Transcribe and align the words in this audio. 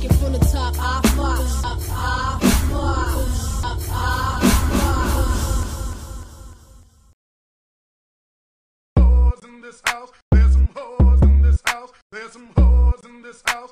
take 0.00 0.10
it 0.10 0.14
from 0.16 0.32
the 0.32 0.38
top. 0.38 0.74
I 0.78 1.00
fox. 1.08 1.64
I 1.64 1.80
this 9.62 9.82
house. 9.84 10.10
There's 10.32 10.52
some 10.52 10.68
whores 10.68 11.22
in 11.22 11.42
this 11.42 11.62
house. 11.64 11.90
There's 12.10 12.32
some 12.32 12.48
whores 12.54 13.04
in 13.04 13.22
this 13.22 13.42
house. 13.46 13.70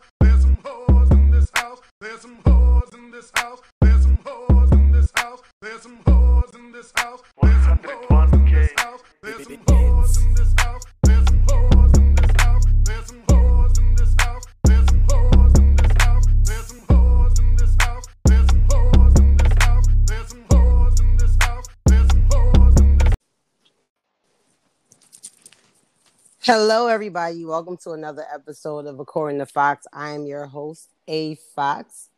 Hello, 26.50 26.86
everybody. 26.86 27.44
Welcome 27.44 27.76
to 27.82 27.90
another 27.90 28.24
episode 28.32 28.86
of 28.86 29.00
According 29.00 29.38
to 29.40 29.44
Fox. 29.44 29.86
I 29.92 30.12
am 30.12 30.24
your 30.24 30.46
host, 30.46 30.88
A 31.06 31.34
Fox. 31.54 32.08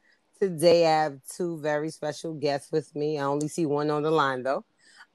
Today, 0.41 0.87
I 0.87 1.03
have 1.03 1.19
two 1.29 1.59
very 1.59 1.91
special 1.91 2.35
guests 2.35 2.71
with 2.71 2.95
me. 2.95 3.19
I 3.19 3.25
only 3.25 3.49
see 3.49 3.67
one 3.67 3.91
on 3.91 4.05
the 4.05 4.11
line, 4.13 4.45
though. 4.45 4.65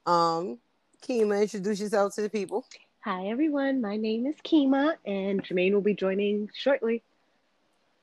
Um, 0.05 0.57
Kima, 1.01 1.41
introduce 1.41 1.79
yourself 1.79 2.13
to 2.15 2.23
the 2.23 2.29
people. 2.29 2.65
Hi, 3.05 3.27
everyone. 3.27 3.79
My 3.79 3.95
name 3.95 4.25
is 4.25 4.35
Kima, 4.43 4.95
and 5.05 5.41
Jermaine 5.41 5.71
will 5.71 5.79
be 5.79 5.95
joining 5.95 6.49
shortly. 6.53 7.01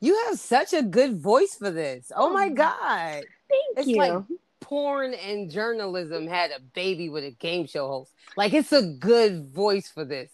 You 0.00 0.18
have 0.24 0.38
such 0.38 0.72
a 0.72 0.82
good 0.82 1.20
voice 1.20 1.56
for 1.56 1.70
this. 1.70 2.10
Oh 2.16 2.30
my 2.30 2.48
God. 2.48 3.22
Thank 3.50 3.50
you. 3.50 3.74
It's 3.76 3.86
you. 3.86 3.96
like 3.96 4.22
porn 4.60 5.12
and 5.12 5.50
journalism 5.50 6.26
had 6.26 6.52
a 6.52 6.60
baby 6.72 7.10
with 7.10 7.24
a 7.24 7.32
game 7.32 7.66
show 7.66 7.86
host. 7.86 8.12
Like, 8.34 8.54
it's 8.54 8.72
a 8.72 8.80
good 8.80 9.48
voice 9.48 9.90
for 9.90 10.06
this. 10.06 10.30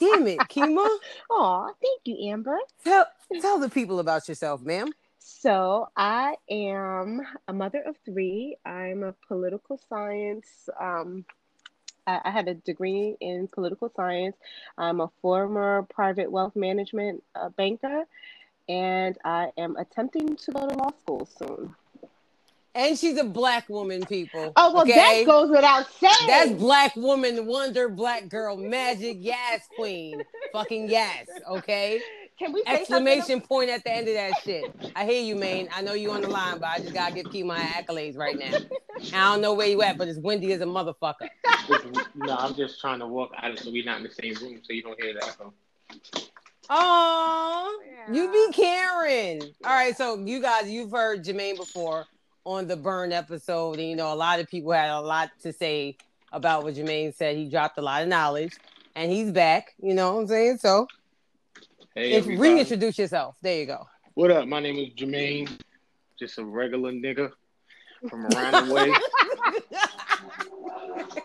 Damn 0.00 0.26
it, 0.26 0.38
Kima. 0.48 0.88
Aw, 1.30 1.66
thank 1.80 2.00
you, 2.04 2.30
Amber. 2.30 2.58
Tell, 2.84 3.06
tell 3.40 3.58
the 3.58 3.68
people 3.68 4.00
about 4.00 4.28
yourself, 4.28 4.62
ma'am. 4.62 4.92
So, 5.18 5.88
I 5.96 6.34
am 6.50 7.20
a 7.46 7.52
mother 7.52 7.82
of 7.86 7.96
three. 8.04 8.56
I'm 8.64 9.02
a 9.02 9.14
political 9.28 9.80
science. 9.88 10.68
Um, 10.80 11.24
I, 12.06 12.20
I 12.24 12.30
had 12.30 12.48
a 12.48 12.54
degree 12.54 13.16
in 13.20 13.48
political 13.48 13.90
science. 13.94 14.36
I'm 14.76 15.00
a 15.00 15.10
former 15.20 15.86
private 15.90 16.30
wealth 16.30 16.56
management 16.56 17.22
uh, 17.34 17.50
banker, 17.50 18.04
and 18.68 19.16
I 19.24 19.50
am 19.56 19.76
attempting 19.76 20.36
to 20.36 20.52
go 20.52 20.68
to 20.68 20.74
law 20.76 20.90
school 21.00 21.28
soon. 21.38 21.74
And 22.74 22.98
she's 22.98 23.18
a 23.18 23.24
black 23.24 23.68
woman, 23.68 24.04
people. 24.06 24.52
Oh, 24.56 24.72
well, 24.72 24.82
okay? 24.82 25.24
that 25.24 25.26
goes 25.26 25.50
without 25.50 25.86
saying. 25.92 26.14
That's 26.26 26.52
black 26.52 26.96
woman, 26.96 27.44
wonder, 27.44 27.90
black 27.90 28.28
girl, 28.28 28.56
magic, 28.56 29.18
yes, 29.20 29.68
queen. 29.76 30.22
Fucking 30.52 30.88
yes, 30.88 31.26
okay? 31.50 32.00
Can 32.38 32.52
we 32.52 32.64
say 32.64 32.80
Exclamation 32.80 33.42
point 33.42 33.68
at 33.68 33.84
the 33.84 33.92
end 33.92 34.08
of 34.08 34.14
that 34.14 34.32
shit. 34.42 34.64
I 34.96 35.04
hear 35.04 35.22
you, 35.22 35.36
man. 35.36 35.68
I 35.72 35.82
know 35.82 35.92
you 35.92 36.10
on 36.12 36.22
the 36.22 36.28
line, 36.28 36.58
but 36.58 36.70
I 36.70 36.78
just 36.78 36.94
gotta 36.94 37.14
give 37.14 37.30
Key 37.30 37.42
my 37.42 37.58
accolades 37.58 38.16
right 38.16 38.38
now. 38.38 38.56
And 38.56 39.14
I 39.14 39.32
don't 39.32 39.42
know 39.42 39.52
where 39.52 39.68
you 39.68 39.82
at, 39.82 39.98
but 39.98 40.08
it's 40.08 40.18
windy 40.18 40.52
as 40.52 40.62
a 40.62 40.64
motherfucker. 40.64 41.28
no, 42.14 42.34
I'm 42.36 42.54
just 42.54 42.80
trying 42.80 43.00
to 43.00 43.06
walk 43.06 43.32
out 43.36 43.50
of 43.50 43.58
so 43.58 43.70
we're 43.70 43.84
not 43.84 43.98
in 43.98 44.04
the 44.04 44.10
same 44.10 44.34
room 44.42 44.60
so 44.62 44.72
you 44.72 44.82
don't 44.82 45.00
hear 45.00 45.12
that. 45.12 45.24
echo. 45.28 45.52
Oh, 46.70 47.80
you 48.10 48.32
be 48.32 48.52
Karen. 48.52 49.42
All 49.64 49.72
right, 49.72 49.94
so 49.94 50.18
you 50.18 50.40
guys, 50.40 50.70
you've 50.70 50.90
heard 50.90 51.22
Jermaine 51.22 51.56
before 51.56 52.06
on 52.44 52.66
the 52.66 52.76
Burn 52.76 53.12
episode, 53.12 53.78
and 53.78 53.88
you 53.88 53.96
know 53.96 54.12
a 54.12 54.16
lot 54.16 54.40
of 54.40 54.48
people 54.48 54.72
had 54.72 54.90
a 54.90 55.00
lot 55.00 55.30
to 55.42 55.52
say 55.52 55.96
about 56.32 56.64
what 56.64 56.74
Jermaine 56.74 57.14
said. 57.14 57.36
He 57.36 57.48
dropped 57.48 57.78
a 57.78 57.82
lot 57.82 58.02
of 58.02 58.08
knowledge, 58.08 58.56
and 58.94 59.10
he's 59.10 59.30
back. 59.30 59.74
You 59.82 59.94
know 59.94 60.14
what 60.14 60.22
I'm 60.22 60.26
saying? 60.28 60.58
So, 60.58 60.86
Hey, 61.94 62.12
if, 62.12 62.26
reintroduce 62.26 62.98
yourself. 62.98 63.36
There 63.42 63.58
you 63.58 63.66
go. 63.66 63.86
What 64.14 64.30
up? 64.30 64.48
My 64.48 64.60
name 64.60 64.76
is 64.76 64.94
Jermaine. 64.94 65.50
Just 66.18 66.38
a 66.38 66.44
regular 66.44 66.90
nigga 66.90 67.32
from 68.08 68.26
around 68.26 68.68
the 68.68 68.74
way. 68.74 68.92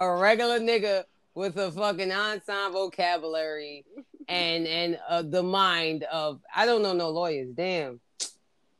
a 0.00 0.16
regular 0.16 0.60
nigga 0.60 1.04
with 1.34 1.58
a 1.58 1.70
fucking 1.70 2.10
ensemble 2.10 2.86
vocabulary 2.86 3.84
and 4.28 4.66
and 4.66 4.98
uh, 5.08 5.22
the 5.22 5.42
mind 5.42 6.04
of 6.04 6.40
I 6.54 6.66
don't 6.66 6.82
know 6.82 6.92
no 6.92 7.10
lawyers. 7.10 7.50
Damn, 7.54 8.00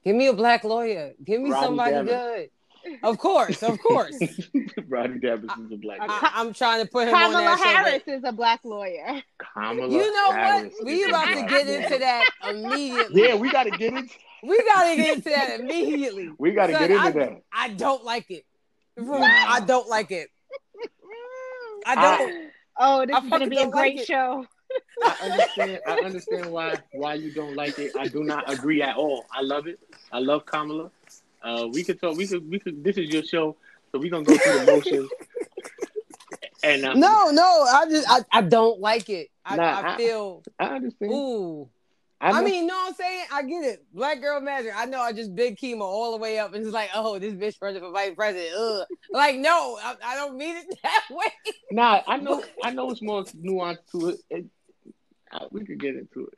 give 0.09 0.17
me 0.17 0.27
a 0.29 0.33
black 0.33 0.65
lawyer. 0.65 1.13
Give 1.23 1.41
me 1.41 1.51
Rodney 1.51 1.67
somebody 1.67 1.93
Damon. 1.93 2.07
good. 2.07 2.51
Of 3.03 3.19
course, 3.19 3.63
of 3.63 3.79
course. 3.79 4.17
Rodney 4.89 5.19
Davis 5.19 5.51
is 5.59 5.73
a 5.73 5.77
black 5.77 6.01
uh, 6.01 6.07
man. 6.07 6.19
I, 6.23 6.33
I'm 6.37 6.55
trying 6.55 6.83
to 6.83 6.91
put 6.91 7.09
him 7.09 7.15
on 7.15 7.21
Kamala 7.27 7.45
that 7.45 7.59
show, 7.59 7.65
but- 7.65 7.73
Harris 7.75 8.03
is 8.07 8.25
a 8.25 8.33
black 8.33 8.61
lawyer. 8.65 9.23
Kamala 9.39 9.89
You 9.91 10.15
know 10.15 10.29
what? 10.29 10.73
We 10.85 11.05
about 11.05 11.27
to 11.27 11.43
get 11.43 11.67
man. 11.67 11.83
into 11.83 11.99
that 11.99 12.31
immediately. 12.49 13.23
Yeah, 13.23 13.35
we 13.35 13.51
gotta 13.51 13.71
get 13.71 13.93
it. 13.93 14.11
We 14.43 14.63
gotta 14.65 14.97
get 14.97 15.17
into 15.17 15.29
that 15.31 15.61
immediately. 15.61 16.31
We 16.39 16.53
gotta 16.53 16.73
get 16.73 16.91
into 16.91 17.03
I, 17.03 17.11
that. 17.11 17.43
I 17.53 17.69
don't 17.71 18.05
like 18.05 18.31
it. 18.31 18.47
Wow. 18.97 19.19
I 19.21 19.61
don't 19.61 19.89
like 19.89 20.11
it. 20.11 20.29
I 21.85 21.95
don't. 21.95 22.51
Oh, 22.79 23.05
this 23.05 23.17
I 23.17 23.19
is 23.25 23.31
gonna 23.31 23.47
be 23.49 23.57
a 23.57 23.61
don't 23.65 23.75
like 23.75 23.97
great 23.97 24.07
show. 24.07 24.47
I 25.03 25.17
understand. 25.23 25.81
I 25.87 25.93
understand 26.01 26.53
why 26.53 26.77
why 26.93 27.15
you 27.15 27.33
don't 27.33 27.55
like 27.55 27.79
it. 27.79 27.93
I 27.99 28.09
do 28.09 28.23
not 28.25 28.51
agree 28.51 28.83
at 28.83 28.97
all. 28.97 29.25
I 29.33 29.43
love 29.43 29.67
it. 29.67 29.79
I 30.13 30.19
love 30.21 30.47
Kamala. 30.47 30.91
Uh, 31.43 31.69
we 31.73 31.85
could 31.85 32.01
talk. 32.01 32.17
We 32.17 32.27
could. 32.27 32.49
We 32.49 32.59
could. 32.59 32.83
This 32.83 32.97
is 32.97 33.09
your 33.09 33.23
show, 33.23 33.57
so 33.93 33.99
we're 33.99 34.11
gonna 34.11 34.25
go 34.25 34.37
through 34.37 34.65
the 34.65 34.73
motions. 34.73 35.11
And 36.65 36.85
uh, 36.85 36.95
no, 36.95 37.31
no. 37.31 37.67
I 37.73 37.87
just 37.89 38.11
I, 38.11 38.25
I 38.33 38.43
don't 38.43 38.81
like 38.81 39.09
it. 39.09 39.29
I, 39.45 39.57
Nah, 39.57 39.63
I 39.81 39.95
I- 39.95 39.97
feel 39.97 40.43
I 40.59 40.65
understand. 40.67 41.13
ooh. 41.13 41.69
I, 42.21 42.33
I, 42.33 42.43
mean, 42.43 42.67
know 42.67 42.75
what 42.75 42.89
I'm 42.89 42.95
saying? 42.95 43.25
I 43.33 43.43
get 43.45 43.65
it. 43.65 43.85
Black 43.95 44.21
girl 44.21 44.41
magic. 44.41 44.73
I 44.75 44.87
know 44.87 45.01
I 45.01 45.13
just 45.13 45.37
big 45.37 45.57
chemo 45.57 45.83
all 45.83 46.11
the 46.11 46.17
way 46.17 46.41
up 46.41 46.53
and 46.53 46.65
it's 46.65 46.75
like, 46.75 46.91
oh, 46.93 47.17
this 47.21 47.33
bitch 47.33 47.55
running 47.63 47.81
for 47.81 47.93
vice 47.93 48.13
president. 48.17 48.57
Ugh. 48.59 48.87
Like, 49.13 49.37
no, 49.37 49.79
I, 49.81 49.95
I 50.05 50.17
don't 50.17 50.37
mean 50.37 50.57
it 50.57 50.79
that 50.83 51.05
way. 51.13 51.27
Nah, 51.71 52.01
I 52.09 52.17
know. 52.17 52.43
I 52.65 52.73
know 52.73 52.91
it's 52.91 53.03
more 53.03 53.23
nuanced 53.23 53.87
to 53.93 54.09
it. 54.09 54.21
it 54.31 54.45
uh, 55.31 55.47
we 55.53 55.65
could 55.65 55.79
get 55.79 55.95
into 55.95 56.27
it. 56.27 56.38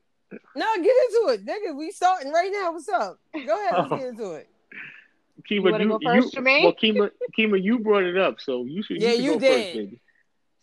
No, 0.55 0.67
get 0.77 0.85
into 0.85 1.29
it. 1.33 1.47
Nigga, 1.47 1.77
we 1.77 1.91
starting 1.91 2.33
right 2.33 2.51
now. 2.53 2.73
What's 2.73 2.89
up? 2.89 3.19
Go 3.33 3.41
ahead, 3.41 3.75
let's 3.79 3.91
get 3.91 4.09
into 4.09 4.33
it. 4.33 4.49
Kima, 5.49 5.71
wanna 5.71 5.85
you, 5.85 5.91
go 5.91 5.99
first, 6.05 6.35
you, 6.35 6.41
Jermaine? 6.41 6.63
well, 6.65 6.75
Kima, 6.75 7.11
Kima, 7.39 7.63
you 7.63 7.79
brought 7.79 8.05
it 8.05 8.17
up, 8.17 8.41
so 8.41 8.65
you 8.65 8.83
should. 8.83 9.01
Yeah, 9.01 9.13
should 9.13 9.25
you 9.25 9.33
go 9.33 9.39
did. 9.39 9.65
First, 9.65 9.75
baby. 9.75 10.01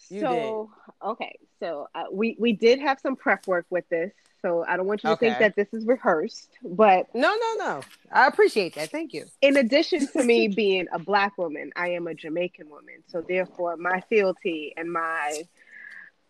You 0.10 0.20
so, 0.22 0.72
okay, 1.04 1.40
so 1.60 1.88
uh, 1.96 2.04
we 2.12 2.36
we 2.40 2.54
did 2.54 2.80
have 2.80 3.00
some 3.00 3.16
prep 3.16 3.48
work 3.48 3.66
with 3.70 3.88
this, 3.90 4.12
so 4.42 4.64
I 4.66 4.78
don't 4.78 4.86
want 4.86 5.04
you 5.04 5.10
to 5.10 5.16
think 5.18 5.40
that 5.40 5.56
this 5.56 5.68
is 5.74 5.86
rehearsed. 5.86 6.50
But 6.64 7.14
No, 7.14 7.36
no, 7.36 7.66
no. 7.66 7.82
I 8.12 8.28
appreciate 8.28 8.76
that. 8.76 8.90
Thank 8.90 9.14
you. 9.14 9.26
in 9.42 9.58
addition 9.58 10.08
to 10.08 10.24
me 10.24 10.48
being 10.56 10.88
a 10.94 11.00
black 11.00 11.38
woman, 11.38 11.72
I 11.76 11.90
am 11.90 12.08
a 12.08 12.14
Jamaican 12.14 12.70
woman. 12.70 13.04
So 13.08 13.22
therefore, 13.22 13.78
my 13.78 14.02
fealty 14.02 14.74
and 14.78 14.92
my 14.92 15.44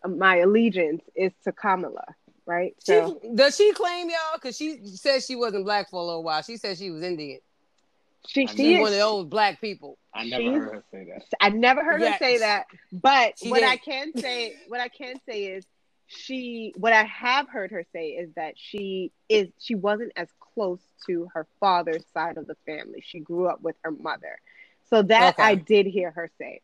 my 0.06 0.36
allegiance 0.36 1.02
is 1.14 1.32
to 1.44 1.52
Kamala, 1.52 2.14
right? 2.48 2.74
She, 2.84 3.00
does 3.34 3.54
she 3.56 3.72
claim 3.72 4.08
y'all? 4.08 4.16
Because 4.34 4.56
she 4.56 4.78
said 4.86 5.22
she 5.22 5.36
wasn't 5.36 5.64
black 5.64 5.90
for 5.90 6.00
a 6.00 6.04
little 6.04 6.24
while. 6.24 6.42
She 6.42 6.56
said 6.56 6.78
she 6.78 6.90
was 6.90 7.02
Indian. 7.04 7.38
she 8.26 8.46
she 8.46 8.56
She's 8.56 8.76
is. 8.78 8.80
one 8.80 8.92
of 8.92 8.98
those 8.98 9.26
black 9.26 9.60
people. 9.60 9.98
I 10.14 10.24
never 10.24 10.42
She's- 10.42 10.54
heard 10.56 10.74
her 10.74 10.84
say 10.90 11.04
that. 11.04 11.22
I 11.40 11.48
never 11.50 11.84
heard 11.84 12.00
her 12.00 12.16
say 12.18 12.38
that, 12.38 12.66
but 12.90 13.38
She 13.38 13.50
what 13.50 13.60
did. 13.60 13.68
I 13.68 13.76
can 13.76 14.12
say, 14.16 14.54
what 14.68 14.80
I 14.80 14.88
can 14.88 15.16
say 15.28 15.44
is, 15.44 15.64
she. 16.06 16.72
What 16.78 16.94
I 16.94 17.04
have 17.04 17.48
heard 17.50 17.70
her 17.70 17.84
say 17.92 18.08
is 18.12 18.30
that 18.34 18.54
she 18.56 19.12
is. 19.28 19.48
She 19.58 19.74
wasn't 19.74 20.12
as 20.16 20.28
close 20.54 20.80
to 21.06 21.28
her 21.34 21.46
father's 21.60 22.04
side 22.14 22.38
of 22.38 22.46
the 22.46 22.56
family. 22.66 23.04
She 23.06 23.20
grew 23.20 23.46
up 23.46 23.60
with 23.60 23.76
her 23.84 23.90
mother, 23.90 24.40
so 24.88 25.02
that 25.02 25.34
Okay. 25.34 25.42
I 25.42 25.54
did 25.54 25.84
hear 25.86 26.10
her 26.10 26.30
say, 26.38 26.62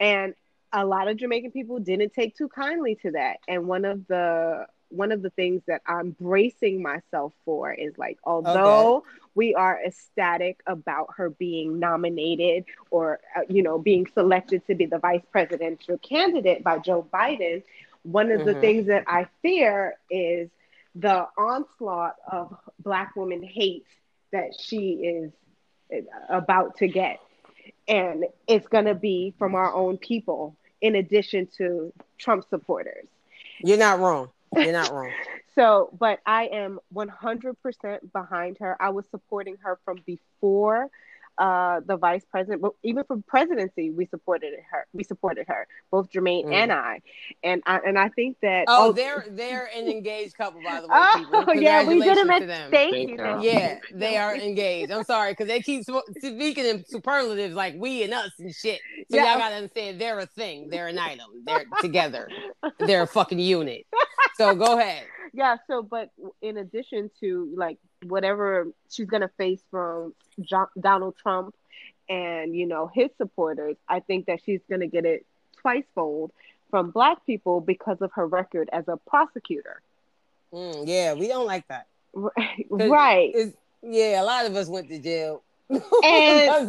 and 0.00 0.34
a 0.72 0.84
lot 0.84 1.06
of 1.08 1.16
Jamaican 1.16 1.52
people 1.52 1.78
didn't 1.78 2.12
take 2.14 2.36
too 2.36 2.48
kindly 2.48 2.96
to 3.02 3.12
that. 3.12 3.38
And 3.48 3.66
one 3.68 3.84
of 3.84 4.06
the 4.08 4.66
one 4.90 5.12
of 5.12 5.22
the 5.22 5.30
things 5.30 5.62
that 5.66 5.82
I'm 5.86 6.10
bracing 6.20 6.82
myself 6.82 7.32
for 7.44 7.72
is 7.72 7.96
like, 7.98 8.18
although 8.24 9.04
we 9.34 9.54
are 9.54 9.80
ecstatic 9.84 10.60
about 10.66 11.08
her 11.16 11.30
being 11.30 11.78
nominated 11.78 12.64
or 12.90 13.20
uh, 13.36 13.42
you 13.48 13.62
know 13.62 13.78
being 13.78 14.06
selected 14.06 14.66
to 14.66 14.74
be 14.74 14.86
the 14.86 14.98
vice 14.98 15.24
presidential 15.30 15.98
candidate 15.98 16.62
by 16.64 16.78
Joe 16.78 17.06
Biden, 17.12 17.62
one 18.02 18.30
of 18.32 18.44
the 18.44 18.54
Mhm. 18.54 18.60
things 18.60 18.86
that 18.86 19.04
I 19.06 19.26
fear 19.42 19.96
is 20.10 20.50
the 20.94 21.26
onslaught 21.38 22.16
of 22.30 22.54
black 22.80 23.14
woman 23.16 23.42
hate 23.42 23.86
that 24.32 24.54
she 24.58 24.92
is 24.92 25.32
uh, 25.92 26.36
about 26.36 26.76
to 26.78 26.88
get. 26.88 27.18
And 27.88 28.24
it's 28.46 28.66
going 28.68 28.86
to 28.86 28.94
be 28.94 29.34
from 29.38 29.54
our 29.54 29.74
own 29.74 29.98
people 29.98 30.56
in 30.80 30.94
addition 30.96 31.46
to 31.58 31.92
Trump 32.18 32.44
supporters. 32.48 33.06
You're 33.62 33.78
not 33.78 33.98
wrong. 34.00 34.30
You're 34.56 34.72
not 34.72 34.92
wrong. 34.92 35.10
So, 35.56 35.90
but 35.98 36.20
I 36.24 36.44
am 36.46 36.78
100% 36.94 38.12
behind 38.12 38.58
her. 38.60 38.76
I 38.80 38.90
was 38.90 39.04
supporting 39.10 39.56
her 39.62 39.80
from 39.84 39.98
before 40.06 40.88
uh, 41.40 41.80
the 41.86 41.96
vice 41.96 42.24
president, 42.30 42.60
but 42.60 42.72
even 42.82 43.02
from 43.04 43.22
presidency, 43.22 43.90
we 43.90 44.06
supported 44.06 44.52
her. 44.70 44.86
We 44.92 45.02
supported 45.04 45.46
her, 45.48 45.66
both 45.90 46.10
Jermaine 46.10 46.44
Mm. 46.44 46.52
and 46.54 46.72
I, 46.72 47.00
and 47.42 47.62
I 47.66 47.78
and 47.84 47.98
I 47.98 48.10
think 48.10 48.36
that. 48.42 48.66
Oh, 48.68 48.92
they're 48.92 49.24
they're 49.30 49.68
an 49.74 49.88
engaged 49.90 50.36
couple, 50.36 50.62
by 50.62 50.80
the 50.82 50.86
way. 50.88 50.92
Oh, 50.94 51.52
yeah, 51.54 51.82
we 51.86 52.00
did 52.00 52.16
Congratulations 52.16 52.16
them 52.18 52.28
to 52.28 52.34
at 52.34 52.46
them. 52.46 52.70
thank 52.70 52.94
Thank 52.94 53.08
you. 53.08 53.16
you. 53.16 53.22
thank 53.22 53.42
you. 53.42 53.50
Yeah, 53.50 53.78
they 53.92 54.16
are 54.18 54.36
engaged. 54.36 54.92
I'm 54.92 55.04
sorry 55.04 55.32
because 55.32 55.48
they 55.48 55.60
keep 55.60 55.84
speaking 56.18 56.64
in 56.66 56.84
superlatives 56.86 57.54
like 57.54 57.74
we 57.78 58.02
and 58.02 58.12
us 58.12 58.32
and 58.38 58.54
shit. 58.54 58.80
So 59.10 59.16
Yeah. 59.16 59.24
y'all 59.30 59.38
gotta 59.38 59.54
understand 59.56 60.00
they're 60.00 60.18
a 60.20 60.26
thing. 60.26 60.68
They're 60.68 60.88
an 60.88 60.98
item. 60.98 61.26
They're 61.46 61.64
together. 61.80 62.28
They're 62.78 63.02
a 63.02 63.06
fucking 63.06 63.38
unit. 63.38 63.86
So 64.36 64.54
go 64.54 64.78
ahead. 64.78 65.04
Yeah. 65.32 65.56
So, 65.66 65.82
but 65.82 66.10
in 66.42 66.56
addition 66.56 67.10
to 67.20 67.52
like 67.56 67.78
whatever 68.04 68.68
she's 68.90 69.06
gonna 69.06 69.30
face 69.36 69.60
from 69.70 70.14
jo- 70.40 70.70
Donald 70.78 71.16
Trump 71.16 71.54
and 72.08 72.54
you 72.56 72.66
know 72.66 72.90
his 72.92 73.10
supporters, 73.18 73.76
I 73.88 74.00
think 74.00 74.26
that 74.26 74.40
she's 74.44 74.60
gonna 74.68 74.86
get 74.86 75.04
it 75.04 75.24
twice 75.60 75.84
fold 75.94 76.32
from 76.70 76.90
Black 76.90 77.24
people 77.26 77.60
because 77.60 77.98
of 78.00 78.12
her 78.12 78.26
record 78.26 78.68
as 78.72 78.86
a 78.88 78.96
prosecutor. 78.96 79.80
Mm, 80.52 80.84
yeah, 80.86 81.14
we 81.14 81.28
don't 81.28 81.46
like 81.46 81.66
that. 81.68 81.86
Right. 82.70 83.34
Yeah, 83.82 84.22
a 84.22 84.24
lot 84.24 84.46
of 84.46 84.54
us 84.56 84.68
went 84.68 84.88
to 84.88 84.98
jail. 84.98 85.42
And- 85.70 85.80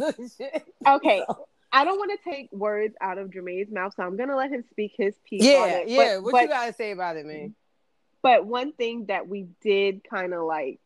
of 0.18 0.32
shit. 0.36 0.64
Okay. 0.86 1.24
I 1.74 1.84
don't 1.84 1.98
want 1.98 2.10
to 2.12 2.30
take 2.30 2.52
words 2.52 2.94
out 3.00 3.16
of 3.18 3.30
Jermaine's 3.30 3.70
mouth, 3.72 3.94
so 3.96 4.02
I'm 4.02 4.16
gonna 4.16 4.36
let 4.36 4.50
him 4.50 4.62
speak 4.70 4.92
his 4.96 5.14
piece. 5.28 5.40
on 5.42 5.48
Yeah, 5.48 5.66
it. 5.78 5.88
yeah. 5.88 6.14
But, 6.16 6.22
what 6.24 6.32
but, 6.32 6.42
you 6.42 6.48
gotta 6.48 6.72
say 6.74 6.90
about 6.90 7.16
it, 7.16 7.24
man? 7.26 7.54
But 8.22 8.46
one 8.46 8.72
thing 8.72 9.06
that 9.06 9.28
we 9.28 9.46
did 9.62 10.02
kind 10.08 10.32
of 10.34 10.44
like, 10.44 10.80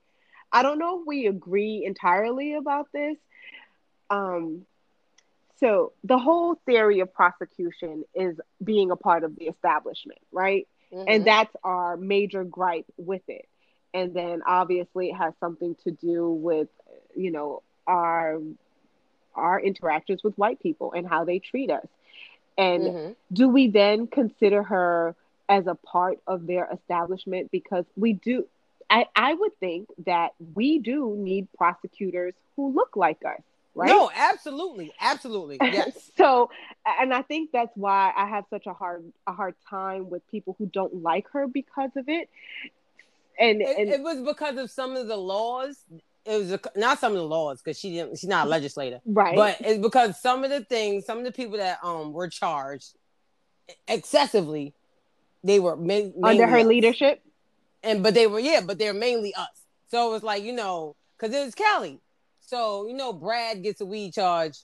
I 0.52 0.62
don't 0.62 0.78
know 0.78 1.00
if 1.00 1.06
we 1.06 1.26
agree 1.26 1.84
entirely 1.84 2.54
about 2.54 2.88
this. 2.92 3.16
Um, 4.10 4.66
so 5.60 5.92
the 6.04 6.18
whole 6.18 6.54
theory 6.66 7.00
of 7.00 7.12
prosecution 7.12 8.04
is 8.14 8.38
being 8.62 8.90
a 8.90 8.96
part 8.96 9.24
of 9.24 9.36
the 9.36 9.46
establishment, 9.46 10.20
right? 10.32 10.66
Mhm. 10.92 11.06
And 11.06 11.24
that's 11.24 11.54
our 11.64 11.96
major 11.96 12.44
gripe 12.44 12.86
with 12.96 13.22
it. 13.28 13.48
And 13.94 14.14
then 14.14 14.42
obviously 14.46 15.10
it 15.10 15.14
has 15.16 15.34
something 15.40 15.74
to 15.84 15.90
do 15.90 16.30
with, 16.30 16.68
you 17.14 17.30
know, 17.30 17.62
our 17.86 18.40
our 19.34 19.60
interactions 19.60 20.22
with 20.24 20.36
white 20.38 20.60
people 20.60 20.92
and 20.92 21.06
how 21.06 21.24
they 21.24 21.38
treat 21.38 21.70
us. 21.70 21.86
And 22.56 22.94
Mhm. 22.94 23.16
do 23.32 23.48
we 23.48 23.68
then 23.68 24.06
consider 24.06 24.62
her 24.62 25.14
as 25.48 25.66
a 25.66 25.74
part 25.74 26.18
of 26.26 26.46
their 26.46 26.68
establishment? 26.72 27.50
Because 27.50 27.84
we 27.96 28.14
do, 28.14 28.46
I, 28.90 29.06
I 29.14 29.34
would 29.34 29.58
think 29.58 29.88
that 30.06 30.32
we 30.54 30.78
do 30.78 31.14
need 31.18 31.48
prosecutors 31.56 32.34
who 32.56 32.72
look 32.74 32.96
like 32.96 33.18
us, 33.24 33.40
right? 33.74 33.88
No, 33.88 34.10
absolutely, 34.14 34.92
absolutely. 35.00 35.58
Yes. 35.72 36.10
so, 36.16 36.50
and 37.00 37.12
I 37.12 37.22
think 37.22 37.50
that's 37.52 37.76
why 37.76 38.12
I 38.16 38.26
have 38.26 38.44
such 38.50 38.66
a 38.66 38.72
hard 38.72 39.04
a 39.26 39.32
hard 39.32 39.54
time 39.68 40.10
with 40.10 40.28
people 40.30 40.54
who 40.58 40.66
don't 40.66 41.02
like 41.02 41.28
her 41.32 41.46
because 41.46 41.90
of 41.96 42.08
it. 42.08 42.28
And 43.38 43.60
It, 43.60 43.78
and 43.78 43.88
it 43.90 44.00
was 44.00 44.22
because 44.22 44.56
of 44.56 44.70
some 44.70 44.96
of 44.96 45.08
the 45.08 45.16
laws. 45.16 45.76
It 46.24 46.38
was 46.38 46.52
a, 46.52 46.60
not 46.74 46.98
some 46.98 47.12
of 47.12 47.18
the 47.18 47.24
laws 47.24 47.62
because 47.62 47.78
she 47.78 47.90
didn't. 47.90 48.18
She's 48.18 48.28
not 48.28 48.46
a 48.46 48.50
legislator, 48.50 49.00
right, 49.04 49.36
but 49.36 49.56
it's 49.60 49.80
because 49.80 50.20
some 50.20 50.42
of 50.42 50.50
the 50.50 50.64
things, 50.64 51.04
some 51.04 51.18
of 51.18 51.24
the 51.24 51.30
people 51.30 51.58
that 51.58 51.78
um 51.84 52.12
were 52.12 52.28
charged 52.28 52.94
excessively, 53.86 54.74
they 55.46 55.60
were 55.60 55.76
ma- 55.76 56.10
under 56.22 56.46
her 56.46 56.58
us. 56.58 56.66
leadership, 56.66 57.22
and 57.82 58.02
but 58.02 58.14
they 58.14 58.26
were 58.26 58.40
yeah, 58.40 58.60
but 58.66 58.78
they're 58.78 58.94
mainly 58.94 59.34
us. 59.34 59.48
So 59.88 60.08
it 60.08 60.12
was 60.12 60.22
like 60.22 60.42
you 60.42 60.52
know, 60.52 60.96
because 61.18 61.34
it 61.34 61.44
was 61.44 61.54
Kelly. 61.54 62.00
So 62.40 62.86
you 62.86 62.94
know, 62.94 63.12
Brad 63.12 63.62
gets 63.62 63.80
a 63.80 63.86
weed 63.86 64.12
charge. 64.14 64.58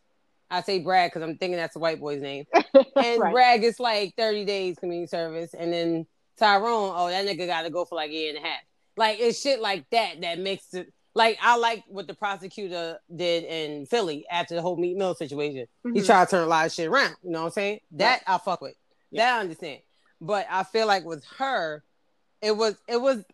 I 0.50 0.60
say 0.60 0.80
Brad 0.80 1.10
because 1.10 1.22
I'm 1.22 1.38
thinking 1.38 1.56
that's 1.56 1.76
a 1.76 1.78
white 1.78 2.00
boy's 2.00 2.20
name. 2.20 2.44
And 2.94 3.20
Right. 3.20 3.32
Brad 3.32 3.60
gets 3.62 3.80
like 3.80 4.14
30 4.18 4.44
days 4.44 4.76
community 4.78 5.06
service, 5.06 5.54
and 5.54 5.72
then 5.72 6.06
Tyrone, 6.38 6.92
oh 6.94 7.08
that 7.08 7.26
nigga 7.26 7.46
got 7.46 7.62
to 7.62 7.70
go 7.70 7.84
for 7.84 7.94
like 7.96 8.10
a 8.10 8.12
year 8.12 8.34
and 8.34 8.44
a 8.44 8.46
half. 8.46 8.60
Like 8.96 9.18
it's 9.20 9.40
shit 9.40 9.60
like 9.60 9.88
that 9.90 10.20
that 10.20 10.38
makes 10.38 10.74
it. 10.74 10.92
Like 11.14 11.38
I 11.42 11.56
like 11.56 11.84
what 11.88 12.06
the 12.06 12.14
prosecutor 12.14 12.98
did 13.14 13.44
in 13.44 13.86
Philly 13.86 14.24
after 14.30 14.54
the 14.54 14.62
whole 14.62 14.76
Meek 14.76 14.96
Mill 14.96 15.14
situation. 15.14 15.66
He 15.84 16.00
Mhm. 16.00 16.06
tried 16.06 16.24
to 16.26 16.30
turn 16.32 16.44
a 16.44 16.46
lot 16.46 16.66
of 16.66 16.72
shit 16.72 16.88
around. 16.88 17.14
You 17.22 17.30
know 17.30 17.40
what 17.40 17.46
I'm 17.46 17.52
saying? 17.52 17.80
That 17.92 18.22
I 18.26 18.38
fuck 18.38 18.60
with. 18.62 18.74
That 19.12 19.36
I 19.36 19.40
understand. 19.40 19.80
But 20.24 20.46
I 20.48 20.62
feel 20.62 20.86
like 20.86 21.04
with 21.04 21.24
her, 21.38 21.82
it 22.40 22.56
was 22.56 22.76
it 22.88 23.00
was 23.00 23.24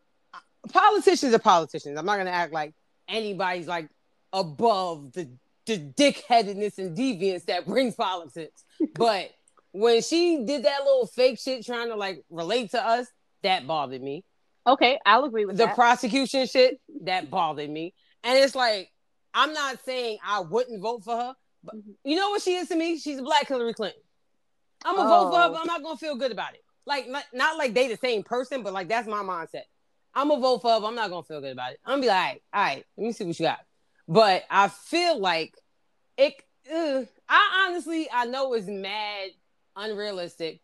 politicians 0.72 1.34
are 1.34 1.38
politicians. 1.38 1.98
I'm 1.98 2.06
not 2.06 2.16
gonna 2.16 2.30
act 2.30 2.52
like 2.52 2.74
anybody's 3.08 3.66
like 3.68 3.88
above 4.32 5.12
the 5.12 5.28
the 5.66 5.78
dickheadedness 5.78 6.78
and 6.78 6.96
deviance 6.96 7.44
that 7.44 7.66
brings 7.66 7.94
politics. 7.94 8.64
But 8.94 9.30
when 9.72 10.00
she 10.00 10.44
did 10.46 10.64
that 10.64 10.80
little 10.84 11.06
fake 11.06 11.38
shit 11.38 11.64
trying 11.66 11.88
to 11.88 11.94
like 11.96 12.24
relate 12.30 12.70
to 12.70 12.82
us, 12.84 13.06
that 13.42 13.66
bothered 13.66 14.02
me. 14.02 14.24
okay, 14.66 14.98
I'll 15.04 15.24
agree 15.24 15.44
with 15.44 15.58
The 15.58 15.66
that. 15.66 15.74
prosecution 15.74 16.46
shit, 16.46 16.80
that 17.02 17.30
bothered 17.30 17.68
me. 17.70 17.92
And 18.24 18.38
it's 18.38 18.54
like, 18.54 18.90
I'm 19.34 19.52
not 19.52 19.82
saying 19.84 20.18
I 20.26 20.40
wouldn't 20.40 20.80
vote 20.82 21.04
for 21.04 21.16
her, 21.16 21.34
but 21.62 21.76
Mhm. 21.76 21.94
you 22.04 22.16
know 22.16 22.30
what 22.30 22.40
she 22.42 22.54
is 22.54 22.68
to 22.68 22.76
me? 22.76 22.98
She's 22.98 23.18
a 23.18 23.22
black 23.22 23.46
Hillary 23.48 23.74
Clinton. 23.74 24.00
I'm 24.84 24.96
gonna 24.96 25.08
vote 25.08 25.30
for 25.30 25.36
her, 25.38 25.44
Oh. 25.48 25.52
but 25.52 25.60
I'm 25.60 25.66
not 25.66 25.82
gonna 25.82 25.96
feel 25.98 26.16
good 26.16 26.32
about 26.32 26.54
it. 26.54 26.64
Like, 26.88 27.08
not, 27.08 27.24
not 27.32 27.56
like 27.58 27.74
they 27.74 27.86
the 27.88 27.96
same 27.98 28.22
person, 28.22 28.62
but 28.62 28.72
like 28.72 28.88
that's 28.88 29.06
my 29.06 29.18
mindset. 29.22 29.62
I'm 30.14 30.28
gonna 30.28 30.40
vote 30.40 30.62
for 30.62 30.70
I'm 30.72 30.94
not 30.94 31.10
gonna 31.10 31.22
feel 31.22 31.40
good 31.40 31.52
about 31.52 31.72
it. 31.72 31.80
I'm 31.84 31.92
gonna 31.92 32.02
be 32.02 32.08
like, 32.08 32.16
all 32.16 32.22
right, 32.24 32.42
all 32.54 32.62
right, 32.62 32.84
let 32.96 33.06
me 33.06 33.12
see 33.12 33.24
what 33.24 33.38
you 33.38 33.46
got. 33.46 33.60
But 34.08 34.44
I 34.50 34.68
feel 34.68 35.18
like 35.20 35.54
it. 36.16 36.34
ugh, 36.74 37.06
I 37.28 37.66
honestly, 37.68 38.08
I 38.12 38.24
know 38.24 38.54
it's 38.54 38.66
mad 38.66 39.28
unrealistic. 39.76 40.60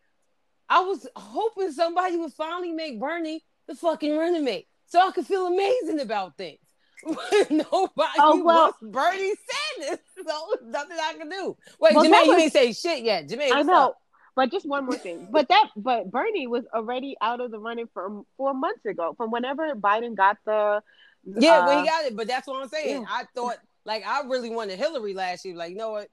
I 0.68 0.80
was 0.80 1.06
hoping 1.14 1.72
somebody 1.72 2.16
would 2.16 2.32
finally 2.32 2.72
make 2.72 2.98
Bernie 2.98 3.44
the 3.68 3.74
fucking 3.74 4.16
running 4.16 4.44
mate, 4.44 4.66
so 4.86 4.98
I 5.06 5.10
could 5.12 5.26
feel 5.26 5.46
amazing 5.46 6.00
about 6.00 6.36
things. 6.38 6.58
Nobody 7.50 8.18
Oh, 8.18 8.42
well- 8.42 8.72
wants 8.72 8.78
Bernie 8.80 9.34
Sanders, 9.78 9.98
so 10.26 10.54
nothing 10.64 10.96
I 11.00 11.14
can 11.18 11.28
do. 11.28 11.56
Wait, 11.78 11.94
Well, 11.94 12.04
Jermaine, 12.04 12.10
that 12.12 12.24
you 12.24 12.32
was- 12.32 12.42
ain't 12.42 12.52
say 12.52 12.72
shit 12.72 13.04
yet. 13.04 13.28
Jermaine, 13.28 13.52
I 13.52 13.62
know. 13.62 13.88
up? 13.88 13.98
But 14.36 14.50
just 14.50 14.66
one 14.66 14.86
more 14.86 14.96
thing. 14.96 15.28
But 15.30 15.48
that 15.48 15.70
but 15.76 16.10
Bernie 16.10 16.46
was 16.46 16.64
already 16.74 17.16
out 17.20 17.40
of 17.40 17.50
the 17.50 17.58
running 17.58 17.88
from 17.94 18.26
four 18.36 18.52
months 18.52 18.84
ago. 18.84 19.14
From 19.16 19.30
whenever 19.30 19.74
Biden 19.74 20.16
got 20.16 20.38
the 20.44 20.82
Yeah, 21.24 21.58
uh, 21.60 21.66
well, 21.66 21.80
he 21.80 21.88
got 21.88 22.04
it, 22.04 22.16
but 22.16 22.26
that's 22.26 22.46
what 22.46 22.62
I'm 22.62 22.68
saying. 22.68 23.02
yeah. 23.02 23.06
I 23.08 23.24
thought, 23.34 23.56
like, 23.84 24.04
I 24.06 24.22
really 24.26 24.50
wanted 24.50 24.78
Hillary 24.78 25.14
last 25.14 25.44
year. 25.44 25.54
Like, 25.54 25.70
you 25.70 25.76
know 25.76 25.90
what? 25.92 26.08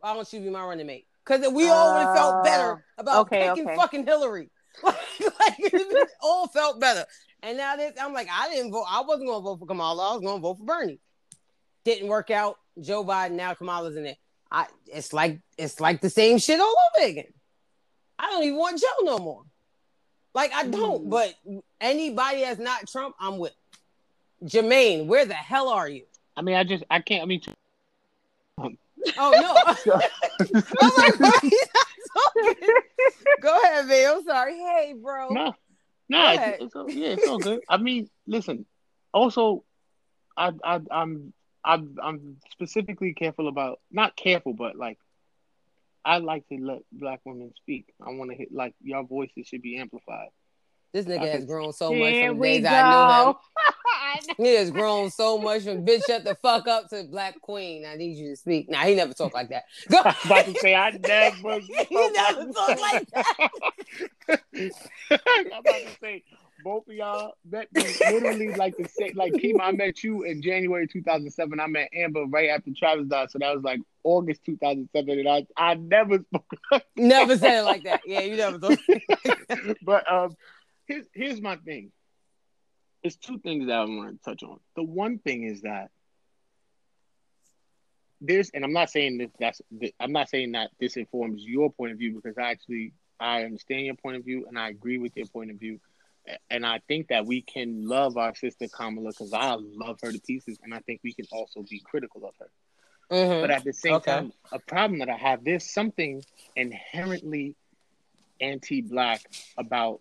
Why 0.00 0.14
don't 0.14 0.32
you 0.32 0.40
be 0.40 0.48
my 0.50 0.62
running 0.62 0.86
mate? 0.86 1.06
Because 1.24 1.52
we 1.52 1.68
all 1.68 2.14
felt 2.14 2.44
better 2.44 2.84
about 2.96 3.16
Uh, 3.16 3.20
okay, 3.22 3.48
picking 3.48 3.66
okay. 3.66 3.76
fucking 3.76 4.06
Hillary. 4.06 4.50
like, 4.82 4.96
it 5.58 6.08
all 6.22 6.46
felt 6.48 6.80
better. 6.80 7.04
And 7.42 7.58
now 7.58 7.76
this, 7.76 7.92
I'm 8.00 8.14
like, 8.14 8.28
I 8.32 8.48
didn't 8.48 8.72
vote. 8.72 8.86
I 8.88 9.02
wasn't 9.02 9.28
going 9.28 9.40
to 9.40 9.44
vote 9.44 9.58
for 9.58 9.66
Kamala. 9.66 10.10
I 10.10 10.12
was 10.14 10.22
going 10.22 10.38
to 10.38 10.40
vote 10.40 10.58
for 10.58 10.64
Bernie. 10.64 11.00
Didn't 11.84 12.08
work 12.08 12.30
out. 12.30 12.56
Joe 12.80 13.04
Biden. 13.04 13.32
Now 13.32 13.54
Kamala's 13.54 13.96
in 13.96 14.06
it. 14.06 14.16
I. 14.50 14.66
It's 14.86 15.12
like 15.12 15.40
it's 15.58 15.80
like 15.80 16.00
the 16.00 16.10
same 16.10 16.38
shit 16.38 16.60
all 16.60 16.74
over 16.96 17.06
again. 17.06 17.26
I 18.18 18.30
don't 18.30 18.44
even 18.44 18.58
want 18.58 18.80
Joe 18.80 19.04
no 19.04 19.18
more. 19.18 19.42
Like 20.34 20.52
I 20.52 20.66
don't. 20.66 21.06
Mm. 21.06 21.10
But 21.10 21.34
anybody 21.80 22.40
that's 22.40 22.60
not 22.60 22.88
Trump, 22.88 23.14
I'm 23.20 23.38
with. 23.38 23.54
Jermaine, 24.44 25.06
where 25.06 25.24
the 25.24 25.34
hell 25.34 25.68
are 25.68 25.88
you? 25.88 26.04
I 26.36 26.42
mean, 26.42 26.54
I 26.54 26.64
just 26.64 26.84
I 26.90 27.00
can't. 27.00 27.22
I 27.22 27.26
mean, 27.26 27.40
Oh 29.16 29.30
no. 29.86 30.00
Like, 30.96 31.20
why 31.20 31.38
you 31.42 31.62
not 31.74 31.86
talking? 32.34 32.54
Go 33.40 33.58
ahead, 33.62 33.86
man. 33.86 34.14
I'm 34.16 34.24
sorry. 34.24 34.56
Hey, 34.58 34.94
bro. 35.00 35.30
no, 35.30 35.54
no, 36.08 36.32
it's, 36.32 36.74
it's 36.74 36.94
yeah, 36.94 37.08
it's 37.08 37.28
all 37.28 37.38
good. 37.38 37.60
I 37.68 37.76
mean, 37.76 38.08
listen. 38.26 38.66
Also, 39.12 39.64
I 40.36 40.52
I 40.64 40.80
I'm 40.90 41.32
I'm 41.64 41.96
I'm 42.02 42.36
specifically 42.52 43.14
careful 43.14 43.48
about 43.48 43.80
not 43.90 44.16
careful, 44.16 44.54
but 44.54 44.76
like 44.76 44.98
I 46.04 46.18
like 46.18 46.46
to 46.48 46.56
let 46.56 46.80
black 46.92 47.20
women 47.24 47.52
speak. 47.56 47.92
I 48.00 48.10
want 48.10 48.30
to 48.30 48.36
hit 48.36 48.52
like 48.52 48.74
your 48.82 49.04
voices 49.04 49.46
should 49.46 49.62
be 49.62 49.78
amplified. 49.78 50.28
This 50.92 51.04
nigga 51.04 51.22
I 51.22 51.26
has 51.26 51.44
grown 51.44 51.72
so 51.72 51.92
much 51.92 52.14
from 52.18 52.38
the 52.38 52.42
days 52.44 52.62
go. 52.62 52.68
I 52.68 53.24
knew 53.24 53.30
him. 53.30 53.36
Know. 54.28 54.34
He 54.38 54.54
has 54.54 54.70
grown 54.70 55.10
so 55.10 55.38
much 55.38 55.64
from 55.64 55.84
bitch 55.84 56.00
shut 56.06 56.24
the 56.24 56.34
fuck 56.36 56.66
up 56.66 56.88
to 56.90 57.04
black 57.04 57.40
queen. 57.42 57.84
I 57.84 57.94
need 57.96 58.16
you 58.16 58.30
to 58.30 58.36
speak. 58.36 58.70
Nah, 58.70 58.84
he 58.84 58.94
never 58.94 59.12
talked 59.12 59.34
like 59.34 59.50
that. 59.50 59.64
Go. 59.90 59.98
I 60.02 60.16
about 60.24 60.44
to 60.46 60.54
say 60.54 60.74
I 60.74 60.90
never. 60.90 61.60
he 61.88 62.10
never 62.10 62.52
talked 62.52 62.80
like 62.80 63.10
that. 63.10 63.50
I'm 65.10 65.46
about 65.46 65.64
to 65.64 65.96
say 66.00 66.24
both 66.62 66.88
of 66.88 66.94
y'all 66.94 67.34
met 67.48 67.68
me 67.72 67.82
literally 68.10 68.54
like 68.54 68.76
the 68.76 68.88
same. 68.88 69.12
Like 69.14 69.32
Keem, 69.32 69.60
I 69.60 69.72
met 69.72 70.02
you 70.02 70.22
in 70.22 70.42
January 70.42 70.86
2007. 70.86 71.60
I 71.60 71.66
met 71.66 71.90
Amber 71.94 72.24
right 72.26 72.50
after 72.50 72.70
Travis 72.76 73.06
died, 73.06 73.30
so 73.30 73.38
that 73.38 73.54
was 73.54 73.64
like 73.64 73.80
August 74.04 74.44
2007. 74.44 75.18
And 75.18 75.28
I 75.28 75.46
I 75.56 75.74
never 75.74 76.18
spoke. 76.18 76.82
Never 76.96 77.36
said 77.36 77.60
it 77.60 77.64
like 77.64 77.84
that. 77.84 78.02
Yeah, 78.06 78.20
you 78.20 78.36
never 78.36 78.58
talked. 78.58 78.82
but 79.82 80.10
um, 80.10 80.36
here's 80.86 81.06
here's 81.14 81.40
my 81.40 81.56
thing. 81.56 81.92
There's 83.02 83.16
two 83.16 83.38
things 83.38 83.66
that 83.66 83.76
I 83.76 83.84
want 83.84 84.22
to 84.22 84.30
touch 84.30 84.42
on. 84.42 84.58
The 84.76 84.82
one 84.82 85.18
thing 85.18 85.44
is 85.44 85.62
that 85.62 85.90
there's, 88.20 88.50
and 88.50 88.64
I'm 88.64 88.72
not 88.72 88.90
saying 88.90 89.18
that 89.18 89.30
that's, 89.38 89.62
I'm 90.00 90.10
not 90.10 90.28
saying 90.28 90.52
that 90.52 90.70
this 90.80 90.96
informs 90.96 91.44
your 91.44 91.70
point 91.70 91.92
of 91.92 91.98
view 91.98 92.14
because 92.14 92.36
I 92.36 92.50
actually 92.50 92.92
I 93.20 93.44
understand 93.44 93.86
your 93.86 93.94
point 93.94 94.16
of 94.16 94.24
view 94.24 94.46
and 94.48 94.58
I 94.58 94.68
agree 94.68 94.98
with 94.98 95.16
your 95.16 95.26
point 95.26 95.50
of 95.50 95.58
view, 95.58 95.80
and 96.50 96.66
I 96.66 96.80
think 96.88 97.08
that 97.08 97.26
we 97.26 97.42
can 97.42 97.86
love 97.86 98.16
our 98.16 98.34
sister 98.34 98.68
Kamala 98.68 99.10
because 99.10 99.32
I 99.32 99.54
love 99.54 99.98
her 100.02 100.12
to 100.12 100.20
pieces, 100.20 100.58
and 100.62 100.74
I 100.74 100.80
think 100.80 101.00
we 101.02 101.12
can 101.12 101.26
also 101.32 101.62
be 101.68 101.80
critical 101.80 102.26
of 102.26 102.34
her. 102.38 102.50
Mhm. 103.10 103.40
But 103.40 103.50
at 103.50 103.64
the 103.64 103.72
same 103.72 103.94
Okay. 103.94 104.12
time, 104.12 104.32
a 104.52 104.58
problem 104.58 104.98
that 105.00 105.08
I 105.08 105.16
have, 105.16 105.44
there's 105.44 105.70
something 105.70 106.22
inherently 106.56 107.54
anti-black 108.40 109.22
about 109.56 110.00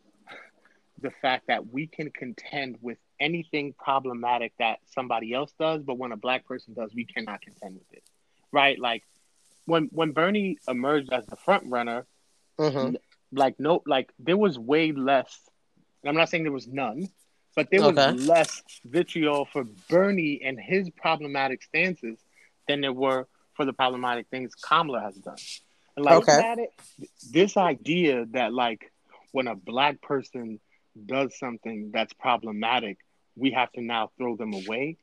the 0.99 1.11
fact 1.11 1.47
that 1.47 1.67
we 1.67 1.87
can 1.87 2.09
contend 2.11 2.77
with 2.81 2.97
anything 3.19 3.73
problematic 3.73 4.53
that 4.59 4.79
somebody 4.85 5.33
else 5.33 5.53
does, 5.59 5.83
but 5.83 5.97
when 5.97 6.11
a 6.11 6.17
black 6.17 6.45
person 6.45 6.73
does, 6.73 6.93
we 6.93 7.05
cannot 7.05 7.41
contend 7.41 7.75
with 7.75 7.93
it. 7.93 8.03
Right? 8.51 8.79
Like 8.79 9.03
when 9.65 9.85
when 9.91 10.11
Bernie 10.11 10.57
emerged 10.67 11.11
as 11.11 11.25
the 11.27 11.35
front 11.35 11.65
runner, 11.67 12.05
Mhm. 12.57 12.97
like 13.31 13.59
no 13.59 13.83
like 13.85 14.11
there 14.19 14.37
was 14.37 14.57
way 14.57 14.91
less 14.91 15.39
I'm 16.05 16.15
not 16.15 16.29
saying 16.29 16.43
there 16.43 16.51
was 16.51 16.67
none, 16.67 17.09
but 17.55 17.69
there 17.71 17.81
was 17.81 18.27
less 18.27 18.61
vitriol 18.85 19.45
for 19.45 19.65
Bernie 19.89 20.41
and 20.43 20.59
his 20.59 20.89
problematic 20.91 21.63
stances 21.63 22.19
than 22.67 22.81
there 22.81 22.93
were 22.93 23.27
for 23.55 23.65
the 23.65 23.73
problematic 23.73 24.27
things 24.29 24.53
Kamala 24.55 25.01
has 25.01 25.15
done. 25.15 25.37
And 25.95 26.05
like 26.05 26.29
Okay. 26.29 26.67
This 27.31 27.57
idea 27.57 28.25
that 28.31 28.53
like 28.53 28.91
when 29.31 29.47
a 29.47 29.55
black 29.55 30.01
person 30.01 30.59
does 31.05 31.37
something 31.37 31.91
that's 31.93 32.13
problematic, 32.13 32.97
we 33.35 33.51
have 33.51 33.71
to 33.73 33.81
now 33.81 34.11
throw 34.17 34.35
them 34.35 34.53
away. 34.53 34.97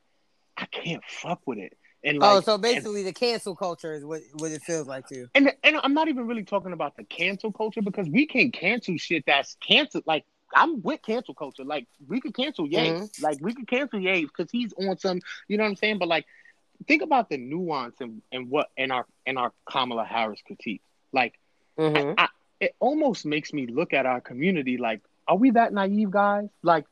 I 0.57 0.67
can't 0.67 1.03
fuck 1.05 1.41
with 1.47 1.59
it. 1.59 1.77
And 2.05 2.19
oh, 2.19 2.21
like, 2.21 2.37
oh, 2.37 2.41
so 2.43 2.59
basically 2.59 3.03
the 3.03 3.13
cancel 3.13 3.57
culture 3.57 3.95
is 3.95 4.05
what 4.05 4.21
what 4.35 4.53
it 4.53 4.63
feels 4.63 4.87
like 4.87 5.07
to 5.09 5.17
you. 5.17 5.29
and 5.35 5.53
and 5.63 5.81
I'm 5.83 5.95
not 5.95 6.09
even 6.09 6.27
really 6.27 6.45
talking 6.45 6.73
about 6.73 6.97
the 6.97 7.05
cancel 7.05 7.51
culture 7.51 7.81
because 7.81 8.09
we 8.09 8.27
can 8.27 8.51
cancel 8.51 8.97
shit 8.99 9.25
that's 9.27 9.57
canceled. 9.67 10.05
Like 10.07 10.25
I'm 10.55 10.83
with 10.83 11.03
cancel 11.03 11.35
culture. 11.35 11.65
Like 11.65 11.87
we 12.09 12.21
could 12.21 12.35
cancel 12.35 12.67
Ye. 12.67 12.79
Mm-hmm. 12.79 13.23
Like 13.23 13.39
we 13.41 13.55
could 13.55 13.69
cancel 13.69 14.01
Ye 14.01 14.25
because 14.25 14.51
he's 14.51 14.73
on 14.75 14.99
some. 14.99 15.21
You 15.49 15.57
know 15.57 15.65
what 15.65 15.71
I'm 15.71 15.77
saying? 15.77 15.99
But 15.99 16.09
like, 16.09 16.27
think 16.87 17.03
about 17.03 17.29
the 17.29 17.37
nuance 17.37 17.97
and 18.01 18.23
and 18.33 18.51
what 18.51 18.71
in 18.77 18.91
our 18.91 19.07
in 19.27 19.37
our 19.37 19.53
Kamala 19.67 20.05
Harris 20.05 20.41
critique. 20.47 20.83
Like 21.13 21.39
Mhm. 21.79 22.15
I, 22.19 22.29
it 22.61 22.75
almost 22.81 23.27
makes 23.27 23.53
me 23.53 23.67
look 23.67 23.93
at 23.93 24.07
our 24.07 24.21
community 24.21 24.77
like, 24.79 25.01
are 25.27 25.37
we 25.37 25.51
that 25.51 25.73
naive, 25.73 26.11
guys? 26.11 26.49
Like, 26.63 26.87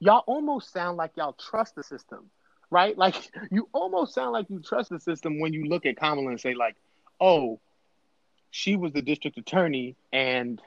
y'all 0.00 0.24
almost 0.26 0.72
sound 0.72 0.96
like 0.96 1.12
y'all 1.16 1.34
trust 1.34 1.74
the 1.76 1.82
system, 1.82 2.30
right? 2.70 2.96
Like, 2.96 3.14
you 3.50 3.68
almost 3.72 4.14
sound 4.14 4.32
like 4.32 4.50
you 4.50 4.60
trust 4.60 4.90
the 4.90 5.00
system 5.00 5.40
when 5.40 5.52
you 5.52 5.66
look 5.66 5.86
at 5.86 5.96
Kamala 5.96 6.30
and 6.30 6.40
say, 6.40 6.54
like, 6.54 6.76
oh, 7.20 7.60
she 8.50 8.76
was 8.76 8.92
the 8.92 9.02
district 9.02 9.36
attorney 9.38 9.96
and 10.12 10.60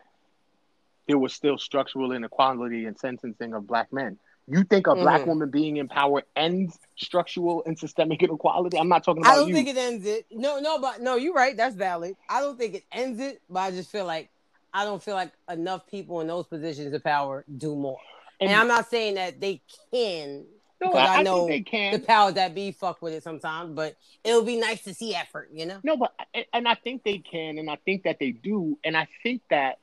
there 1.08 1.18
was 1.18 1.34
still 1.34 1.58
structural 1.58 2.12
inequality 2.12 2.86
in 2.86 2.96
sentencing 2.98 3.54
of 3.54 3.66
black 3.66 3.92
men. 3.94 4.20
You 4.50 4.64
think 4.64 4.88
a 4.88 4.96
black 4.96 5.22
Mhm. 5.22 5.28
woman 5.28 5.50
being 5.50 5.78
in 5.78 5.88
power 5.90 6.24
ends 6.36 6.80
structural 6.96 7.64
and 7.66 7.78
systemic 7.78 8.24
inequality? 8.24 8.78
I'm 8.78 8.88
not 8.88 9.04
talking 9.04 9.22
about 9.24 9.34
I 9.34 9.36
don't 9.36 9.50
you. 9.50 9.54
think 9.56 9.68
it 9.68 9.78
ends 9.78 10.06
it. 10.06 10.26
No, 10.32 10.60
no, 10.60 10.80
but 10.80 11.02
no, 11.02 11.16
you're 11.16 11.34
right. 11.34 11.56
That's 11.56 11.76
valid. 11.76 12.16
I 12.30 12.40
don't 12.40 12.58
think 12.58 12.76
it 12.76 12.84
ends 12.92 13.20
it, 13.20 13.42
but 13.50 13.60
I 13.60 13.72
just 13.72 13.92
feel 13.92 14.06
like 14.06 14.30
I 14.74 14.84
don't 14.86 15.02
feel 15.02 15.16
like 15.16 15.32
enough 15.50 15.88
people 15.88 16.22
in 16.22 16.28
those 16.28 16.46
positions 16.48 16.94
of 16.94 17.04
power 17.04 17.44
do 17.58 17.76
more. 17.76 17.98
And, 18.40 18.52
I'm 18.52 18.68
not 18.68 18.90
saying 18.90 19.16
that 19.16 19.40
they 19.42 19.62
can. 19.92 20.46
no, 20.80 20.90
because 20.92 21.10
I 21.10 21.20
I, 21.20 21.24
know 21.24 21.48
they 21.48 21.62
can. 21.62 21.94
The 21.94 22.00
powers 22.06 22.36
that 22.36 22.54
be 22.54 22.72
fuck 22.72 23.02
with 23.02 23.14
it 23.14 23.24
sometimes, 23.24 23.74
but 23.74 23.96
it'll 24.24 24.44
be 24.44 24.58
nice 24.58 24.84
to 24.84 24.94
see 24.94 25.16
effort, 25.16 25.50
you 25.52 25.66
know. 25.66 25.80
No, 25.84 25.98
but 25.98 26.14
and 26.54 26.68
I 26.68 26.76
think 26.76 27.04
they 27.04 27.18
can, 27.18 27.58
and 27.58 27.70
I 27.70 27.78
think 27.84 28.04
that 28.04 28.20
they 28.20 28.32
do, 28.32 28.78
and 28.84 28.96
I 28.96 29.08
think 29.24 29.42
that 29.50 29.80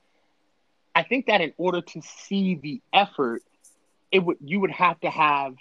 I 0.95 1.03
think 1.03 1.27
that 1.27 1.41
in 1.41 1.53
order 1.57 1.81
to 1.81 2.03
see 2.03 2.55
the 2.55 2.81
effort, 2.93 3.43
it 4.13 4.21
would 4.21 4.39
you 4.41 4.61
would 4.61 4.71
have 4.71 5.01
to 5.01 5.11
have, 5.11 5.55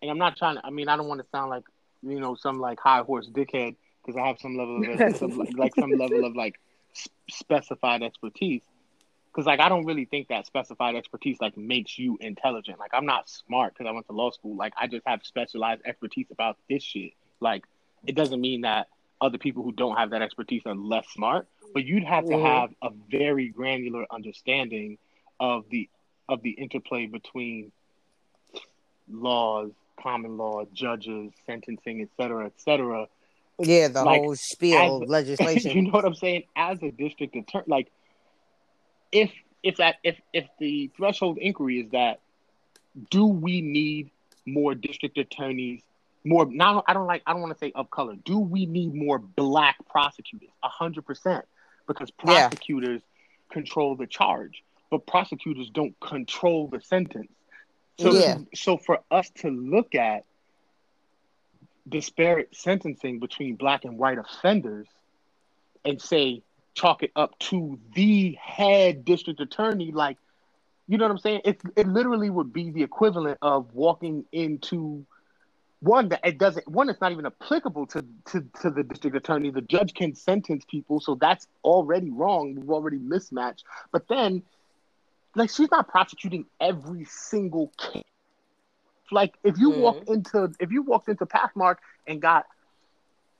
and 0.00 0.10
I'm 0.10 0.18
not 0.18 0.36
trying 0.36 0.56
to. 0.56 0.66
I 0.66 0.70
mean, 0.70 0.88
I 0.88 0.96
don't 0.96 1.08
want 1.08 1.20
to 1.20 1.26
sound 1.30 1.50
like 1.50 1.64
you 2.02 2.20
know 2.20 2.34
some 2.34 2.60
like 2.60 2.78
high 2.80 3.00
horse 3.02 3.28
dickhead 3.28 3.76
because 4.04 4.16
I 4.16 4.26
have 4.26 4.38
some 4.38 4.56
level 4.56 4.82
of 4.92 5.16
some, 5.16 5.38
like 5.56 5.74
some 5.74 5.90
level 5.90 6.24
of 6.24 6.36
like 6.36 6.60
specified 7.28 8.02
expertise. 8.02 8.62
Because 9.32 9.46
like 9.46 9.60
I 9.60 9.68
don't 9.68 9.86
really 9.86 10.04
think 10.04 10.28
that 10.28 10.46
specified 10.46 10.96
expertise 10.96 11.38
like 11.40 11.56
makes 11.56 11.98
you 11.98 12.16
intelligent. 12.20 12.78
Like 12.78 12.90
I'm 12.94 13.06
not 13.06 13.28
smart 13.28 13.74
because 13.74 13.88
I 13.88 13.92
went 13.92 14.06
to 14.06 14.12
law 14.12 14.30
school. 14.30 14.56
Like 14.56 14.72
I 14.80 14.86
just 14.86 15.06
have 15.06 15.24
specialized 15.24 15.82
expertise 15.84 16.26
about 16.30 16.56
this 16.68 16.82
shit. 16.82 17.12
Like 17.40 17.64
it 18.06 18.14
doesn't 18.14 18.40
mean 18.40 18.62
that 18.62 18.88
other 19.20 19.38
people 19.38 19.62
who 19.62 19.72
don't 19.72 19.96
have 19.96 20.10
that 20.10 20.22
expertise 20.22 20.62
are 20.66 20.74
less 20.74 21.06
smart, 21.10 21.46
but 21.72 21.84
you'd 21.84 22.04
have 22.04 22.24
to 22.26 22.32
mm-hmm. 22.32 22.46
have 22.46 22.70
a 22.82 22.90
very 23.10 23.48
granular 23.48 24.06
understanding 24.10 24.98
of 25.38 25.64
the 25.70 25.88
of 26.28 26.42
the 26.42 26.50
interplay 26.50 27.06
between 27.06 27.72
laws, 29.10 29.70
common 30.00 30.36
law, 30.36 30.64
judges, 30.72 31.32
sentencing, 31.46 32.02
et 32.02 32.08
cetera, 32.16 32.46
et 32.46 32.52
cetera. 32.56 33.06
Yeah, 33.58 33.88
the 33.88 34.04
like, 34.04 34.20
whole 34.20 34.36
spiel 34.36 35.02
of 35.02 35.08
legislation. 35.08 35.72
you 35.72 35.82
know 35.82 35.90
what 35.90 36.04
I'm 36.04 36.14
saying? 36.14 36.44
As 36.56 36.82
a 36.82 36.90
district 36.90 37.34
attorney, 37.36 37.64
like 37.66 37.90
if 39.12 39.30
if 39.62 39.76
that 39.76 39.96
if 40.02 40.16
if 40.32 40.46
the 40.58 40.90
threshold 40.96 41.38
inquiry 41.38 41.80
is 41.80 41.90
that 41.90 42.20
do 43.10 43.26
we 43.26 43.60
need 43.60 44.10
more 44.46 44.74
district 44.74 45.18
attorneys 45.18 45.82
more 46.24 46.46
now 46.46 46.82
i 46.86 46.92
don't 46.92 47.06
like 47.06 47.22
i 47.26 47.32
don't 47.32 47.40
want 47.40 47.52
to 47.52 47.58
say 47.58 47.72
of 47.74 47.90
color 47.90 48.14
do 48.24 48.38
we 48.38 48.66
need 48.66 48.94
more 48.94 49.18
black 49.18 49.76
prosecutors 49.88 50.50
100% 50.64 51.42
because 51.90 52.10
prosecutors 52.12 53.02
yeah. 53.02 53.52
control 53.52 53.96
the 53.96 54.06
charge, 54.06 54.62
but 54.92 55.06
prosecutors 55.06 55.68
don't 55.70 55.98
control 55.98 56.68
the 56.68 56.80
sentence. 56.80 57.32
So, 57.98 58.12
yeah. 58.12 58.38
so 58.54 58.76
for 58.76 59.00
us 59.10 59.28
to 59.38 59.50
look 59.50 59.96
at 59.96 60.24
disparate 61.88 62.54
sentencing 62.54 63.18
between 63.18 63.56
black 63.56 63.84
and 63.84 63.98
white 63.98 64.18
offenders 64.18 64.86
and 65.84 66.00
say 66.00 66.42
chalk 66.74 67.02
it 67.02 67.10
up 67.16 67.36
to 67.40 67.78
the 67.94 68.38
head 68.40 69.04
district 69.04 69.40
attorney 69.40 69.90
like 69.90 70.16
you 70.86 70.98
know 70.98 71.04
what 71.04 71.10
i'm 71.10 71.18
saying 71.18 71.40
it, 71.44 71.60
it 71.74 71.88
literally 71.88 72.30
would 72.30 72.52
be 72.52 72.70
the 72.70 72.82
equivalent 72.82 73.38
of 73.42 73.74
walking 73.74 74.24
into 74.30 75.04
one 75.80 76.08
that 76.10 76.20
it 76.24 76.38
doesn't 76.38 76.68
one 76.68 76.88
it's 76.90 77.00
not 77.00 77.10
even 77.12 77.26
applicable 77.26 77.86
to, 77.86 78.04
to 78.26 78.44
to 78.60 78.70
the 78.70 78.82
district 78.82 79.16
attorney 79.16 79.50
the 79.50 79.62
judge 79.62 79.94
can 79.94 80.14
sentence 80.14 80.64
people 80.70 81.00
so 81.00 81.14
that's 81.14 81.46
already 81.64 82.10
wrong 82.10 82.54
we've 82.54 82.70
already 82.70 82.98
mismatched 82.98 83.64
but 83.90 84.06
then 84.08 84.42
like 85.34 85.48
she's 85.50 85.70
not 85.70 85.88
prosecuting 85.88 86.44
every 86.60 87.04
single 87.06 87.72
case 87.78 88.04
like 89.10 89.34
if 89.42 89.58
you 89.58 89.70
walk 89.70 89.96
into 90.06 90.52
if 90.60 90.70
you 90.70 90.82
walked 90.82 91.08
into 91.08 91.24
pathmark 91.26 91.76
and 92.06 92.20
got 92.20 92.44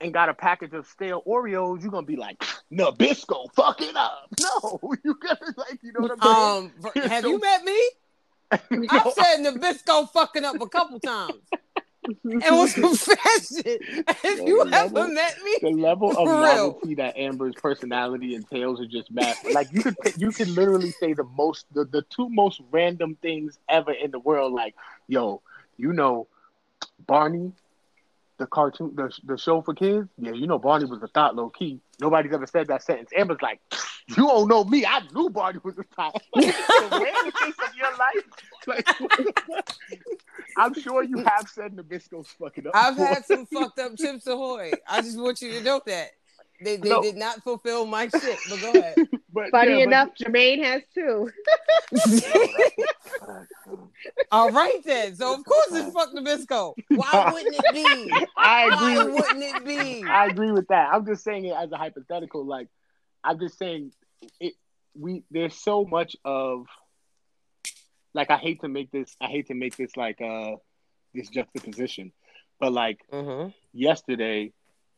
and 0.01 0.11
got 0.11 0.29
a 0.29 0.33
package 0.33 0.73
of 0.73 0.87
stale 0.87 1.21
Oreos, 1.27 1.83
you're 1.83 1.91
gonna 1.91 2.07
be 2.07 2.15
like, 2.15 2.43
Nabisco, 2.73 3.53
fuck 3.53 3.81
it 3.81 3.95
up. 3.95 4.29
No, 4.41 4.79
you 5.05 5.13
gotta 5.13 5.53
like, 5.57 5.77
you 5.83 5.93
know 5.93 6.07
what 6.07 6.17
I'm 6.19 6.63
Um, 6.63 6.71
have 7.07 7.21
so- 7.23 7.29
you 7.29 7.39
met 7.39 7.63
me? 7.63 7.79
saying? 8.51 8.87
I've 8.89 9.05
No, 9.05 9.11
said 9.11 9.37
Nabisco 9.45 10.09
fucking 10.09 10.43
up 10.43 10.59
a 10.59 10.67
couple 10.67 10.99
times. 10.99 11.35
Mm-hmm. 12.07 12.39
And 12.41 12.57
was 12.57 12.73
confession. 13.53 13.63
If 14.23 14.39
you 14.47 14.65
The 14.65 14.75
ever 14.75 14.93
level- 14.95 15.07
met 15.13 15.37
me, 15.43 15.57
the 15.61 15.69
level 15.69 16.09
of 16.09 16.25
novelty 16.27 16.95
that 16.95 17.15
Amber's 17.17 17.53
personality 17.55 18.33
entails 18.35 18.81
are 18.81 18.87
just 18.87 19.11
mad. 19.11 19.35
Like 19.53 19.67
you 19.71 19.81
could 19.83 19.97
you 20.17 20.31
could 20.31 20.47
literally 20.49 20.91
say 20.91 21.13
the 21.13 21.23
most 21.23 21.65
the, 21.73 21.85
the 21.85 22.01
two 22.03 22.27
most 22.29 22.61
random 22.71 23.17
things 23.21 23.59
ever 23.69 23.91
in 23.91 24.09
the 24.11 24.19
world. 24.19 24.51
Like, 24.53 24.75
yo, 25.07 25.41
you 25.77 25.93
know, 25.93 26.27
Barney, 27.05 27.51
the 28.39 28.47
cartoon, 28.47 28.93
the 28.95 29.15
the 29.23 29.37
show 29.37 29.61
for 29.61 29.75
kids. 29.75 30.07
Yeah, 30.17 30.31
you 30.31 30.47
know, 30.47 30.57
Barney 30.57 30.85
was 30.85 31.03
a 31.03 31.07
thought 31.07 31.35
low 31.35 31.49
key. 31.49 31.81
Nobody's 31.99 32.33
ever 32.33 32.47
said 32.47 32.65
that 32.69 32.81
sentence. 32.81 33.11
Amber's 33.15 33.43
like, 33.43 33.59
you 34.07 34.15
don't 34.15 34.47
know 34.47 34.63
me. 34.63 34.87
I 34.87 35.01
knew 35.13 35.29
Barney 35.29 35.59
was 35.63 35.77
a 35.77 35.83
thought. 35.95 36.19
Like, 36.35 36.45
the 36.47 36.87
random 36.91 37.31
things 37.43 37.55
of 37.63 37.75
your 37.75 37.91
life. 37.95 38.25
Like, 38.65 38.87
I'm 40.57 40.73
sure 40.73 41.03
you 41.03 41.17
have 41.19 41.47
said 41.53 41.75
Nabisco's 41.75 42.27
fucking 42.39 42.67
up. 42.67 42.73
I've 42.75 42.95
before. 42.95 43.07
had 43.13 43.25
some 43.25 43.45
fucked 43.45 43.79
up 43.79 43.97
Chips 43.97 44.27
Ahoy. 44.27 44.71
I 44.87 45.01
just 45.01 45.19
want 45.19 45.41
you 45.41 45.51
to 45.53 45.61
know 45.63 45.81
that. 45.85 46.09
They, 46.63 46.75
they 46.77 46.89
No. 46.89 47.01
did 47.01 47.15
not 47.15 47.41
fulfill 47.43 47.85
my 47.87 48.07
shit, 48.07 48.37
but 48.49 48.61
go 48.61 48.71
ahead. 48.71 48.95
But, 49.33 49.49
Funny 49.51 49.79
yeah, 49.79 49.85
but- 49.85 49.87
enough, 49.93 50.09
Jermaine 50.19 50.61
has 50.61 50.81
too. 50.93 51.31
All 54.31 54.49
right 54.51 54.83
then. 54.85 55.15
So 55.15 55.33
of 55.33 55.45
course 55.45 55.67
it's 55.71 55.93
fuck 55.93 56.09
Nabisco. 56.13 56.73
Why 56.89 57.31
wouldn't 57.33 57.55
it 57.57 57.73
be? 57.73 58.25
I 58.37 58.67
Why 58.67 58.93
agree. 58.93 59.13
With, 59.13 59.21
wouldn't 59.27 59.43
it 59.43 59.65
be? 59.65 60.03
I 60.07 60.25
agree 60.27 60.51
with 60.51 60.67
that. 60.67 60.89
I'm 60.93 61.05
just 61.05 61.23
saying 61.23 61.45
it 61.45 61.55
as 61.55 61.71
a 61.71 61.77
hypothetical. 61.77 62.45
Like, 62.45 62.67
I'm 63.23 63.39
just 63.39 63.57
saying 63.57 63.93
it. 64.39 64.53
We 64.99 65.23
there's 65.31 65.55
so 65.55 65.85
much 65.85 66.17
of 66.25 66.65
like 68.13 68.29
I 68.31 68.37
hate 68.37 68.61
to 68.61 68.67
make 68.67 68.91
this 68.91 69.15
I 69.21 69.27
hate 69.27 69.47
to 69.47 69.53
make 69.53 69.75
this 69.75 69.95
like 69.97 70.21
uh 70.21 70.55
this 71.13 71.29
juxtaposition, 71.29 72.11
but 72.59 72.71
like 72.71 72.99
hmm 73.11 73.47
yesterday, 73.73 74.53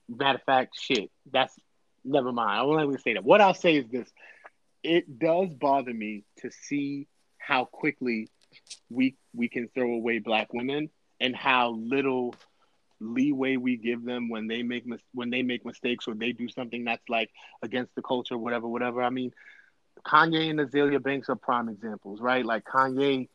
matter 0.10 0.38
of 0.38 0.44
fact, 0.44 0.76
shit, 0.80 1.10
that's 1.32 1.56
never 2.04 2.32
mind. 2.32 2.60
I 2.60 2.64
won't 2.64 2.84
even 2.84 3.00
say 3.00 3.14
that. 3.14 3.24
What 3.24 3.42
I'll 3.42 3.54
say 3.54 3.76
is 3.78 3.88
this: 3.90 4.10
it 4.84 5.20
does 5.20 5.50
bother 5.54 5.94
me 5.94 6.24
to 6.40 6.52
see 6.52 7.08
how 7.38 7.66
quickly 7.66 8.30
we 8.90 9.16
we 9.34 9.50
can 9.50 9.68
throw 9.70 9.94
away 9.94 10.20
black 10.20 10.54
women 10.54 10.90
and 11.20 11.36
how 11.36 11.72
little 11.72 12.36
leeway 13.00 13.58
we 13.58 13.76
give 13.76 14.04
them 14.04 14.30
when 14.30 14.48
they 14.48 14.64
make 14.64 14.86
mis- 14.86 15.02
when 15.14 15.30
they 15.30 15.42
make 15.42 15.66
mistakes 15.66 16.08
or 16.08 16.14
they 16.14 16.32
do 16.32 16.48
something 16.48 16.86
that's 16.86 17.08
like 17.10 17.30
against 17.62 17.94
the 17.96 18.02
culture, 18.02 18.38
whatever, 18.38 18.68
whatever. 18.68 19.04
I 19.04 19.10
mean, 19.10 19.32
Kanye 20.06 20.50
and 20.50 20.60
Azealia 20.60 21.02
Banks 21.02 21.30
are 21.30 21.36
prime 21.36 21.70
examples, 21.70 22.20
right? 22.20 22.46
Like 22.46 22.66
Kanye 22.66 23.30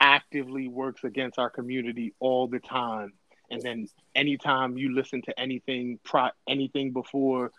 actively 0.00 0.68
works 0.68 1.04
against 1.04 1.38
our 1.38 1.50
community 1.50 2.14
all 2.20 2.46
the 2.46 2.58
time. 2.60 3.12
And 3.50 3.60
then 3.62 3.88
anytime 4.14 4.76
you 4.78 4.94
listen 4.94 5.22
to 5.22 5.38
anything 5.38 5.98
pro 6.04 6.28
anything 6.48 6.92
before 6.92 7.50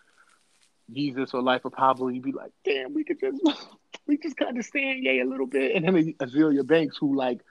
Jesus 0.93 1.34
or 1.34 1.41
Life 1.41 1.65
of 1.65 1.74
Pablo, 1.74 2.08
you'd 2.08 2.24
be 2.24 2.31
like, 2.31 2.51
damn, 2.63 2.93
we 2.93 3.03
could 3.03 3.20
just 3.20 3.41
we 4.08 4.17
just 4.17 4.38
kind 4.38 4.58
of 4.58 4.65
stand 4.65 5.03
Ye 5.03 5.22
a 5.22 5.25
little 5.25 5.48
bit. 5.48 5.75
And 5.75 5.86
then 5.86 6.13
Azealia 6.20 6.65
Banks, 6.65 6.98
who 6.98 7.15
like 7.15 7.41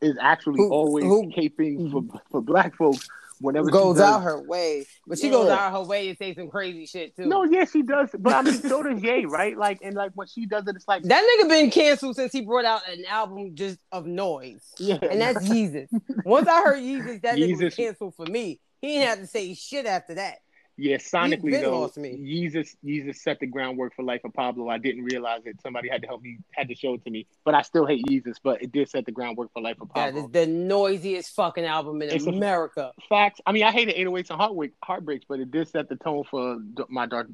is 0.00 0.16
actually 0.20 0.58
Who- 0.58 0.70
always 0.70 1.04
who- 1.04 1.30
caping 1.36 1.90
for, 1.90 2.02
mm-hmm. 2.02 2.16
for 2.30 2.40
black 2.40 2.76
folks 2.76 3.08
whenever 3.42 3.68
she 3.68 3.72
Goes 3.72 3.96
does- 3.98 4.04
out 4.08 4.22
her 4.22 4.40
way, 4.42 4.86
but 5.06 5.18
she 5.18 5.28
goes 5.28 5.48
out 5.50 5.72
her 5.72 5.82
way 5.82 6.08
and 6.08 6.16
say 6.18 6.34
some 6.34 6.48
crazy 6.48 6.86
shit 6.86 7.14
too. 7.16 7.26
No, 7.26 7.44
yeah, 7.44 7.64
she 7.64 7.82
does. 7.82 8.08
But 8.18 8.32
I 8.32 8.42
mean, 8.42 8.54
so 8.54 8.82
does 8.82 9.02
Ye, 9.02 9.24
right? 9.26 9.56
Like, 9.56 9.80
and 9.82 9.94
like 9.94 10.12
when 10.14 10.26
she 10.28 10.46
does 10.46 10.66
it, 10.66 10.76
it's 10.76 10.88
like, 10.88 11.02
That 11.02 11.22
nigga 11.44 11.48
been 11.48 11.70
canceled 11.70 12.16
since 12.16 12.32
he 12.32 12.40
brought 12.42 12.64
out 12.64 12.82
an 12.88 13.04
album 13.08 13.54
just 13.54 13.78
of 13.90 14.06
noise. 14.06 14.62
yeah, 14.78 14.98
And 15.02 15.20
that's 15.20 15.46
Yeezus. 15.48 15.88
Once 16.24 16.48
I 16.48 16.62
heard 16.62 16.78
Yeezus, 16.82 17.22
that 17.22 17.36
nigga 17.36 17.62
was 17.62 17.74
canceled 17.74 18.14
for 18.14 18.26
me. 18.26 18.60
He 18.80 18.88
didn't 18.94 19.08
have 19.08 19.18
to 19.20 19.26
say 19.26 19.54
shit 19.54 19.86
after 19.86 20.14
that. 20.14 20.38
Yeah. 20.76 20.96
Sonically 20.96 21.60
though. 21.60 21.88
Yeezus, 21.88 22.76
Yeezus 22.84 23.16
set 23.16 23.40
the 23.40 23.46
groundwork 23.46 23.94
for 23.94 24.02
Life 24.02 24.22
of 24.24 24.32
Pablo. 24.32 24.68
I 24.68 24.78
didn't 24.78 25.04
realize 25.04 25.42
it. 25.44 25.60
Somebody 25.62 25.88
had 25.88 26.02
to 26.02 26.08
help 26.08 26.22
me, 26.22 26.38
had 26.52 26.68
to 26.68 26.74
show 26.74 26.94
it 26.94 27.04
to 27.04 27.10
me. 27.10 27.26
But 27.44 27.54
I 27.54 27.62
still 27.62 27.86
hate 27.86 28.04
Yeezus, 28.06 28.36
but 28.42 28.62
it 28.62 28.72
did 28.72 28.88
set 28.88 29.04
the 29.06 29.12
groundwork 29.12 29.52
for 29.52 29.62
Life 29.62 29.80
of 29.80 29.90
Pablo. 29.90 30.22
That 30.22 30.26
is 30.26 30.32
the 30.32 30.46
noisiest 30.46 31.34
fucking 31.34 31.64
album 31.64 32.02
in 32.02 32.10
It's 32.10 32.26
a- 32.26 32.30
America. 32.30 32.92
Facts. 33.08 33.40
I 33.46 33.52
mean, 33.52 33.64
I 33.64 33.72
hated 33.72 33.94
808s 33.96 34.30
and 34.30 34.40
Heartbreak, 34.40 34.72
Heartbreaks, 34.82 35.24
but 35.28 35.40
it 35.40 35.50
did 35.50 35.68
set 35.68 35.88
the 35.88 35.96
tone 35.96 36.24
for 36.30 36.58
my 36.88 37.06
dark, 37.06 37.28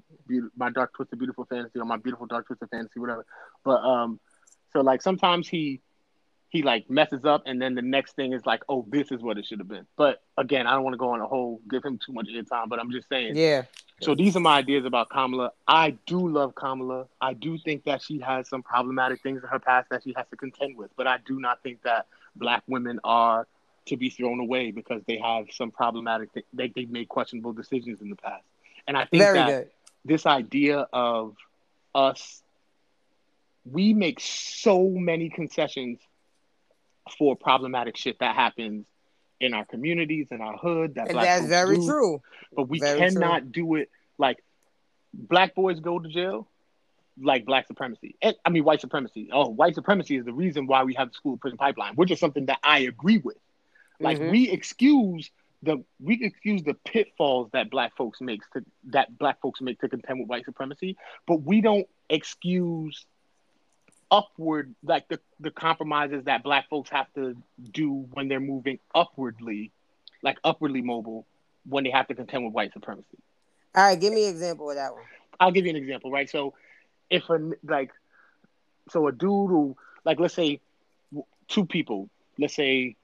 my 0.56 0.70
dark 0.70 0.94
twisted 0.94 1.18
beautiful 1.18 1.44
fantasy 1.44 1.78
or 1.78 1.84
my 1.84 1.96
beautiful 1.96 2.26
dark 2.26 2.46
twisted 2.46 2.68
fantasy, 2.70 2.98
whatever. 3.00 3.24
But 3.64 3.80
um, 3.82 4.20
so 4.72 4.80
like 4.80 5.02
sometimes 5.02 5.48
he 5.48 5.80
he 6.50 6.62
like 6.62 6.88
messes 6.88 7.24
up, 7.24 7.42
and 7.46 7.60
then 7.60 7.74
the 7.74 7.82
next 7.82 8.16
thing 8.16 8.32
is 8.32 8.46
like, 8.46 8.62
oh, 8.68 8.86
this 8.88 9.12
is 9.12 9.20
what 9.20 9.36
it 9.36 9.44
should 9.44 9.58
have 9.58 9.68
been. 9.68 9.86
But 9.96 10.22
again, 10.36 10.66
I 10.66 10.72
don't 10.72 10.82
want 10.82 10.94
to 10.94 10.98
go 10.98 11.10
on 11.10 11.20
a 11.20 11.26
whole 11.26 11.60
give 11.70 11.84
him 11.84 11.98
too 12.04 12.12
much 12.12 12.28
airtime, 12.28 12.68
but 12.68 12.78
I'm 12.78 12.90
just 12.90 13.08
saying. 13.08 13.36
Yeah. 13.36 13.64
So 14.00 14.14
these 14.14 14.36
are 14.36 14.40
my 14.40 14.58
ideas 14.58 14.84
about 14.84 15.10
Kamala. 15.10 15.50
I 15.66 15.90
do 16.06 16.28
love 16.28 16.54
Kamala. 16.54 17.06
I 17.20 17.34
do 17.34 17.58
think 17.58 17.84
that 17.84 18.00
she 18.00 18.20
has 18.20 18.48
some 18.48 18.62
problematic 18.62 19.22
things 19.22 19.42
in 19.42 19.48
her 19.48 19.58
past 19.58 19.90
that 19.90 20.04
she 20.04 20.14
has 20.16 20.26
to 20.30 20.36
contend 20.36 20.76
with, 20.76 20.90
but 20.96 21.06
I 21.06 21.18
do 21.26 21.40
not 21.40 21.62
think 21.62 21.82
that 21.82 22.06
black 22.36 22.62
women 22.68 23.00
are 23.02 23.46
to 23.86 23.96
be 23.96 24.10
thrown 24.10 24.38
away 24.38 24.70
because 24.70 25.02
they 25.06 25.18
have 25.18 25.46
some 25.50 25.70
problematic 25.70 26.32
th- 26.32 26.46
they 26.52 26.68
they've 26.68 26.90
made 26.90 27.08
questionable 27.08 27.52
decisions 27.52 28.00
in 28.00 28.08
the 28.08 28.16
past. 28.16 28.44
And 28.86 28.96
I 28.96 29.04
think 29.04 29.22
Very 29.22 29.38
that 29.38 29.48
good. 29.48 29.70
this 30.04 30.26
idea 30.26 30.86
of 30.92 31.36
us 31.94 32.42
we 33.70 33.92
make 33.92 34.20
so 34.20 34.88
many 34.88 35.28
concessions 35.28 35.98
for 37.16 37.36
problematic 37.36 37.96
shit 37.96 38.18
that 38.20 38.34
happens 38.34 38.86
in 39.40 39.54
our 39.54 39.64
communities 39.64 40.28
in 40.30 40.40
our 40.40 40.56
hood 40.56 40.96
that 40.96 41.08
that's 41.12 41.46
very 41.46 41.76
do. 41.76 41.86
true. 41.86 42.22
but 42.56 42.68
we 42.68 42.78
Very 42.80 42.98
cannot 42.98 43.52
do 43.52 43.76
it 43.76 43.90
like 44.18 44.42
black 45.14 45.54
boys 45.54 45.78
go 45.80 45.98
to 45.98 46.08
jail 46.08 46.48
like 47.20 47.44
black 47.44 47.66
supremacy. 47.66 48.16
And 48.22 48.36
i 48.44 48.50
mean 48.50 48.64
white 48.64 48.80
supremacy. 48.80 49.28
Oh 49.32 49.48
white 49.48 49.74
supremacy 49.74 50.16
is 50.16 50.24
the 50.24 50.32
reason 50.32 50.66
why 50.66 50.84
we 50.84 50.94
have 50.94 51.08
the 51.08 51.14
school 51.14 51.36
prison 51.36 51.56
pipeline 51.58 51.94
which 51.94 52.10
is 52.10 52.18
something 52.20 52.46
that 52.46 52.58
i 52.62 52.80
agree 52.80 53.18
with. 53.18 53.36
Like 54.00 54.18
Mhm. 54.18 54.30
we 54.30 54.50
excuse 54.50 55.30
the 55.62 55.84
we 56.00 56.22
excuse 56.22 56.62
the 56.62 56.74
pitfalls 56.74 57.50
that 57.52 57.68
black 57.70 57.96
folks 57.96 58.20
makes 58.20 58.46
to 58.52 58.64
that 58.90 59.16
black 59.18 59.40
folks 59.40 59.60
make 59.60 59.80
to 59.80 59.88
contend 59.88 60.20
with 60.20 60.28
white 60.28 60.44
supremacy 60.44 60.96
but 61.26 61.42
we 61.42 61.60
don't 61.60 61.88
excuse 62.08 63.04
upward 64.10 64.74
like 64.82 65.06
the 65.08 65.18
the 65.40 65.50
compromises 65.50 66.24
that 66.24 66.42
black 66.42 66.68
folks 66.68 66.90
have 66.90 67.06
to 67.14 67.36
do 67.72 68.06
when 68.12 68.28
they're 68.28 68.40
moving 68.40 68.78
upwardly 68.94 69.70
like 70.22 70.38
upwardly 70.44 70.80
mobile 70.82 71.26
when 71.68 71.84
they 71.84 71.90
have 71.90 72.06
to 72.08 72.14
contend 72.14 72.44
with 72.44 72.52
white 72.54 72.72
supremacy 72.72 73.18
All 73.74 73.84
right, 73.84 74.00
give 74.00 74.12
me 74.12 74.24
an 74.24 74.30
example 74.30 74.70
of 74.70 74.76
that 74.76 74.92
one. 74.94 75.02
I'll 75.40 75.52
give 75.52 75.64
you 75.64 75.70
an 75.70 75.76
example, 75.76 76.10
right? 76.10 76.28
So, 76.28 76.54
if 77.10 77.28
a 77.28 77.52
like, 77.64 77.90
so 78.90 79.06
a 79.06 79.12
dude 79.12 79.50
who 79.50 79.76
like, 80.04 80.18
let's 80.18 80.34
say, 80.34 80.60
two 81.48 81.64
people, 81.66 82.08
let's 82.38 82.54
say, 82.54 82.96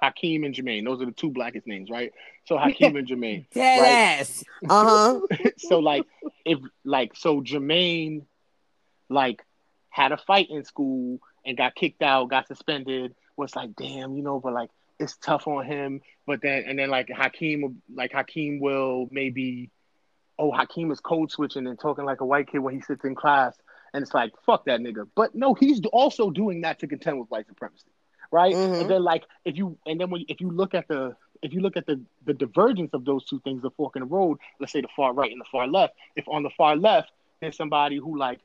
Hakeem 0.00 0.44
and 0.44 0.54
Jermaine. 0.54 0.84
Those 0.84 1.02
are 1.02 1.06
the 1.06 1.12
two 1.12 1.30
blackest 1.30 1.66
names, 1.66 1.90
right? 1.90 2.12
So 2.46 2.56
Hakeem 2.58 2.96
and 2.96 3.06
Jermaine. 3.06 3.46
Dead 3.52 3.78
Right. 3.80 3.98
ass. 4.20 4.44
Uh 4.68 5.18
huh. 5.30 5.46
so 5.58 5.78
like, 5.78 6.06
if 6.44 6.58
like, 6.84 7.14
so 7.16 7.40
Jermaine, 7.40 8.22
like, 9.08 9.42
had 9.92 10.10
a 10.10 10.16
fight 10.16 10.48
in 10.50 10.64
school 10.64 11.20
and 11.46 11.56
got 11.56 11.74
kicked 11.76 12.02
out, 12.02 12.30
got 12.30 12.48
suspended. 12.48 13.14
Was 13.36 13.54
like, 13.56 13.76
damn, 13.76 14.16
you 14.16 14.22
know, 14.22 14.40
but 14.40 14.52
like, 14.52 14.70
it's 14.98 15.16
tough 15.16 15.46
on 15.46 15.64
him. 15.64 16.00
But 16.26 16.42
then, 16.42 16.64
and 16.66 16.78
then 16.78 16.90
like 16.90 17.08
Hakeem, 17.08 17.80
like 17.94 18.12
Hakeem 18.12 18.60
will 18.60 19.08
maybe 19.10 19.70
oh, 20.38 20.50
Hakeem 20.50 20.90
is 20.90 21.00
code 21.00 21.30
switching 21.30 21.66
and 21.66 21.78
talking 21.78 22.04
like 22.04 22.20
a 22.20 22.26
white 22.26 22.50
kid 22.50 22.58
when 22.58 22.74
he 22.74 22.80
sits 22.80 23.04
in 23.04 23.14
class. 23.14 23.54
And 23.94 24.02
it's 24.02 24.14
like, 24.14 24.32
fuck 24.44 24.64
that 24.64 24.80
nigga. 24.80 25.06
But 25.14 25.34
no, 25.34 25.54
he's 25.54 25.80
also 25.92 26.30
doing 26.30 26.62
that 26.62 26.80
to 26.80 26.86
contend 26.86 27.20
with 27.20 27.30
white 27.30 27.46
supremacy. 27.46 27.86
Right. 28.30 28.54
Mhm. 28.54 28.80
And 28.80 28.90
then 28.90 29.04
like 29.04 29.24
if 29.44 29.56
you 29.56 29.76
and 29.86 30.00
then 30.00 30.08
when 30.10 30.24
if 30.26 30.40
you 30.40 30.50
look 30.50 30.74
at 30.74 30.88
the 30.88 31.14
if 31.42 31.52
you 31.52 31.60
look 31.60 31.76
at 31.76 31.84
the 31.86 32.00
the 32.24 32.32
divergence 32.32 32.94
of 32.94 33.04
those 33.04 33.24
two 33.26 33.40
things, 33.40 33.60
the 33.60 33.70
fork 33.70 33.94
in 33.94 34.00
the 34.00 34.06
road, 34.06 34.38
let's 34.58 34.72
say 34.72 34.80
the 34.80 34.88
far 34.96 35.12
right 35.12 35.30
and 35.30 35.40
the 35.40 35.46
far 35.52 35.66
left, 35.66 35.94
if 36.16 36.26
on 36.28 36.42
the 36.42 36.50
far 36.56 36.74
left 36.74 37.10
there's 37.40 37.56
somebody 37.56 37.98
who 37.98 38.18
like 38.18 38.40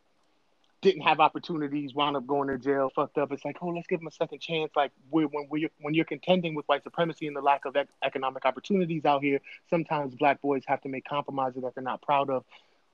didn't 0.82 1.02
have 1.02 1.20
opportunities, 1.20 1.94
wound 1.96 2.16
up 2.16 2.28
going 2.28 2.48
to 2.50 2.58
jail, 2.58 2.92
fucked 2.96 3.18
up. 3.18 3.32
It's 3.32 3.44
like, 3.44 3.58
oh, 3.62 3.70
let's 3.70 3.88
give 3.88 4.00
them 4.00 4.08
a 4.08 4.12
second 4.12 4.40
chance. 4.40 4.72
Like 4.76 4.92
when 5.10 5.26
when 5.26 5.48
we're, 5.50 5.70
when 5.82 5.94
you're 5.94 6.06
contending 6.06 6.54
with 6.56 6.66
white 6.68 6.84
supremacy 6.84 7.28
and 7.28 7.36
the 7.36 7.42
lack 7.42 7.66
of 7.66 7.76
ec- 7.76 7.88
economic 8.04 8.46
opportunities 8.46 9.04
out 9.06 9.24
here, 9.24 9.40
sometimes 9.70 10.14
black 10.16 10.42
boys 10.42 10.64
have 10.68 10.82
to 10.82 10.90
make 10.90 11.06
compromises 11.06 11.64
that 11.64 11.74
they're 11.74 11.84
not 11.84 12.02
proud 12.02 12.30
of, 12.30 12.44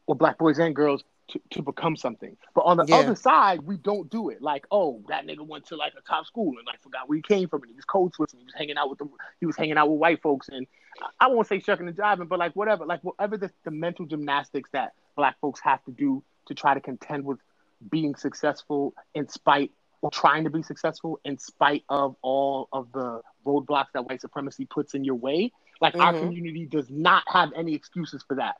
or 0.07 0.15
black 0.15 0.37
boys 0.37 0.59
and 0.59 0.75
girls 0.75 1.03
to, 1.29 1.41
to 1.51 1.61
become 1.61 1.95
something. 1.97 2.37
But 2.55 2.61
on 2.61 2.77
the 2.77 2.85
Yeah. 2.87 2.97
other 2.97 3.15
side, 3.15 3.61
we 3.61 3.77
don't 3.77 4.09
do 4.09 4.29
it. 4.29 4.41
Like, 4.41 4.65
oh, 4.71 5.01
that 5.09 5.25
nigga 5.25 5.45
went 5.45 5.65
to 5.67 5.75
like 5.75 5.93
a 5.97 6.01
top 6.01 6.25
school 6.25 6.53
and 6.57 6.65
like 6.65 6.81
forgot 6.81 7.09
where 7.09 7.17
he 7.17 7.21
came 7.21 7.49
from 7.49 7.63
and 7.63 7.69
he 7.69 7.75
was 7.75 7.85
code 7.85 8.13
switching. 8.13 8.39
He 8.39 8.45
was 8.45 8.53
hanging 8.53 8.77
out 8.77 8.89
with 8.89 8.99
the 8.99 9.09
he 9.41 9.45
was 9.45 9.57
hanging 9.57 9.77
out 9.77 9.89
with 9.89 9.99
white 9.99 10.21
folks 10.21 10.47
and 10.49 10.67
I 11.01 11.25
I 11.25 11.27
won't 11.27 11.47
say 11.47 11.59
shucking 11.59 11.87
and 11.87 11.97
jiving, 11.97 12.29
but 12.29 12.39
like 12.39 12.55
whatever, 12.55 12.85
like 12.85 13.01
whatever 13.03 13.35
the, 13.37 13.51
the 13.65 13.71
mental 13.71 14.05
gymnastics 14.05 14.69
that 14.71 14.93
black 15.15 15.37
folks 15.41 15.59
have 15.61 15.83
to 15.85 15.91
do 15.91 16.23
to 16.45 16.53
try 16.53 16.73
to 16.73 16.81
contend 16.81 17.25
with 17.25 17.39
being 17.89 18.15
successful 18.15 18.93
in 19.13 19.27
spite 19.27 19.71
or 20.01 20.11
trying 20.11 20.43
to 20.43 20.49
be 20.49 20.61
successful 20.61 21.19
in 21.23 21.37
spite 21.37 21.83
of 21.89 22.15
all 22.21 22.67
of 22.73 22.91
the 22.91 23.21
roadblocks 23.45 23.87
that 23.93 24.05
white 24.05 24.21
supremacy 24.21 24.65
puts 24.65 24.93
in 24.93 25.03
your 25.03 25.15
way. 25.15 25.51
Like 25.79 25.95
our 25.95 26.13
Mhm. 26.13 26.19
community 26.19 26.65
does 26.65 26.89
not 26.89 27.23
have 27.27 27.51
any 27.55 27.73
excuses 27.73 28.23
for 28.23 28.35
that. 28.35 28.55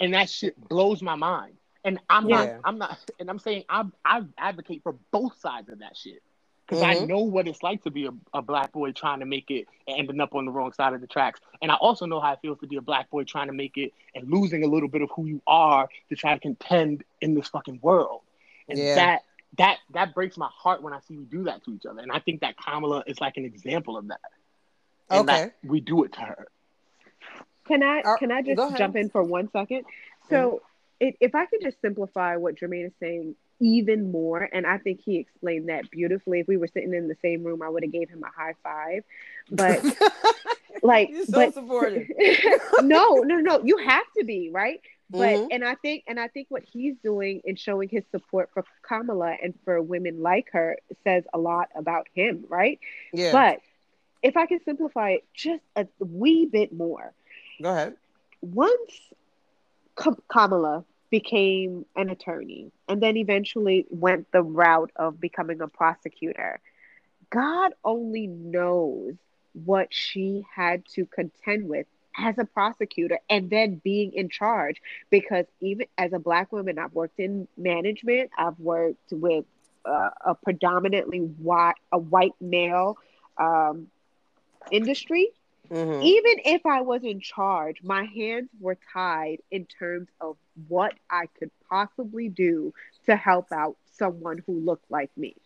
And 0.00 0.14
that 0.14 0.28
shit 0.28 0.56
blows 0.68 1.02
my 1.02 1.14
mind. 1.14 1.56
And 1.84 1.98
I'm 2.10 2.28
Yeah. 2.28 2.36
not 2.56 2.60
I'm 2.64 2.78
not 2.78 2.98
and 3.18 3.30
I'm 3.30 3.38
saying 3.38 3.64
I 3.68 3.84
I 4.04 4.22
advocate 4.38 4.82
for 4.82 4.92
both 5.10 5.38
sides 5.40 5.68
of 5.68 5.78
that 5.80 5.96
shit. 5.96 6.22
Because 6.66 6.82
I 6.82 6.94
Mhm. 6.94 7.08
know 7.08 7.20
what 7.20 7.48
it's 7.48 7.62
like 7.62 7.82
to 7.82 7.90
be 7.90 8.06
a, 8.06 8.12
a 8.32 8.40
black 8.40 8.72
boy 8.72 8.92
trying 8.92 9.20
to 9.20 9.26
make 9.26 9.50
it 9.50 9.66
and 9.86 9.98
ending 9.98 10.20
up 10.20 10.34
on 10.34 10.46
the 10.46 10.52
wrong 10.52 10.72
side 10.72 10.94
of 10.94 11.00
the 11.00 11.06
tracks. 11.06 11.40
And 11.60 11.70
I 11.72 11.74
also 11.74 12.06
know 12.06 12.20
how 12.20 12.32
it 12.32 12.38
feels 12.40 12.58
to 12.60 12.66
be 12.66 12.76
a 12.76 12.80
black 12.80 13.10
boy 13.10 13.24
trying 13.24 13.48
to 13.48 13.52
make 13.52 13.76
it 13.76 13.92
and 14.14 14.30
losing 14.30 14.62
a 14.64 14.68
little 14.68 14.88
bit 14.88 15.02
of 15.02 15.10
who 15.10 15.26
you 15.26 15.42
are 15.46 15.88
to 16.08 16.16
try 16.16 16.34
to 16.34 16.40
contend 16.40 17.04
in 17.20 17.34
this 17.34 17.48
fucking 17.48 17.80
world. 17.82 18.20
And 18.68 18.78
Yeah. 18.78 18.94
that 18.94 19.22
that 19.58 19.78
that 19.90 20.14
breaks 20.14 20.36
my 20.36 20.48
heart 20.52 20.82
when 20.82 20.92
I 20.92 21.00
see 21.00 21.16
we 21.16 21.24
do 21.24 21.44
that 21.44 21.62
to 21.64 21.74
each 21.74 21.84
other. 21.86 22.00
And 22.00 22.10
I 22.10 22.18
think 22.20 22.40
that 22.40 22.56
Kamala 22.56 23.04
is 23.06 23.20
like 23.20 23.36
an 23.36 23.44
example 23.44 23.96
of 23.96 24.08
that. 24.08 24.20
And 25.10 25.28
Okay. 25.28 25.42
that 25.44 25.54
we 25.62 25.80
do 25.80 26.04
it 26.04 26.12
to 26.14 26.20
her. 26.20 26.46
Can 27.66 27.82
I 27.82 28.02
Uh, 28.02 28.16
can 28.16 28.32
I 28.32 28.42
just 28.42 28.60
jump 28.76 28.96
in 28.96 29.10
for 29.10 29.22
one 29.22 29.50
second? 29.52 29.84
So, 30.30 30.62
if 31.00 31.14
if 31.20 31.34
I 31.34 31.46
could 31.46 31.60
just 31.62 31.80
simplify 31.80 32.36
what 32.36 32.56
Jermaine 32.56 32.86
is 32.86 32.92
saying 32.98 33.34
even 33.60 34.10
more, 34.10 34.48
and 34.52 34.66
I 34.66 34.78
think 34.78 35.00
he 35.04 35.18
explained 35.18 35.68
that 35.68 35.90
beautifully. 35.90 36.40
If 36.40 36.48
we 36.48 36.56
were 36.56 36.66
sitting 36.66 36.92
in 36.94 37.08
the 37.08 37.16
same 37.22 37.44
room, 37.44 37.62
I 37.62 37.68
would 37.68 37.82
have 37.84 37.92
gave 37.92 38.08
him 38.08 38.24
a 38.24 38.30
high 38.40 38.54
five. 38.62 39.04
But 39.50 39.84
like, 40.82 41.10
You're 41.10 41.24
so 41.26 41.32
but 41.32 41.54
supportive. 41.54 42.08
no, 42.80 43.18
no, 43.18 43.36
no. 43.36 43.62
You 43.64 43.76
have 43.78 44.04
to 44.18 44.24
be 44.24 44.50
right 44.52 44.80
but 45.12 45.40
Mhm. 45.40 45.48
and 45.50 45.64
I 45.64 45.74
think 45.76 46.04
and 46.06 46.18
I 46.18 46.28
think 46.28 46.48
what 46.50 46.64
he's 46.64 46.96
doing 47.02 47.42
in 47.44 47.56
showing 47.56 47.88
his 47.88 48.04
support 48.10 48.50
for 48.52 48.64
Kamala 48.82 49.36
and 49.42 49.54
for 49.64 49.80
women 49.82 50.22
like 50.22 50.48
her 50.52 50.76
says 51.04 51.24
a 51.32 51.38
lot 51.38 51.68
about 51.74 52.08
him, 52.14 52.44
right? 52.48 52.78
Yeah. 53.12 53.32
But 53.32 53.60
if 54.22 54.36
I 54.36 54.46
can 54.46 54.60
simplify 54.64 55.10
it 55.10 55.24
just 55.34 55.62
a 55.76 55.86
wee 55.98 56.46
bit 56.46 56.72
more, 56.72 57.12
Go 57.60 57.70
ahead. 57.70 57.96
once 58.40 59.12
Ka- 59.94 60.16
Kamala 60.28 60.84
became 61.10 61.84
an 61.96 62.10
attorney 62.10 62.72
and 62.88 63.02
then 63.02 63.16
eventually 63.16 63.86
went 63.90 64.30
the 64.32 64.42
route 64.42 64.90
of 64.96 65.20
becoming 65.20 65.60
a 65.60 65.68
prosecutor, 65.68 66.60
God 67.30 67.72
only 67.84 68.26
knows 68.26 69.14
what 69.64 69.92
she 69.92 70.44
had 70.54 70.84
to 70.94 71.06
contend 71.06 71.68
with 71.68 71.86
as 72.16 72.38
a 72.38 72.44
prosecutor 72.44 73.18
and 73.28 73.50
then 73.50 73.80
being 73.82 74.12
in 74.12 74.28
charge. 74.28 74.80
Because 75.10 75.46
even 75.60 75.86
as 75.98 76.12
a 76.12 76.18
Black 76.18 76.52
woman, 76.52 76.78
I've 76.78 76.92
worked 76.92 77.18
in 77.18 77.48
management, 77.56 78.30
I've 78.36 78.58
worked 78.58 79.12
with 79.12 79.44
uh, 79.84 80.10
a 80.24 80.34
predominantly 80.34 81.18
white, 81.18 81.74
a 81.92 81.98
white 81.98 82.34
male 82.40 82.96
um, 83.38 83.88
industry 84.70 85.28
Mhm. 85.70 86.02
even 86.02 86.34
if 86.44 86.66
I 86.66 86.80
was 86.82 87.02
in 87.04 87.20
charge, 87.20 87.82
my 87.82 88.04
hands 88.04 88.50
were 88.60 88.76
tied 88.92 89.38
in 89.50 89.66
terms 89.66 90.08
of 90.20 90.36
what 90.68 90.92
I 91.10 91.26
could 91.38 91.50
possibly 91.68 92.28
do 92.28 92.72
to 93.06 93.16
help 93.16 93.52
out 93.52 93.76
someone 93.84 94.38
who 94.46 94.60
looked 94.60 94.90
like 94.90 95.10
me. 95.16 95.36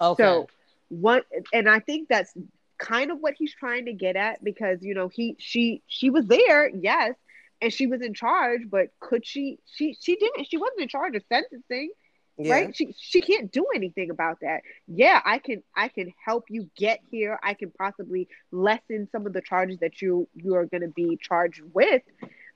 Okay. 0.00 0.16
So 0.16 0.48
what 0.88 1.24
and 1.52 1.68
I 1.68 1.80
think 1.80 2.08
that's 2.08 2.34
kind 2.78 3.10
of 3.10 3.18
what 3.18 3.34
he's 3.36 3.54
trying 3.54 3.86
to 3.86 3.92
get 3.92 4.16
at 4.16 4.42
because 4.42 4.78
you 4.82 4.94
know 4.94 5.08
he 5.08 5.36
she 5.38 5.82
she 5.86 6.10
was 6.10 6.26
there, 6.26 6.68
yes, 6.68 7.14
and 7.60 7.72
she 7.72 7.86
was 7.86 8.02
in 8.02 8.14
charge, 8.14 8.62
but 8.70 8.88
could 9.00 9.26
she 9.26 9.58
she 9.66 9.96
she 10.00 10.16
didn't 10.16 10.46
she 10.46 10.56
wasn't 10.56 10.80
in 10.80 10.88
charge 10.88 11.16
of 11.16 11.22
sentencing 11.28 11.90
yeah. 12.38 12.54
right? 12.54 12.76
She 12.76 12.94
she 12.98 13.20
can't 13.20 13.50
do 13.50 13.66
anything 13.74 14.10
about 14.10 14.40
that. 14.40 14.62
Yeah 14.86 15.20
i 15.24 15.38
can 15.38 15.62
i 15.74 15.88
can 15.88 16.12
help 16.24 16.44
you 16.48 16.70
get 16.76 17.00
here. 17.10 17.38
I 17.42 17.54
can 17.54 17.70
possibly 17.70 18.28
lessen 18.52 19.08
some 19.10 19.26
of 19.26 19.32
the 19.32 19.40
charges 19.40 19.78
that 19.80 20.02
you 20.02 20.28
you 20.34 20.54
are 20.56 20.66
going 20.66 20.82
to 20.82 20.88
be 20.88 21.18
charged 21.20 21.62
with 21.72 22.02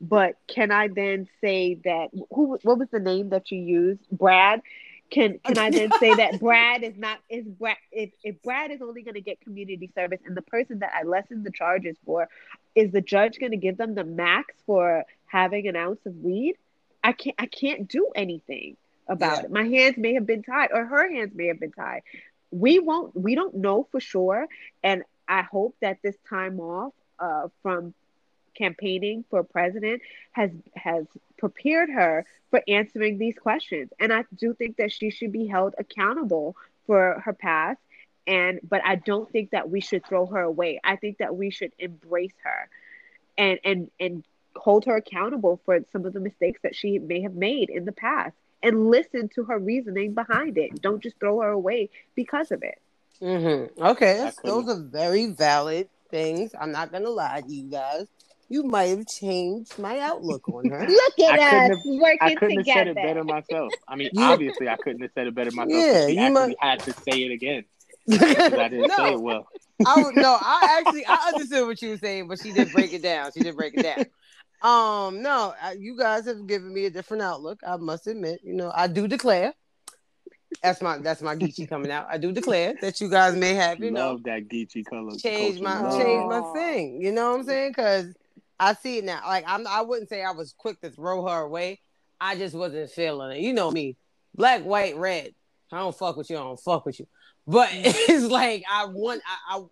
but 0.00 0.36
can 0.48 0.70
i 0.70 0.88
then 0.88 1.28
say 1.40 1.78
that 1.84 2.08
who 2.30 2.58
what 2.62 2.78
was 2.78 2.88
the 2.90 3.00
name 3.00 3.30
that 3.30 3.50
you 3.50 3.58
used? 3.58 4.00
Brad 4.10 4.60
can 5.10 5.38
can 5.44 5.58
i 5.58 5.70
then 5.70 5.92
say 5.92 6.14
that 6.14 6.38
brad 6.40 6.82
is 6.82 6.96
not 6.96 7.18
is 7.28 7.44
brad 7.46 7.76
if, 7.92 8.10
if 8.22 8.40
brad 8.42 8.70
is 8.70 8.80
only 8.82 9.02
going 9.02 9.14
to 9.14 9.20
get 9.20 9.40
community 9.40 9.90
service 9.94 10.20
and 10.24 10.36
the 10.36 10.42
person 10.42 10.78
that 10.80 10.90
i 10.94 11.04
lessen 11.04 11.42
the 11.42 11.50
charges 11.50 11.96
for 12.04 12.28
is 12.74 12.90
the 12.92 13.00
judge 13.00 13.38
going 13.38 13.52
to 13.52 13.56
give 13.58 13.76
them 13.76 13.94
the 13.94 14.04
max 14.04 14.54
for 14.66 15.04
having 15.26 15.66
an 15.68 15.76
ounce 15.76 16.00
of 16.06 16.14
weed 16.16 16.54
i 17.02 17.12
can't 17.12 17.36
i 17.38 17.46
can't 17.46 17.88
do 17.88 18.10
anything 18.14 18.76
about 19.08 19.40
Yeah. 19.40 19.44
it. 19.44 19.50
My 19.50 19.64
hands 19.64 19.96
may 19.98 20.14
have 20.14 20.26
been 20.26 20.42
tied, 20.42 20.70
or 20.72 20.84
her 20.86 21.10
hands 21.12 21.32
may 21.34 21.46
have 21.48 21.58
been 21.60 21.72
tied. 21.72 22.02
We 22.50 22.78
won't. 22.78 23.14
We 23.16 23.34
don't 23.34 23.54
know 23.56 23.86
for 23.90 24.00
sure, 24.00 24.46
and 24.82 25.02
I 25.28 25.42
hope 25.42 25.74
that 25.80 25.98
this 26.02 26.16
time 26.28 26.60
off 26.60 26.92
uh, 27.18 27.48
from 27.62 27.94
campaigning 28.56 29.24
for 29.30 29.42
president 29.44 30.02
has 30.32 30.50
has 30.74 31.04
prepared 31.40 31.90
her 31.90 32.24
for 32.50 32.62
answering 32.68 33.18
these 33.18 33.36
questions. 33.36 33.90
And 33.98 34.12
I 34.12 34.24
do 34.36 34.54
think 34.54 34.76
that 34.76 34.92
she 34.92 35.10
should 35.10 35.32
be 35.32 35.46
held 35.46 35.74
accountable 35.78 36.54
for 36.86 37.20
her 37.24 37.32
past. 37.32 37.80
And 38.26 38.60
but 38.62 38.82
I 38.84 38.96
don't 38.96 39.30
think 39.32 39.50
that 39.50 39.70
we 39.70 39.80
should 39.80 40.06
throw 40.06 40.26
her 40.26 40.42
away. 40.42 40.78
I 40.84 40.96
think 40.96 41.18
that 41.18 41.34
we 41.34 41.50
should 41.50 41.72
embrace 41.78 42.34
her 42.44 42.68
and 43.38 43.58
and 43.64 43.90
and 43.98 44.24
hold 44.54 44.84
her 44.84 44.96
accountable 44.96 45.60
for 45.64 45.80
some 45.90 46.04
of 46.04 46.12
the 46.12 46.20
mistakes 46.20 46.60
that 46.62 46.76
she 46.76 46.98
may 46.98 47.22
have 47.22 47.34
made 47.34 47.70
in 47.70 47.86
the 47.86 47.92
past 47.92 48.36
and 48.62 48.90
listen 48.90 49.30
to 49.34 49.44
her 49.44 49.58
reasoning 49.58 50.12
behind 50.12 50.58
it. 50.58 50.82
Don't 50.82 51.02
just 51.02 51.18
throw 51.18 51.40
her 51.40 51.48
away 51.48 51.88
because 52.14 52.52
of 52.52 52.62
it. 52.62 52.78
Mm-hmm. 53.22 53.82
Okay, 53.82 54.18
that's, 54.18 54.40
those 54.42 54.68
are 54.68 54.80
very 54.80 55.26
valid 55.26 55.88
things. 56.10 56.54
I'm 56.58 56.72
not 56.72 56.92
gonna 56.92 57.10
lie 57.10 57.40
to 57.40 57.52
you 57.52 57.70
guys. 57.70 58.06
You 58.50 58.64
might 58.64 58.86
have 58.88 59.06
changed 59.06 59.78
my 59.78 60.00
outlook 60.00 60.48
on 60.48 60.68
her. 60.68 60.80
Look 60.88 61.18
at 61.20 61.38
couldn't 61.38 61.72
us 61.72 61.86
I 61.86 61.90
working 62.00 62.36
couldn't 62.36 62.56
have 62.58 62.66
said 62.66 62.88
it 62.88 62.94
better 62.96 63.22
myself. 63.24 63.72
I 63.88 63.94
mean, 63.96 64.10
obviously, 64.18 64.68
I 64.68 64.76
couldn't 64.76 65.00
have 65.02 65.12
said 65.14 65.28
it 65.28 65.34
better 65.36 65.52
myself. 65.52 65.72
Yeah, 65.72 66.06
Yeah, 66.06 66.06
you 66.08 66.20
actually 66.20 66.32
might- 66.32 66.56
had 66.60 66.80
to 66.80 66.92
say 66.92 67.22
it 67.22 67.30
again 67.30 67.64
because 68.08 68.52
I 68.54 68.68
didn't 68.68 68.90
say 68.90 69.12
it 69.12 69.20
well. 69.20 69.46
I 69.86 70.02
was, 70.02 70.12
no, 70.16 70.36
I 70.40 70.82
actually 70.84 71.06
I 71.06 71.30
understood 71.32 71.66
what 71.66 71.80
you 71.80 71.90
were 71.90 71.96
saying, 71.98 72.26
but 72.28 72.40
she 72.40 72.52
did 72.52 72.72
break 72.72 72.92
it 72.92 73.02
down. 73.02 73.30
She 73.32 73.40
did 73.40 73.56
break 73.56 73.74
it 73.76 73.82
down. 73.84 74.04
Um, 74.62 75.22
no, 75.22 75.54
I, 75.62 75.72
you 75.78 75.96
guys 75.96 76.26
have 76.26 76.46
given 76.46 76.74
me 76.74 76.84
a 76.86 76.90
different 76.90 77.22
outlook. 77.22 77.60
I 77.66 77.76
must 77.76 78.06
admit. 78.06 78.40
You 78.44 78.52
know, 78.54 78.70
I 78.74 78.88
do 78.88 79.06
declare. 79.08 79.54
That's 80.62 80.82
my 80.82 80.98
that's 80.98 81.22
my 81.22 81.36
Geechee 81.36 81.68
coming 81.68 81.90
out. 81.92 82.08
I 82.10 82.18
do 82.18 82.32
declare 82.32 82.74
that 82.82 83.00
you 83.00 83.08
guys 83.08 83.36
may 83.36 83.54
have 83.54 83.78
you 83.78 83.90
know 83.92 84.10
Love 84.10 84.24
that 84.24 84.48
Geechee 84.48 84.84
color. 84.84 85.14
change 85.16 85.60
my 85.60 85.80
Love 85.80 85.98
change 86.02 86.26
my 86.28 86.52
thing. 86.52 87.00
You 87.00 87.12
know 87.12 87.30
what 87.30 87.38
I'm 87.40 87.46
saying? 87.46 87.70
Because 87.70 88.12
I 88.60 88.74
see 88.74 88.98
it 88.98 89.04
now. 89.04 89.22
Like 89.26 89.44
I'm, 89.46 89.66
I 89.66 89.80
wouldn't 89.80 90.10
say 90.10 90.22
I 90.22 90.32
was 90.32 90.54
quick 90.56 90.80
to 90.82 90.90
throw 90.90 91.26
her 91.26 91.40
away. 91.40 91.80
I 92.20 92.36
just 92.36 92.54
wasn't 92.54 92.90
feeling 92.90 93.38
it. 93.38 93.40
You 93.40 93.54
know 93.54 93.70
me, 93.70 93.96
black, 94.34 94.62
white, 94.62 94.96
red. 94.96 95.34
I 95.72 95.78
don't 95.78 95.96
fuck 95.96 96.16
with 96.16 96.28
you. 96.28 96.36
I 96.36 96.40
don't 96.40 96.60
fuck 96.60 96.84
with 96.84 97.00
you. 97.00 97.06
But 97.46 97.70
it's 97.72 98.26
like 98.26 98.62
I 98.70 98.84
want. 98.84 99.22
I, 99.26 99.56
I 99.56 99.62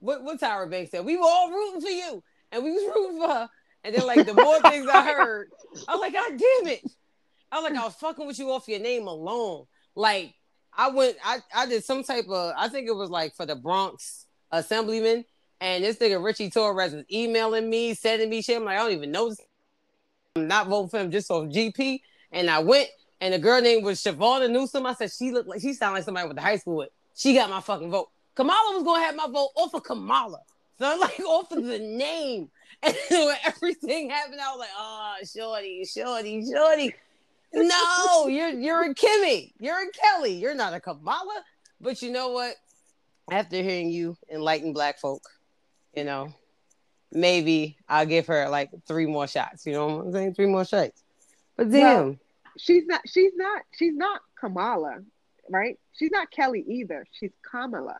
what 0.00 0.24
what 0.24 0.40
Tyra 0.40 0.68
Banks 0.68 0.90
said. 0.90 1.04
We 1.04 1.16
were 1.16 1.24
all 1.24 1.50
rooting 1.50 1.80
for 1.80 1.88
you, 1.88 2.22
and 2.50 2.64
we 2.64 2.72
was 2.72 2.82
rooting 2.94 3.20
for 3.20 3.28
her. 3.28 3.48
And 3.84 3.94
then 3.94 4.06
like 4.06 4.26
the 4.26 4.34
more 4.34 4.60
things 4.60 4.88
I 4.88 5.04
heard, 5.04 5.50
I 5.88 5.92
was 5.94 6.00
like, 6.00 6.12
God 6.12 6.30
damn 6.30 6.72
it! 6.72 6.82
I 7.52 7.60
was 7.60 7.70
like, 7.70 7.80
I 7.80 7.84
was 7.84 7.94
fucking 7.94 8.26
with 8.26 8.38
you 8.38 8.50
off 8.50 8.66
your 8.66 8.80
name 8.80 9.06
alone. 9.06 9.66
Like 9.94 10.34
I 10.76 10.90
went, 10.90 11.16
I 11.24 11.38
I 11.54 11.66
did 11.66 11.84
some 11.84 12.02
type 12.02 12.26
of. 12.28 12.54
I 12.56 12.68
think 12.68 12.88
it 12.88 12.94
was 12.94 13.10
like 13.10 13.36
for 13.36 13.46
the 13.46 13.54
Bronx 13.54 14.26
Assemblyman, 14.50 15.24
and 15.62 15.84
this 15.84 15.96
nigga 15.98 16.22
Richie 16.22 16.50
Torres 16.50 16.92
was 16.92 17.04
emailing 17.10 17.70
me, 17.70 17.94
sending 17.94 18.28
me 18.28 18.42
shit. 18.42 18.56
I'm 18.56 18.64
like, 18.64 18.76
I 18.76 18.82
don't 18.82 18.90
even 18.90 19.12
know. 19.12 19.28
this. 19.28 19.38
I'm 20.34 20.48
not 20.48 20.66
voting 20.66 20.88
for 20.88 20.98
him 20.98 21.12
just 21.12 21.30
on 21.30 21.52
GP. 21.52 22.00
And 22.32 22.50
I 22.50 22.58
went, 22.58 22.88
and 23.20 23.32
the 23.32 23.38
girl 23.38 23.60
name 23.60 23.84
was 23.84 24.02
Shavonna 24.02 24.50
Newsom. 24.50 24.86
I 24.86 24.94
said 24.94 25.12
she 25.12 25.30
looked 25.30 25.48
like 25.48 25.60
she 25.60 25.72
sounded 25.72 25.98
like 25.98 26.04
somebody 26.04 26.26
with 26.26 26.36
the 26.36 26.42
high 26.42 26.56
school 26.56 26.78
with. 26.78 26.88
She 27.14 27.34
got 27.34 27.48
my 27.48 27.60
fucking 27.60 27.92
vote. 27.92 28.08
Kamala 28.34 28.74
was 28.74 28.82
gonna 28.82 29.04
have 29.04 29.14
my 29.14 29.28
vote 29.28 29.50
off 29.54 29.72
of 29.72 29.84
Kamala. 29.84 30.40
So 30.80 30.92
I'm 30.92 30.98
like 31.00 31.20
off 31.20 31.52
of 31.52 31.64
the 31.64 31.78
name. 31.78 32.50
And 32.84 32.96
when 33.10 33.36
everything 33.44 34.10
happened, 34.10 34.40
I 34.40 34.50
was 34.50 34.58
like, 34.58 34.68
oh, 34.76 35.14
shorty, 35.32 35.84
shorty, 35.84 36.44
shorty. 36.44 36.92
No, 37.54 38.26
you're 38.28 38.48
you're 38.48 38.82
a 38.82 38.92
Kimmy. 38.92 39.52
You're 39.60 39.78
a 39.80 39.92
Kelly. 39.92 40.32
You're 40.32 40.56
not 40.56 40.74
a 40.74 40.80
Kamala. 40.80 41.44
But 41.80 42.02
you 42.02 42.10
know 42.10 42.30
what? 42.30 42.56
After 43.30 43.62
hearing 43.62 43.90
you 43.90 44.16
enlighten 44.28 44.72
black 44.72 44.98
folk, 44.98 45.22
you 45.94 46.04
know, 46.04 46.32
maybe 47.10 47.76
I'll 47.88 48.06
give 48.06 48.26
her 48.26 48.48
like 48.48 48.70
three 48.86 49.06
more 49.06 49.26
shots. 49.26 49.66
You 49.66 49.72
know 49.74 49.86
what 49.86 50.06
I'm 50.06 50.12
saying? 50.12 50.34
Three 50.34 50.46
more 50.46 50.64
shots. 50.64 51.02
But 51.56 51.70
damn. 51.70 51.82
Well, 52.06 52.16
She's 52.58 52.84
not. 52.86 53.00
She's 53.08 53.32
not. 53.34 53.62
She's 53.78 53.94
not 53.94 54.20
Kamala, 54.38 54.98
right? 55.48 55.78
She's 55.94 56.10
not 56.10 56.30
Kelly 56.30 56.62
either. 56.68 57.06
She's 57.18 57.30
Kamala. 57.50 57.96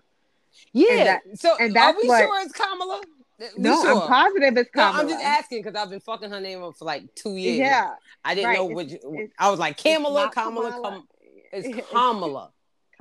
yeah. 0.72 1.04
that- 1.04 1.38
so 1.38 1.56
and 1.58 1.70
are 1.70 1.74
that's 1.74 2.02
we 2.02 2.08
what- 2.08 2.20
sure 2.22 2.40
it's 2.42 2.52
Kamala? 2.52 3.00
We 3.38 3.46
No, 3.56 3.82
sure? 3.82 4.02
I'm 4.02 4.08
positive 4.08 4.56
it's 4.58 4.70
No, 4.74 4.82
Kamala. 4.82 5.02
I'm 5.02 5.08
just 5.08 5.24
asking 5.24 5.62
because 5.62 5.74
I've 5.80 5.88
been 5.90 6.00
fucking 6.00 6.30
her 6.30 6.40
name 6.40 6.62
up 6.62 6.76
for 6.76 6.84
like 6.84 7.14
two 7.14 7.36
years. 7.36 7.58
Yeah, 7.58 7.94
I 8.24 8.34
didn't 8.34 8.48
right. 8.48 8.56
know 8.58 8.66
what. 8.66 8.86
I 9.38 9.50
was 9.50 9.58
like 9.58 9.78
Kamala, 9.82 10.30
Kamala, 10.32 10.70
Kamala. 10.70 10.90
Kam- 10.90 11.08
it's 11.52 11.66
It's- 11.68 11.86
Kamala. 11.92 12.50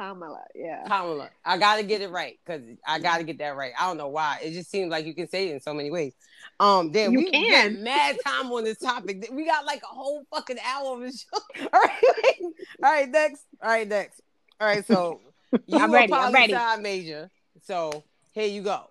Kamala. 0.02 0.44
Yeah. 0.56 0.84
Kamala. 0.88 1.30
I 1.46 1.58
gotta 1.58 1.84
get 1.84 2.02
it 2.02 2.10
right 2.10 2.40
because 2.44 2.62
I 2.86 3.00
gotta 3.00 3.24
get 3.24 3.38
that 3.38 3.56
right. 3.56 3.72
I 3.80 3.86
don't 3.88 3.98
know 3.98 4.08
why. 4.08 4.40
It 4.42 4.52
just 4.54 4.72
seems 4.72 4.90
like 4.90 5.06
you 5.06 5.14
can 5.14 5.28
say 5.30 5.50
it 5.50 5.54
in 5.54 5.62
so 5.62 5.74
many 5.74 5.92
ways. 5.92 6.14
Um, 6.60 6.92
then 6.92 7.12
You 7.12 7.20
we 7.20 7.32
can. 7.32 7.84
mad 7.84 8.18
time 8.26 8.52
on 8.52 8.64
this 8.64 8.80
topic. 8.80 9.30
We 9.32 9.46
got 9.46 9.66
like 9.66 9.84
a 9.84 9.88
whole 9.94 10.24
fucking 10.34 10.58
hour 10.66 10.96
of 10.96 11.02
the 11.02 11.12
show. 11.12 11.66
All 11.74 11.80
right, 11.82 12.38
all 12.84 12.92
right, 12.92 13.10
next. 13.10 13.44
All 13.62 13.70
right, 13.70 13.88
next. 13.88 14.22
All 14.60 14.68
right, 14.68 14.86
so 14.86 15.20
you 15.68 15.78
I'm 15.78 15.92
a 15.92 15.94
ready, 15.94 16.14
I'm 16.14 16.34
ready. 16.34 16.54
major. 16.82 17.30
So 17.64 18.04
here 18.32 18.48
you 18.48 18.64
go. 18.64 18.86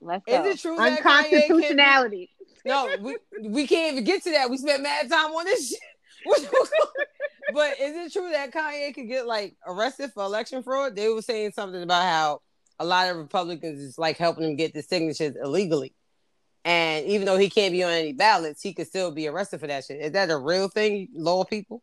Let's 0.00 0.24
Is 0.26 0.34
go. 0.38 0.44
it 0.46 0.58
true 0.58 0.76
that 0.76 1.00
Kanye. 1.00 2.28
No, 2.66 2.88
we 3.00 3.16
we 3.42 3.66
can't 3.66 3.92
even 3.92 4.04
get 4.04 4.22
to 4.24 4.30
that. 4.32 4.50
We 4.50 4.56
spent 4.56 4.82
mad 4.82 5.08
time 5.08 5.30
on 5.30 5.44
this 5.44 5.70
shit. 5.70 5.78
but 7.52 7.80
is 7.80 7.96
it 7.96 8.12
true 8.12 8.30
that 8.30 8.52
Kanye 8.52 8.94
could 8.94 9.08
get 9.08 9.26
like 9.26 9.56
arrested 9.66 10.12
for 10.12 10.24
election 10.24 10.62
fraud? 10.62 10.96
They 10.96 11.08
were 11.08 11.22
saying 11.22 11.52
something 11.52 11.82
about 11.82 12.02
how 12.02 12.40
a 12.78 12.84
lot 12.84 13.10
of 13.10 13.16
Republicans 13.16 13.80
is 13.80 13.98
like 13.98 14.16
helping 14.16 14.44
him 14.44 14.56
get 14.56 14.74
the 14.74 14.82
signatures 14.82 15.36
illegally. 15.42 15.94
And 16.64 17.06
even 17.06 17.26
though 17.26 17.36
he 17.36 17.50
can't 17.50 17.72
be 17.72 17.82
on 17.82 17.92
any 17.92 18.12
ballots, 18.12 18.62
he 18.62 18.72
could 18.72 18.86
still 18.86 19.10
be 19.10 19.28
arrested 19.28 19.60
for 19.60 19.66
that 19.66 19.84
shit. 19.84 20.00
Is 20.00 20.12
that 20.12 20.30
a 20.30 20.38
real 20.38 20.68
thing, 20.68 21.08
law 21.14 21.44
people? 21.44 21.82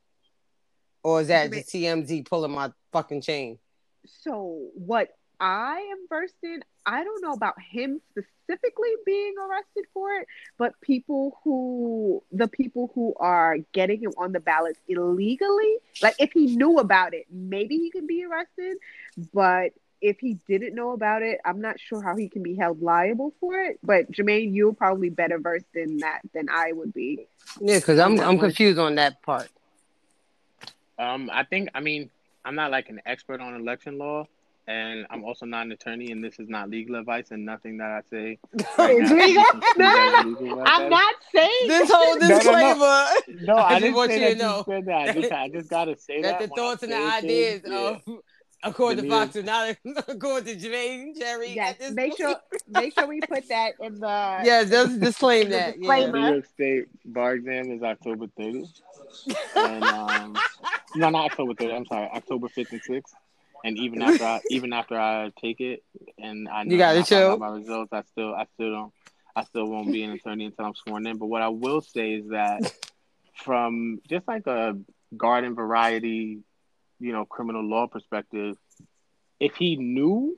Or 1.04 1.22
is 1.22 1.28
that 1.28 1.52
just 1.52 1.70
TMZ 1.70 2.28
pulling 2.28 2.52
my 2.52 2.72
fucking 2.92 3.22
chain? 3.22 3.60
So 4.06 4.70
what 4.74 5.10
I 5.42 5.80
am 5.92 6.08
versed 6.08 6.36
in, 6.44 6.64
I 6.86 7.04
don't 7.04 7.22
know 7.24 7.34
about 7.34 7.60
him 7.60 8.00
specifically 8.12 8.92
being 9.08 9.34
arrested 9.40 9.86
for 9.92 10.14
it, 10.18 10.28
but 10.60 10.80
people 10.82 11.40
who, 11.44 12.22
the 12.32 12.48
people 12.48 12.92
who 12.94 13.16
are 13.20 13.58
getting 13.74 14.00
him 14.00 14.14
on 14.20 14.34
the 14.34 14.40
ballot 14.40 14.78
illegally, 14.88 15.78
like 16.02 16.16
if 16.20 16.32
he 16.32 16.56
knew 16.56 16.78
about 16.78 17.16
it, 17.16 17.26
maybe 17.32 17.78
he 17.78 17.90
could 17.90 18.06
be 18.06 18.24
arrested. 18.24 18.78
But 19.34 19.74
if 20.00 20.20
he 20.20 20.38
didn't 20.48 20.76
know 20.76 20.92
about 20.92 21.24
it, 21.24 21.40
I'm 21.44 21.60
not 21.60 21.80
sure 21.80 22.04
how 22.04 22.16
he 22.16 22.30
can 22.30 22.44
be 22.44 22.56
held 22.56 22.82
liable 22.82 23.34
for 23.40 23.60
it. 23.62 23.80
But 23.84 24.12
Jermaine, 24.12 24.54
you're 24.54 24.74
probably 24.74 25.10
better 25.10 25.40
versed 25.40 25.76
in 25.76 25.98
that 25.98 26.22
than 26.34 26.50
I 26.50 26.72
would 26.72 26.94
be. 26.94 27.28
Yeah, 27.60 27.78
because 27.78 28.00
I'm 28.00 28.20
I'm 28.20 28.38
confused 28.40 28.80
on 28.80 28.96
that 28.96 29.22
part. 29.22 29.50
Um, 30.98 31.30
I 31.34 31.44
think 31.44 31.70
I 31.74 31.80
mean 31.80 32.10
I'm 32.44 32.56
not 32.56 32.72
like 32.72 32.90
an 32.90 33.02
expert 33.06 33.42
on 33.42 33.56
election 33.56 33.98
law, 33.98 34.28
and 34.67 35.06
I'm 35.10 35.24
also 35.24 35.45
not 35.45 35.65
an 35.65 35.71
attorney, 35.71 36.12
and 36.12 36.24
this 36.24 36.39
is 36.39 36.47
not 36.50 36.69
legal 36.69 36.95
advice, 36.95 37.32
and 37.32 37.45
nothing 37.45 37.78
that 37.78 37.89
I 37.91 38.02
say. 38.10 38.39
right 38.78 38.97
now 39.00 39.15
Legal? 39.15 39.43
No, 39.78 40.21
no, 40.39 40.56
no. 40.56 40.63
I'm 40.65 40.89
not 40.89 41.15
saying 41.34 41.67
This 41.67 41.89
whole 41.91 42.17
no, 42.19 42.28
no. 42.28 42.36
disclaimer 42.36 43.06
No, 43.45 43.56
I 43.56 43.63
I 43.63 43.69
just 43.71 43.82
didn't 43.82 43.95
want 43.95 44.12
say 44.12 44.30
you 44.30 44.36
to 44.36 44.41
know 44.41 44.63
you 44.67 44.82
that. 44.84 45.10
I 45.10 45.13
just, 45.13 45.32
I 45.32 45.50
just 45.50 45.69
gotta 45.69 45.97
say 45.97 46.21
that. 46.21 46.39
that 46.39 46.50
the 46.50 46.56
thoughts 46.56 46.84
and 46.84 46.91
the 46.91 46.97
ideas 46.97 47.62
things, 47.62 47.74
yeah. 47.74 48.13
of 48.13 48.19
according 48.63 48.97
to 48.97 49.02
The 49.04 49.10
Fox 49.10 49.36
are 49.36 49.43
not 49.43 49.76
according 50.08 50.60
to 50.60 50.67
Jermaine 50.69 51.17
Jerry. 51.17 51.50
yes. 51.56 51.78
Make 51.93 52.12
point. 52.12 52.17
sure, 52.19 52.36
make 52.69 52.93
sure 52.93 53.08
we 53.08 53.19
put 53.21 53.47
that 53.50 53.74
in 53.82 54.00
the. 54.00 54.08
Yeah, 54.43 54.63
just 54.63 55.00
disclaim 55.00 55.50
that. 55.50 55.80
The 55.80 55.86
Yeah. 55.86 56.06
New 56.12 56.19
York 56.34 56.45
State 56.45 56.86
bar 57.06 57.34
exam 57.34 57.71
is 57.71 57.82
October 57.82 58.28
30th. 58.39 58.82
And 59.56 59.84
um, 59.84 60.38
no, 60.95 61.10
not 61.10 61.26
October 61.32 61.54
30th. 61.56 61.76
I'm 61.76 61.86
sorry, 61.88 62.08
October 62.13 62.47
5th 62.47 62.71
and 62.71 62.82
6th. 62.84 63.13
And 63.63 63.78
even 63.78 64.02
after 64.02 64.24
I, 64.24 64.41
even 64.50 64.74
after 64.74 64.97
I 65.00 65.32
take 65.39 65.60
it, 65.62 65.84
and 66.17 66.47
I 66.50 66.63
know 66.63 66.71
You 66.71 66.78
gotta 66.78 66.95
when 66.95 67.04
I 67.04 67.06
find 67.06 67.08
chill. 67.08 67.32
out 67.32 67.39
my 67.39 67.50
results, 67.50 67.93
I 67.93 68.02
still, 68.04 68.34
I 68.34 68.45
still 68.56 68.71
don't, 68.71 68.93
I 69.36 69.43
still 69.43 69.67
won't 69.67 69.91
be 69.91 70.04
an 70.04 70.12
attorney 70.12 70.45
until 70.45 70.65
I'm 70.65 70.76
sworn 70.76 71.06
in. 71.08 71.17
But 71.17 71.28
what 71.28 71.41
I 71.41 71.50
will 71.50 71.82
say 71.82 72.13
is 72.13 72.30
that, 72.30 72.74
from 73.36 74.02
just 74.10 74.28
like 74.28 74.47
a 74.47 74.78
garden 75.15 75.56
variety, 75.56 76.39
you 77.00 77.12
know, 77.12 77.26
criminal 77.26 77.63
law 77.63 77.88
perspective, 77.88 78.58
if 79.39 79.56
he 79.56 79.76
knew, 79.76 80.38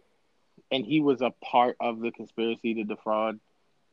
and 0.72 0.86
he 0.86 1.00
was 1.00 1.22
a 1.22 1.32
part 1.44 1.76
of 1.80 2.00
the 2.00 2.12
conspiracy 2.12 2.76
to 2.76 2.84
defraud 2.84 3.40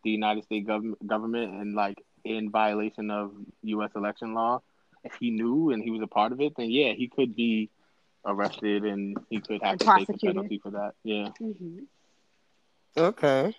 the 0.05 0.11
United 0.11 0.45
States 0.45 0.67
government, 0.67 1.07
government, 1.07 1.55
and 1.61 1.75
like 1.75 1.99
in 2.25 2.51
violation 2.51 3.11
of 3.11 3.33
U.S. 3.63 3.91
election 3.95 4.35
law, 4.35 4.63
if 5.05 5.15
he 5.21 5.31
knew 5.31 5.71
and 5.71 5.83
he 5.83 5.91
was 5.91 6.03
a 6.03 6.07
part 6.07 6.33
of 6.33 6.41
it, 6.41 6.55
then 6.57 6.71
yeah, 6.71 6.93
he 6.93 7.09
could 7.09 7.35
be 7.35 7.71
arrested 8.25 8.85
and 8.85 9.17
he 9.31 9.41
could 9.41 9.63
have 9.63 9.73
And 9.73 9.81
to 9.81 9.87
take 9.87 10.07
the 10.07 10.13
prosecuted. 10.13 10.37
penalty 10.37 10.59
for 10.63 10.71
that. 10.71 10.93
Yeah. 11.05 11.29
Mhm. 11.41 11.87
Okay. 12.97 13.55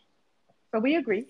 So 0.74 0.80
we 0.80 0.96
agree. 0.96 1.28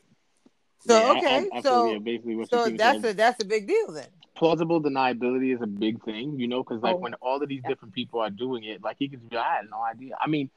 So 0.79 0.97
Yeah, 0.99 1.11
okay, 1.17 1.35
I- 1.35 1.57
I 1.57 1.61
feel, 1.61 1.61
so 1.61 1.91
yeah, 1.93 1.99
basically 1.99 2.35
what 2.35 2.49
so 2.49 2.69
that's 2.69 3.01
said. 3.01 3.11
a 3.11 3.13
that's 3.13 3.41
a 3.43 3.45
big 3.45 3.67
deal 3.67 3.91
then. 3.91 4.07
plausible 4.35 4.81
deniability 4.81 5.53
is 5.53 5.61
a 5.61 5.67
big 5.67 6.03
thing, 6.03 6.39
you 6.39 6.47
know, 6.47 6.63
because 6.63 6.81
like 6.81 6.95
Oh, 6.95 6.99
when 6.99 7.13
all 7.15 7.41
of 7.43 7.47
these 7.47 7.61
yeah. 7.63 7.69
different 7.69 7.93
people 7.93 8.19
are 8.21 8.31
doing 8.31 8.63
it, 8.63 8.81
like 8.81 8.95
he 8.97 9.07
could 9.07 9.29
be, 9.29 9.37
I 9.37 9.57
had 9.57 9.69
no 9.69 9.79
idea. 9.81 10.17
I 10.19 10.27
mean, 10.27 10.49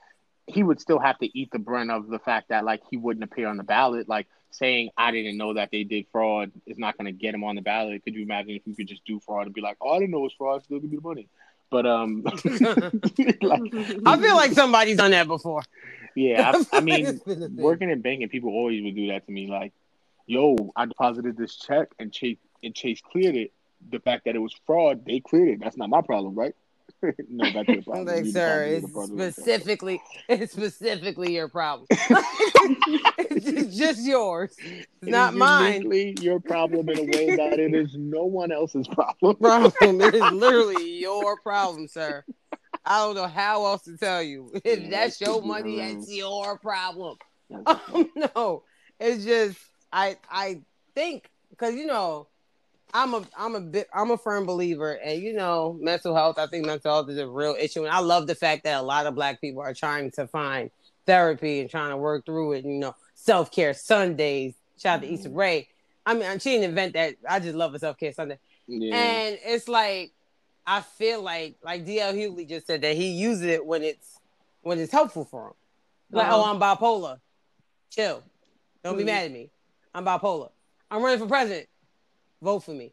he 0.47 0.63
would 0.63 0.81
still 0.81 0.99
have 0.99 1.19
to 1.19 1.39
eat 1.39 1.51
the 1.53 1.59
brunt 1.59 1.91
of 1.91 2.09
the 2.09 2.19
fact 2.19 2.49
that 2.49 2.65
like 2.65 2.81
he 2.91 2.97
wouldn't 2.97 3.25
appear 3.25 3.47
on 3.49 3.59
the 3.59 3.63
ballot. 3.65 4.09
Like 4.09 4.27
saying 4.53 4.91
I 4.97 5.11
didn't 5.11 5.37
know 5.37 5.55
that 5.55 5.71
they 5.71 5.85
did 5.85 6.07
fraud 6.13 6.53
is 6.65 6.79
not 6.79 6.97
going 6.97 7.07
to 7.07 7.13
get 7.13 7.35
him 7.35 7.45
on 7.45 7.57
the 7.57 7.63
ballot. 7.63 8.03
Could 8.05 8.15
you 8.15 8.23
imagine 8.23 8.51
if 8.55 8.67
you 8.67 8.75
could 8.75 8.89
just 8.89 9.05
do 9.05 9.21
fraud 9.21 9.47
and 9.47 9.55
be 9.55 9.61
like, 9.61 9.77
oh, 9.83 9.91
I 9.91 9.99
didn't 9.99 10.13
know 10.13 10.19
it 10.21 10.23
was 10.23 10.33
fraud, 10.33 10.63
still 10.65 10.79
give 10.81 10.91
me 10.91 10.97
the 10.97 11.03
money. 11.03 11.29
But 11.75 11.87
um, 11.87 12.23
like, 13.43 13.75
I 14.07 14.17
feel 14.17 14.37
like 14.37 14.53
somebody's 14.53 14.97
done 14.99 15.11
that 15.11 15.27
before. 15.27 15.63
yeah, 16.15 16.53
I, 16.55 16.79
I 16.79 16.81
mean, 16.89 17.05
It's 17.05 17.19
been 17.25 17.43
a 17.43 17.49
thing. 17.49 17.57
working 17.57 17.91
in 17.91 18.01
banking, 18.01 18.29
people 18.29 18.51
always 18.51 18.81
would 18.85 18.95
do 18.95 19.09
that 19.09 19.27
to 19.27 19.33
me. 19.33 19.49
Like, 19.49 19.73
yo, 20.27 20.55
I 20.77 20.85
deposited 20.87 21.37
this 21.37 21.57
check 21.57 21.89
and 21.99 22.13
Chase 22.13 22.39
and 22.63 22.73
Chase 22.77 23.01
cleared 23.01 23.35
it. 23.35 23.53
The 23.91 23.99
fact 23.99 24.27
that 24.27 24.37
it 24.37 24.39
was 24.39 24.55
fraud, 24.67 25.05
they 25.05 25.19
cleared 25.19 25.49
it. 25.49 25.59
That's 25.61 25.77
not 25.77 25.91
my 25.91 26.01
problem, 26.01 26.37
right? 26.37 26.55
no, 27.29 27.51
that's 27.53 27.69
your 27.69 27.83
problem. 27.83 28.07
Like, 28.07 28.25
You 28.27 28.33
sir, 28.33 28.65
it's 28.65 28.87
the 28.87 28.93
fraudulent 28.93 29.35
check. 29.37 29.45
specifically 29.45 30.03
it's 30.29 30.53
specifically 30.53 31.35
your 31.35 31.49
problem. 31.49 31.87
it's 31.91 33.45
just- 33.45 33.79
just 33.79 34.01
yours. 34.07 34.55
It's 34.59 34.87
It 35.03 35.11
not 35.11 35.35
is 35.35 35.39
mine. 35.39 35.83
uniquely 35.83 36.17
your 36.21 36.41
problem 36.41 36.89
in 36.89 36.99
a 36.99 37.03
way 37.03 37.37
that 37.37 37.59
it 37.59 37.75
is 37.75 37.95
no 37.97 38.25
one 38.25 38.51
else's 38.53 38.87
problem. 38.89 39.37
Problem. 39.37 40.01
It 40.01 40.15
is 40.15 40.33
literally 40.33 40.99
your 41.01 41.39
problem, 41.41 41.89
sir. 41.89 42.25
I 42.85 42.99
don't 42.99 43.15
know 43.15 43.27
how 43.27 43.65
else 43.67 43.83
to 43.85 43.97
tell 43.97 44.23
you. 44.23 44.51
If 44.65 44.81
Yeah, 44.81 44.91
that's 44.91 45.21
your 45.21 45.43
money, 45.43 45.79
around. 45.81 45.99
it's 46.03 46.13
your 46.13 46.59
problem. 46.59 47.17
Um, 47.67 48.11
no, 48.37 48.63
it's 49.01 49.25
just 49.25 49.59
I 49.93 50.17
I 50.31 50.63
think 50.95 51.31
because 51.51 51.75
you 51.75 51.87
know 51.87 52.29
I'm 52.95 53.13
a 53.13 53.23
I'm 53.37 53.57
a 53.57 53.61
bit 53.61 53.89
I'm 53.93 54.13
a 54.13 54.17
firm 54.17 54.47
believer, 54.47 54.93
and 54.93 55.21
you 55.21 55.33
know 55.35 55.77
mental 55.81 56.15
health. 56.15 56.39
I 56.39 56.47
think 56.47 56.65
mental 56.65 56.93
health 56.93 57.11
is 57.11 57.19
a 57.19 57.27
real 57.29 57.57
issue, 57.59 57.85
and 57.85 57.93
I 57.93 57.99
love 57.99 58.27
the 58.29 58.37
fact 58.37 58.65
that 58.65 58.79
a 58.81 58.83
lot 58.83 59.07
of 59.07 59.15
Black 59.17 59.41
people 59.41 59.63
are 59.63 59.75
trying 59.75 60.13
to 60.13 60.27
find 60.29 60.71
therapy 61.05 61.61
and 61.61 61.69
trying 61.69 61.91
to 61.91 61.97
work 61.97 62.25
through 62.25 62.53
it. 62.53 62.65
You 62.65 62.79
know, 62.79 62.95
self 63.15 63.51
care 63.51 63.75
Sundays. 63.75 64.55
Shout 64.79 64.99
out 64.99 65.03
to 65.03 65.13
Issa 65.13 65.31
Rae. 65.31 65.69
I 66.07 66.15
mean, 66.15 66.39
she 66.39 66.51
didn't 66.51 66.69
invent 66.71 66.93
that. 66.95 67.17
I 67.29 67.41
just 67.41 67.57
love 67.57 67.75
a 67.75 67.79
self 67.81 67.99
care 67.99 68.13
Sunday. 68.13 68.39
yeah. 68.69 68.95
And 68.95 69.39
it's 69.45 69.67
like 69.67 70.13
I 70.65 70.81
feel 70.83 71.21
like 71.21 71.57
like 71.65 71.85
DL 71.85 72.15
Hughley 72.15 72.49
just 72.49 72.67
said 72.69 72.83
that 72.83 72.95
he 72.97 73.09
uses 73.09 73.43
it 73.43 73.67
when 73.67 73.83
it's 73.83 74.19
when 74.63 74.79
it's 74.79 74.93
helpful 74.93 75.25
for 75.25 75.49
him. 75.49 75.53
Like, 76.13 76.29
Uh-huh. 76.29 76.43
oh, 76.43 76.45
I'm 76.45 76.61
bipolar. 76.61 77.19
Chill. 77.91 78.23
Don't 78.85 78.97
be 78.97 79.03
Mhm. 79.03 79.07
mad 79.07 79.25
at 79.27 79.33
me. 79.33 79.51
I'm 79.95 80.05
bipolar. 80.05 80.51
I'm 80.91 81.03
running 81.03 81.19
for 81.19 81.27
president. 81.27 81.69
Vote 82.45 82.61
for 82.61 82.73
me. 82.73 82.93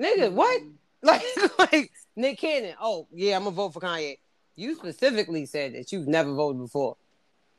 Nigga, 0.00 0.32
what? 0.32 0.60
Like, 1.04 1.20
like 1.58 1.90
Nick 2.14 2.38
Cannon. 2.38 2.76
Oh, 2.80 3.08
yeah, 3.12 3.34
I'm 3.34 3.42
gonna 3.42 3.56
vote 3.56 3.74
for 3.74 3.80
Kanye. 3.80 4.18
You 4.54 4.76
specifically 4.76 5.46
said 5.46 5.74
that 5.74 5.90
you've 5.90 6.06
never 6.06 6.32
voted 6.32 6.62
before. 6.62 6.96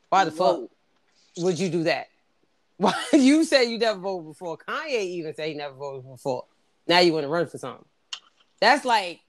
Why 0.08 0.24
the 0.24 0.30
fuck 0.30 0.60
would 1.36 1.58
you 1.58 1.68
do 1.68 1.82
that? 1.82 2.06
Why 2.78 2.94
you 3.12 3.44
said 3.44 3.64
you 3.64 3.76
never 3.76 4.00
voted 4.00 4.28
before? 4.28 4.56
Kanye 4.56 5.02
even 5.02 5.34
said 5.34 5.48
he 5.48 5.54
never 5.54 5.74
voted 5.74 6.10
before. 6.10 6.46
Now 6.88 7.00
you 7.00 7.12
want 7.12 7.24
to 7.24 7.28
run 7.28 7.46
for 7.46 7.58
something. 7.58 7.84
That's 8.62 8.86
like 8.86 9.20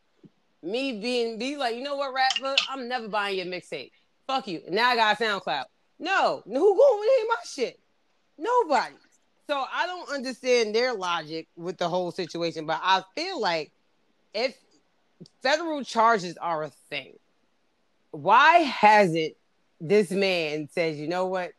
me 0.63 1.01
being 1.01 1.37
be 1.37 1.57
like, 1.57 1.75
you 1.75 1.83
know 1.83 1.97
what, 1.97 2.13
rapper? 2.13 2.55
I'm 2.69 2.87
never 2.87 3.09
buying 3.09 3.37
your 3.37 3.47
mixtape. 3.47 3.91
Fuck 4.27 4.47
you. 4.47 4.61
Now 4.69 4.91
I 4.91 4.95
got 4.95 5.19
SoundCloud. 5.19 5.65
No, 5.99 6.41
who 6.45 6.53
going 6.53 7.09
to 7.09 7.15
hear 7.17 7.27
my 7.27 7.35
shit? 7.45 7.79
Nobody. 8.37 8.95
So 9.47 9.63
I 9.71 9.85
don't 9.85 10.09
understand 10.09 10.73
their 10.73 10.93
logic 10.93 11.47
with 11.55 11.77
the 11.77 11.87
whole 11.87 12.11
situation, 12.11 12.65
but 12.65 12.79
I 12.81 13.03
feel 13.15 13.39
like 13.39 13.71
if 14.33 14.57
federal 15.41 15.83
charges 15.83 16.37
are 16.37 16.63
a 16.63 16.69
thing, 16.89 17.13
why 18.11 18.57
hasn't 18.59 19.35
this 19.79 20.09
man 20.09 20.67
says, 20.71 20.99
you 20.99 21.07
know 21.07 21.27
what? 21.27 21.51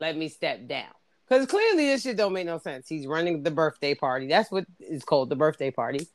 Let 0.00 0.16
me 0.16 0.28
step 0.28 0.66
down. 0.68 0.86
Because 1.28 1.46
clearly 1.46 1.86
this 1.86 2.02
shit 2.02 2.16
don't 2.16 2.32
make 2.32 2.46
no 2.46 2.58
sense. 2.58 2.88
He's 2.88 3.06
running 3.06 3.42
the 3.42 3.50
birthday 3.50 3.94
party. 3.94 4.28
That's 4.28 4.50
what 4.50 4.64
is 4.80 5.04
called 5.04 5.28
the 5.28 5.36
birthday 5.36 5.70
party. 5.70 6.08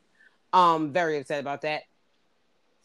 Um, 0.52 0.92
very 0.92 1.20
upset 1.20 1.40
about 1.40 1.62
that. 1.62 1.84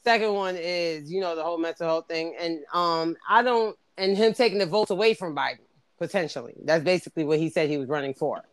Second 0.04 0.34
one 0.34 0.56
is, 0.56 1.10
you 1.10 1.20
know, 1.20 1.34
the 1.34 1.42
whole 1.42 1.58
mental 1.58 1.86
health 1.86 2.08
thing. 2.08 2.34
And 2.38 2.60
um, 2.74 3.16
I 3.28 3.42
don't 3.42 3.76
and 3.98 4.16
him 4.16 4.32
taking 4.32 4.58
the 4.58 4.66
votes 4.66 4.90
away 4.90 5.12
from 5.12 5.34
Biden, 5.34 5.58
potentially. 5.98 6.54
That's 6.64 6.84
basically 6.84 7.24
what 7.24 7.38
he 7.38 7.50
said 7.50 7.68
he 7.68 7.78
was 7.78 7.88
running 7.88 8.14
for. 8.14 8.44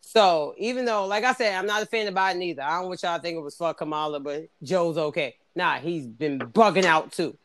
So 0.00 0.54
even 0.58 0.84
though, 0.84 1.06
like 1.06 1.24
I 1.24 1.32
said, 1.32 1.54
I'm 1.54 1.66
not 1.66 1.82
a 1.82 1.86
fan 1.86 2.08
of 2.08 2.14
Biden 2.14 2.42
either. 2.42 2.62
I 2.62 2.78
don't 2.78 2.88
want 2.88 3.02
y'all 3.02 3.16
to 3.16 3.22
think 3.22 3.36
it 3.36 3.40
was 3.40 3.56
fuck 3.56 3.78
Kamala, 3.78 4.20
but 4.20 4.48
Joe's 4.62 4.96
okay. 4.96 5.36
Nah, 5.54 5.78
he's 5.78 6.06
been 6.06 6.38
bugging 6.38 6.84
out 6.84 7.12
too. 7.12 7.36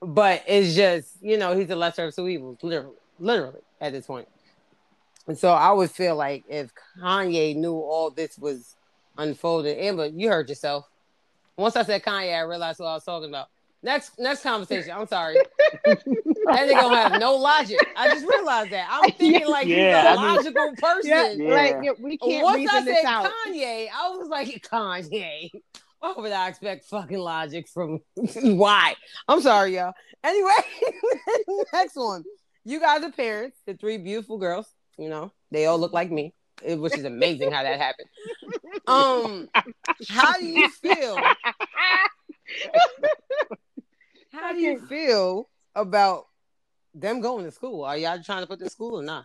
But 0.00 0.44
it's 0.46 0.74
just, 0.74 1.16
you 1.20 1.36
know, 1.36 1.56
he's 1.56 1.68
the 1.68 1.76
lesser 1.76 2.06
of 2.06 2.14
two 2.14 2.28
evils, 2.28 2.58
literally, 2.62 2.96
literally 3.18 3.60
at 3.80 3.92
this 3.92 4.06
point. 4.06 4.28
And 5.26 5.36
so 5.36 5.50
I 5.50 5.72
would 5.72 5.90
feel 5.90 6.16
like 6.16 6.44
if 6.48 6.72
Kanye 6.98 7.54
knew 7.56 7.74
all 7.74 8.10
this 8.10 8.38
was 8.38 8.76
unfolding, 9.18 9.78
Amber, 9.78 10.06
you 10.06 10.28
heard 10.28 10.48
yourself. 10.48 10.88
Once 11.56 11.76
I 11.76 11.82
said 11.82 12.02
Kanye, 12.02 12.34
I 12.34 12.42
realized 12.42 12.78
what 12.78 12.86
I 12.86 12.94
was 12.94 13.04
talking 13.04 13.28
about. 13.28 13.48
Next, 13.82 14.18
next 14.18 14.42
conversation. 14.42 14.92
I'm 14.96 15.06
sorry. 15.06 15.36
that 15.84 16.04
nigga 16.04 16.70
don't 16.80 16.94
have 16.94 17.20
no 17.20 17.36
logic. 17.36 17.78
I 17.96 18.08
just 18.08 18.26
realized 18.26 18.70
that. 18.72 18.88
I'm 18.90 19.10
thinking 19.18 19.46
like 19.48 19.66
Yeah, 19.68 20.00
he's 20.00 20.06
a 20.06 20.08
I 20.08 20.14
knew- 20.32 20.36
logical 20.36 20.72
person. 20.76 21.10
Yeah, 21.10 21.30
Yeah. 21.32 21.54
like 21.54 21.76
yeah, 21.84 21.90
we 22.00 22.18
can't 22.18 22.42
Once 22.44 22.56
reason 22.56 22.76
I 22.76 22.80
this 22.82 22.96
said 22.96 23.04
out. 23.06 23.30
Kanye, 23.46 23.88
I 23.94 24.08
was 24.10 24.28
like, 24.28 24.48
Kanye. 24.70 25.50
Why 26.00 26.14
would 26.16 26.32
I 26.32 26.48
expect 26.48 26.84
fucking 26.86 27.18
logic 27.18 27.68
from 27.68 28.00
why? 28.42 28.94
I'm 29.28 29.40
sorry, 29.40 29.76
y'all. 29.76 29.92
Anyway, 30.24 30.50
next 31.72 31.96
one. 31.96 32.24
You 32.64 32.78
guys 32.80 33.02
are 33.02 33.10
parents, 33.12 33.58
the 33.66 33.74
three 33.74 33.98
beautiful 33.98 34.38
girls. 34.38 34.66
You 34.96 35.08
know, 35.08 35.32
they 35.50 35.66
all 35.66 35.78
look 35.78 35.92
like 35.92 36.10
me, 36.10 36.34
eh, 36.64 36.74
which 36.74 36.96
is 36.96 37.04
amazing 37.04 37.50
how 37.52 37.62
that 37.62 37.80
happened. 37.80 38.08
Um, 38.86 39.48
how 40.08 40.34
do 40.34 40.44
you 40.46 40.68
feel? 40.68 41.16
How 44.40 44.52
do 44.52 44.60
you 44.60 44.78
feel 44.86 45.48
about 45.74 46.26
them 46.94 47.20
going 47.20 47.44
to 47.44 47.50
school. 47.50 47.84
Are 47.84 47.96
y'all 47.96 48.22
trying 48.22 48.42
to 48.42 48.46
put 48.46 48.58
the 48.58 48.70
school 48.70 49.00
or 49.00 49.02
not? 49.02 49.24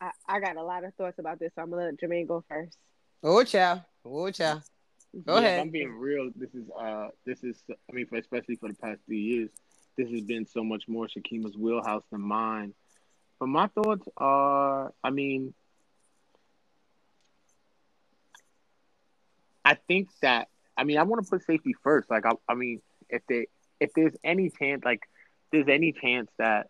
I, 0.00 0.10
I 0.28 0.40
got 0.40 0.56
a 0.56 0.62
lot 0.62 0.84
of 0.84 0.94
thoughts 0.94 1.18
about 1.18 1.38
this, 1.38 1.52
so 1.54 1.62
I'm 1.62 1.70
gonna 1.70 1.86
let 1.86 1.96
Jermaine 2.00 2.28
go 2.28 2.44
first. 2.48 2.76
Oh, 3.22 3.42
child. 3.44 3.82
Oh, 4.04 4.30
child. 4.30 4.62
Go 5.24 5.34
Yeah, 5.34 5.38
if 5.38 5.44
ahead. 5.44 5.60
I'm 5.60 5.70
being 5.70 5.92
real. 5.92 6.30
This 6.36 6.54
is 6.54 6.64
uh, 6.78 7.08
this 7.24 7.42
is. 7.42 7.62
I 7.70 7.92
mean, 7.92 8.06
for, 8.06 8.16
especially 8.16 8.56
for 8.56 8.68
the 8.68 8.74
past 8.74 9.00
three 9.06 9.20
years, 9.20 9.50
this 9.96 10.10
has 10.10 10.20
been 10.22 10.46
so 10.46 10.62
much 10.62 10.88
more 10.88 11.06
Shakima's 11.06 11.56
wheelhouse 11.56 12.04
than 12.10 12.20
mine. 12.20 12.74
But 13.38 13.46
my 13.46 13.68
thoughts 13.68 14.06
are, 14.16 14.92
I 15.02 15.10
mean, 15.10 15.54
I 19.64 19.74
think 19.74 20.08
that, 20.22 20.48
I 20.76 20.84
mean, 20.84 20.98
I 20.98 21.02
want 21.02 21.24
to 21.24 21.30
put 21.30 21.44
safety 21.44 21.74
first. 21.82 22.10
Like, 22.10 22.26
I, 22.26 22.32
I 22.48 22.54
mean, 22.54 22.80
if 23.08 23.22
they, 23.28 23.46
if 23.84 23.92
there's 23.94 24.16
any 24.24 24.50
chance, 24.50 24.82
like, 24.84 25.02
there's 25.52 25.68
any 25.68 25.92
chance 25.92 26.30
that 26.38 26.68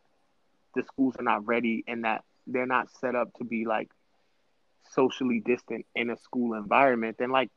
the 0.75 0.83
schools 0.83 1.15
are 1.19 1.25
not 1.25 1.47
ready 1.47 1.85
and 1.87 2.05
that 2.05 2.25
they're 2.47 2.67
not 2.67 2.91
set 3.01 3.15
up 3.15 3.33
to 3.39 3.45
be 3.45 3.65
like 3.65 3.91
socially 4.93 5.41
distant 5.41 5.87
in 5.95 6.11
a 6.11 6.17
school 6.17 6.55
environment, 6.55 7.17
then 7.19 7.31
like 7.31 7.51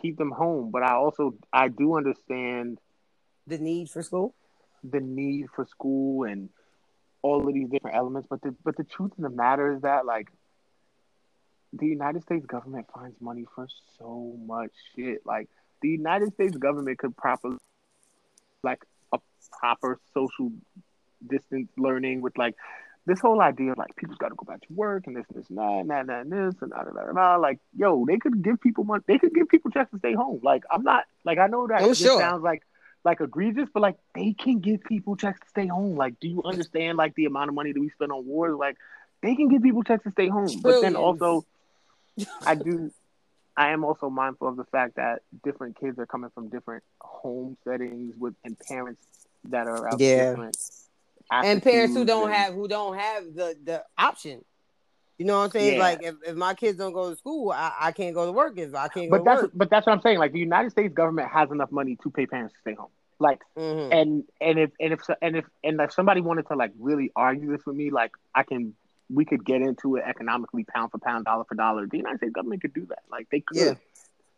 keep 0.00 0.16
them 0.16 0.30
home. 0.30 0.70
But 0.70 0.82
I 0.82 0.94
also 0.94 1.34
I 1.52 1.68
do 1.68 1.96
understand 1.96 2.78
The 3.46 3.58
need 3.58 3.90
for 3.90 4.02
school. 4.02 4.34
the 4.84 5.00
need 5.00 5.46
for 5.54 5.64
school 5.66 6.24
and 6.24 6.48
all 7.22 7.46
of 7.46 7.52
these 7.54 7.68
different 7.68 7.96
elements. 7.96 8.28
But 8.30 8.40
the 8.42 8.54
but 8.64 8.76
the 8.76 8.84
truth 8.84 9.12
of 9.18 9.22
the 9.22 9.30
matter 9.30 9.74
is 9.74 9.82
that 9.82 10.06
like 10.06 10.28
the 11.72 11.86
United 11.86 12.22
States 12.22 12.46
government 12.46 12.86
finds 12.94 13.20
money 13.20 13.44
for 13.54 13.66
so 13.98 14.34
much 14.46 14.70
shit. 14.94 15.26
Like 15.26 15.48
the 15.82 15.88
United 15.88 16.32
States 16.32 16.56
government 16.56 16.98
could 16.98 17.16
properly 17.16 17.58
like 18.70 18.82
a 19.12 19.18
proper 19.60 19.98
social 20.14 20.52
distance 21.34 21.68
learning 21.76 22.20
with 22.20 22.36
like 22.38 22.54
this 23.06 23.20
whole 23.20 23.40
idea 23.40 23.72
of 23.72 23.78
like 23.78 23.96
people's 23.96 24.18
got 24.18 24.28
to 24.28 24.34
go 24.34 24.44
back 24.44 24.60
to 24.66 24.72
work 24.74 25.06
and 25.06 25.16
this 25.16 25.24
and 25.30 25.36
this 25.42 25.48
and 25.48 25.58
that 25.58 25.78
and 25.80 25.90
that 25.90 26.00
and, 26.00 26.08
that 26.10 26.20
and 26.20 26.32
this 26.32 26.54
and 26.62 26.70
that 26.72 26.86
and 26.86 26.96
that 26.96 27.06
and 27.08 27.16
that. 27.16 27.40
Like, 27.40 27.58
yo, 27.76 28.04
they 28.06 28.18
could 28.18 28.42
give 28.42 28.60
people 28.60 28.84
money. 28.84 29.02
They 29.06 29.18
could 29.18 29.34
give 29.34 29.48
people 29.48 29.70
checks 29.70 29.90
to 29.92 29.98
stay 29.98 30.12
home. 30.14 30.40
Like, 30.42 30.64
I'm 30.70 30.82
not 30.82 31.04
like 31.24 31.38
I 31.38 31.46
know 31.46 31.66
that 31.68 31.80
Oh, 31.82 31.94
sure. 31.94 32.20
sounds 32.20 32.42
like 32.42 32.62
like 33.04 33.20
egregious, 33.22 33.68
but 33.72 33.80
like 33.80 33.96
they 34.14 34.34
can 34.34 34.58
give 34.58 34.82
people 34.84 35.16
checks 35.16 35.40
to 35.40 35.48
stay 35.48 35.66
home. 35.66 35.96
Like, 35.96 36.20
do 36.20 36.28
you 36.28 36.42
understand 36.44 36.98
like 36.98 37.14
the 37.14 37.24
amount 37.24 37.48
of 37.48 37.54
money 37.54 37.72
that 37.72 37.80
we 37.80 37.88
spend 37.90 38.12
on 38.12 38.26
wars? 38.26 38.56
Like, 38.58 38.76
they 39.22 39.34
can 39.34 39.48
give 39.48 39.62
people 39.62 39.82
checks 39.84 40.04
to 40.04 40.10
stay 40.10 40.28
home. 40.28 40.50
But 40.60 40.80
then 40.82 40.94
also, 40.94 41.46
I 42.44 42.54
do. 42.56 42.90
I 43.58 43.70
am 43.72 43.84
also 43.84 44.08
mindful 44.08 44.46
of 44.46 44.56
the 44.56 44.64
fact 44.64 44.94
that 44.96 45.22
different 45.42 45.78
kids 45.80 45.98
are 45.98 46.06
coming 46.06 46.30
from 46.30 46.48
different 46.48 46.84
home 47.00 47.56
settings 47.64 48.14
with 48.16 48.34
and 48.44 48.56
parents 48.68 49.02
that 49.50 49.66
are 49.66 49.88
of 49.88 50.00
Yeah. 50.00 50.30
different 50.30 50.56
and 51.30 51.62
parents 51.62 51.94
who 51.94 52.04
don't 52.04 52.26
and- 52.26 52.34
have 52.34 52.54
who 52.54 52.68
don't 52.68 52.96
have 52.96 53.24
the 53.34 53.56
the 53.64 53.84
option. 53.98 54.44
You 55.18 55.24
know 55.26 55.38
what 55.38 55.46
I'm 55.46 55.50
saying? 55.50 55.72
Yeah. 55.74 55.80
Like 55.80 56.02
if, 56.04 56.14
if 56.24 56.36
my 56.36 56.54
kids 56.54 56.78
don't 56.78 56.92
go 56.92 57.10
to 57.10 57.16
school, 57.16 57.50
I, 57.50 57.72
I 57.80 57.90
can't 57.92 58.14
go 58.14 58.24
to 58.26 58.30
work. 58.30 58.56
If 58.56 58.72
I 58.76 58.86
can't 58.86 59.10
But 59.10 59.18
go 59.18 59.24
that's 59.24 59.40
to 59.40 59.46
work, 59.46 59.52
but 59.56 59.70
that's 59.70 59.84
what 59.86 59.92
I'm 59.94 60.00
saying. 60.02 60.18
Like 60.20 60.30
the 60.32 60.38
United 60.38 60.70
States 60.70 60.94
government 60.94 61.28
has 61.32 61.50
enough 61.50 61.72
money 61.72 61.98
to 62.04 62.10
pay 62.10 62.26
parents 62.26 62.54
to 62.54 62.60
stay 62.60 62.74
home. 62.74 62.90
Like 63.18 63.40
Mhm. 63.56 63.92
and 63.92 64.24
and 64.40 64.58
if 64.60 64.70
and 64.78 64.92
if 64.92 65.00
and 65.20 65.36
if 65.36 65.44
and 65.64 65.80
if 65.80 65.92
somebody 65.92 66.20
wanted 66.20 66.46
to 66.46 66.54
like 66.54 66.70
really 66.78 67.10
argue 67.16 67.50
this 67.50 67.66
with 67.66 67.74
me, 67.74 67.90
like 67.90 68.12
I 68.32 68.44
can 68.44 68.74
we 69.10 69.24
could 69.24 69.44
get 69.44 69.62
into 69.62 69.96
it 69.96 70.04
economically, 70.06 70.64
pound 70.64 70.90
for 70.90 70.98
pound, 70.98 71.24
dollar 71.24 71.44
for 71.44 71.54
dollar. 71.54 71.86
The 71.86 71.96
United 71.96 72.18
States 72.18 72.32
government 72.32 72.62
could 72.62 72.74
do 72.74 72.86
that. 72.86 73.02
Like 73.10 73.28
they 73.30 73.40
could. 73.40 73.56
Yeah. 73.56 73.74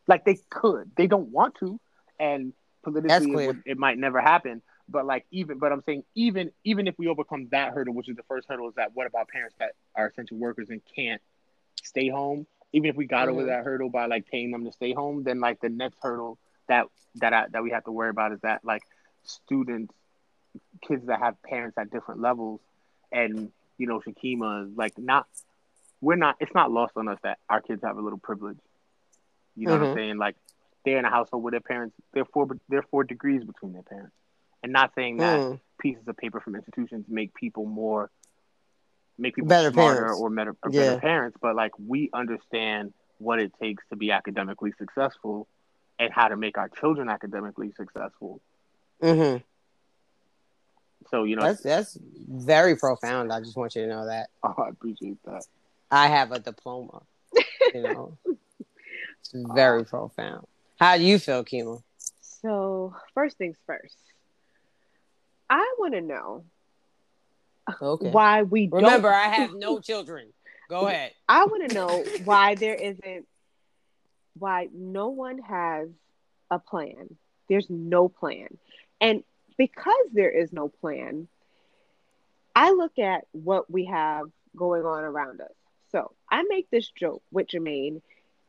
Like 0.06 0.24
they 0.24 0.38
could. 0.48 0.90
They 0.96 1.06
don't 1.06 1.28
want 1.28 1.56
to, 1.56 1.78
and 2.18 2.52
politically 2.82 3.32
it, 3.32 3.46
would, 3.46 3.62
it 3.66 3.78
might 3.78 3.98
never 3.98 4.20
happen. 4.20 4.62
But 4.88 5.06
like 5.06 5.24
even, 5.30 5.58
but 5.58 5.70
I'm 5.72 5.82
saying 5.82 6.04
even 6.14 6.50
even 6.64 6.88
if 6.88 6.98
we 6.98 7.06
overcome 7.06 7.48
that 7.52 7.72
hurdle, 7.72 7.94
which 7.94 8.08
is 8.08 8.16
the 8.16 8.24
first 8.24 8.48
hurdle, 8.48 8.68
is 8.68 8.74
that 8.74 8.90
what 8.94 9.06
about 9.06 9.28
parents 9.28 9.54
that 9.58 9.72
are 9.94 10.08
essential 10.08 10.36
workers 10.36 10.68
and 10.70 10.80
can't 10.96 11.20
stay 11.82 12.08
home? 12.08 12.46
Even 12.72 12.90
if 12.90 12.96
we 12.96 13.06
got 13.06 13.28
over 13.28 13.42
Mhm. 13.42 13.46
that 13.46 13.64
hurdle 13.64 13.90
by 13.90 14.06
like 14.06 14.26
paying 14.26 14.50
them 14.50 14.64
to 14.64 14.72
stay 14.72 14.92
home, 14.92 15.22
then 15.22 15.40
like 15.40 15.60
the 15.60 15.68
next 15.68 15.98
hurdle 16.02 16.38
that 16.66 16.86
that 17.16 17.32
I, 17.32 17.46
that 17.50 17.62
we 17.62 17.70
have 17.70 17.84
to 17.84 17.92
worry 17.92 18.10
about 18.10 18.32
is 18.32 18.40
that 18.40 18.64
like 18.64 18.82
students, 19.22 19.94
kids 20.86 21.06
that 21.06 21.20
have 21.20 21.40
parents 21.42 21.76
at 21.78 21.90
different 21.90 22.20
levels, 22.20 22.60
and 23.12 23.52
you 23.80 23.86
know 23.86 24.00
Shakima 24.06 24.70
like 24.76 24.96
not 24.98 25.26
we're 26.02 26.16
not 26.16 26.36
it's 26.38 26.54
not 26.54 26.70
lost 26.70 26.92
on 26.96 27.08
us 27.08 27.18
that 27.22 27.38
our 27.48 27.60
kids 27.62 27.82
have 27.82 27.96
a 27.96 28.00
little 28.00 28.18
privilege. 28.18 28.58
You 29.56 29.66
know 29.66 29.72
what 29.78 29.82
Mhm. 29.82 29.88
I'm 29.90 29.94
saying? 29.96 30.18
Like 30.18 30.36
they're 30.84 30.98
in 30.98 31.04
a 31.04 31.10
household 31.10 31.42
where 31.42 31.50
their 31.50 31.60
parents 31.60 31.94
they're 32.12 32.26
four 32.26 32.46
they're 32.68 32.82
four 32.90 33.04
degrees 33.04 33.42
between 33.44 33.72
their 33.72 33.82
parents, 33.82 34.14
and 34.62 34.72
not 34.72 34.92
saying 34.94 35.16
that 35.18 35.40
Mm. 35.40 35.60
pieces 35.78 36.06
of 36.06 36.16
paper 36.16 36.40
from 36.40 36.54
institutions 36.56 37.06
make 37.08 37.32
people 37.34 37.64
more 37.64 38.10
make 39.18 39.34
people 39.34 39.48
Better 39.48 39.70
smarter 39.72 40.00
parents. 40.00 40.20
or 40.20 40.30
better, 40.30 40.56
or 40.62 40.70
Yeah. 40.70 40.80
better 40.80 41.00
parents, 41.00 41.36
but 41.40 41.54
like 41.56 41.72
we 41.78 42.10
understand 42.12 42.92
what 43.18 43.38
it 43.40 43.52
takes 43.60 43.82
to 43.90 43.96
be 43.96 44.10
academically 44.12 44.72
successful 44.78 45.46
and 45.98 46.10
how 46.12 46.28
to 46.28 46.36
make 46.36 46.56
our 46.56 46.68
children 46.70 47.10
academically 47.10 47.72
successful. 47.76 48.40
Mhm. 49.02 49.42
So 51.08 51.24
you 51.24 51.36
know, 51.36 51.42
That's 51.42 51.62
that's 51.62 51.98
very 52.28 52.76
profound. 52.76 53.32
I 53.32 53.40
just 53.40 53.56
want 53.56 53.74
you 53.74 53.82
to 53.82 53.88
know 53.88 54.06
that 54.06 54.30
oh, 54.42 54.54
I 54.58 54.68
appreciate 54.68 55.18
that. 55.24 55.44
I 55.90 56.08
have 56.08 56.32
a 56.32 56.38
diploma. 56.38 57.02
You 57.74 57.82
know, 57.82 58.18
it's 59.20 59.32
very 59.34 59.84
profound. 59.84 60.46
How 60.78 60.96
do 60.96 61.02
you 61.02 61.18
feel, 61.18 61.44
Kima? 61.44 61.82
So 62.20 62.94
first 63.14 63.38
things 63.38 63.56
first, 63.66 63.96
I 65.48 65.74
want 65.78 65.94
to 65.94 66.00
know 66.00 66.44
Okay. 67.82 68.10
why 68.10 68.42
we 68.42 68.66
don't. 68.66 68.82
Remember, 68.82 69.08
I 69.08 69.28
have 69.28 69.54
no 69.54 69.78
children. 69.80 70.32
Go 70.68 70.86
ahead. 70.86 71.12
I 71.28 71.44
want 71.46 71.68
to 71.68 71.74
know 71.74 72.04
why 72.24 72.54
there 72.54 72.74
isn't, 72.74 73.26
why 74.38 74.68
no 74.72 75.08
one 75.08 75.38
has 75.38 75.88
a 76.50 76.58
plan. 76.58 77.16
There's 77.48 77.66
no 77.68 78.08
plan. 78.08 78.48
And 79.00 79.22
because 79.56 80.06
there 80.12 80.30
is 80.30 80.52
no 80.52 80.68
plan, 80.68 81.28
I 82.54 82.72
look 82.72 82.98
at 82.98 83.26
what 83.32 83.70
we 83.70 83.86
have 83.86 84.26
going 84.56 84.84
on 84.84 85.04
around 85.04 85.40
us. 85.40 85.52
So 85.92 86.12
I 86.30 86.42
make 86.44 86.70
this 86.70 86.88
joke 86.88 87.22
with 87.32 87.48
Jermaine 87.48 88.02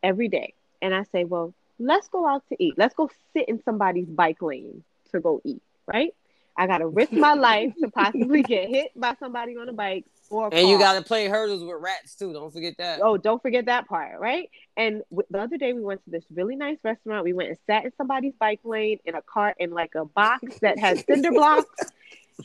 every 0.03 0.27
day. 0.27 0.53
And 0.81 0.93
I 0.93 1.03
say, 1.03 1.23
well, 1.23 1.53
let's 1.79 2.07
go 2.07 2.27
out 2.27 2.43
to 2.49 2.63
eat. 2.63 2.75
Let's 2.77 2.95
go 2.95 3.09
sit 3.33 3.47
in 3.47 3.61
somebody's 3.63 4.07
bike 4.07 4.41
lane 4.41 4.83
to 5.11 5.19
go 5.19 5.41
eat, 5.43 5.61
right? 5.87 6.13
I 6.57 6.67
got 6.67 6.79
to 6.79 6.87
risk 6.87 7.11
my 7.11 7.33
life 7.33 7.73
to 7.81 7.89
possibly 7.89 8.43
get 8.53 8.69
hit 8.69 8.91
by 8.95 9.15
somebody 9.19 9.55
on 9.57 9.69
a 9.69 9.73
bike 9.73 10.05
or 10.29 10.47
a 10.47 10.51
And 10.55 10.67
you 10.69 10.77
got 10.77 10.93
to 10.93 11.01
play 11.01 11.27
hurdles 11.27 11.63
with 11.63 11.81
rats 11.81 12.15
too. 12.15 12.33
Don't 12.33 12.51
forget 12.51 12.75
that. 12.77 12.99
Oh, 13.01 13.17
don't 13.17 13.41
forget 13.41 13.65
that 13.65 13.87
part, 13.87 14.19
right? 14.19 14.49
And 14.77 15.01
w- 15.09 15.27
the 15.29 15.39
other 15.39 15.57
day 15.57 15.73
we 15.73 15.81
went 15.81 16.03
to 16.05 16.09
this 16.11 16.23
really 16.33 16.55
nice 16.55 16.77
restaurant. 16.83 17.23
We 17.23 17.33
went 17.33 17.49
and 17.49 17.57
sat 17.67 17.85
in 17.85 17.91
somebody's 17.97 18.33
bike 18.39 18.59
lane 18.63 18.99
in 19.05 19.15
a 19.15 19.21
cart 19.21 19.55
in 19.59 19.71
like 19.71 19.95
a 19.95 20.05
box 20.05 20.43
that 20.61 20.77
has 20.79 21.03
cinder 21.05 21.31
blocks 21.31 21.91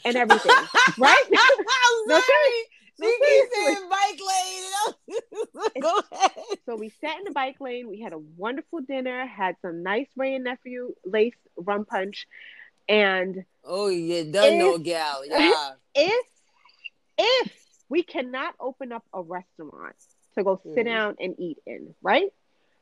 and 0.04 0.16
everything, 0.16 0.52
right? 0.98 1.24
I'm 1.26 1.64
No, 2.06 2.20
sorry. 2.20 2.64
No, 2.98 3.08
She 3.08 3.18
keeps 3.18 3.54
saying 3.54 3.88
bike 3.90 4.20
lane. 5.06 5.82
Go 5.82 6.00
ahead. 6.12 6.30
So 6.64 6.76
we 6.76 6.88
sat 7.00 7.18
in 7.18 7.24
the 7.24 7.30
bike 7.32 7.60
lane. 7.60 7.88
We 7.88 8.00
had 8.00 8.12
a 8.14 8.18
wonderful 8.18 8.80
dinner. 8.80 9.26
Had 9.26 9.56
some 9.60 9.82
nice 9.82 10.06
Wray 10.16 10.34
and 10.36 10.44
Nephew 10.44 10.94
lace 11.04 11.34
rum 11.56 11.84
punch, 11.84 12.26
and 12.88 13.44
Oh, 13.64 13.88
you 13.88 14.24
done 14.30 14.58
no 14.58 14.78
gal. 14.78 15.26
Yeah. 15.26 15.72
if 15.94 16.26
if 17.18 17.52
we 17.88 18.02
cannot 18.02 18.54
open 18.60 18.92
up 18.92 19.04
a 19.12 19.22
restaurant 19.22 19.96
to 20.36 20.44
go 20.44 20.60
sit 20.74 20.84
Mhm. 20.84 20.84
down 20.84 21.16
and 21.20 21.34
eat 21.38 21.58
in, 21.66 21.94
right? 22.02 22.32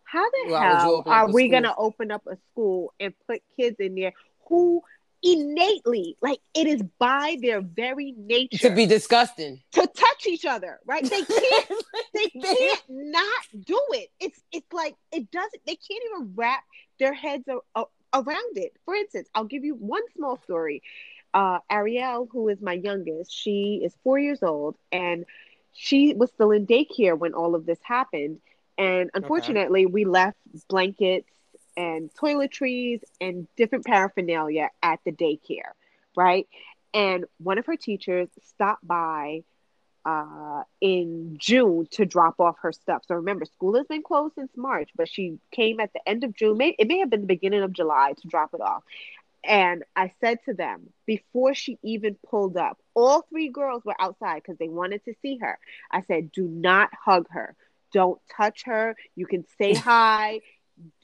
How 0.04 0.28
the 0.30 0.44
you 0.48 0.54
hell 0.54 1.02
are 1.06 1.26
we 1.30 1.44
school? 1.44 1.50
gonna 1.50 1.74
open 1.78 2.10
up 2.10 2.26
a 2.26 2.36
school 2.50 2.92
and 3.00 3.14
put 3.26 3.42
kids 3.56 3.76
in 3.80 3.94
there 3.94 4.12
who 4.48 4.82
innately, 5.22 6.16
like 6.20 6.38
it 6.54 6.66
is 6.66 6.82
by 6.98 7.36
their 7.40 7.60
very 7.62 8.12
nature, 8.16 8.58
To 8.68 8.74
be 8.74 8.86
disgusting. 8.86 9.62
to 9.72 9.86
touch 9.86 10.26
each 10.26 10.44
other, 10.44 10.78
right? 10.84 11.02
They 11.02 11.22
can't 11.24 11.84
they 12.12 12.28
can't 12.28 12.82
not 12.88 13.44
do 13.66 13.80
it. 13.92 14.10
It's 14.20 14.40
it's 14.52 14.72
like 14.72 14.94
it 15.12 15.30
doesn't. 15.30 15.62
They 15.66 15.76
can't 15.76 16.02
even 16.12 16.32
wrap 16.34 16.62
their 16.98 17.14
heads 17.14 17.44
around 18.14 18.56
it. 18.56 18.72
For 18.86 18.94
instance, 18.94 19.28
I'll 19.34 19.44
give 19.44 19.64
you 19.64 19.74
one 19.74 20.02
small 20.16 20.38
story. 20.38 20.82
Uh, 21.34 21.58
Ariel, 21.70 22.28
who 22.32 22.48
is 22.48 22.62
my 22.62 22.74
youngest, 22.74 23.32
she 23.32 23.82
is 23.84 23.96
four 24.04 24.18
years 24.18 24.42
old, 24.42 24.76
and 24.92 25.24
she 25.72 26.14
was 26.14 26.30
still 26.30 26.52
in 26.52 26.66
daycare 26.66 27.18
when 27.18 27.34
all 27.34 27.54
of 27.54 27.66
this 27.66 27.80
happened. 27.82 28.40
And 28.78 29.10
unfortunately, 29.14 29.86
we 29.86 30.04
left 30.04 30.38
blankets 30.68 31.28
and 31.76 32.10
toiletries 32.14 33.00
and 33.20 33.46
different 33.56 33.84
paraphernalia 33.86 34.70
at 34.82 35.00
the 35.04 35.12
daycare, 35.12 35.72
right? 36.16 36.46
And 36.94 37.24
one 37.38 37.58
of 37.58 37.66
her 37.66 37.76
teachers 37.76 38.28
stopped 38.42 38.86
by 38.86 39.42
uh, 40.04 40.62
in 40.80 41.36
June 41.38 41.86
to 41.92 42.04
drop 42.04 42.40
off 42.40 42.56
her 42.60 42.72
stuff. 42.72 43.02
So 43.06 43.14
remember, 43.14 43.44
school 43.44 43.76
has 43.76 43.86
been 43.86 44.02
closed 44.02 44.34
since 44.34 44.50
March, 44.56 44.90
but 44.96 45.08
she 45.08 45.38
came 45.50 45.80
at 45.80 45.92
the 45.92 46.06
end 46.08 46.24
of 46.24 46.34
June. 46.34 46.58
May, 46.58 46.74
it 46.78 46.88
may 46.88 46.98
have 46.98 47.10
been 47.10 47.22
the 47.22 47.26
beginning 47.26 47.62
of 47.62 47.72
July 47.72 48.12
to 48.20 48.28
drop 48.28 48.50
it 48.54 48.60
off. 48.60 48.82
And 49.46 49.84
I 49.94 50.12
said 50.20 50.38
to 50.46 50.54
them 50.54 50.90
before 51.06 51.54
she 51.54 51.78
even 51.82 52.16
pulled 52.28 52.56
up, 52.56 52.78
all 52.94 53.22
three 53.22 53.50
girls 53.50 53.84
were 53.84 54.00
outside 54.00 54.42
because 54.42 54.58
they 54.58 54.68
wanted 54.68 55.04
to 55.04 55.14
see 55.20 55.38
her. 55.38 55.58
I 55.90 56.02
said, 56.02 56.32
Do 56.32 56.48
not 56.48 56.90
hug 56.94 57.26
her. 57.30 57.54
Don't 57.92 58.20
touch 58.34 58.64
her. 58.64 58.96
You 59.14 59.26
can 59.26 59.44
say 59.58 59.74
hi. 59.74 60.40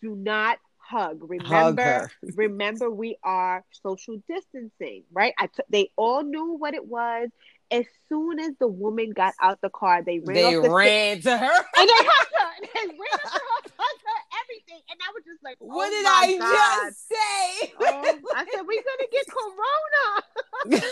Do 0.01 0.17
not 0.17 0.59
hug. 0.79 1.19
Remember, 1.23 1.83
her. 1.83 2.11
remember, 2.35 2.91
we 2.91 3.17
are 3.23 3.65
social 3.83 4.21
distancing, 4.29 5.05
right? 5.13 5.35
I 5.39 5.47
t- 5.47 5.63
they 5.69 5.91
all 5.97 6.23
knew 6.23 6.55
what 6.55 6.75
it 6.75 6.87
was. 6.87 7.29
As 7.71 7.85
soon 8.09 8.41
as 8.41 8.53
the 8.59 8.67
woman 8.67 9.11
got 9.11 9.35
out 9.41 9.61
the 9.61 9.71
car, 9.71 10.03
they 10.03 10.19
ran 10.19 10.35
They 10.35 10.55
the 10.55 10.71
ran 10.71 11.21
to 11.23 11.39
her. 11.39 11.47
and 11.77 11.89
they 11.89 11.95
hugged 11.95 12.35
her. 12.39 12.49
And 12.59 12.69
they 12.75 12.87
ran 12.87 13.19
to 13.23 13.29
her, 13.29 13.39
hugged 13.79 14.03
her, 14.07 14.41
everything. 14.43 14.83
And 14.91 14.99
I 15.01 15.13
was 15.15 15.23
just 15.25 15.43
like, 15.45 15.57
What 15.61 15.87
oh 15.87 15.91
did 15.91 16.07
I 16.07 16.39
God. 16.39 16.89
just 16.89 17.09
say? 17.09 17.73
Oh, 17.81 18.19
I 18.35 18.45
said, 18.53 18.63
we're 18.67 18.83
going 18.83 18.99
to 19.01 19.09
get 19.13 19.27
corona. 19.29 20.83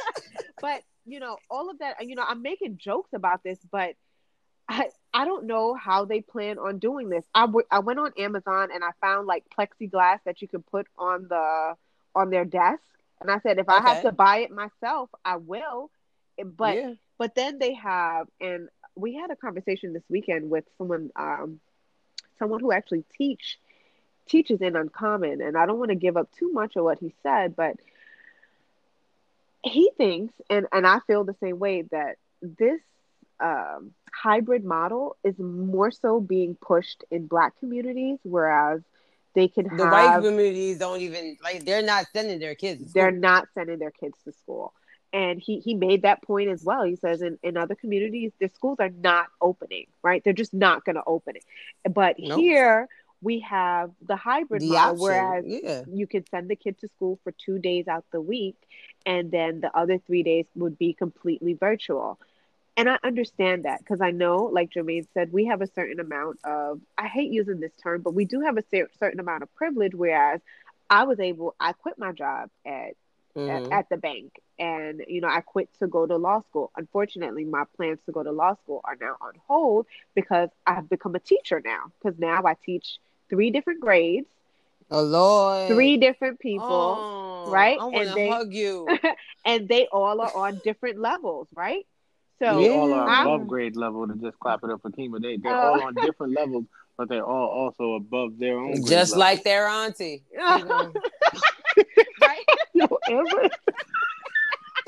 but, 0.60 0.82
you 1.06 1.20
know, 1.20 1.38
all 1.50 1.70
of 1.70 1.78
that, 1.78 2.06
you 2.06 2.14
know, 2.16 2.24
I'm 2.26 2.42
making 2.42 2.78
jokes 2.78 3.10
about 3.14 3.42
this, 3.42 3.58
but 3.70 3.94
I, 4.68 4.88
I 5.14 5.24
don't 5.24 5.46
know 5.46 5.74
how 5.74 6.04
they 6.04 6.20
plan 6.20 6.58
on 6.58 6.78
doing 6.78 7.08
this. 7.08 7.24
I, 7.34 7.42
w- 7.46 7.66
I 7.70 7.78
went 7.78 7.98
on 8.00 8.12
Amazon 8.18 8.68
and 8.74 8.82
I 8.84 8.90
found 9.00 9.26
like 9.26 9.44
plexiglass 9.56 10.18
that 10.24 10.42
you 10.42 10.48
can 10.48 10.62
put 10.62 10.86
on 10.98 11.28
the 11.28 11.74
on 12.14 12.30
their 12.30 12.44
desk. 12.44 12.82
And 13.20 13.30
I 13.30 13.38
said, 13.40 13.58
if 13.58 13.68
I 13.68 13.80
have 13.80 14.02
to 14.02 14.12
buy 14.12 14.38
it 14.38 14.50
myself, 14.50 15.08
I 15.24 15.36
will. 15.36 15.90
But 16.44 16.76
yeah. 16.76 16.92
but 17.18 17.34
then 17.34 17.58
they 17.58 17.74
have 17.74 18.28
and 18.40 18.68
we 18.94 19.14
had 19.14 19.30
a 19.30 19.36
conversation 19.36 19.92
this 19.92 20.02
weekend 20.08 20.50
with 20.50 20.64
someone 20.78 21.10
um 21.16 21.60
someone 22.38 22.60
who 22.60 22.72
actually 22.72 23.04
teach 23.16 23.58
teaches 24.26 24.60
in 24.60 24.74
uncommon 24.76 25.40
and 25.40 25.56
i 25.56 25.66
don't 25.66 25.78
want 25.78 25.90
to 25.90 25.94
give 25.94 26.16
up 26.16 26.28
too 26.32 26.52
much 26.52 26.76
of 26.76 26.84
what 26.84 26.98
he 26.98 27.14
said 27.22 27.54
but 27.54 27.76
he 29.62 29.90
thinks 29.96 30.34
and 30.50 30.66
and 30.72 30.86
i 30.86 30.98
feel 31.06 31.24
the 31.24 31.36
same 31.40 31.58
way 31.58 31.82
that 31.82 32.16
this 32.42 32.80
um, 33.38 33.92
hybrid 34.12 34.64
model 34.64 35.16
is 35.22 35.38
more 35.38 35.90
so 35.90 36.20
being 36.20 36.56
pushed 36.56 37.04
in 37.10 37.26
black 37.26 37.58
communities 37.58 38.18
whereas 38.22 38.80
they 39.34 39.48
can 39.48 39.66
have 39.66 39.76
The 39.78 39.84
white 39.86 40.20
communities 40.22 40.78
don't 40.78 41.00
even 41.02 41.36
like 41.42 41.64
they're 41.64 41.82
not 41.82 42.06
sending 42.12 42.38
their 42.38 42.54
kids. 42.54 42.86
to 42.86 42.92
they're 42.94 43.10
not 43.10 43.48
sending 43.54 43.78
their 43.78 43.90
kids 43.90 44.16
to 44.24 44.32
school. 44.32 44.72
And 45.12 45.40
he, 45.40 45.60
he 45.60 45.74
made 45.74 46.02
that 46.02 46.22
point 46.22 46.50
as 46.50 46.62
well. 46.62 46.82
He 46.82 46.96
says 46.96 47.22
in, 47.22 47.38
in 47.42 47.56
other 47.56 47.74
communities, 47.74 48.32
their 48.38 48.50
schools 48.54 48.78
are 48.80 48.90
not 48.90 49.26
opening, 49.40 49.86
right? 50.02 50.22
They're 50.22 50.32
just 50.32 50.52
not 50.52 50.84
going 50.84 50.96
to 50.96 51.04
open 51.06 51.36
it. 51.36 51.44
But 51.90 52.16
Nope. 52.18 52.38
here 52.40 52.88
we 53.22 53.40
have 53.40 53.90
the 54.06 54.16
hybrid 54.16 54.62
the 54.62 54.70
model, 54.70 54.80
option. 54.80 54.98
whereas 55.00 55.44
yeah. 55.46 55.82
you 55.90 56.06
could 56.06 56.28
send 56.28 56.50
the 56.50 56.56
kid 56.56 56.78
to 56.80 56.88
school 56.88 57.18
for 57.24 57.32
two 57.32 57.58
days 57.58 57.88
out 57.88 58.04
the 58.12 58.20
week, 58.20 58.56
and 59.06 59.30
then 59.30 59.60
the 59.60 59.74
other 59.76 59.98
three 59.98 60.22
days 60.22 60.44
would 60.54 60.76
be 60.76 60.92
completely 60.92 61.54
virtual. 61.54 62.18
And 62.76 62.90
I 62.90 62.98
understand 63.02 63.64
that 63.64 63.78
because 63.78 64.02
I 64.02 64.10
know, 64.10 64.50
like 64.52 64.70
Jermaine 64.70 65.06
said, 65.14 65.32
we 65.32 65.46
have 65.46 65.62
a 65.62 65.66
certain 65.66 65.98
amount 65.98 66.40
of, 66.44 66.80
I 66.98 67.06
hate 67.06 67.32
using 67.32 67.58
this 67.58 67.72
term, 67.82 68.02
but 68.02 68.12
we 68.12 68.26
do 68.26 68.42
have 68.42 68.58
a 68.58 68.64
certain 68.98 69.18
amount 69.18 69.42
of 69.42 69.54
privilege. 69.54 69.94
Whereas 69.94 70.42
I 70.90 71.04
was 71.04 71.18
able, 71.18 71.54
I 71.58 71.72
quit 71.72 71.98
my 71.98 72.12
job 72.12 72.50
at, 72.66 72.92
Mhm. 73.36 73.66
at, 73.66 73.72
at 73.72 73.88
the 73.90 73.96
bank 73.98 74.40
and, 74.58 75.02
you 75.06 75.20
know, 75.20 75.28
I 75.28 75.42
quit 75.42 75.68
to 75.80 75.86
go 75.86 76.06
to 76.06 76.16
law 76.16 76.40
school. 76.48 76.70
Unfortunately, 76.76 77.44
my 77.44 77.64
plans 77.76 77.98
to 78.06 78.12
go 78.12 78.22
to 78.22 78.32
law 78.32 78.54
school 78.64 78.80
are 78.84 78.96
now 79.00 79.16
on 79.20 79.32
hold 79.46 79.86
because 80.14 80.48
I've 80.66 80.88
become 80.88 81.14
a 81.14 81.18
teacher 81.20 81.60
now 81.64 81.92
because 82.02 82.18
now 82.18 82.42
I 82.44 82.54
teach 82.64 82.98
three 83.28 83.50
different 83.50 83.80
grades, 83.80 84.26
Oh 84.90 85.02
Lord. 85.02 85.68
three 85.68 85.96
different 85.98 86.38
people. 86.40 86.66
Oh, 86.70 87.50
right? 87.50 87.78
I 87.78 87.84
want 87.84 87.94
And 87.96 88.08
to 88.08 88.14
they- 88.14 88.28
hug 88.30 88.52
you. 88.54 88.88
and 89.44 89.68
they 89.68 89.86
all 89.88 90.20
are 90.20 90.34
on 90.34 90.60
different 90.64 90.98
levels, 90.98 91.46
right? 91.54 91.86
So 92.38 92.60
They 92.60 92.68
all 92.70 92.92
are 92.92 93.06
Yeah. 93.08 93.22
above 93.22 93.46
grade 93.48 93.76
level 93.76 94.06
to 94.08 94.14
just 94.14 94.38
clap 94.38 94.60
it 94.64 94.70
up 94.70 94.80
for 94.82 94.90
Kima. 94.90 95.20
They 95.20 95.36
they're 95.36 95.54
Oh. 95.56 95.74
all 95.74 95.82
on 95.82 95.94
different 95.94 96.32
levels, 96.34 96.64
but 96.96 97.08
they're 97.08 97.24
all 97.24 97.48
also 97.48 97.94
above 97.94 98.38
their 98.38 98.58
own. 98.58 98.72
grade 98.72 98.86
Just 98.86 99.12
level. 99.12 99.20
like 99.20 99.42
their 99.44 99.66
auntie. 99.66 100.22
Keep 100.30 100.68
going. 100.68 100.94
Right? 103.08 103.26
Amber, 103.32 103.48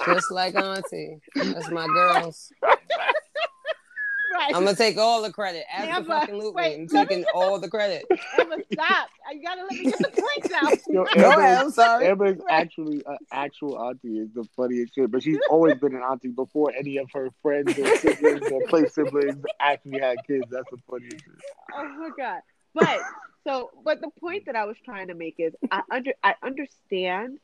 Just 0.07 0.31
like 0.31 0.55
auntie. 0.55 1.19
That's 1.35 1.71
my 1.71 1.87
girls. 1.87 2.53
right. 2.62 4.55
I'm 4.55 4.64
gonna 4.64 4.75
take 4.77 4.97
all 4.99 5.23
the 5.23 5.33
credit. 5.33 5.64
Amber, 5.73 6.12
Absolutely. 6.12 6.53
wait, 6.53 6.81
I'm 6.81 6.87
let 6.87 7.09
taking 7.09 7.25
all 7.35 7.59
the 7.59 7.69
credit. 7.69 8.05
Emma, 8.39 8.57
stop. 8.73 9.09
You 9.33 9.43
gotta 9.43 9.62
let 9.62 9.73
me 9.73 9.85
get 9.85 9.99
the 9.99 10.11
points 10.11 10.55
out. 10.55 10.79
yo, 10.89 11.05
Go 11.05 11.11
Amber, 11.16 11.41
ahead. 11.41 11.59
I'm 11.59 11.71
sorry. 11.71 12.07
Amber 12.07 12.27
is 12.27 12.41
actually 12.49 13.03
an 13.07 13.19
actual 13.33 13.79
auntie. 13.79 14.19
Is 14.19 14.29
the 14.35 14.45
funniest 14.57 14.95
shit, 14.95 15.11
but 15.11 15.23
she's 15.23 15.39
always 15.51 15.77
been 15.77 15.95
an 15.95 16.03
auntie 16.03 16.29
before 16.29 16.73
any 16.79 16.99
of 16.99 17.11
her 17.12 17.29
friends 17.43 17.77
or 17.79 17.97
siblings 17.97 18.51
or 18.51 18.61
play 18.69 18.87
siblings 18.89 19.45
actually 19.61 20.01
had 20.01 20.19
kids. 20.27 20.45
That's 20.51 20.71
the 20.71 20.79
funniest 20.89 21.25
shit. 21.25 21.35
Oh 21.75 21.85
my 21.99 22.11
god. 22.16 22.41
But 22.75 23.01
so 23.45 23.71
but 23.85 24.01
the 24.01 24.11
point 24.21 24.47
that 24.47 24.55
I 24.57 24.64
was 24.64 24.77
trying 24.85 25.09
to 25.09 25.14
make 25.14 25.37
is 25.39 25.55
I 25.71 25.83
under 25.91 26.12
I 26.23 26.35
understand 26.43 27.39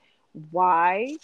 why 0.51 1.19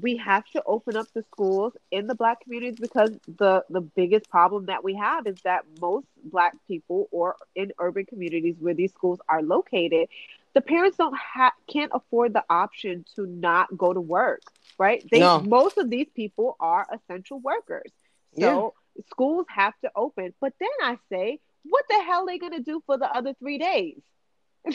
we 0.00 0.16
have 0.16 0.44
to 0.50 0.62
open 0.66 0.96
up 0.96 1.06
the 1.14 1.22
schools 1.22 1.72
in 1.92 2.06
the 2.08 2.14
black 2.14 2.40
communities 2.40 2.78
because 2.80 3.12
the 3.38 3.64
the 3.70 3.80
biggest 3.80 4.28
problem 4.28 4.66
that 4.66 4.82
we 4.82 4.94
have 4.94 5.26
is 5.26 5.36
that 5.44 5.64
most 5.80 6.06
black 6.24 6.54
people 6.66 7.08
or 7.12 7.36
in 7.54 7.72
urban 7.78 8.04
communities 8.06 8.56
where 8.58 8.74
these 8.74 8.92
schools 8.92 9.20
are 9.28 9.42
located 9.42 10.08
the 10.54 10.60
parents 10.60 10.96
don't 10.96 11.16
have 11.16 11.52
can't 11.72 11.92
afford 11.94 12.32
the 12.32 12.44
option 12.50 13.04
to 13.14 13.26
not 13.26 13.76
go 13.76 13.92
to 13.92 14.00
work 14.00 14.42
right? 14.78 15.08
They 15.10 15.20
No. 15.20 15.40
most 15.40 15.78
of 15.78 15.90
these 15.90 16.08
people 16.14 16.56
are 16.60 16.86
essential 16.92 17.40
workers. 17.40 17.90
So 18.40 18.74
schools 19.10 19.46
have 19.48 19.74
to 19.84 19.90
open. 19.94 20.34
But 20.40 20.54
then 20.60 20.68
i 20.82 20.98
say 21.10 21.40
what 21.64 21.84
the 21.88 22.02
hell 22.02 22.22
are 22.22 22.26
they 22.26 22.38
going 22.38 22.52
to 22.52 22.60
do 22.60 22.82
for 22.86 22.98
the 22.98 23.06
other 23.06 23.34
three 23.34 23.58
days? 23.58 24.00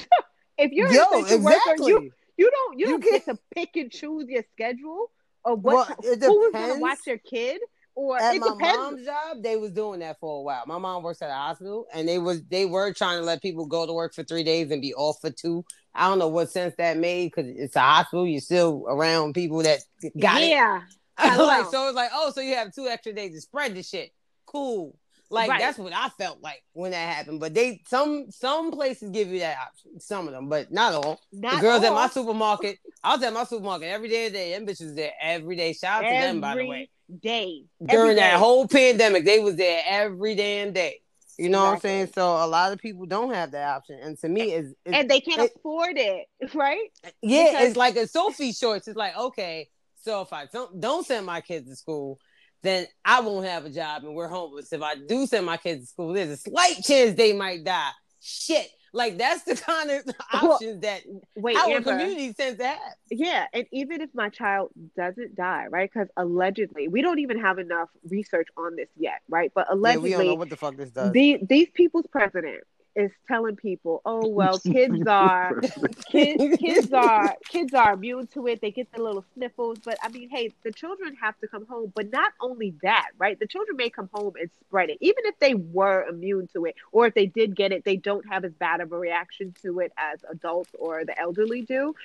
If 0.62 0.72
you're 0.74 0.92
Yo, 0.92 1.04
an 1.12 1.20
essential 1.26 1.44
worker 1.44 1.76
you 1.78 2.12
you 2.40 2.50
don't 2.50 2.80
you, 2.80 2.88
You 2.88 3.00
don't 3.00 3.04
get 3.04 3.26
to 3.26 3.38
pick 3.54 3.76
and 3.76 3.92
choose 3.92 4.28
your 4.30 4.44
schedule 4.54 5.12
of 5.46 5.62
what 5.64 5.90
Well, 5.90 6.14
it 6.14 6.24
who 6.24 6.52
going 6.52 6.76
to 6.76 6.80
watch 6.80 7.00
your 7.06 7.18
kid 7.18 7.60
or 7.96 8.18
At 8.18 8.36
it 8.36 8.40
my 8.40 8.50
depends 8.50 8.78
mom's 8.78 9.06
job, 9.06 9.44
they 9.44 9.58
was 9.58 9.72
doing 9.72 10.00
that 10.00 10.20
for 10.20 10.40
a 10.40 10.42
while. 10.42 10.64
My 10.66 10.78
mom 10.78 11.04
works 11.04 11.22
at 11.22 11.30
a 11.30 11.34
hospital, 11.34 11.86
and 11.94 12.08
they 12.08 12.18
was 12.18 12.42
they 12.46 12.66
were 12.66 12.94
trying 12.94 13.20
to 13.20 13.26
let 13.26 13.42
people 13.42 13.66
go 13.66 13.86
to 13.86 13.92
work 13.92 14.14
for 14.14 14.24
three 14.24 14.44
days 14.44 14.72
and 14.72 14.82
be 14.82 14.94
off 14.94 15.18
for 15.20 15.32
two. 15.32 15.66
I 15.94 16.08
don't 16.08 16.20
know 16.20 16.30
what 16.30 16.50
sense 16.50 16.76
that 16.78 16.98
made 16.98 17.32
because 17.36 17.52
it's 17.54 17.76
a 17.76 17.82
hospital. 17.82 18.26
You're 18.26 18.40
still 18.40 18.86
around 18.88 19.34
people 19.34 19.62
that 19.64 19.80
got 20.18 20.42
it. 20.42 20.50
yeah 20.50 20.82
like 21.20 21.66
so, 21.66 21.88
it's 21.88 21.96
like, 21.96 22.12
oh, 22.14 22.32
so 22.34 22.40
you 22.40 22.56
have 22.56 22.74
two 22.74 22.88
extra 22.88 23.12
days 23.12 23.34
to 23.34 23.42
spread 23.42 23.76
the 23.76 23.84
shit. 23.84 24.12
Cool. 24.46 24.98
Like 25.32 25.50
Right. 25.50 25.60
that's 25.60 25.78
what 25.78 25.94
I 25.94 26.10
felt 26.10 26.42
like 26.42 26.64
when 26.74 26.92
that 26.92 27.16
happened. 27.16 27.40
But 27.40 27.54
they 27.54 27.82
some 27.88 28.32
some 28.32 28.72
places 28.72 29.12
give 29.12 29.28
you 29.28 29.40
that 29.40 29.58
option, 29.60 30.00
some 30.00 30.28
of 30.28 30.34
them, 30.34 30.50
but 30.50 30.72
not 30.72 30.94
all. 30.94 31.20
not 31.32 31.56
the 31.56 31.62
girls 31.62 31.84
at 31.84 31.94
my 31.94 32.08
supermarket, 32.10 32.80
I 33.04 33.14
was 33.16 33.24
at 33.24 33.32
my 33.34 33.44
supermarket 33.44 33.90
every 33.90 34.10
day 34.10 34.26
of 34.28 34.34
the 34.34 34.38
day. 34.40 34.52
Them 34.54 34.66
bitches 34.66 34.96
there 34.96 35.14
every 35.22 35.56
day. 35.56 35.74
Shout 35.74 36.04
out 36.04 36.10
to 36.10 36.14
them, 36.16 36.42
by 36.42 36.56
the 36.56 36.66
way. 36.66 36.90
Day. 37.22 37.64
During 37.84 38.02
Every 38.12 38.16
that 38.16 38.32
day. 38.34 38.38
whole 38.38 38.68
pandemic, 38.68 39.26
they 39.26 39.40
was 39.40 39.56
there 39.56 39.84
every 39.88 40.36
damn 40.36 40.74
day. 40.74 41.02
You 41.38 41.50
know 41.50 41.64
what 41.64 41.74
I'm 41.76 41.80
saying? 41.80 42.10
So 42.14 42.24
a 42.44 42.46
lot 42.48 42.74
of 42.74 42.80
people 42.80 43.06
don't 43.06 43.34
have 43.34 43.52
that 43.52 43.68
option, 43.68 43.98
and 44.02 44.18
to 44.20 44.28
me, 44.28 44.52
is 44.54 44.74
and 44.86 45.10
they 45.10 45.22
can't 45.22 45.42
it- 45.42 45.54
afford 45.56 45.98
it 45.98 46.28
right 46.54 46.90
yeah, 47.22 47.46
because- 47.52 47.68
it's 47.70 47.78
like 47.78 47.96
a 47.96 48.08
Sophie's 48.08 48.60
Choice. 48.60 48.88
It's 48.88 48.98
like 48.98 49.16
okay, 49.16 49.70
so 50.02 50.22
if 50.22 50.34
I 50.34 50.48
don't 50.48 50.80
don't 50.82 51.06
send 51.06 51.26
my 51.26 51.40
kids 51.42 51.70
to 51.70 51.76
school, 51.76 52.20
then 52.62 52.88
I 53.06 53.22
won't 53.22 53.46
have 53.46 53.66
a 53.66 53.70
job 53.70 54.04
and 54.04 54.14
we're 54.16 54.28
homeless. 54.28 54.74
If 54.74 54.82
I 54.82 54.96
do 54.96 55.26
send 55.26 55.46
my 55.46 55.58
kids 55.58 55.82
to 55.82 55.88
school, 55.88 56.14
there's 56.14 56.30
a 56.30 56.38
slight 56.38 56.76
chance 56.84 57.16
they 57.16 57.34
might 57.34 57.64
die. 57.64 57.92
Shit, 58.22 58.68
like 58.92 59.18
that's 59.18 59.44
the 59.44 59.56
kind 59.56 59.90
of 59.92 60.04
Well, 60.34 60.52
options 60.54 60.82
that 60.82 61.02
wait 61.38 61.56
our 61.56 61.70
Amber. 61.70 61.92
community 61.92 62.34
tends 62.34 62.60
to 62.60 62.68
have. 62.68 62.80
Yeah, 63.10 63.46
and 63.54 63.66
even 63.72 64.02
if 64.02 64.10
my 64.14 64.28
child 64.30 64.72
doesn't 64.98 65.36
die, 65.36 65.68
right? 65.70 65.90
Because 65.94 66.10
allegedly, 66.18 66.88
we 66.90 67.02
don't 67.02 67.20
even 67.20 67.40
have 67.40 67.60
enough 67.60 67.90
research 68.10 68.48
on 68.58 68.76
this 68.76 68.90
yet, 68.98 69.22
right? 69.30 69.52
But 69.56 69.68
Yeah, 69.70 69.76
we 69.76 69.80
allegedly, 69.80 70.10
don't 70.12 70.26
know 70.28 70.36
what 70.36 70.50
the 70.50 70.58
fuck 70.58 70.76
this 70.76 70.90
does. 70.92 71.14
the, 71.14 71.40
these 71.48 71.70
people's 71.74 72.08
president 72.12 72.64
is 72.96 73.12
telling 73.28 73.56
people, 73.56 74.02
"Oh 74.06 74.28
well, 74.40 74.60
kids 74.60 75.06
are 75.08 75.62
kids, 76.12 76.58
kids 76.58 76.94
are 76.94 77.36
kids 77.48 77.74
are 77.74 77.94
immune 77.94 78.28
to 78.28 78.48
it. 78.48 78.62
They 78.62 78.72
get 78.72 78.92
the 78.92 79.02
little 79.02 79.26
sniffles, 79.36 79.80
but 79.84 79.98
I 80.04 80.10
mean, 80.10 80.30
hey, 80.30 80.52
the 80.64 80.72
children 80.72 81.16
have 81.22 81.38
to 81.40 81.48
come 81.48 81.66
home. 81.66 81.92
But 81.96 82.12
not 82.12 82.34
only 82.42 82.76
that, 82.84 83.10
right? 83.18 83.40
The 83.40 83.48
children 83.48 83.78
may 83.78 83.90
come 83.90 84.10
home 84.14 84.34
and 84.40 84.50
spread 84.62 84.90
it, 84.90 84.98
even 85.02 85.26
if 85.26 85.38
they 85.40 85.56
were 85.56 86.06
immune 86.08 86.48
to 86.54 86.66
it, 86.66 86.76
or 86.92 87.08
if 87.08 87.14
they 87.14 87.26
did 87.26 87.56
get 87.56 87.72
it, 87.72 87.84
they 87.86 87.96
don't 87.96 88.28
have 88.30 88.46
as 88.46 88.54
bad 88.54 88.82
of 88.82 88.92
a 88.92 88.98
reaction 88.98 89.54
to 89.62 89.80
it 89.80 89.92
as 89.98 90.20
adults 90.30 90.72
or 90.78 91.06
the 91.06 91.18
elderly 91.20 91.62
do. 91.62 91.96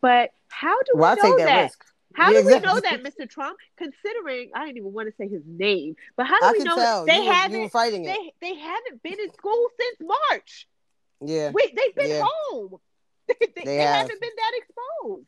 But 0.00 0.30
how 0.48 0.78
do 0.82 0.92
we 0.94 1.00
well, 1.00 1.12
I 1.12 1.14
know 1.14 1.22
take 1.22 1.36
that, 1.38 1.46
that? 1.46 1.76
How 2.14 2.32
Yeah, 2.32 2.40
do 2.40 2.46
we 2.46 2.54
exactly. 2.54 2.66
know 2.68 2.80
that, 2.80 3.02
Mr. 3.02 3.28
Trump? 3.28 3.58
Considering 3.76 4.50
I 4.54 4.66
didn't 4.66 4.78
even 4.78 4.92
want 4.92 5.08
to 5.08 5.14
say 5.16 5.28
his 5.28 5.42
name, 5.46 5.96
but 6.16 6.26
how 6.26 6.38
do 6.40 6.46
I 6.46 6.52
we 6.52 6.64
know 6.64 6.74
tell 6.76 7.06
they 7.06 7.14
you, 7.16 7.32
haven't 7.32 7.60
were 7.60 7.68
fighting 7.68 8.04
it. 8.04 8.08
they 8.40 8.48
they 8.48 8.54
haven't 8.58 9.02
been 9.02 9.20
in 9.20 9.32
school 9.32 9.68
since 9.80 10.10
March? 10.30 10.66
yeah, 11.24 11.50
Wait, 11.52 11.74
they've 11.76 11.94
been 11.94 12.08
Yeah. 12.10 12.26
home. 12.50 12.76
they 13.28 13.34
They 13.40 13.62
they 13.64 13.76
have. 13.76 13.96
haven't 13.96 14.20
been 14.20 14.30
that 14.36 14.52
exposed. 14.56 15.26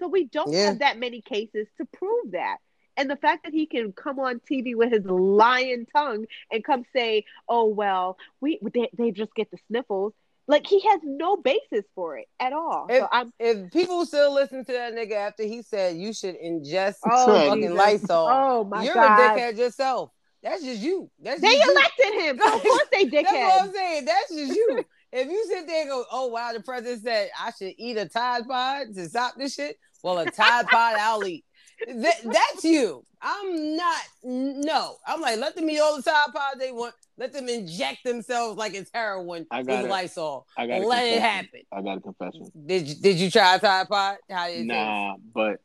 So 0.00 0.08
we 0.08 0.24
don't 0.24 0.52
Yeah. 0.52 0.66
have 0.66 0.78
that 0.80 0.98
many 0.98 1.20
cases 1.20 1.66
to 1.78 1.84
prove 1.84 2.32
that. 2.32 2.56
And 2.96 3.08
the 3.08 3.16
fact 3.16 3.44
that 3.44 3.52
he 3.54 3.66
can 3.66 3.92
come 3.92 4.18
on 4.18 4.40
TV 4.40 4.74
with 4.74 4.90
his 4.92 5.04
lying 5.04 5.86
tongue 5.94 6.26
and 6.50 6.64
come 6.64 6.84
say, 6.94 7.24
"Oh 7.48 7.66
well, 7.66 8.18
we 8.40 8.58
they, 8.74 8.90
they 8.96 9.10
just 9.12 9.34
get 9.34 9.50
the 9.50 9.58
sniffles," 9.68 10.12
like 10.50 10.66
he 10.66 10.80
has 10.80 11.00
no 11.04 11.36
basis 11.36 11.84
for 11.94 12.18
it 12.18 12.26
at 12.40 12.52
all. 12.52 12.86
If, 12.90 13.06
so 13.10 13.30
if 13.38 13.72
people 13.72 14.04
still 14.04 14.34
listen 14.34 14.64
to 14.64 14.72
that 14.72 14.94
nigga 14.94 15.12
after 15.12 15.44
he 15.44 15.62
said 15.62 15.96
you 15.96 16.12
should 16.12 16.36
ingest 16.40 16.96
oh 17.04 17.46
fucking 17.48 17.62
Jesus. 17.62 17.76
Lysol, 17.76 18.28
Oh 18.30 18.64
my 18.64 18.84
you're 18.84 18.94
god. 18.94 19.36
a 19.36 19.40
dickhead 19.40 19.58
yourself. 19.58 20.10
That's 20.42 20.62
just 20.64 20.80
you. 20.80 21.10
That's 21.22 21.40
They 21.40 21.48
just 21.48 21.64
you. 21.66 21.72
elected 21.72 22.24
him. 22.24 22.38
So 22.38 22.54
of 22.56 22.62
course 22.62 22.84
they 22.92 23.04
dickhead. 23.04 23.10
That's 23.24 23.32
what 23.32 23.62
I'm 23.62 23.72
saying. 23.72 24.04
That's 24.06 24.34
just 24.34 24.54
you. 24.56 24.84
if 25.12 25.28
you 25.28 25.46
sit 25.48 25.66
there 25.66 25.82
and 25.82 25.90
go, 25.90 26.04
oh 26.10 26.26
wow, 26.28 26.52
the 26.52 26.60
president 26.60 27.02
said 27.02 27.30
I 27.38 27.52
should 27.56 27.74
eat 27.78 27.96
a 27.96 28.08
Tide 28.08 28.46
Pod 28.48 28.94
to 28.94 29.08
stop 29.08 29.34
this 29.36 29.54
shit. 29.54 29.76
Well, 30.02 30.18
a 30.18 30.30
Tide 30.30 30.68
Pod 30.68 30.96
I'll 30.98 31.24
eat. 31.26 31.44
That, 31.86 32.16
that's 32.24 32.64
you. 32.64 33.04
I'm 33.22 33.76
not. 33.76 34.02
No, 34.22 34.96
I'm 35.06 35.20
like 35.20 35.38
let 35.38 35.54
them 35.56 35.68
eat 35.70 35.78
all 35.78 35.96
the 35.96 36.02
Tide 36.02 36.26
Pods 36.34 36.58
they 36.58 36.72
want. 36.72 36.94
Let 37.20 37.32
them 37.34 37.48
inject 37.50 38.02
themselves 38.02 38.56
like 38.56 38.72
it's 38.74 38.90
heroin 38.94 39.46
I 39.50 39.62
got 39.62 39.76
with 39.82 39.86
it. 39.86 39.90
Lysol. 39.90 40.46
I 40.56 40.66
got 40.66 40.80
a 40.80 40.86
Let 40.86 41.04
it 41.04 41.20
happen. 41.20 41.60
I 41.70 41.82
got 41.82 41.98
a 41.98 42.00
confession. 42.00 42.50
Did 42.66 42.88
you, 42.88 42.94
did 42.94 43.16
you 43.18 43.30
try 43.30 43.54
a 43.56 43.58
Tide 43.60 43.88
Pod? 43.88 44.16
How 44.30 44.46
did 44.46 44.52
it 44.54 44.56
taste? 44.60 44.66
Nah, 44.68 45.16
but 45.34 45.60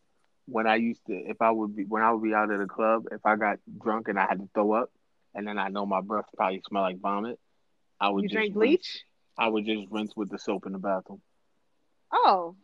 when 0.48 0.68
I 0.68 0.76
used 0.76 1.00
to, 1.08 1.14
if 1.14 1.42
I 1.42 1.50
would 1.52 1.74
be, 1.76 1.86
when 1.86 2.04
I 2.04 2.12
would 2.12 2.22
be 2.22 2.34
out 2.34 2.52
at 2.52 2.60
a 2.60 2.68
club, 2.68 3.06
if 3.12 3.26
I 3.26 3.38
got 3.38 3.60
drunk 3.82 4.10
and 4.10 4.20
I 4.20 4.24
had 4.28 4.40
to 4.40 4.50
throw 4.54 4.74
up, 4.74 4.92
and 5.34 5.48
then 5.48 5.58
I 5.58 5.70
know 5.70 5.86
my 5.86 6.02
breath 6.02 6.26
probably 6.36 6.62
smell 6.68 6.82
like 6.84 7.00
vomit, 7.00 7.40
I 8.02 8.10
would 8.10 8.24
You 8.24 8.28
just 8.30 8.34
drank 8.36 8.50
rinse- 8.56 8.60
bleach? 8.70 9.04
I 9.38 9.48
would 9.48 9.66
just 9.66 9.88
rinse 9.90 10.12
with 10.16 10.30
the 10.30 10.38
soap 10.38 10.66
in 10.66 10.74
the 10.74 10.78
bathroom. 10.80 11.22
Oh, 12.12 12.56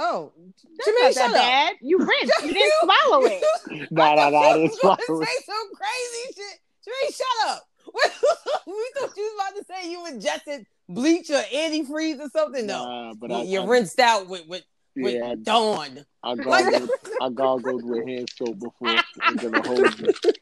Oh, 0.00 0.32
that's 0.76 0.88
Jermaine, 0.88 1.02
not 1.02 1.14
shut 1.14 1.14
that 1.14 1.26
up. 1.30 1.34
bad. 1.34 1.74
You 1.80 1.98
rinsed. 1.98 2.32
You 2.44 2.52
didn't 2.52 2.72
swallow 2.82 3.24
it. 3.24 3.42
Nah, 3.90 4.14
nah, 4.14 4.30
nah. 4.30 4.38
I 4.38 4.50
I 4.50 4.52
didn't 4.58 4.74
swallow 4.74 4.96
it. 4.98 5.26
say 5.26 5.34
some 5.44 5.70
crazy 5.74 6.34
shit. 6.36 6.60
Jermaine, 6.86 7.16
shut 7.16 7.48
up. 7.48 7.62
we 8.66 8.92
thought 8.96 9.16
you 9.16 9.22
was 9.22 9.32
about 9.34 9.58
to 9.58 9.64
say 9.64 9.90
you 9.90 10.06
ingested 10.06 10.66
bleach 10.88 11.30
or 11.30 11.40
antifreeze 11.54 12.20
or 12.20 12.28
something. 12.30 12.66
No, 12.66 12.84
Nah, 12.84 13.14
but 13.14 13.30
you, 13.30 13.36
I, 13.36 13.42
you 13.42 13.60
I, 13.62 13.66
rinsed 13.66 13.98
out 13.98 14.28
with 14.28 14.46
with, 14.46 14.64
with 15.02 15.14
yeah, 15.14 15.34
Dawn. 15.42 16.04
I, 16.22 16.30
I 16.30 16.34
Like 16.34 16.82
I 17.22 17.30
gargled 17.30 17.84
with 17.84 18.06
hand 18.06 18.28
soap 18.36 18.58
before 18.58 18.88
into 19.28 19.48
the 19.50 19.62
hose. 19.62 20.34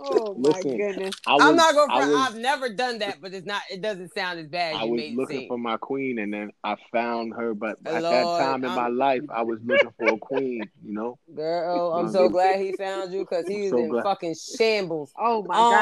Oh 0.00 0.34
my 0.34 0.50
Listen, 0.50 0.76
goodness. 0.76 1.14
I 1.26 1.34
was, 1.34 1.42
I'm 1.42 1.56
not 1.56 1.74
gonna 1.74 1.92
I 1.92 2.06
was, 2.06 2.16
I've 2.16 2.36
never 2.36 2.68
done 2.68 2.98
that, 3.00 3.20
but 3.20 3.32
it's 3.34 3.46
not. 3.46 3.62
It 3.70 3.80
doesn't 3.80 4.12
sound 4.14 4.38
as 4.40 4.48
bad 4.48 4.74
as 4.76 4.80
I 4.80 4.84
you 4.84 4.90
was 4.92 4.98
made 5.00 5.16
looking 5.16 5.38
seem. 5.40 5.48
for 5.48 5.58
my 5.58 5.76
queen, 5.76 6.18
and 6.18 6.32
then 6.32 6.50
I 6.62 6.76
found 6.92 7.34
her. 7.34 7.54
But 7.54 7.78
at 7.84 8.02
that 8.02 8.22
time 8.38 8.64
in 8.64 8.70
my 8.70 8.82
I'm- 8.84 8.96
life, 8.96 9.22
I 9.34 9.42
was 9.42 9.58
looking 9.64 9.90
for 9.98 10.08
a 10.08 10.18
queen. 10.18 10.68
You 10.84 10.94
know, 10.94 11.18
Girl, 11.34 11.92
I'm 11.94 12.10
so 12.10 12.28
glad 12.28 12.60
he 12.60 12.72
found 12.72 13.12
you 13.12 13.20
because 13.20 13.46
he 13.48 13.62
was 13.62 13.70
So 13.70 13.78
in 13.78 13.88
glad. 13.88 14.04
fucking 14.04 14.34
shambles. 14.58 15.12
Oh 15.18 15.42
my 15.44 15.54
Um, 15.56 15.72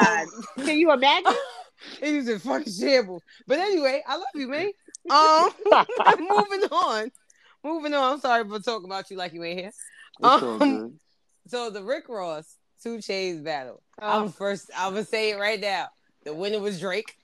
god. 0.57 0.65
Can 0.65 0.77
you 0.77 0.91
imagine? 0.91 1.33
he 2.01 2.17
was 2.17 2.27
in 2.29 2.39
fucking 2.39 2.71
shambles. 2.73 3.21
But 3.47 3.59
anyway, 3.59 4.01
I 4.07 4.15
love 4.15 4.25
you, 4.35 4.47
man. 4.47 4.71
Um, 5.09 5.49
moving 6.19 6.63
on. 6.71 7.11
Moving 7.63 7.93
on. 7.93 8.13
I'm 8.13 8.19
sorry 8.19 8.47
for 8.47 8.59
talking 8.59 8.85
about 8.85 9.09
you 9.09 9.17
like 9.17 9.33
you 9.33 9.43
ain't 9.43 9.59
here. 9.59 9.69
it's 9.69 10.43
all 10.43 10.43
Um, 10.43 10.59
good. 10.59 10.99
So 11.47 11.69
the 11.69 11.83
Rick 11.83 12.09
Ross 12.09 12.57
two 12.81 12.97
Chainz 12.97 13.43
battle. 13.43 13.81
Oh, 14.01 14.23
I'm 14.23 14.31
first. 14.31 14.69
I'm 14.77 14.93
gonna 14.93 15.05
say 15.05 15.31
it 15.31 15.39
right 15.39 15.59
now. 15.59 15.87
The 16.23 16.33
winner 16.33 16.59
was 16.59 16.79
Drake. 16.79 17.15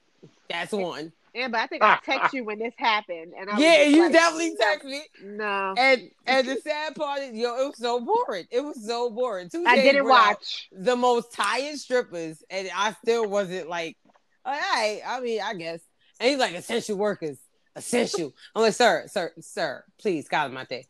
That's 0.50 0.72
one. 0.72 1.14
Yeah, 1.34 1.48
but 1.48 1.60
I 1.60 1.68
think 1.68 1.84
I 1.84 2.00
text 2.06 2.34
you 2.34 2.44
when 2.44 2.58
this 2.60 2.74
happened, 2.78 3.34
and 3.40 3.50
I 3.50 3.54
was 3.54 3.62
Yeah, 3.64 3.84
you 3.84 4.04
like, 4.04 4.12
definitely 4.14 4.50
no, 4.50 4.56
text 4.60 4.86
me. 4.86 5.02
No, 5.24 5.76
And 5.78 6.10
and 6.26 6.48
the 6.48 6.56
sad 6.58 6.96
part 6.96 7.22
is, 7.22 7.34
yo, 7.34 7.56
it 7.62 7.68
was 7.68 7.78
so 7.78 8.00
boring. 8.00 8.46
It 8.50 8.62
was 8.62 8.86
so 8.86 9.10
boring. 9.12 9.50
Two 9.50 9.64
I 9.66 9.78
Chainz 9.78 9.84
didn't 9.84 10.08
watch. 10.08 10.68
the 10.72 10.96
most 10.96 11.32
tired 11.32 11.78
strippers, 11.78 12.44
and 12.50 12.70
I 12.76 12.94
still 13.04 13.30
wasn't 13.30 13.70
like, 13.70 13.96
all 14.44 14.54
right. 14.54 15.02
I 15.06 15.20
mean, 15.22 15.40
I 15.42 15.54
guess. 15.54 15.82
And 16.20 16.30
he's 16.30 16.40
like 16.40 16.56
essential 16.56 16.98
workers, 16.98 17.38
essential. 17.76 18.34
I'm 18.56 18.64
like, 18.64 18.74
sir, 18.74 19.06
sir, 19.08 19.32
sir, 19.40 19.84
please, 20.00 20.28
Calamante. 20.28 20.84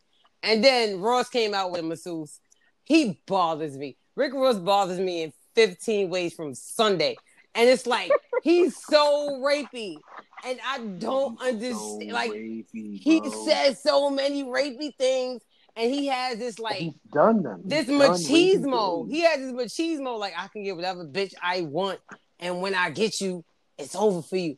And 0.44 0.64
then 0.64 1.00
Ross 1.00 1.30
came 1.30 1.54
out 1.54 1.72
with 1.72 1.82
a 1.82 1.84
masseuse. 1.84 2.40
He 2.84 3.22
bothers 3.28 3.78
me. 3.78 3.98
Rick 4.16 4.34
Ross 4.34 4.58
bothers 4.58 5.00
me 5.00 5.24
in 5.24 5.34
15 5.56 6.10
ways 6.10 6.34
from 6.34 6.54
Sunday. 6.56 7.16
And 7.56 7.70
it's 7.70 7.88
like 7.88 8.12
he's 8.44 8.78
so 8.78 9.42
rapey. 9.44 9.98
And 10.46 10.60
I 10.66 10.80
don't 10.80 11.40
understand. 11.42 12.10
So 12.10 12.14
like 12.14 12.32
rapey, 12.32 13.00
he 13.02 13.30
says 13.46 13.82
so 13.84 14.10
many 14.10 14.44
rapey 14.44 14.96
things, 14.98 15.42
and 15.76 15.92
he 15.92 16.08
has 16.08 16.38
this 16.38 16.60
like 16.60 16.78
he's 16.78 16.94
done 17.12 17.44
them. 17.44 17.62
this 17.66 17.88
He's 17.88 17.98
done 17.98 18.12
machismo. 18.12 19.10
He 19.10 19.22
has 19.22 19.40
this 19.40 19.52
machismo, 19.52 20.18
like 20.18 20.34
I 20.38 20.48
can 20.48 20.64
get 20.64 20.76
whatever 20.76 21.06
bitch 21.06 21.34
I 21.42 21.62
want, 21.62 22.00
and 22.40 22.62
when 22.62 22.74
I 22.74 22.90
get 22.92 23.20
you, 23.20 23.44
it's 23.78 23.96
over 23.96 24.22
for 24.22 24.38
you, 24.38 24.58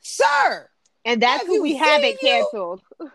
sir. 0.00 0.68
And 1.04 1.20
that's 1.22 1.40
Have 1.42 1.46
who 1.46 1.62
we 1.62 1.74
haven't 1.76 2.10
you? 2.22 2.28
canceled. 2.28 2.80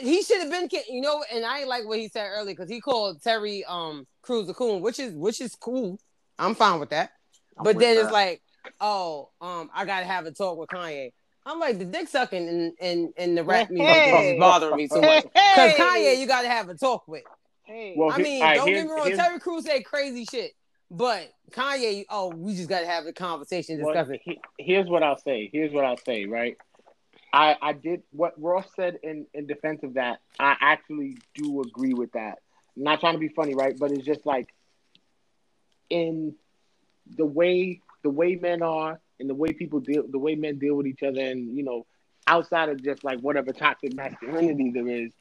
He 0.00 0.22
should 0.22 0.40
have 0.40 0.50
been, 0.50 0.68
ca- 0.68 0.82
you 0.88 1.00
know, 1.00 1.22
and 1.32 1.44
I 1.44 1.64
like 1.64 1.86
what 1.86 1.98
he 1.98 2.08
said 2.08 2.26
earlier 2.32 2.54
because 2.54 2.68
he 2.68 2.80
called 2.80 3.22
Terry 3.22 3.64
um 3.64 4.06
Crews 4.22 4.48
a 4.48 4.54
coon, 4.54 4.82
which 4.82 4.98
is 4.98 5.14
which 5.14 5.40
is 5.40 5.54
cool. 5.54 6.00
I'm 6.38 6.54
fine 6.56 6.80
with 6.80 6.90
that. 6.90 7.12
I'm 7.56 7.62
but 7.64 7.76
with 7.76 7.84
then 7.84 7.96
it's 8.02 8.10
like, 8.10 8.42
oh, 8.80 9.28
um, 9.40 9.70
I 9.72 9.84
gotta 9.84 10.06
have 10.06 10.26
a 10.26 10.32
talk 10.32 10.58
with 10.58 10.68
Kanye. 10.70 11.12
I'm 11.46 11.60
like 11.60 11.78
the 11.78 11.84
dick 11.84 12.08
sucking 12.08 12.48
and 12.48 12.72
and, 12.80 13.12
in 13.16 13.34
the 13.36 13.44
rap 13.44 13.70
music 13.70 13.86
Hey. 13.86 14.34
is 14.34 14.40
bothering 14.40 14.76
me 14.76 14.88
so 14.88 15.00
much. 15.00 15.24
Because 15.32 15.74
Kanye, 15.74 16.18
you 16.18 16.26
gotta 16.26 16.48
have 16.48 16.68
a 16.68 16.74
talk 16.74 17.06
with. 17.06 17.22
Hey. 17.62 17.94
Well, 17.96 18.10
I 18.10 18.16
he- 18.16 18.22
mean, 18.24 18.42
all 18.42 18.48
right, 18.48 18.56
don't 18.56 18.66
here's- 18.66 18.82
get 18.82 18.88
me 18.88 18.92
wrong. 18.96 19.06
here's- 19.06 19.18
Terry 19.20 19.38
Crews 19.38 19.64
said 19.64 19.84
crazy 19.84 20.24
shit, 20.24 20.52
but 20.90 21.32
Kanye, 21.52 22.04
oh, 22.10 22.30
we 22.34 22.56
just 22.56 22.68
gotta 22.68 22.86
have 22.86 23.06
a 23.06 23.12
conversation, 23.12 23.80
Well, 23.80 23.96
it. 24.10 24.20
he- 24.24 24.40
here's 24.58 24.88
what 24.88 25.04
I'll 25.04 25.18
say. 25.18 25.50
Here's 25.52 25.72
what 25.72 25.84
I'll 25.84 25.98
say. 25.98 26.24
Right. 26.24 26.56
I 27.32 27.56
I 27.60 27.72
did 27.72 28.02
what 28.12 28.34
Ross 28.40 28.68
said 28.74 28.98
in 29.02 29.26
in 29.32 29.46
defense 29.46 29.82
of 29.82 29.94
that. 29.94 30.20
I 30.38 30.56
actually 30.60 31.18
do 31.34 31.62
agree 31.62 31.94
with 31.94 32.12
that. 32.12 32.38
I'm 32.76 32.84
not 32.84 33.00
trying 33.00 33.14
to 33.14 33.18
be 33.18 33.28
funny, 33.28 33.54
right? 33.54 33.78
But 33.78 33.92
it's 33.92 34.04
just 34.04 34.26
like 34.26 34.48
in 35.90 36.34
the 37.16 37.26
way 37.26 37.80
the 38.02 38.10
way 38.10 38.36
men 38.36 38.62
are 38.62 39.00
and 39.20 39.28
the 39.28 39.34
way 39.34 39.52
people 39.52 39.80
deal 39.80 40.04
the 40.08 40.18
way 40.18 40.34
men 40.34 40.58
deal 40.58 40.74
with 40.74 40.86
each 40.86 41.02
other 41.02 41.20
and 41.20 41.56
you 41.56 41.62
know 41.62 41.86
outside 42.26 42.68
of 42.68 42.82
just 42.82 43.04
like 43.04 43.20
whatever 43.20 43.52
toxic 43.52 43.94
masculinity 43.94 44.70
there 44.70 44.88
is 44.88 45.12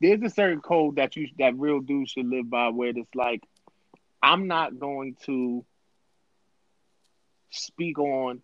there's 0.00 0.22
a 0.22 0.30
certain 0.30 0.60
code 0.60 0.96
that 0.96 1.16
you 1.16 1.28
that 1.38 1.56
real 1.56 1.80
dudes 1.80 2.10
should 2.10 2.26
live 2.26 2.48
by 2.48 2.68
where 2.68 2.90
it's 2.90 3.14
like 3.14 3.42
i'm 4.22 4.46
not 4.46 4.78
going 4.78 5.16
to 5.24 5.64
speak 7.50 7.98
on 7.98 8.40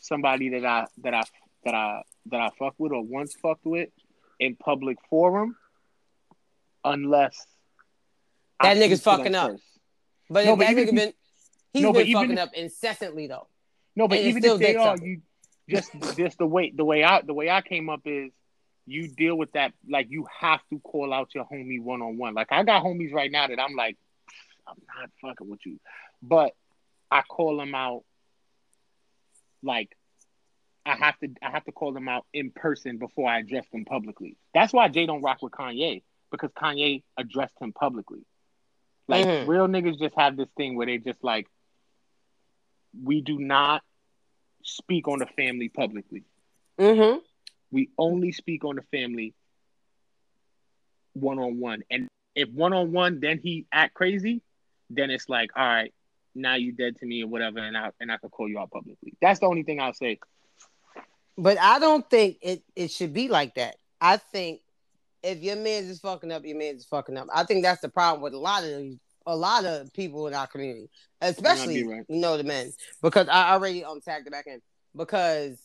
somebody 0.00 0.50
that 0.50 0.64
i 0.64 0.86
that 1.02 1.14
i 1.14 1.22
that 1.64 1.74
i 1.74 2.02
that 2.30 2.40
i 2.40 2.50
fuck 2.58 2.74
with 2.78 2.92
or 2.92 3.02
once 3.02 3.34
fucked 3.40 3.64
with 3.64 3.88
in 4.40 4.56
public 4.56 4.98
forum 5.08 5.56
unless 6.84 7.46
I 8.60 8.74
That 8.74 8.82
nigga's 8.82 9.00
to 9.00 9.04
them 9.04 9.18
fucking 9.18 9.34
up. 9.34 9.50
first. 9.50 9.64
But 10.30 10.44
No, 10.46 10.56
but 10.56 10.66
that 10.66 10.76
nigga 10.76 10.94
been, 10.94 11.12
he's 11.74 11.82
No, 11.82 11.92
been 11.92 12.10
fucking 12.12 12.32
if- 12.32 12.38
up 12.38 12.54
incessantly 12.54 13.26
though. 13.26 13.48
No, 13.94 14.08
but 14.08 14.18
And 14.18 14.28
even 14.28 14.42
still 14.42 14.54
if 14.54 14.60
they 14.60 14.76
are, 14.76 14.96
you 14.96 15.20
just 15.68 15.90
just 16.16 16.38
the 16.38 16.46
way 16.46 16.70
the 16.74 16.84
way 16.84 17.02
I 17.04 17.20
the 17.22 17.34
way 17.34 17.50
I 17.50 17.60
came 17.60 17.88
up 17.90 18.00
is 18.06 18.30
you 18.86 19.08
deal 19.08 19.36
with 19.36 19.52
that 19.52 19.72
like 19.88 20.06
you 20.10 20.26
have 20.40 20.60
to 20.70 20.78
call 20.80 21.12
out 21.12 21.34
your 21.34 21.44
homie 21.44 21.82
one 21.82 22.00
on 22.02 22.16
one. 22.18 22.32
Like 22.34 22.48
I 22.50 22.62
got 22.62 22.82
homies 22.84 23.12
right 23.12 23.30
now 23.30 23.46
that 23.46 23.58
I'm 23.60 23.74
like, 23.74 23.96
I'm 24.66 24.76
not 25.00 25.10
fucking 25.20 25.48
with 25.50 25.60
you, 25.66 25.78
but 26.22 26.52
I 27.10 27.22
call 27.22 27.56
them 27.58 27.74
out 27.74 28.04
like 29.62 29.90
I 30.86 30.94
have 30.94 31.18
to 31.18 31.28
I 31.42 31.50
have 31.50 31.64
to 31.64 31.72
call 31.72 31.92
them 31.92 32.08
out 32.08 32.24
in 32.32 32.50
person 32.52 32.98
before 32.98 33.28
I 33.28 33.40
address 33.40 33.66
them 33.72 33.84
publicly. 33.84 34.36
That's 34.54 34.72
why 34.72 34.88
Jay 34.88 35.04
don't 35.04 35.20
rock 35.22 35.42
with 35.42 35.52
Kanye 35.52 36.02
because 36.30 36.50
Kanye 36.52 37.02
addressed 37.18 37.60
him 37.60 37.72
publicly. 37.72 38.24
Like 39.08 39.26
Mhm. 39.26 39.46
real 39.48 39.66
niggas 39.66 39.98
just 39.98 40.14
have 40.16 40.36
this 40.36 40.48
thing 40.56 40.76
where 40.76 40.86
they 40.86 40.98
just 40.98 41.22
like 41.24 41.48
we 43.02 43.20
do 43.20 43.38
not 43.38 43.82
speak 44.62 45.08
on 45.08 45.18
the 45.18 45.26
family 45.26 45.68
publicly. 45.68 46.24
Mm-hmm. 46.78 47.18
We 47.70 47.90
only 47.98 48.32
speak 48.32 48.64
on 48.64 48.76
the 48.76 48.82
family 48.82 49.34
one 51.14 51.38
on 51.38 51.58
one. 51.58 51.82
And 51.90 52.08
if 52.34 52.48
one 52.50 52.72
on 52.72 52.92
one, 52.92 53.20
then 53.20 53.38
he 53.38 53.66
act 53.72 53.94
crazy, 53.94 54.42
then 54.90 55.10
it's 55.10 55.28
like, 55.28 55.50
all 55.56 55.66
right, 55.66 55.92
now 56.34 56.54
you 56.54 56.72
dead 56.72 56.96
to 56.98 57.06
me 57.06 57.24
or 57.24 57.28
whatever, 57.28 57.58
and 57.58 57.76
I 57.76 57.90
and 58.00 58.12
I 58.12 58.18
can 58.18 58.28
call 58.30 58.48
you 58.48 58.58
out 58.58 58.70
publicly. 58.70 59.14
That's 59.20 59.40
the 59.40 59.46
only 59.46 59.62
thing 59.62 59.80
I'll 59.80 59.94
say. 59.94 60.18
But 61.38 61.58
I 61.58 61.78
don't 61.78 62.08
think 62.08 62.38
it, 62.40 62.62
it 62.74 62.90
should 62.90 63.12
be 63.12 63.28
like 63.28 63.54
that. 63.56 63.76
I 64.00 64.16
think 64.16 64.60
if 65.22 65.42
your 65.42 65.56
man's 65.56 65.88
is 65.88 66.00
fucking 66.00 66.32
up, 66.32 66.44
your 66.44 66.56
man's 66.56 66.82
is 66.82 66.86
fucking 66.86 67.16
up. 67.16 67.28
I 67.34 67.44
think 67.44 67.62
that's 67.62 67.80
the 67.80 67.88
problem 67.88 68.22
with 68.22 68.34
a 68.34 68.38
lot 68.38 68.64
of 68.64 68.70
these- 68.70 68.98
a 69.26 69.36
lot 69.36 69.64
of 69.64 69.92
people 69.92 70.28
in 70.28 70.34
our 70.34 70.46
community, 70.46 70.88
especially 71.20 71.84
right. 71.84 72.04
you 72.08 72.20
know 72.20 72.36
the 72.36 72.44
men, 72.44 72.72
because 73.02 73.26
I 73.28 73.54
already 73.54 73.84
um 73.84 74.00
tagged 74.00 74.28
it 74.28 74.30
back 74.30 74.46
in. 74.46 74.62
Because 74.94 75.58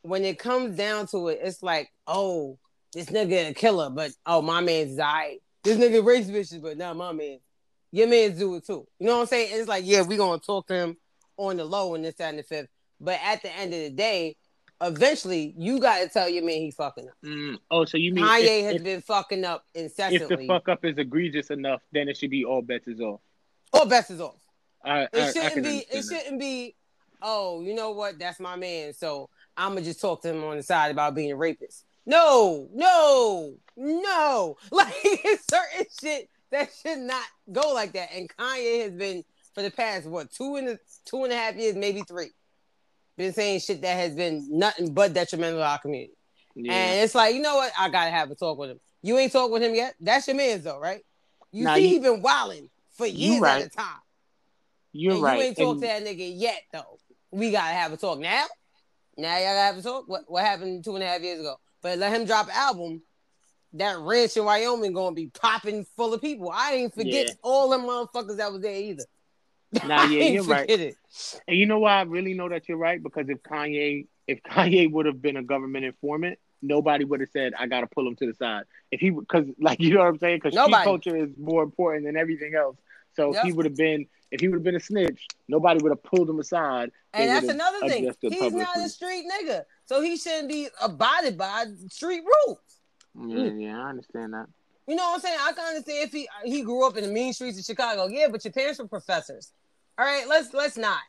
when 0.00 0.24
it 0.24 0.38
comes 0.38 0.76
down 0.76 1.06
to 1.08 1.28
it, 1.28 1.40
it's 1.42 1.62
like, 1.62 1.90
oh, 2.06 2.58
this 2.94 3.06
nigga 3.06 3.50
a 3.50 3.54
killer, 3.54 3.90
but 3.90 4.12
oh, 4.24 4.40
my 4.40 4.62
man's 4.62 4.98
alright. 4.98 5.42
this 5.62 5.76
nigga 5.76 6.04
race 6.04 6.30
bitches, 6.30 6.62
but 6.62 6.78
not 6.78 6.96
my 6.96 7.12
man. 7.12 7.38
Your 7.92 8.08
man's 8.08 8.38
do 8.38 8.54
it 8.54 8.66
too. 8.66 8.86
You 8.98 9.06
know 9.06 9.16
what 9.16 9.22
I'm 9.22 9.26
saying? 9.26 9.50
It's 9.52 9.68
like, 9.68 9.84
yeah, 9.86 10.00
we 10.00 10.16
gonna 10.16 10.38
talk 10.38 10.66
to 10.68 10.74
him 10.74 10.96
on 11.36 11.58
the 11.58 11.64
low 11.64 11.94
and 11.94 12.04
this, 12.04 12.14
that, 12.14 12.30
and 12.30 12.38
the 12.38 12.44
fifth. 12.44 12.68
But 12.98 13.20
at 13.22 13.42
the 13.42 13.54
end 13.54 13.74
of 13.74 13.80
the 13.80 13.90
day, 13.90 14.36
eventually 14.80 15.54
you 15.56 15.80
gotta 15.80 16.08
tell 16.08 16.28
your 16.28 16.44
man 16.44 16.56
he's 16.56 16.74
fucking 16.74 17.08
up. 17.08 17.14
Mm. 17.24 17.58
Oh, 17.70 17.84
so 17.84 17.96
you 17.96 18.12
mean 18.12 18.24
Kanye 18.24 18.60
if, 18.60 18.64
has 18.66 18.74
if, 18.76 18.84
been 18.84 19.00
fucking 19.00 19.44
up 19.44 19.64
incessantly? 19.74 20.34
if 20.34 20.40
the 20.40 20.46
fuck 20.46 20.68
up 20.68 20.84
is 20.84 20.98
egregious 20.98 21.50
enough, 21.50 21.82
then 21.92 22.08
it 22.08 22.16
should 22.16 22.30
be 22.30 22.44
all 22.44 22.62
bets 22.62 22.88
is 22.88 23.00
off. 23.00 23.20
All 23.72 23.86
bets 23.86 24.10
is 24.10 24.20
off. 24.20 24.38
I, 24.84 25.02
It 25.02 25.10
I, 25.14 25.28
I 25.28 25.32
shouldn't 25.32 25.64
be. 25.64 25.78
It 25.78 25.90
that. 25.90 26.02
shouldn't 26.04 26.40
be. 26.40 26.74
Oh, 27.22 27.62
you 27.62 27.74
know 27.74 27.92
what? 27.92 28.18
That's 28.18 28.38
my 28.38 28.56
man. 28.56 28.92
So 28.92 29.30
I'm 29.56 29.70
gonna 29.70 29.82
just 29.82 30.00
talk 30.00 30.22
to 30.22 30.30
him 30.30 30.44
on 30.44 30.56
the 30.56 30.62
side 30.62 30.90
about 30.90 31.14
being 31.14 31.32
a 31.32 31.36
rapist. 31.36 31.84
No, 32.04 32.68
no, 32.72 33.54
no. 33.76 34.56
Like 34.70 34.94
it's 35.02 35.44
certain 35.50 35.86
shit 36.00 36.28
that 36.50 36.70
should 36.82 36.98
not 36.98 37.24
go 37.50 37.72
like 37.72 37.92
that. 37.94 38.10
And 38.14 38.28
Kanye 38.28 38.82
has 38.82 38.92
been 38.92 39.24
for 39.54 39.62
the 39.62 39.70
past 39.70 40.06
what 40.06 40.30
two 40.30 40.56
and 40.56 40.68
a, 40.68 40.78
two 41.04 41.24
and 41.24 41.32
a 41.32 41.36
half 41.36 41.56
years, 41.56 41.74
maybe 41.74 42.02
three, 42.02 42.30
been 43.16 43.32
saying 43.32 43.60
shit 43.60 43.82
that 43.82 43.96
has 43.96 44.14
been 44.14 44.46
nothing 44.50 44.92
but 44.92 45.12
detrimental 45.14 45.58
to 45.60 45.64
our 45.66 45.78
community. 45.78 46.12
Yeah. 46.54 46.72
And 46.72 47.04
it's 47.04 47.14
like, 47.14 47.34
you 47.34 47.42
know 47.42 47.56
what? 47.56 47.72
I 47.78 47.88
gotta 47.88 48.10
have 48.10 48.30
a 48.30 48.34
talk 48.34 48.58
with 48.58 48.70
him. 48.70 48.80
You 49.02 49.18
ain't 49.18 49.32
talked 49.32 49.52
with 49.52 49.62
him 49.62 49.74
yet. 49.74 49.94
That's 50.00 50.26
your 50.26 50.36
man's 50.36 50.64
though, 50.64 50.78
right? 50.80 51.02
You 51.52 51.64
Nah, 51.64 51.74
see, 51.74 51.82
you- 51.82 51.88
he 51.88 51.98
been 51.98 52.22
wilding 52.22 52.68
for 52.92 53.06
years 53.06 53.40
right. 53.40 53.62
at 53.62 53.66
a 53.68 53.70
time. 53.70 53.98
You're 54.92 55.14
and 55.14 55.22
right. 55.22 55.38
You 55.38 55.44
ain't 55.44 55.56
talked 55.56 55.80
to 55.82 55.86
that 55.86 56.04
nigga 56.04 56.32
yet, 56.38 56.62
though. 56.72 56.98
We 57.30 57.50
gotta 57.50 57.74
have 57.74 57.92
a 57.92 57.96
talk 57.96 58.18
now. 58.18 58.44
Now 59.18 59.34
y'all 59.36 59.44
gotta 59.46 59.58
have 59.60 59.78
a 59.78 59.82
talk. 59.82 60.08
What 60.08 60.24
what 60.28 60.44
happened 60.44 60.84
two 60.84 60.94
and 60.94 61.04
a 61.04 61.06
half 61.06 61.20
years 61.22 61.40
ago? 61.40 61.56
But 61.82 61.98
let 61.98 62.12
him 62.14 62.24
drop 62.26 62.46
an 62.46 62.52
album. 62.54 63.02
That 63.74 63.98
ranch 63.98 64.36
in 64.36 64.44
Wyoming 64.44 64.92
gonna 64.94 65.14
be 65.14 65.26
popping 65.28 65.84
full 65.96 66.14
of 66.14 66.20
people. 66.22 66.50
I 66.52 66.72
ain't 66.74 66.94
forget 66.94 67.26
Yeah. 67.28 67.32
all 67.42 67.68
them 67.68 67.82
motherfuckers 67.82 68.38
that 68.38 68.50
was 68.52 68.62
there 68.62 68.74
either. 68.74 69.04
Nah, 69.86 70.04
yeah, 70.04 70.24
you're 70.24 70.44
right. 70.44 70.68
it. 70.68 70.96
And 71.46 71.56
you 71.56 71.66
know 71.66 71.78
why 71.78 71.98
I 71.98 72.02
really 72.02 72.34
know 72.34 72.48
that 72.48 72.68
you're 72.68 72.78
right? 72.78 73.02
Because 73.02 73.28
if 73.28 73.42
Kanye, 73.42 74.06
if 74.26 74.42
Kanye 74.50 74.90
would 74.90 75.06
have 75.06 75.20
been 75.20 75.36
a 75.36 75.42
government 75.42 75.84
informant, 75.84 76.38
nobody 76.62 77.04
would 77.04 77.20
have 77.20 77.30
said, 77.30 77.52
"I 77.58 77.66
got 77.66 77.82
to 77.82 77.86
pull 77.86 78.06
him 78.06 78.16
to 78.16 78.26
the 78.26 78.34
side." 78.34 78.64
If 78.90 79.00
he, 79.00 79.10
because 79.10 79.46
like 79.60 79.80
you 79.80 79.94
know 79.94 80.00
what 80.00 80.08
I'm 80.08 80.18
saying? 80.18 80.40
Because 80.42 80.58
street 80.58 80.84
culture 80.84 81.16
is 81.16 81.30
more 81.38 81.62
important 81.62 82.06
than 82.06 82.16
everything 82.16 82.54
else. 82.54 82.76
So 83.14 83.34
if 83.34 83.42
he 83.42 83.52
would 83.52 83.64
have 83.64 83.76
been, 83.76 84.06
if 84.30 84.40
he 84.40 84.48
would 84.48 84.56
have 84.56 84.62
been 84.62 84.76
a 84.76 84.80
snitch, 84.80 85.26
nobody 85.48 85.82
would 85.82 85.90
have 85.90 86.02
pulled 86.02 86.28
him 86.28 86.38
aside. 86.38 86.90
And 87.14 87.30
that's 87.30 87.48
another 87.48 87.88
thing. 87.88 88.12
He's 88.20 88.52
not 88.52 88.76
a 88.76 88.88
street 88.90 89.24
nigga, 89.24 89.62
so 89.86 90.02
he 90.02 90.18
shouldn't 90.18 90.50
be 90.50 90.68
abided 90.82 91.38
by 91.38 91.64
street 91.88 92.22
rules. 92.24 92.58
Yeah, 93.14 93.36
mm. 93.36 93.62
yeah, 93.62 93.80
I 93.80 93.88
understand 93.88 94.34
that. 94.34 94.46
You 94.86 94.94
know 94.94 95.04
what 95.04 95.14
I'm 95.14 95.20
saying? 95.20 95.38
I 95.40 95.52
can 95.52 95.64
understand 95.64 96.08
if 96.08 96.12
he 96.12 96.28
he 96.44 96.62
grew 96.62 96.86
up 96.86 96.96
in 96.96 97.04
the 97.04 97.10
mean 97.10 97.32
streets 97.32 97.58
of 97.58 97.64
Chicago. 97.64 98.06
Yeah, 98.06 98.28
but 98.30 98.44
your 98.44 98.52
parents 98.52 98.78
were 98.78 98.86
professors. 98.86 99.52
All 99.98 100.04
right, 100.04 100.28
let's 100.28 100.52
let's 100.52 100.76
not 100.76 101.00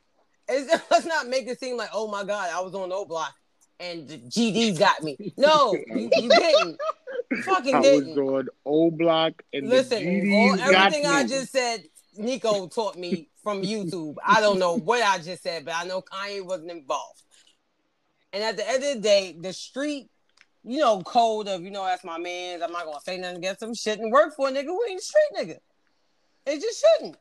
it's, 0.49 0.71
let's 0.91 1.05
not 1.05 1.27
make 1.27 1.47
it 1.47 1.59
seem 1.59 1.77
like 1.77 1.89
oh 1.93 2.07
my 2.07 2.23
god, 2.23 2.49
I 2.53 2.61
was 2.61 2.73
on 2.73 2.91
O 2.91 3.05
block 3.05 3.33
and 3.79 4.07
the 4.07 4.17
GDs 4.17 4.79
got 4.79 5.03
me. 5.03 5.17
No, 5.37 5.73
you, 5.87 6.09
you 6.15 6.29
didn't. 6.29 6.77
You 7.31 7.41
fucking 7.43 7.75
I 7.75 7.79
was 7.79 8.03
didn't. 8.03 8.17
on 8.17 8.47
O 8.65 8.91
Block 8.91 9.43
and 9.53 9.69
Listen, 9.69 10.31
all, 10.31 10.59
everything 10.59 11.05
I 11.05 11.23
me. 11.23 11.29
just 11.29 11.51
said, 11.51 11.83
Nico 12.17 12.67
taught 12.67 12.97
me 12.97 13.29
from 13.43 13.61
YouTube. 13.61 14.15
I 14.25 14.41
don't 14.41 14.59
know 14.59 14.77
what 14.77 15.03
I 15.03 15.19
just 15.19 15.43
said, 15.43 15.65
but 15.65 15.75
I 15.75 15.83
know 15.83 16.01
Kanye 16.01 16.43
wasn't 16.43 16.71
involved. 16.71 17.21
And 18.33 18.43
at 18.43 18.57
the 18.57 18.67
end 18.67 18.83
of 18.83 18.95
the 18.95 18.99
day, 19.01 19.35
the 19.39 19.53
street, 19.53 20.09
you 20.63 20.79
know, 20.79 21.01
code 21.01 21.47
of, 21.47 21.61
you 21.61 21.71
know, 21.71 21.85
that's 21.85 22.03
my 22.03 22.17
man's. 22.17 22.61
I'm 22.61 22.71
not 22.71 22.85
gonna 22.85 22.99
say 23.01 23.17
nothing 23.17 23.37
against 23.37 23.61
him. 23.61 23.73
Shouldn't 23.73 24.11
work 24.11 24.35
for 24.35 24.49
a 24.49 24.51
nigga 24.51 24.67
We 24.67 24.91
ain't 24.91 25.01
street 25.01 25.31
nigga. 25.35 25.57
It 26.45 26.61
just 26.61 26.83
shouldn't. 26.83 27.17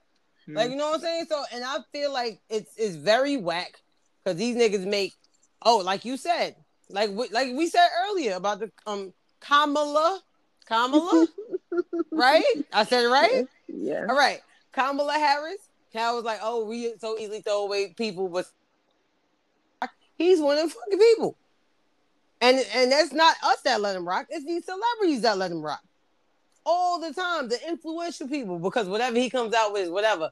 Hmm. 0.47 0.57
Like, 0.57 0.70
you 0.70 0.76
know 0.76 0.90
what 0.90 0.97
I'm 0.97 1.01
saying? 1.01 1.26
So, 1.28 1.42
and 1.53 1.64
I 1.64 1.78
feel 1.92 2.12
like 2.12 2.40
it's 2.49 2.72
it's 2.76 2.97
very 2.97 3.36
whack 3.36 3.80
because 4.24 4.38
these 4.38 4.57
niggas 4.57 4.86
make, 4.86 5.14
oh, 5.62 5.78
like 5.78 6.05
you 6.05 6.16
said, 6.16 6.57
like 6.90 7.11
we, 7.11 7.28
like 7.28 7.55
we 7.55 7.66
said 7.68 7.88
earlier 8.07 8.34
about 8.34 8.61
the 8.61 8.70
um 8.86 9.12
Kamala, 9.40 10.20
Kamala, 10.66 11.26
right? 12.11 12.44
I 12.72 12.84
said 12.84 13.05
it 13.05 13.09
right. 13.09 13.47
Yeah. 13.68 14.07
All 14.09 14.16
right, 14.16 14.40
Kamala 14.72 15.14
Harris. 15.14 15.59
Cal 15.92 16.16
was 16.16 16.24
like, 16.24 16.40
oh, 16.42 16.66
we 16.66 16.92
so 16.99 17.16
easily 17.18 17.40
throw 17.40 17.64
away 17.64 17.94
people, 17.97 18.28
but 18.28 18.47
he's 20.18 20.40
one 20.40 20.59
of 20.59 20.68
the 20.68 20.74
fucking 20.74 20.99
people. 20.99 21.36
And 22.40 22.59
and 22.74 22.92
that's 22.92 23.12
not 23.12 23.34
us 23.42 23.62
that 23.62 23.80
let 23.80 23.97
him 23.97 24.07
rock. 24.07 24.26
It's 24.28 24.44
these 24.44 24.66
celebrities 24.66 25.22
that 25.22 25.38
let 25.38 25.51
him 25.51 25.62
rock 25.62 25.82
all 26.67 27.01
the 27.01 27.14
time. 27.14 27.49
The 27.49 27.67
influential 27.67 28.29
people, 28.29 28.59
because 28.59 28.89
whatever 28.89 29.17
he 29.17 29.31
comes 29.31 29.55
out 29.55 29.73
with, 29.73 29.89
whatever. 29.91 30.31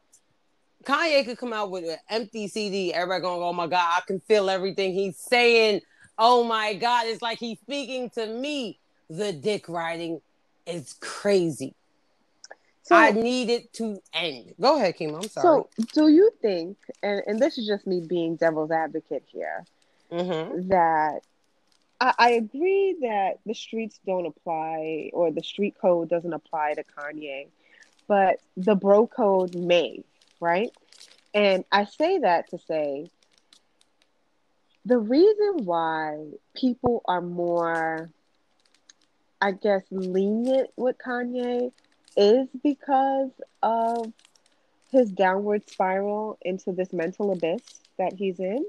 Kanye 0.85 1.25
could 1.25 1.39
come 1.39 1.55
out 1.55 1.71
with 1.71 1.85
an 1.85 1.97
empty 2.11 2.47
CD. 2.49 2.93
Everybody 2.93 3.23
going, 3.23 3.43
oh 3.43 3.55
my 3.55 3.67
god, 3.67 3.95
I 3.97 4.01
can 4.07 4.21
feel 4.21 4.51
everything 4.51 4.93
he's 4.93 5.17
saying. 5.17 5.81
Oh 6.19 6.45
my 6.45 6.75
god, 6.75 7.07
it's 7.07 7.23
like 7.23 7.39
he's 7.39 7.59
speaking 7.61 8.11
to 8.11 8.27
me. 8.27 8.79
The 9.09 9.33
dick 9.33 9.69
riding 9.69 10.21
is 10.67 10.95
crazy. 11.01 11.75
So, 12.83 12.97
I 12.97 13.13
need 13.13 13.49
it 13.49 13.73
to 13.75 13.99
end. 14.13 14.55
Go 14.61 14.77
ahead, 14.77 14.97
Kim. 14.97 15.15
I'm 15.15 15.23
sorry. 15.23 15.63
so 15.91 16.05
do 16.05 16.09
you 16.09 16.31
think, 16.43 16.77
and, 17.03 17.23
and 17.27 17.39
this 17.41 17.57
is 17.57 17.67
just 17.67 17.87
me 17.87 18.01
being 18.07 18.37
devil's 18.37 18.71
advocate 18.71 19.25
here, 19.27 19.65
Mhm. 20.13 20.69
that 20.69 21.23
I, 22.01 22.31
agree 22.33 22.97
that 23.03 23.39
the 23.47 23.55
streets 23.55 23.99
don't 24.07 24.27
apply 24.27 25.11
or 25.13 25.31
the 25.31 25.43
street 25.43 25.77
code 25.81 26.09
doesn't 26.09 26.33
apply 26.33 26.75
to 26.75 26.85
Kanye, 26.85 27.47
but 28.07 28.41
the 28.57 28.75
bro 28.75 29.07
code 29.07 29.55
may, 29.55 30.05
right? 30.41 30.71
And 31.35 31.65
I 31.73 31.85
say 31.85 32.19
that 32.19 32.51
to 32.51 32.59
say 32.59 33.11
the 34.85 34.99
reason 34.99 35.65
why 35.65 36.27
people 36.55 37.03
are 37.07 37.23
more, 37.23 38.11
I 39.41 39.53
guess, 39.53 39.83
lenient 39.91 40.71
with 40.77 40.97
Kanye 40.99 41.73
is 42.17 42.49
because 42.63 43.31
of 43.63 44.13
his 44.91 45.11
downward 45.11 45.69
spiral 45.69 46.39
into 46.43 46.73
this 46.73 46.93
mental 46.93 47.33
abyss 47.33 47.63
that 47.99 48.13
he's 48.13 48.39
in. 48.39 48.65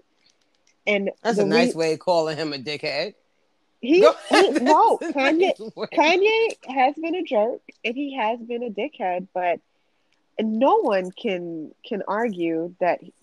And 0.87 1.11
That's 1.23 1.37
a 1.39 1.45
nice 1.45 1.75
re- 1.75 1.79
way 1.79 1.93
of 1.93 1.99
calling 1.99 2.37
him 2.37 2.53
a 2.53 2.57
dickhead. 2.57 3.13
he, 3.81 3.99
he 4.29 4.49
no 4.51 4.97
Kanye 5.01 5.53
nice. 5.59 5.89
Kanye 5.93 6.55
has 6.67 6.95
been 6.95 7.15
a 7.15 7.23
jerk 7.23 7.61
and 7.83 7.95
he 7.95 8.15
has 8.15 8.39
been 8.39 8.63
a 8.63 8.69
dickhead, 8.69 9.27
but 9.33 9.59
no 10.39 10.81
one 10.81 11.11
can 11.11 11.71
can 11.87 12.03
argue 12.07 12.73
that 12.79 12.99
he- 13.01 13.13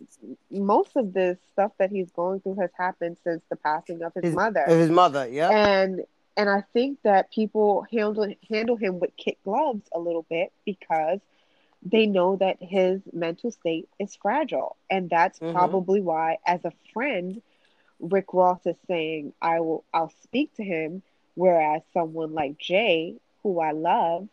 most 0.50 0.96
of 0.96 1.12
this 1.12 1.38
stuff 1.52 1.72
that 1.78 1.90
he's 1.90 2.10
going 2.12 2.40
through 2.40 2.56
has 2.56 2.70
happened 2.76 3.16
since 3.24 3.42
the 3.50 3.56
passing 3.56 4.02
of 4.02 4.14
his, 4.14 4.24
His- 4.24 4.34
mother. 4.34 4.62
Of 4.64 4.78
his 4.78 4.90
mother, 4.90 5.28
yeah. 5.28 5.50
And 5.50 6.04
and 6.36 6.48
I 6.48 6.62
think 6.72 6.98
that 7.02 7.30
people 7.30 7.84
handle 7.92 8.32
handle 8.48 8.76
him 8.76 8.98
with 9.00 9.14
kid 9.16 9.36
gloves 9.44 9.82
a 9.92 9.98
little 9.98 10.24
bit 10.30 10.50
because 10.64 11.20
they 11.84 12.06
know 12.06 12.36
that 12.36 12.56
his 12.62 13.00
mental 13.12 13.50
state 13.50 13.88
is 13.98 14.14
fragile, 14.16 14.76
and 14.88 15.10
that's 15.10 15.38
Mhm. 15.40 15.52
probably 15.52 16.00
why, 16.00 16.38
as 16.46 16.64
a 16.64 16.72
friend, 16.94 17.42
Rick 18.02 18.34
Ross 18.34 18.60
is 18.66 18.76
saying, 18.88 19.32
"I 19.40 19.60
will, 19.60 19.84
I'll 19.94 20.12
speak 20.24 20.54
to 20.56 20.64
him," 20.64 21.02
whereas 21.34 21.82
someone 21.94 22.34
like 22.34 22.58
Jay, 22.58 23.14
who 23.42 23.60
I 23.60 23.70
love, 23.72 24.28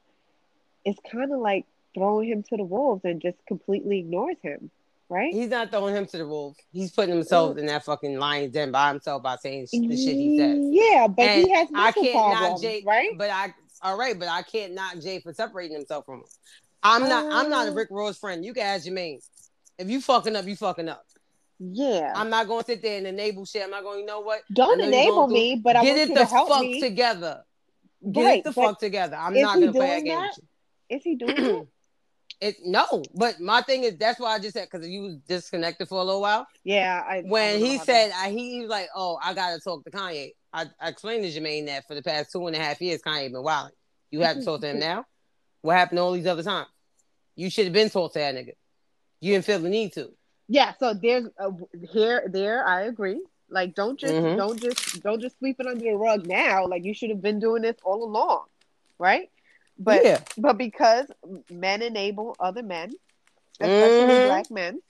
is 0.86 0.95
kind 1.11 1.32
of 1.32 1.39
like 1.39 1.65
throwing 1.93 2.30
him 2.30 2.43
to 2.43 2.57
the 2.57 2.63
wolves 2.63 3.05
and 3.05 3.22
just 3.22 3.38
completely 3.47 3.99
ignores 3.99 4.38
him, 4.41 4.72
right? 5.07 5.32
He's 5.32 5.49
not 5.49 5.72
throwing 5.72 5.95
him 5.95 6.05
to 6.07 6.17
the 6.17 6.28
wolves. 6.28 6.57
He's 6.72 6.91
putting 6.91 7.13
himself 7.15 7.57
in 7.57 7.67
that 7.67 7.86
fucking 7.86 8.17
lion's 8.17 8.53
den 8.53 8.72
by 8.72 8.89
himself 8.89 9.24
by 9.24 9.36
saying 9.38 9.67
sh- 9.67 9.88
the 9.88 9.97
shit 9.97 10.17
he 10.17 10.36
says. 10.38 10.59
Yeah, 10.72 11.07
but 11.07 11.26
And 11.26 11.45
he 11.45 11.53
has 11.53 11.67
I 11.74 11.91
can't 11.91 12.13
problems, 12.13 12.61
Jay, 12.61 12.84
right? 12.86 13.17
But 13.17 13.30
I, 13.30 13.53
all 13.82 13.97
right, 13.97 14.17
but 14.17 14.28
I 14.28 14.41
can't 14.41 14.74
knock 14.74 14.99
Jay 14.99 15.20
for 15.20 15.34
separating 15.34 15.78
himself 15.78 16.05
from 16.05 16.20
him. 16.20 16.26
I'm 16.82 17.07
not. 17.09 17.26
I'm 17.32 17.49
not 17.49 17.67
a 17.67 17.72
Uh, 17.72 17.76
Rick 17.76 17.89
Ross 17.91 18.17
friend. 18.17 18.43
You 18.43 18.53
can 18.53 18.63
ask 18.63 18.88
Jermaine. 18.88 19.20
If 19.78 19.89
you 19.89 20.01
fucking 20.01 20.36
up, 20.36 20.45
you 20.45 20.55
fucking 20.55 20.89
up. 20.89 21.05
Yeah. 21.60 22.14
I'm 22.16 22.30
not 22.30 22.47
going 22.47 22.62
to 22.64 22.66
sit 22.66 22.82
there 22.82 22.97
and 22.97 23.07
enable 23.07 23.45
shit. 23.45 23.64
I'm 23.64 23.72
not 23.72 23.84
going. 23.84 23.99
You 23.99 24.05
know 24.05 24.22
what? 24.22 24.41
Don't 24.53 24.78
know 24.80 24.86
enable 24.88 25.28
me, 25.28 25.60
but 25.62 25.76
I 25.76 25.84
Get 25.84 25.97
want 25.97 26.12
it 26.12 26.16
the 26.16 26.26
fuck 26.28 26.62
me. 26.62 26.80
together. 26.82 27.43
Get 28.12 28.24
Right, 28.24 28.38
it 28.39 28.43
the 28.45 28.53
fuck 28.53 28.80
together. 28.80 29.18
I'm 29.18 29.34
not 29.34 29.60
gonna 29.60 29.74
play 29.74 30.01
that 30.01 30.05
game. 30.05 30.30
Is 30.89 31.03
he 31.03 31.16
doing 31.16 31.68
it? 32.41 32.55
No, 32.64 33.03
but 33.14 33.41
my 33.41 33.62
thing 33.62 33.84
is 33.84 33.97
that's 33.97 34.20
why 34.20 34.34
I 34.36 34.39
just 34.39 34.53
said 34.53 34.70
because 34.72 34.88
you 34.88 35.01
was 35.01 35.16
disconnected 35.28 35.89
for 35.89 35.99
a 35.99 36.03
little 36.03 36.22
while. 36.22 36.47
Yeah. 36.64 37.03
I, 37.05 37.18
I 37.18 37.22
When 37.26 37.60
don't 37.60 37.70
he 37.70 37.78
said 37.78 38.12
I, 38.16 38.30
he 38.30 38.62
was 38.62 38.70
like, 38.70 38.88
"Oh, 38.95 39.20
I 39.22 39.34
gotta 39.34 39.60
talk 39.60 39.84
to 39.84 39.91
Kanye." 39.91 40.32
I, 40.53 40.66
I 40.80 40.89
explained 40.89 41.24
to 41.26 41.30
Jermaine 41.41 41.66
that 41.66 41.86
for 41.88 41.93
the 41.93 42.01
past 42.01 42.32
two 42.32 42.47
and 42.47 42.55
a 42.55 42.60
half 42.60 42.82
years, 42.82 43.01
Kanye 43.01 43.32
been 43.32 43.43
wilding. 43.43 43.74
You 44.12 44.22
have 44.22 44.38
to 44.38 44.45
talk 44.45 44.62
to 44.62 44.68
him 44.70 44.80
now. 44.80 45.05
What 45.62 45.76
happened 45.76 45.99
all 45.99 46.14
these 46.14 46.26
other 46.26 46.41
times? 46.43 46.70
You 47.36 47.49
should 47.49 47.66
have 47.66 47.74
been 47.74 47.89
talked 47.89 48.14
to 48.14 48.20
that 48.20 48.34
nigga. 48.34 48.53
You 49.20 49.34
didn't 49.34 49.45
feel 49.45 49.60
the 49.60 49.70
need 49.70 49.91
to. 49.93 50.10
Yeah, 50.49 50.73
so 50.79 50.93
there's 50.95 51.25
a, 51.37 51.51
here 51.91 52.23
there 52.27 52.65
I 52.67 52.81
agree. 52.83 53.21
Like 53.49 53.75
don't 53.75 53.99
just 53.99 54.15
Mhm. 54.15 54.35
don't 54.37 54.59
just 54.61 55.01
don't 55.03 55.21
just 55.21 55.37
sweep 55.39 55.59
it 55.59 55.67
under 55.67 55.83
the 55.85 55.95
rug 55.95 56.25
now. 56.27 56.65
Like 56.65 56.83
you 56.83 56.93
should 56.93 57.11
have 57.11 57.21
been 57.21 57.39
doing 57.39 57.61
this 57.61 57.77
all 57.83 58.03
along, 58.03 58.45
right? 58.97 59.29
But 59.77 60.03
yeah, 60.03 60.19
but 60.37 60.57
because 60.57 61.07
men 61.49 61.81
enable 61.81 62.35
other 62.39 62.63
men, 62.63 62.95
especially 63.61 64.05
Mhm. 64.15 64.23
black 64.25 64.51
men, 64.51 64.81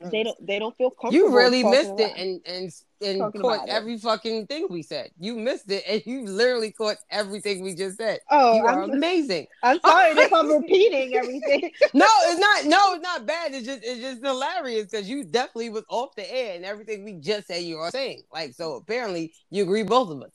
they 0.00 0.22
don't 0.24 0.46
they 0.46 0.58
don't 0.58 0.76
feel 0.76 0.90
comfortable. 0.90 1.30
you 1.30 1.36
really 1.36 1.62
missed 1.62 1.98
it 2.00 2.16
and 2.16 2.40
and 2.46 2.72
and 3.02 3.18
Talking 3.18 3.40
caught 3.40 3.54
about 3.56 3.68
it. 3.68 3.72
every 3.72 3.98
fucking 3.98 4.46
thing 4.46 4.66
we 4.70 4.82
said. 4.82 5.10
You 5.18 5.36
missed 5.36 5.70
it, 5.70 5.84
and 5.86 6.02
you 6.06 6.24
literally 6.24 6.70
caught 6.72 6.96
everything 7.10 7.62
we 7.62 7.74
just 7.74 7.96
said. 7.98 8.20
Oh, 8.30 8.56
you 8.56 8.64
are 8.66 8.82
I'm, 8.82 8.90
amazing. 8.90 9.46
I'm 9.62 9.80
sorry 9.84 10.10
if 10.12 10.32
I'm 10.32 10.50
repeating 10.60 11.14
everything. 11.14 11.70
No, 11.94 12.06
it's 12.24 12.40
not. 12.40 12.64
No, 12.66 12.94
it's 12.94 13.02
not 13.02 13.26
bad. 13.26 13.52
It's 13.54 13.66
just 13.66 13.80
it's 13.82 14.00
just 14.00 14.24
hilarious 14.24 14.86
because 14.90 15.08
you 15.08 15.24
definitely 15.24 15.70
was 15.70 15.84
off 15.88 16.14
the 16.16 16.30
air 16.32 16.56
and 16.56 16.64
everything 16.64 17.04
we 17.04 17.14
just 17.14 17.46
said 17.46 17.62
you 17.62 17.78
are 17.78 17.90
saying. 17.90 18.22
Like 18.32 18.54
so, 18.54 18.74
apparently 18.74 19.32
you 19.50 19.62
agree 19.62 19.82
both 19.82 20.10
of 20.10 20.22
us. 20.22 20.32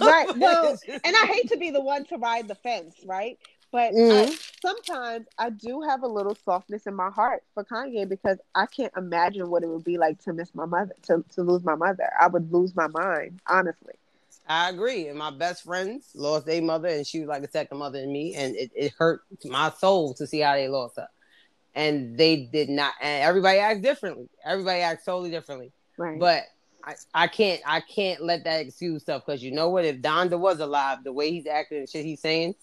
Right, 0.00 0.26
well, 0.36 0.76
and 0.88 1.00
I 1.16 1.26
hate 1.26 1.48
to 1.50 1.56
be 1.56 1.70
the 1.70 1.80
one 1.80 2.04
to 2.06 2.16
ride 2.18 2.48
the 2.48 2.54
fence, 2.56 2.96
right? 3.06 3.38
But 3.74 3.92
I, 3.92 4.26
Mhm. 4.26 4.40
sometimes 4.62 5.26
I 5.36 5.50
do 5.50 5.80
have 5.80 6.04
a 6.04 6.06
little 6.06 6.36
softness 6.36 6.86
in 6.86 6.94
my 6.94 7.10
heart 7.10 7.42
for 7.54 7.64
Kanye 7.64 8.08
because 8.08 8.38
I 8.54 8.66
can't 8.66 8.92
imagine 8.96 9.50
what 9.50 9.64
it 9.64 9.68
would 9.68 9.82
be 9.82 9.98
like 9.98 10.22
to 10.22 10.32
miss 10.32 10.54
my 10.54 10.64
mother, 10.64 10.94
to, 11.06 11.24
to 11.32 11.42
lose 11.42 11.64
my 11.64 11.74
mother. 11.74 12.08
I 12.20 12.28
would 12.28 12.52
lose 12.52 12.76
my 12.76 12.86
mind, 12.86 13.40
honestly. 13.48 13.94
I 14.48 14.70
agree. 14.70 15.08
And 15.08 15.18
my 15.18 15.32
best 15.32 15.64
friends 15.64 16.12
lost 16.14 16.46
their 16.46 16.62
mother, 16.62 16.86
and 16.86 17.04
she 17.04 17.18
was 17.18 17.28
like 17.28 17.42
a 17.42 17.50
second 17.50 17.78
mother 17.78 18.00
to 18.00 18.06
me, 18.06 18.36
and 18.36 18.54
it, 18.54 18.70
it 18.76 18.92
hurt 18.96 19.22
my 19.44 19.70
soul 19.70 20.14
to 20.14 20.26
see 20.28 20.38
how 20.38 20.54
they 20.54 20.68
lost 20.68 20.94
her. 20.94 21.08
And 21.74 22.16
they 22.16 22.44
did 22.44 22.68
not. 22.68 22.94
And 23.00 23.24
everybody 23.24 23.58
acts 23.58 23.80
differently. 23.80 24.28
Everybody 24.44 24.82
acts 24.82 25.04
totally 25.04 25.32
differently. 25.32 25.72
Right. 25.96 26.20
But 26.20 26.44
I, 26.84 26.94
I 27.12 27.26
can't 27.26 27.60
I 27.66 27.80
can't 27.80 28.22
let 28.22 28.44
that 28.44 28.60
excuse 28.60 29.02
stuff 29.02 29.26
because 29.26 29.42
you 29.42 29.50
know 29.50 29.70
what? 29.70 29.84
If 29.84 29.96
Donda 29.96 30.38
was 30.38 30.60
alive, 30.60 31.02
the 31.02 31.12
way 31.12 31.32
he's 31.32 31.48
acting 31.48 31.78
and 31.78 31.88
shit 31.88 32.04
he's 32.04 32.20
saying, 32.20 32.54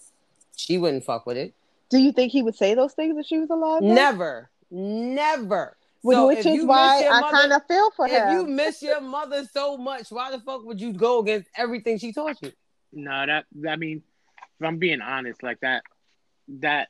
she 0.56 0.78
wouldn't 0.78 1.04
fuck 1.04 1.26
with 1.26 1.38
it. 1.38 1.54
do 1.90 1.98
you 1.98 2.12
think 2.12 2.32
he 2.32 2.42
would 2.44 2.56
say 2.56 2.74
those 2.74 2.94
things 2.94 3.18
if 3.18 3.26
she 3.26 3.38
was 3.40 3.50
alive? 3.50 3.82
though? 3.82 3.94
Never, 3.94 4.50
never. 4.70 5.76
Which, 6.04 6.16
So 6.16 6.28
which 6.28 6.46
is 6.46 6.66
why 6.66 6.96
miss 6.96 7.04
your 7.04 7.14
I 7.14 7.32
kind 7.32 7.54
of 7.54 7.62
feel 7.68 7.92
for 7.92 8.08
If 8.08 8.12
him. 8.14 8.32
you 8.32 8.48
miss 8.48 8.82
your 8.82 9.02
mother 9.02 9.46
so 9.54 9.78
much, 9.78 10.12
why 10.12 10.32
the 10.32 10.40
fuck 10.40 10.64
would 10.66 10.82
you 10.82 10.94
go 10.94 11.20
against 11.20 11.48
everything 11.56 12.00
she 12.00 12.12
taught 12.12 12.42
you? 12.42 12.52
No, 12.92 13.26
that 13.28 13.46
I 13.70 13.76
mean, 13.76 14.02
if 14.60 14.66
I'm 14.66 14.78
being 14.78 15.02
honest, 15.02 15.44
like 15.44 15.60
that, 15.62 15.84
that 16.60 16.90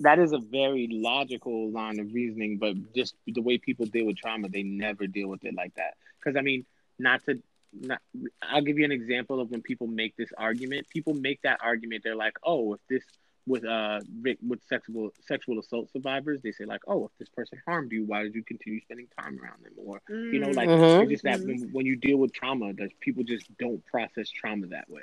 that 0.00 0.18
is 0.18 0.32
a 0.32 0.38
very 0.38 0.88
logical 0.90 1.70
line 1.70 1.98
of 1.98 2.12
reasoning, 2.12 2.58
but 2.58 2.76
just 2.94 3.14
the 3.26 3.40
way 3.40 3.58
people 3.58 3.86
deal 3.86 4.06
with 4.06 4.18
trauma, 4.18 4.48
they 4.48 4.62
never 4.62 5.06
deal 5.06 5.28
with 5.28 5.44
it 5.44 5.54
like 5.54 5.74
that. 5.74 5.94
Because 6.20 6.36
I 6.36 6.42
mean, 6.42 6.64
not 6.98 7.24
to, 7.24 7.42
not, 7.80 8.00
I'll 8.42 8.62
give 8.62 8.78
you 8.78 8.84
an 8.84 8.92
example 8.92 9.40
of 9.40 9.50
when 9.50 9.62
people 9.62 9.86
make 9.86 10.16
this 10.16 10.30
argument. 10.36 10.88
People 10.90 11.14
make 11.14 11.40
that 11.42 11.58
argument. 11.62 12.02
They're 12.04 12.16
like, 12.16 12.36
oh, 12.44 12.74
if 12.74 12.80
this 12.88 13.04
with 13.46 13.64
uh 13.64 14.00
with 14.42 14.60
sexual 14.68 15.10
sexual 15.26 15.60
assault 15.60 15.90
survivors, 15.92 16.40
they 16.42 16.52
say 16.52 16.64
like, 16.64 16.80
oh, 16.88 17.04
if 17.06 17.12
this 17.18 17.28
person 17.28 17.60
harmed 17.66 17.92
you, 17.92 18.04
why 18.04 18.22
did 18.24 18.34
you 18.34 18.42
continue 18.42 18.80
spending 18.80 19.06
time 19.20 19.38
around 19.40 19.62
them? 19.62 19.72
Or 19.76 20.00
you 20.08 20.40
know, 20.40 20.48
like 20.50 20.68
Mhm. 20.68 21.02
it's 21.02 21.10
just 21.10 21.24
that 21.24 21.40
when, 21.40 21.68
when 21.72 21.86
you 21.86 21.96
deal 21.96 22.16
with 22.18 22.32
trauma, 22.32 22.72
that 22.74 22.90
people 23.00 23.22
just 23.24 23.46
don't 23.58 23.84
process 23.86 24.28
trauma 24.30 24.66
that 24.68 24.88
way 24.90 25.02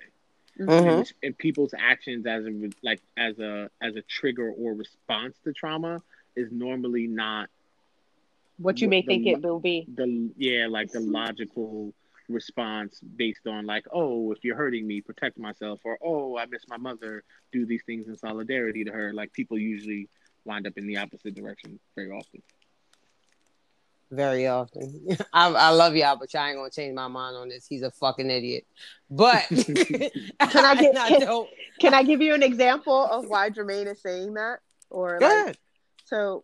Mhm. 0.59 0.97
and, 0.99 1.13
and 1.23 1.37
people's 1.37 1.73
actions 1.77 2.25
as 2.27 2.45
a 2.45 2.71
like 2.83 3.01
as 3.17 3.39
a 3.39 3.69
as 3.81 3.95
a 3.95 4.01
trigger 4.03 4.51
or 4.51 4.73
response 4.73 5.35
to 5.43 5.53
trauma 5.53 6.01
is 6.35 6.51
normally 6.51 7.07
not 7.07 7.49
what 8.57 8.81
you 8.81 8.87
may 8.87 9.01
the 9.01 9.07
think 9.07 9.25
it 9.27 9.41
will 9.41 9.59
be. 9.59 9.87
the 9.95 10.29
yeah 10.37 10.67
like 10.67 10.91
the 10.91 10.99
logical 10.99 11.93
response 12.33 12.99
based 13.15 13.47
on 13.47 13.65
like 13.65 13.85
oh 13.93 14.31
if 14.31 14.43
you're 14.43 14.55
hurting 14.57 14.85
me 14.85 14.99
protect 15.01 15.37
myself 15.37 15.79
or 15.85 15.97
oh 16.03 16.37
I 16.37 16.45
miss 16.47 16.63
my 16.67 16.77
mother 16.77 17.23
do 17.51 17.65
these 17.65 17.83
things 17.85 18.07
in 18.07 18.17
solidarity 18.17 18.83
to 18.83 18.91
her 18.91 19.13
like 19.13 19.31
people 19.33 19.57
usually 19.57 20.09
wind 20.45 20.67
up 20.67 20.73
in 20.77 20.87
the 20.87 20.97
opposite 20.97 21.35
direction 21.35 21.79
very 21.95 22.11
often 22.11 22.41
Very 24.11 24.45
often. 24.47 25.07
I, 25.33 25.49
I 25.49 25.69
love 25.69 25.95
y'all, 25.95 26.17
but 26.17 26.31
y'all 26.33 26.45
ain't 26.45 26.57
gonna 26.57 26.69
change 26.69 26.93
my 26.93 27.07
mind 27.07 27.35
on 27.35 27.49
this. 27.49 27.65
He's 27.65 27.81
a 27.81 27.89
fucking 27.91 28.29
idiot. 28.29 28.65
But 29.09 29.45
can 29.49 30.65
I 30.71 30.75
get- 30.75 30.95
can- 30.95 31.45
Can 31.79 31.93
I 31.95 32.03
give 32.03 32.21
you 32.21 32.33
an 32.35 32.43
example 32.43 33.05
of 33.15 33.27
why 33.27 33.49
Jermaine 33.49 33.87
is 33.87 34.01
saying 34.01 34.35
that? 34.35 34.59
Or 34.91 35.17
Go 35.19 35.27
like. 35.27 35.57
So, 36.05 36.43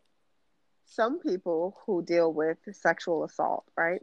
some 0.87 1.19
people 1.19 1.77
who 1.85 2.01
deal 2.03 2.33
with 2.33 2.57
sexual 2.71 3.23
assault, 3.23 3.65
right? 3.77 4.01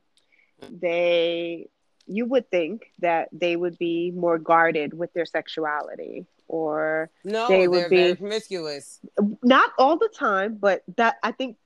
Mm. 0.62 0.80
They, 0.80 1.68
you 2.06 2.26
would 2.26 2.50
think 2.50 2.92
that 3.00 3.28
they 3.32 3.56
would 3.56 3.78
be 3.78 4.10
more 4.12 4.38
guarded 4.38 4.94
with 4.94 5.12
their 5.12 5.26
sexuality, 5.26 6.26
or 6.48 7.10
No, 7.24 7.48
they 7.48 7.66
would 7.68 7.90
be- 7.90 8.14
promiscuous. 8.14 9.00
not 9.42 9.72
all 9.78 9.96
the 9.98 10.08
time, 10.08 10.56
but 10.56 10.82
that 10.96 11.16
I 11.22 11.32
think 11.32 11.56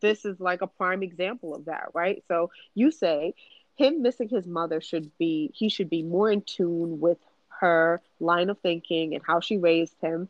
this 0.00 0.24
is 0.24 0.38
like 0.40 0.62
a 0.62 0.66
prime 0.66 1.02
example 1.02 1.54
of 1.54 1.66
that, 1.66 1.88
right? 1.94 2.22
So 2.28 2.50
you 2.74 2.90
say 2.90 3.34
him 3.76 4.02
missing 4.02 4.28
his 4.28 4.46
mother 4.46 4.80
should 4.80 5.10
be 5.18 5.50
he 5.54 5.68
should 5.70 5.88
be 5.88 6.02
more 6.02 6.30
in 6.30 6.42
tune 6.42 7.00
with 7.00 7.18
her 7.60 8.00
line 8.20 8.50
of 8.50 8.58
thinking 8.60 9.14
and 9.14 9.22
how 9.26 9.40
she 9.40 9.56
raised 9.58 9.94
him, 10.02 10.28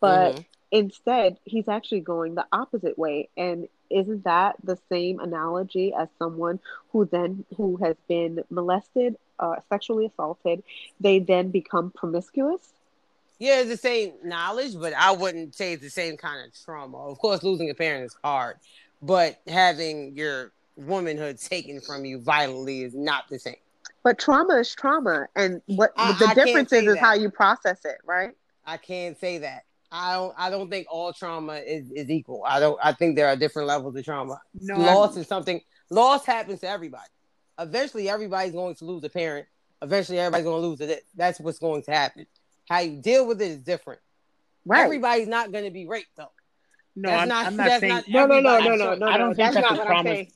but 0.00 0.34
Mhm. 0.34 0.44
Instead 0.70 1.38
he's 1.44 1.68
actually 1.68 2.00
going 2.00 2.34
the 2.34 2.46
opposite 2.52 2.98
way 2.98 3.28
and 3.36 3.68
isn't 3.90 4.24
that 4.24 4.56
the 4.62 4.76
same 4.90 5.18
analogy 5.20 5.92
as 5.94 6.08
someone 6.18 6.58
who 6.92 7.04
then 7.06 7.44
who 7.56 7.76
has 7.76 7.96
been 8.08 8.42
molested 8.50 9.16
uh, 9.38 9.56
sexually 9.68 10.06
assaulted 10.06 10.62
they 11.00 11.18
then 11.18 11.50
become 11.50 11.90
promiscuous 11.90 12.72
Yeah, 13.38 13.60
it's 13.60 13.70
the 13.70 13.76
same 13.76 14.12
knowledge, 14.24 14.72
but 14.78 14.92
I 14.94 15.12
wouldn't 15.12 15.54
say 15.54 15.72
it's 15.74 15.82
the 15.82 15.90
same 15.90 16.16
kind 16.16 16.44
of 16.46 16.52
trauma. 16.64 16.98
Of 16.98 17.18
course, 17.18 17.42
losing 17.42 17.70
a 17.70 17.74
parent 17.74 18.04
is 18.04 18.16
hard, 18.22 18.56
but 19.00 19.38
having 19.46 20.16
your 20.16 20.52
womanhood 20.76 21.38
taken 21.38 21.80
from 21.80 22.04
you 22.04 22.20
violently 22.20 22.82
is 22.82 22.94
not 22.94 23.24
the 23.28 23.38
same. 23.38 23.56
but 24.02 24.18
trauma 24.18 24.54
is 24.56 24.74
trauma 24.74 25.26
and 25.36 25.60
what 25.66 25.92
I- 25.96 26.12
the 26.18 26.26
I 26.26 26.34
difference 26.34 26.72
is 26.72 26.86
is 26.86 26.98
how 26.98 27.14
you 27.14 27.30
process 27.30 27.84
it 27.84 27.98
right 28.04 28.34
I 28.66 28.76
can't 28.76 29.18
say 29.18 29.38
that. 29.38 29.64
I 29.90 30.14
don't. 30.14 30.34
I 30.36 30.50
don't 30.50 30.68
think 30.70 30.86
all 30.90 31.12
trauma 31.12 31.54
is, 31.54 31.90
is 31.92 32.10
equal. 32.10 32.42
I 32.46 32.60
don't. 32.60 32.78
I 32.82 32.92
think 32.92 33.16
there 33.16 33.26
are 33.28 33.36
different 33.36 33.68
levels 33.68 33.96
of 33.96 34.04
trauma. 34.04 34.40
no 34.60 34.76
loss 34.78 35.16
is 35.16 35.26
something. 35.26 35.60
Loss 35.90 36.26
happens 36.26 36.60
to 36.60 36.68
everybody. 36.68 37.08
Eventually, 37.58 38.08
everybody's 38.08 38.52
going 38.52 38.74
to 38.76 38.84
lose 38.84 39.02
a 39.04 39.08
parent. 39.08 39.46
Eventually, 39.80 40.18
everybody's 40.18 40.44
going 40.44 40.62
to 40.62 40.68
lose 40.68 40.80
it. 40.80 41.04
That's 41.16 41.40
what's 41.40 41.58
going 41.58 41.82
to 41.84 41.90
happen. 41.92 42.26
How 42.68 42.80
you 42.80 43.00
deal 43.00 43.26
with 43.26 43.40
it 43.40 43.46
is 43.50 43.58
different. 43.62 44.00
right 44.66 44.84
Everybody's 44.84 45.28
not 45.28 45.52
going 45.52 45.64
to 45.64 45.70
be 45.70 45.86
raped 45.86 46.10
though. 46.16 46.30
no 46.94 47.08
that's 47.10 47.22
I'm, 47.22 47.28
not- 47.28 47.46
I'm 47.46 47.56
not 47.56 47.66
that's 47.68 47.80
saying 47.80 47.94
not 47.94 48.08
no 48.08 48.26
no 48.26 48.40
no 48.40 48.50
everybody. 48.56 48.78
no 48.78 48.92
I'm 48.92 48.98
no 48.98 49.06
no 49.06 49.12
I 49.12 49.16
don't 49.18 49.28
no 49.30 49.34
think 49.34 49.36
that's 49.36 49.54
that 49.54 49.62
not 49.62 49.76
the 49.78 49.84
trauma- 49.84 50.26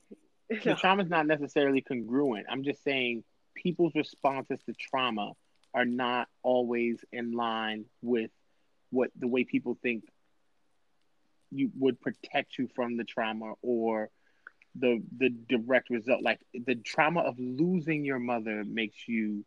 the 0.48 0.60
No. 0.64 0.74
trauma 0.76 1.02
is 1.02 1.10
not 1.10 1.26
necessarily 1.26 1.80
congruent. 1.82 2.46
I'm 2.48 2.62
just 2.64 2.82
saying 2.84 3.24
people's 3.54 3.94
responses 3.94 4.60
to 4.66 4.72
trauma 4.72 5.32
are 5.74 5.84
not 5.84 6.28
always 6.42 7.04
in 7.12 7.32
line 7.32 7.84
with 8.00 8.30
what 8.92 9.10
the 9.18 9.26
way 9.26 9.44
people 9.44 9.76
think 9.82 10.04
you 11.50 11.70
would 11.78 12.00
protect 12.00 12.58
you 12.58 12.68
from 12.74 12.96
the 12.96 13.04
trauma 13.04 13.54
or 13.62 14.10
the 14.74 15.02
the 15.18 15.30
direct 15.48 15.90
result. 15.90 16.22
Like 16.22 16.40
the 16.54 16.76
trauma 16.76 17.20
of 17.20 17.38
losing 17.38 18.04
your 18.04 18.18
mother 18.18 18.64
makes 18.64 19.08
you 19.08 19.44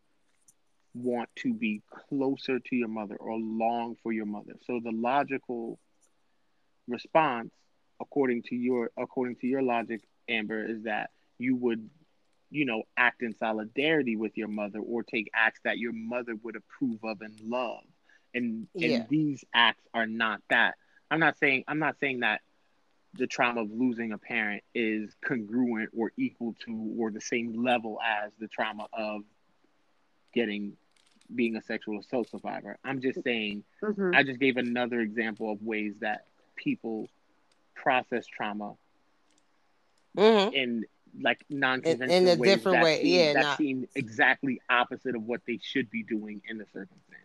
want 0.93 1.29
to 1.35 1.53
be 1.53 1.81
closer 2.09 2.59
to 2.59 2.75
your 2.75 2.87
mother 2.87 3.15
or 3.15 3.37
long 3.37 3.95
for 4.01 4.11
your 4.11 4.25
mother. 4.25 4.53
So 4.65 4.79
the 4.83 4.91
logical 4.91 5.79
response 6.87 7.51
according 8.01 8.43
to 8.43 8.55
your 8.55 8.91
according 8.97 9.35
to 9.37 9.47
your 9.47 9.61
logic 9.61 10.01
amber 10.29 10.63
is 10.63 10.83
that 10.83 11.09
you 11.37 11.55
would 11.55 11.89
you 12.51 12.65
know 12.65 12.83
act 12.97 13.21
in 13.21 13.35
solidarity 13.35 14.15
with 14.15 14.37
your 14.37 14.47
mother 14.47 14.79
or 14.79 15.03
take 15.03 15.29
acts 15.33 15.59
that 15.63 15.77
your 15.77 15.93
mother 15.93 16.35
would 16.43 16.55
approve 16.55 17.03
of 17.03 17.21
and 17.21 17.39
love 17.41 17.83
and 18.35 18.67
Yeah. 18.75 18.99
and 18.99 19.09
these 19.09 19.43
acts 19.53 19.87
are 19.93 20.05
not 20.05 20.41
that 20.49 20.75
i'm 21.09 21.19
not 21.19 21.37
saying 21.39 21.63
i'm 21.67 21.79
not 21.79 21.97
saying 21.99 22.19
that 22.19 22.41
the 23.15 23.25
trauma 23.27 23.61
of 23.61 23.71
losing 23.71 24.11
a 24.11 24.17
parent 24.17 24.61
is 24.75 25.15
congruent 25.21 25.89
or 25.97 26.11
equal 26.17 26.53
to 26.65 26.93
or 26.99 27.09
the 27.11 27.21
same 27.21 27.63
level 27.63 27.99
as 28.05 28.31
the 28.39 28.47
trauma 28.47 28.87
of 28.93 29.23
getting 30.33 30.75
being 31.33 31.55
a 31.55 31.61
sexual 31.61 31.99
assault 31.99 32.29
survivor 32.29 32.77
i'm 32.83 33.01
just 33.01 33.23
saying 33.23 33.63
Mhm. 33.81 34.15
I 34.15 34.23
just 34.23 34.39
gave 34.39 34.57
another 34.57 34.99
example 35.01 35.51
of 35.51 35.61
ways 35.63 35.95
that 35.99 36.27
people 36.55 37.09
process 37.73 38.25
trauma 38.27 38.75
Mhm. 40.15 40.53
in 40.53 40.85
like 41.21 41.43
non-conventional 41.49 42.17
In- 42.23 42.27
in 42.27 42.37
a 42.37 42.41
ways 42.41 42.55
different 42.55 42.75
that 42.75 42.83
way, 42.83 43.01
seem, 43.01 43.13
yeah, 43.13 43.33
that 43.33 43.57
seem 43.57 43.87
exactly 43.95 44.61
opposite 44.69 45.15
of 45.15 45.23
what 45.23 45.45
they 45.45 45.57
should 45.59 45.89
be 45.89 46.03
doing 46.03 46.41
in 46.47 46.57
the 46.57 46.65
circumstance. 46.67 47.24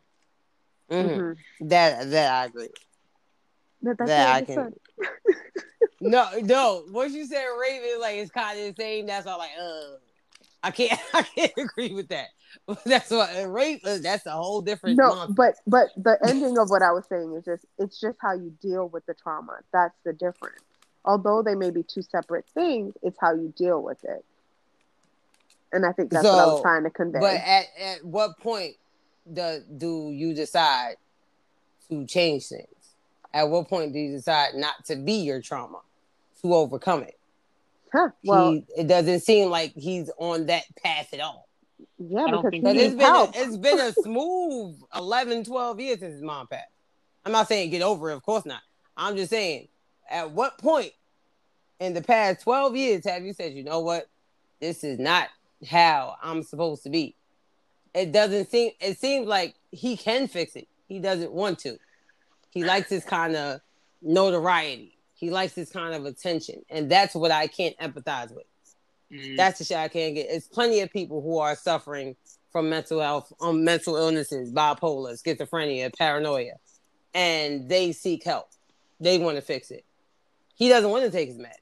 Mhm. 0.91 1.19
Mhm. 1.19 1.37
That 1.69 2.11
that 2.11 2.33
I 2.33 2.45
agree. 2.47 2.69
But 3.83 3.99
that's 3.99 4.09
That 4.09 4.35
I 4.35 4.43
can- 4.43 4.55
said. 4.99 5.07
No, 6.03 6.27
no. 6.41 6.85
Once 6.89 7.13
you 7.13 7.27
said 7.27 7.45
Raven, 7.61 8.01
like 8.01 8.17
it's 8.17 8.31
kind 8.31 8.59
of 8.59 8.75
the 8.75 8.83
same. 8.83 9.07
That's 9.07 9.27
all. 9.27 9.39
Like, 9.39 9.51
uh, 9.61 9.97
I 10.63 10.71
can't 10.71 10.99
I 11.15 11.23
can't 11.23 11.53
agree 11.59 11.93
with 11.93 12.09
that. 12.09 12.29
That's 12.85 13.11
what 13.11 13.31
rape. 13.53 13.83
uh, 13.85 13.99
That's 14.03 14.25
a 14.27 14.31
whole 14.31 14.63
different. 14.63 14.97
No, 14.97 15.27
but 15.29 15.57
but 15.67 15.89
the 15.99 16.19
ending 16.27 16.57
of 16.59 16.71
what 16.71 16.81
I 16.83 16.93
was 16.93 17.05
saying 17.07 17.35
is 17.35 17.45
just 17.45 17.67
it's 17.79 18.01
just 18.01 18.17
how 18.21 18.33
you 18.33 18.51
deal 18.63 18.89
with 18.89 19.05
the 19.07 19.13
trauma. 19.15 19.59
That's 19.73 19.95
the 20.05 20.15
difference. 20.15 20.63
Although 21.05 21.43
they 21.43 21.55
may 21.55 21.71
be 21.71 21.83
two 21.83 22.03
separate 22.03 22.47
things, 22.55 22.95
it's 23.03 23.19
how 23.21 23.35
you 23.35 23.53
deal 23.57 23.83
with 23.83 24.03
it. 24.05 24.25
And 25.73 25.85
I 25.87 25.93
think 25.93 26.11
that's 26.11 26.25
what 26.25 26.35
I 26.39 26.47
was 26.47 26.63
trying 26.63 26.85
to 26.85 26.91
convey. 26.91 27.21
But 27.21 27.35
at, 27.35 27.67
at 27.79 28.05
what 28.05 28.39
point 28.41 28.77
do, 29.33 29.63
do 29.77 30.11
you 30.13 30.35
decide 30.35 30.97
to 31.89 32.07
change 32.07 32.47
things? 32.47 32.67
At 33.33 33.49
what 33.49 33.69
point 33.69 33.93
do 33.93 33.99
you 33.99 34.13
decide 34.13 34.55
not 34.55 34.85
to 34.87 34.97
be 34.97 35.15
your 35.15 35.41
trauma, 35.41 35.81
to 36.43 36.55
overcome 36.55 37.03
it? 37.03 37.19
huh. 37.93 38.09
Well, 38.25 38.53
he, 38.53 38.65
it 38.77 38.87
doesn't 38.87 39.21
seem 39.21 39.51
like 39.51 39.73
he's 39.75 40.11
on 40.19 40.47
that 40.47 40.65
path 40.83 41.13
at 41.13 41.21
all. 41.21 41.49
yeah, 41.99 42.27
because 42.27 42.51
think 42.51 42.55
he 42.55 42.61
Because 42.61 42.77
so. 42.77 42.83
it's 42.83 42.95
needs 42.95 42.95
been 42.95 43.15
a, 43.15 43.31
it's 43.35 43.57
been 43.57 43.79
a 43.81 43.93
smooth 43.93 44.81
11, 44.97 45.45
12 45.45 45.81
years 45.81 45.99
since 46.01 46.15
his 46.15 46.23
mom 46.23 46.47
passed. 46.47 46.69
I'm 47.25 47.33
not 47.33 47.49
saying 47.49 47.71
get 47.71 47.83
over 47.83 48.11
it, 48.11 48.15
of 48.15 48.23
course 48.23 48.47
not. 48.47 48.63
I'm 48.97 49.17
just 49.17 49.31
saying, 49.31 49.69
at 50.11 50.31
what 50.31 50.59
point 50.59 50.93
in 51.79 51.95
the 51.95 52.03
past 52.03 52.43
12 52.43 52.77
years 52.77 53.05
have 53.05 53.25
you 53.25 53.33
said, 53.33 53.53
you 53.55 53.65
know 53.65 53.81
what, 53.81 54.09
this 54.61 54.85
is 54.85 54.99
not 54.99 55.29
how 55.69 56.17
I'm 56.23 56.43
supposed 56.43 56.83
to 56.85 56.91
be? 56.91 57.15
It 57.95 58.13
doesn't 58.13 58.51
seem. 58.51 58.73
It 58.81 58.99
seems 58.99 59.27
like 59.27 59.55
he 59.73 59.97
can 59.97 60.29
fix 60.29 60.55
it. 60.57 60.69
He 60.89 60.99
doesn't 61.01 61.33
want 61.33 61.59
to. 61.61 61.77
He 62.51 62.65
likes 62.65 62.89
this 62.89 63.05
kind 63.05 63.37
of 63.37 63.61
notoriety. 64.03 64.97
He 65.15 65.31
likes 65.31 65.53
this 65.53 65.71
kind 65.71 65.95
of 65.95 66.05
attention, 66.07 66.63
and 66.71 66.91
that's 66.91 67.15
what 67.15 67.31
I 67.31 67.47
can't 67.47 67.77
empathize 67.79 68.35
with. 68.35 68.47
Mm, 69.13 69.37
That's 69.37 69.59
the 69.59 69.65
shit 69.65 69.77
I 69.77 69.89
can't 69.89 70.15
get. 70.15 70.27
It's 70.31 70.47
plenty 70.49 70.81
of 70.81 70.91
people 70.93 71.21
who 71.21 71.39
are 71.39 71.55
suffering 71.57 72.17
from 72.53 72.71
mental 72.71 73.01
health, 73.01 73.33
um, 73.41 73.65
mental 73.65 73.97
illnesses, 73.97 74.51
bipolar, 74.53 75.21
schizophrenia, 75.21 75.97
paranoia, 75.97 76.55
and 77.15 77.69
they 77.69 77.93
seek 77.93 78.25
help. 78.25 78.49
They 78.99 79.19
want 79.19 79.37
to 79.37 79.43
fix 79.43 79.71
it. 79.71 79.85
He 80.55 80.69
doesn't 80.69 80.91
want 80.91 81.05
to 81.05 81.11
take 81.11 81.29
his 81.29 81.39
meds. 81.39 81.55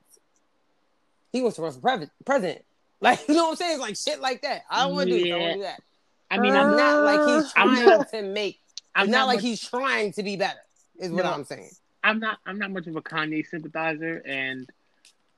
He 1.33 1.41
wants 1.43 1.57
to 1.57 1.63
run 1.63 1.73
for 1.73 1.81
pre- 1.81 2.11
president. 2.25 2.65
Like 3.01 3.29
you 3.29 3.35
know 3.35 3.45
what 3.45 3.51
I'm 3.51 3.57
saying? 3.57 3.73
It's 3.75 3.81
like 3.81 3.97
shit 3.97 4.21
like 4.21 4.43
that. 4.43 4.63
I 4.69 4.83
don't 4.83 4.95
want 4.97 5.09
to 5.09 5.17
do 5.19 5.23
this. 5.23 5.27
I 5.27 5.39
don't 5.39 5.41
want 5.41 5.53
to 5.53 5.59
do 5.59 5.63
that. 5.63 5.83
I 6.31 6.39
mean, 6.39 6.55
I'm 6.55 6.77
not 6.77 7.05
like 7.05 7.21
he's 7.43 7.53
I'm 7.57 7.75
trying 7.75 7.87
not- 7.87 8.11
to 8.11 8.23
make. 8.23 8.61
I'm 8.95 9.05
It's 9.05 9.13
not, 9.13 9.27
like 9.27 9.37
much- 9.37 9.45
he's 9.45 9.69
trying 9.69 10.13
to 10.13 10.23
be 10.23 10.37
better. 10.37 10.59
Is 10.99 11.13
what 11.13 11.25
No. 11.25 11.33
I'm 11.33 11.45
saying. 11.45 11.71
I'm 12.03 12.19
not 12.21 12.39
I'm 12.47 12.59
not 12.59 12.71
much 12.71 12.87
of 12.87 12.97
a 12.97 13.03
Kanye 13.03 13.47
sympathizer, 13.47 14.23
and 14.25 14.69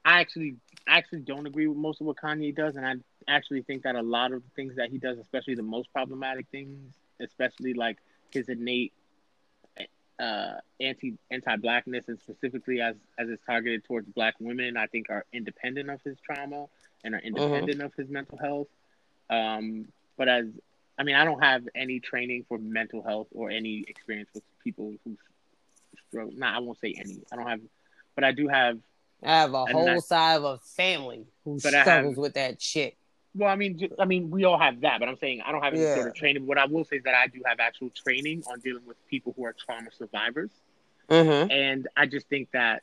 I 0.05 0.21
actually 0.21 0.57
actually 0.87 1.21
don't 1.21 1.47
agree 1.47 1.67
with 1.67 1.77
most 1.77 2.01
of 2.01 2.07
what 2.07 2.17
Kanye 2.17 2.55
does, 2.55 2.77
and 2.77 2.87
I 2.87 2.95
actually 3.29 3.63
think 3.63 3.83
that 3.85 3.97
a 3.97 4.03
lot 4.03 4.33
of 4.33 4.43
the 4.43 4.51
things 4.57 4.77
that 4.77 4.91
he 4.91 4.99
does, 4.99 5.19
especially 5.19 5.55
the 5.55 5.63
most 5.63 5.93
problematic 5.93 6.47
things, 6.51 6.95
especially 7.21 7.75
like 7.75 7.99
his 8.33 8.49
innate 8.49 8.93
uh, 10.19 10.55
anti 10.81 11.17
anti 11.31 11.57
blackness, 11.57 12.09
and 12.09 12.19
specifically 12.19 12.81
as 12.81 12.97
as 13.19 13.29
it's 13.31 13.43
targeted 13.47 13.85
towards 13.85 14.07
black 14.09 14.35
women, 14.39 14.77
I 14.77 14.87
think 14.87 15.09
are 15.11 15.25
independent 15.33 15.89
of 15.91 16.01
his 16.03 16.19
trauma 16.21 16.67
and 17.05 17.15
are 17.15 17.21
independent 17.21 17.81
of 17.83 17.95
his 17.95 18.09
mental 18.11 18.37
health. 18.39 18.69
Um, 19.31 19.87
but 20.19 20.29
as 20.29 20.47
I 21.01 21.03
mean, 21.03 21.17
I 21.17 21.25
don't 21.25 21.43
have 21.43 21.67
any 21.75 21.99
training 21.99 22.45
for 22.47 22.59
mental 22.59 23.03
health 23.03 23.29
or 23.33 23.49
any 23.51 23.87
experience 23.89 24.29
with 24.35 24.43
people 24.63 24.93
who 25.03 25.17
struggle. 26.11 26.35
Nah, 26.37 26.55
I 26.55 26.59
won't 26.59 26.79
say 26.79 26.95
any. 26.95 27.17
I 27.33 27.37
don't 27.37 27.47
have, 27.49 27.61
but 28.15 28.23
I 28.23 28.33
do 28.33 28.49
have. 28.49 28.79
I 29.23 29.39
have 29.41 29.55
a 29.55 29.65
whole 29.65 29.87
that- 29.87 30.03
side 30.03 30.37
of 30.37 30.45
a 30.45 30.59
family 30.59 31.25
who 31.45 31.59
I 31.65 31.71
have- 31.71 31.85
struggles 31.85 32.17
with 32.19 32.35
that 32.35 32.61
shit. 32.61 32.99
Well, 33.35 33.49
I 33.49 33.57
mean, 33.57 33.89
I 33.99 34.05
mean, 34.05 34.31
we 34.31 34.45
all 34.45 34.59
have 34.59 34.83
that, 34.83 35.01
but 35.01 35.09
I'm 35.09 35.17
saying 35.17 35.41
I 35.41 35.53
don't 35.53 35.63
have 35.63 35.73
any 35.73 35.83
Yeah. 35.85 35.95
sort 35.95 36.09
of 36.09 36.15
training. 36.15 36.47
What 36.47 36.59
I 36.59 36.67
will 36.67 36.85
say 36.85 36.97
is 36.97 37.05
that 37.05 37.15
I 37.15 37.29
do 37.29 37.41
have 37.47 37.61
actual 37.61 37.89
training 37.91 38.43
on 38.51 38.61
dealing 38.61 38.85
with 38.85 38.99
people 39.09 39.33
who 39.35 39.45
are 39.47 39.55
trauma 39.55 39.91
survivors, 39.93 40.51
Mm-hmm. 41.09 41.51
and 41.51 41.89
I 41.97 42.05
just 42.07 42.29
think 42.29 42.51
that 42.51 42.83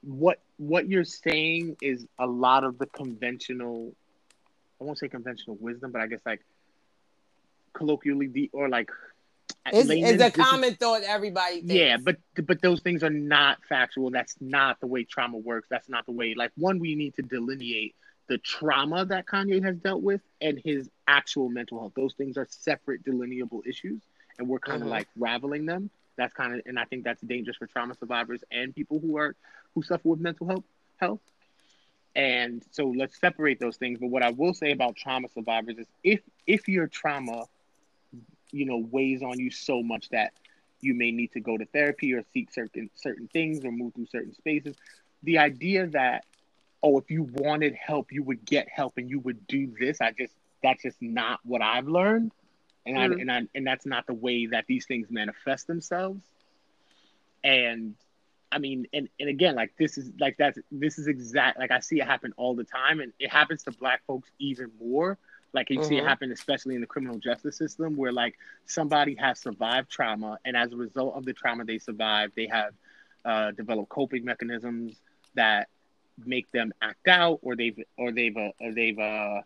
what 0.00 0.40
what 0.56 0.88
you're 0.88 1.04
saying 1.04 1.76
is 1.82 2.06
a 2.18 2.26
lot 2.26 2.64
of 2.64 2.78
the 2.78 2.86
conventional. 2.86 3.92
I 4.80 4.84
won't 4.84 4.98
say 4.98 5.08
conventional 5.08 5.56
wisdom, 5.60 5.92
but 5.92 6.00
I 6.02 6.06
guess 6.06 6.20
like 6.26 6.40
colloquially 7.72 8.26
the 8.28 8.50
or 8.52 8.68
like 8.68 8.90
It's, 9.66 9.88
it's 9.88 9.90
a 9.90 10.16
this 10.16 10.28
is- 10.28 10.36
common 10.36 10.74
thought 10.74 11.02
everybody 11.02 11.56
thinks. 11.60 11.72
Yeah, 11.74 11.96
but 11.96 12.16
but 12.46 12.60
those 12.62 12.80
things 12.80 13.02
are 13.02 13.10
not 13.10 13.58
factual. 13.68 14.10
That's 14.10 14.36
not 14.40 14.80
the 14.80 14.86
way 14.86 15.04
trauma 15.04 15.38
works. 15.38 15.68
That's 15.70 15.88
not 15.88 16.06
the 16.06 16.12
way. 16.12 16.34
Like 16.34 16.52
one, 16.56 16.78
we 16.78 16.94
need 16.94 17.14
to 17.16 17.22
delineate 17.22 17.94
the 18.26 18.38
trauma 18.38 19.04
that 19.04 19.26
Kanye 19.26 19.62
has 19.64 19.76
dealt 19.76 20.02
with 20.02 20.22
and 20.40 20.58
his 20.64 20.88
actual 21.06 21.50
mental 21.50 21.78
health. 21.78 21.92
Those 21.94 22.14
things 22.14 22.38
are 22.38 22.46
separate, 22.48 23.04
delineable 23.04 23.62
issues, 23.66 24.00
and 24.38 24.48
we're 24.48 24.58
kind 24.60 24.80
of 24.82 24.88
Mhm. 24.88 24.92
like 24.92 25.08
raveling 25.16 25.66
them. 25.66 25.90
That's 26.16 26.32
kind 26.32 26.54
of, 26.54 26.62
and 26.64 26.78
I 26.78 26.84
think 26.84 27.04
that's 27.04 27.20
dangerous 27.22 27.56
for 27.56 27.66
trauma 27.66 27.94
survivors 27.96 28.42
and 28.50 28.74
people 28.74 28.98
who 29.00 29.16
are 29.18 29.34
who 29.74 29.82
suffer 29.82 30.08
with 30.08 30.20
mental 30.20 30.46
health 30.46 30.64
health. 30.96 31.20
And 32.14 32.62
so 32.70 32.88
let's 32.88 33.18
separate 33.18 33.60
those 33.60 33.76
things. 33.76 33.98
But 34.00 34.08
what 34.08 34.22
I 34.22 34.30
will 34.30 34.54
say 34.54 34.72
about 34.72 34.96
trauma 34.96 35.28
survivors 35.28 35.78
is 35.78 35.86
if 36.02 36.20
if 36.46 36.68
your 36.68 36.86
trauma, 36.88 37.46
you 38.52 38.66
know, 38.66 38.78
weighs 38.78 39.22
on 39.22 39.38
you 39.38 39.50
so 39.50 39.82
much 39.82 40.08
that 40.10 40.32
you 40.80 40.94
may 40.94 41.10
need 41.10 41.32
to 41.32 41.40
go 41.40 41.56
to 41.56 41.64
therapy 41.66 42.12
or 42.14 42.22
seek 42.32 42.52
certain 42.52 42.90
certain 42.94 43.28
things 43.32 43.64
or 43.64 43.72
move 43.72 43.94
through 43.94 44.06
certain 44.06 44.34
spaces. 44.34 44.76
The 45.22 45.38
idea 45.38 45.86
that 45.88 46.24
oh, 46.82 46.98
if 46.98 47.10
you 47.10 47.22
wanted 47.24 47.74
help, 47.74 48.12
you 48.12 48.22
would 48.22 48.44
get 48.44 48.68
help 48.68 48.94
and 48.98 49.08
you 49.10 49.18
would 49.20 49.46
do 49.46 49.72
this. 49.78 50.00
I 50.00 50.12
just 50.12 50.34
that's 50.62 50.82
just 50.82 51.00
not 51.00 51.40
what 51.44 51.62
I've 51.62 51.88
learned, 51.88 52.32
and 52.86 52.98
I 52.98 53.04
Mhm. 53.04 53.18
and 53.18 53.30
I 53.30 53.42
and 53.54 53.66
that's 53.66 53.86
not 53.86 54.06
the 54.06 54.14
way 54.14 54.46
that 54.46 54.66
these 54.66 54.86
things 54.86 55.08
manifest 55.10 55.66
themselves. 55.66 56.22
And 57.44 57.96
I 58.54 58.58
mean, 58.58 58.86
and 58.94 59.08
and 59.20 59.28
again, 59.28 59.56
like 59.56 59.72
this 59.78 59.98
is 59.98 60.12
like 60.20 60.36
that's 60.38 60.58
this 60.70 60.98
is 60.98 61.08
exact 61.08 61.58
like 61.58 61.72
I 61.72 61.80
see 61.80 62.00
it 62.00 62.06
happen 62.06 62.32
all 62.36 62.54
the 62.54 62.64
time, 62.64 63.00
and 63.00 63.12
it 63.20 63.30
happens 63.30 63.64
to 63.64 63.72
Black 63.72 64.02
folks 64.06 64.30
even 64.40 64.70
more. 64.80 65.18
Like 65.54 65.70
you 65.70 65.82
see 65.82 65.98
it 65.98 66.04
Mhm. 66.04 66.04
happen, 66.04 66.32
especially 66.32 66.74
in 66.76 66.80
the 66.82 66.86
criminal 66.86 67.18
justice 67.18 67.58
system, 67.58 67.96
where 67.96 68.12
like 68.12 68.34
somebody 68.66 69.16
has 69.16 69.40
survived 69.40 69.90
trauma, 69.90 70.38
and 70.44 70.56
as 70.56 70.72
a 70.72 70.76
result 70.76 71.16
of 71.16 71.24
the 71.24 71.34
trauma 71.34 71.64
they 71.64 71.78
survived, 71.78 72.34
they 72.36 72.48
have 72.48 72.74
uh, 73.24 73.52
developed 73.52 73.90
coping 73.90 74.24
mechanisms 74.24 75.00
that 75.34 75.68
make 76.24 76.50
them 76.52 76.72
act 76.82 77.08
out, 77.08 77.38
or 77.42 77.56
they've 77.56 77.78
or 77.98 78.12
they've 78.12 78.36
uh, 78.36 78.50
or 78.60 78.72
they've 78.72 78.98
uh, 78.98 79.40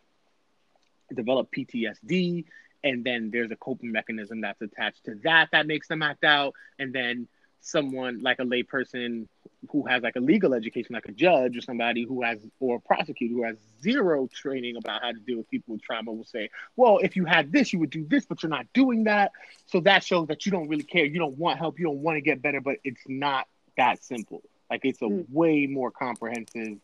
developed 1.15 1.53
PTSD, 1.53 2.45
and 2.85 3.05
then 3.05 3.31
there's 3.33 3.51
a 3.51 3.57
coping 3.57 3.93
mechanism 3.93 4.41
that's 4.41 4.61
attached 4.63 5.05
to 5.05 5.15
that 5.25 5.49
that 5.53 5.67
makes 5.67 5.89
them 5.89 6.03
act 6.03 6.25
out, 6.25 6.55
and 6.79 6.93
then 6.93 7.29
someone 7.61 8.21
like 8.23 8.39
a 8.39 8.45
layperson 8.45 9.27
who 9.71 9.85
has 9.87 10.03
like 10.03 10.17
a 10.17 10.21
legal 10.21 10.55
education, 10.55 10.95
like 10.95 11.09
a 11.09 11.13
judge 11.13 11.57
or 11.57 11.61
somebody 11.61 12.05
who 12.05 12.23
has 12.23 12.39
or 12.61 12.77
a 12.77 12.81
prosecutor 12.81 13.35
who 13.35 13.43
has 13.43 13.57
zero 13.83 14.29
training 14.33 14.77
about 14.77 15.03
how 15.03 15.11
to 15.13 15.19
deal 15.21 15.39
with 15.39 15.51
people 15.51 15.75
with 15.75 15.83
trauma 15.83 16.13
will 16.13 16.25
say, 16.25 16.49
well, 16.77 16.99
if 16.99 17.17
you 17.17 17.25
had 17.25 17.53
this, 17.53 17.73
you 17.73 17.79
would 17.81 17.91
do 17.91 18.05
this, 18.09 18.25
but 18.25 18.43
you're 18.43 18.51
not 18.51 18.67
doing 18.73 19.05
that. 19.05 19.33
So 19.67 19.81
that 19.81 20.05
shows 20.05 20.29
that 20.29 20.47
you 20.47 20.53
don't 20.53 20.69
really 20.69 20.85
care. 20.85 21.05
You 21.05 21.19
don't 21.19 21.37
want 21.39 21.59
help. 21.59 21.79
You 21.79 21.87
don't 21.87 21.99
want 22.03 22.17
to 22.17 22.21
get 22.21 22.41
better, 22.41 22.61
but 22.61 22.77
it's 22.85 23.03
not 23.09 23.47
that 23.77 24.03
simple. 24.03 24.43
Like 24.71 24.81
it's 24.85 25.03
a 25.03 25.07
Mm. 25.07 25.25
way 25.31 25.67
more 25.67 25.91
comprehensive, 25.91 26.79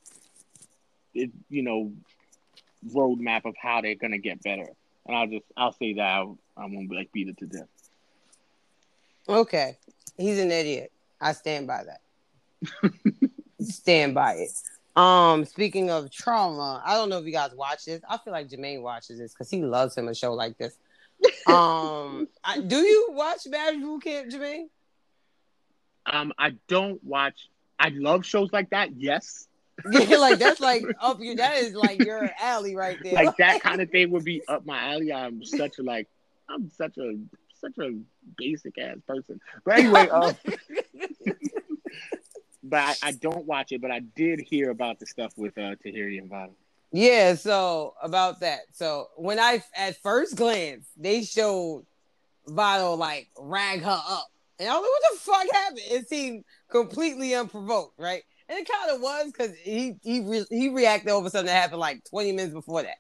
it, 1.14 1.30
you 1.48 1.62
know, 1.62 1.92
roadmap 2.92 3.44
of 3.44 3.54
how 3.56 3.80
they're 3.80 3.94
gonna 3.94 4.18
get 4.18 4.42
better. 4.42 4.68
And 5.06 5.16
I'll 5.16 5.26
just 5.26 5.44
I'll 5.56 5.72
say 5.72 5.94
that 5.94 6.02
I, 6.02 6.20
I 6.56 6.66
won't 6.66 6.88
be 6.90 6.96
like 6.96 7.12
beat 7.12 7.28
it 7.28 7.38
to 7.38 7.46
death. 7.46 7.68
Okay. 9.28 9.76
He's 10.16 10.38
an 10.38 10.50
idiot. 10.50 10.92
I 11.20 11.32
stand 11.32 11.66
by 11.66 11.84
that. 11.84 12.92
stand 13.60 14.14
by 14.14 14.34
it. 14.34 14.50
Um, 15.00 15.44
speaking 15.44 15.90
of 15.90 16.10
trauma, 16.10 16.82
I 16.84 16.94
don't 16.94 17.08
know 17.08 17.18
if 17.18 17.26
you 17.26 17.32
guys 17.32 17.50
watch 17.54 17.84
this. 17.86 18.00
I 18.08 18.18
feel 18.18 18.32
like 18.32 18.48
Jermaine 18.48 18.82
watches 18.82 19.18
this 19.18 19.32
because 19.32 19.50
he 19.50 19.62
loves 19.62 19.96
him 19.96 20.08
a 20.08 20.14
show 20.14 20.34
like 20.34 20.56
this. 20.56 20.76
Um, 21.46 22.28
I, 22.44 22.60
do 22.60 22.76
you 22.76 23.08
watch 23.10 23.46
Marriage 23.46 23.80
Boot 23.80 24.04
Camp, 24.04 24.30
Jermaine? 24.30 24.66
Um, 26.06 26.32
I 26.38 26.56
don't 26.68 27.02
watch. 27.02 27.48
I 27.78 27.88
love 27.88 28.24
shows 28.24 28.52
like 28.52 28.70
that. 28.70 28.96
Yes, 28.96 29.48
Yeah, 29.90 30.16
like 30.18 30.38
that's 30.38 30.60
like 30.60 30.84
up 31.00 31.20
you. 31.20 31.36
That 31.36 31.56
is 31.58 31.74
like 31.74 32.04
your 32.04 32.30
alley 32.38 32.76
right 32.76 32.98
there. 33.02 33.14
like 33.14 33.36
that 33.38 33.60
kind 33.62 33.80
of 33.80 33.90
thing 33.90 34.10
would 34.10 34.24
be 34.24 34.42
up 34.46 34.64
my 34.64 34.92
alley. 34.92 35.12
I'm 35.12 35.44
such 35.44 35.78
a 35.78 35.82
like. 35.82 36.08
I'm 36.48 36.70
such 36.70 36.98
a 36.98 37.16
such 37.64 37.78
a 37.78 37.94
basic 38.36 38.78
ass 38.78 38.98
person. 39.06 39.40
But 39.64 39.78
anyway, 39.78 40.08
uh, 40.10 40.32
but 42.62 42.78
I, 42.78 42.94
I 43.02 43.12
don't 43.12 43.46
watch 43.46 43.72
it. 43.72 43.80
But 43.80 43.90
I 43.90 44.00
did 44.00 44.40
hear 44.40 44.70
about 44.70 44.98
the 44.98 45.06
stuff 45.06 45.32
with 45.36 45.56
uh, 45.58 45.76
Tahiry 45.84 46.18
and 46.18 46.28
Vado. 46.28 46.52
Yeah, 46.92 47.34
so 47.34 47.94
about 48.02 48.40
that. 48.40 48.60
So 48.72 49.08
when 49.16 49.38
I 49.38 49.62
at 49.76 50.00
first 50.02 50.36
glance, 50.36 50.86
they 50.96 51.22
showed 51.22 51.86
Vado 52.46 52.94
like 52.94 53.28
rag 53.38 53.82
her 53.82 54.00
up. 54.08 54.30
And 54.60 54.68
I 54.68 54.78
was 54.78 54.82
like, 54.82 54.90
what 54.90 55.02
the 55.12 55.18
fuck 55.18 55.46
happened? 55.62 55.80
It 55.90 56.08
seemed 56.08 56.44
completely 56.70 57.34
unprovoked, 57.34 57.98
right? 57.98 58.22
And 58.48 58.58
it 58.58 58.68
kind 58.70 58.94
of 58.94 59.00
was 59.00 59.32
because 59.32 59.56
he 59.56 59.96
he 60.02 60.20
re- 60.20 60.46
he 60.50 60.68
reacted 60.68 61.10
over 61.10 61.30
something 61.30 61.46
that 61.46 61.60
happened 61.60 61.80
like 61.80 62.04
20 62.10 62.32
minutes 62.32 62.54
before 62.54 62.82
that. 62.82 62.96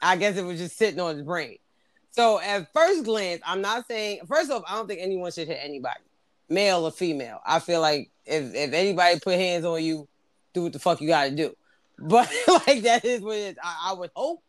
I 0.00 0.16
guess 0.16 0.36
it 0.36 0.44
was 0.44 0.58
just 0.58 0.76
sitting 0.76 1.00
on 1.00 1.16
his 1.16 1.24
brain. 1.24 1.58
So 2.16 2.40
at 2.40 2.72
first 2.72 3.04
glance, 3.04 3.42
I'm 3.44 3.60
not 3.60 3.86
saying 3.86 4.20
first 4.26 4.50
off, 4.50 4.64
I 4.66 4.76
don't 4.76 4.88
think 4.88 5.00
anyone 5.02 5.30
should 5.30 5.48
hit 5.48 5.58
anybody, 5.60 6.00
male 6.48 6.86
or 6.86 6.90
female. 6.90 7.40
I 7.44 7.58
feel 7.58 7.80
like 7.82 8.10
if 8.24 8.54
if 8.54 8.72
anybody 8.72 9.20
put 9.20 9.34
hands 9.34 9.64
on 9.66 9.84
you, 9.84 10.08
do 10.54 10.62
what 10.62 10.72
the 10.72 10.78
fuck 10.78 11.00
you 11.00 11.08
gotta 11.08 11.30
do. 11.30 11.54
But 11.98 12.30
like 12.66 12.82
that 12.82 13.06
is 13.06 13.22
what 13.22 13.36
it 13.36 13.40
is. 13.40 13.56
I, 13.62 13.90
I 13.90 13.92
would 13.94 14.10
hope 14.14 14.42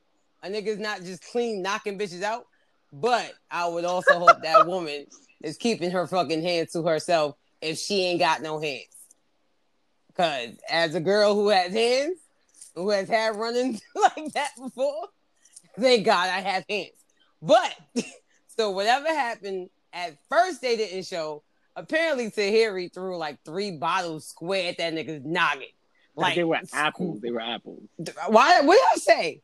a 0.43 0.49
nigga's 0.49 0.79
not 0.79 1.01
just 1.01 1.23
clean 1.31 1.61
knocking 1.61 1.97
bitches 1.97 2.21
out. 2.21 2.45
But 2.91 3.33
I 3.51 3.67
would 3.67 3.85
also 3.85 4.17
hope 4.19 4.41
that 4.43 4.67
woman 4.67 5.05
is 5.41 5.57
keeping 5.57 5.91
her 5.91 6.07
fucking 6.07 6.41
hands 6.41 6.71
to 6.71 6.83
herself 6.83 7.35
if 7.61 7.77
she 7.77 8.03
ain't 8.05 8.19
got 8.19 8.41
no 8.41 8.59
hands. 8.59 8.83
Cause 10.15 10.57
as 10.69 10.95
a 10.95 10.99
girl 10.99 11.35
who 11.35 11.49
has 11.49 11.71
hands, 11.71 12.17
who 12.75 12.89
has 12.89 13.07
had 13.07 13.35
running 13.35 13.79
like 13.95 14.33
that 14.33 14.51
before, 14.57 15.07
thank 15.79 16.05
God 16.05 16.29
I 16.29 16.39
have 16.39 16.65
hands. 16.69 16.96
But 17.41 17.75
so 18.57 18.71
whatever 18.71 19.07
happened 19.07 19.69
at 19.93 20.17
first 20.29 20.61
they 20.61 20.77
didn't 20.77 21.05
show. 21.05 21.43
Apparently 21.75 22.31
Tahiry 22.31 22.91
threw 22.91 23.17
like 23.17 23.43
three 23.43 23.71
bottles 23.71 24.25
square 24.25 24.69
at 24.69 24.77
that 24.79 24.93
nigga's 24.93 25.23
noggin. 25.23 25.67
Like 26.15 26.29
Like 26.29 26.35
they 26.35 26.43
were 26.43 26.59
apples. 26.73 27.21
They 27.21 27.29
were 27.29 27.41
apples. 27.41 27.83
Why 28.27 28.61
what 28.61 28.75
did 28.75 28.83
I 28.93 28.97
say? 28.97 29.41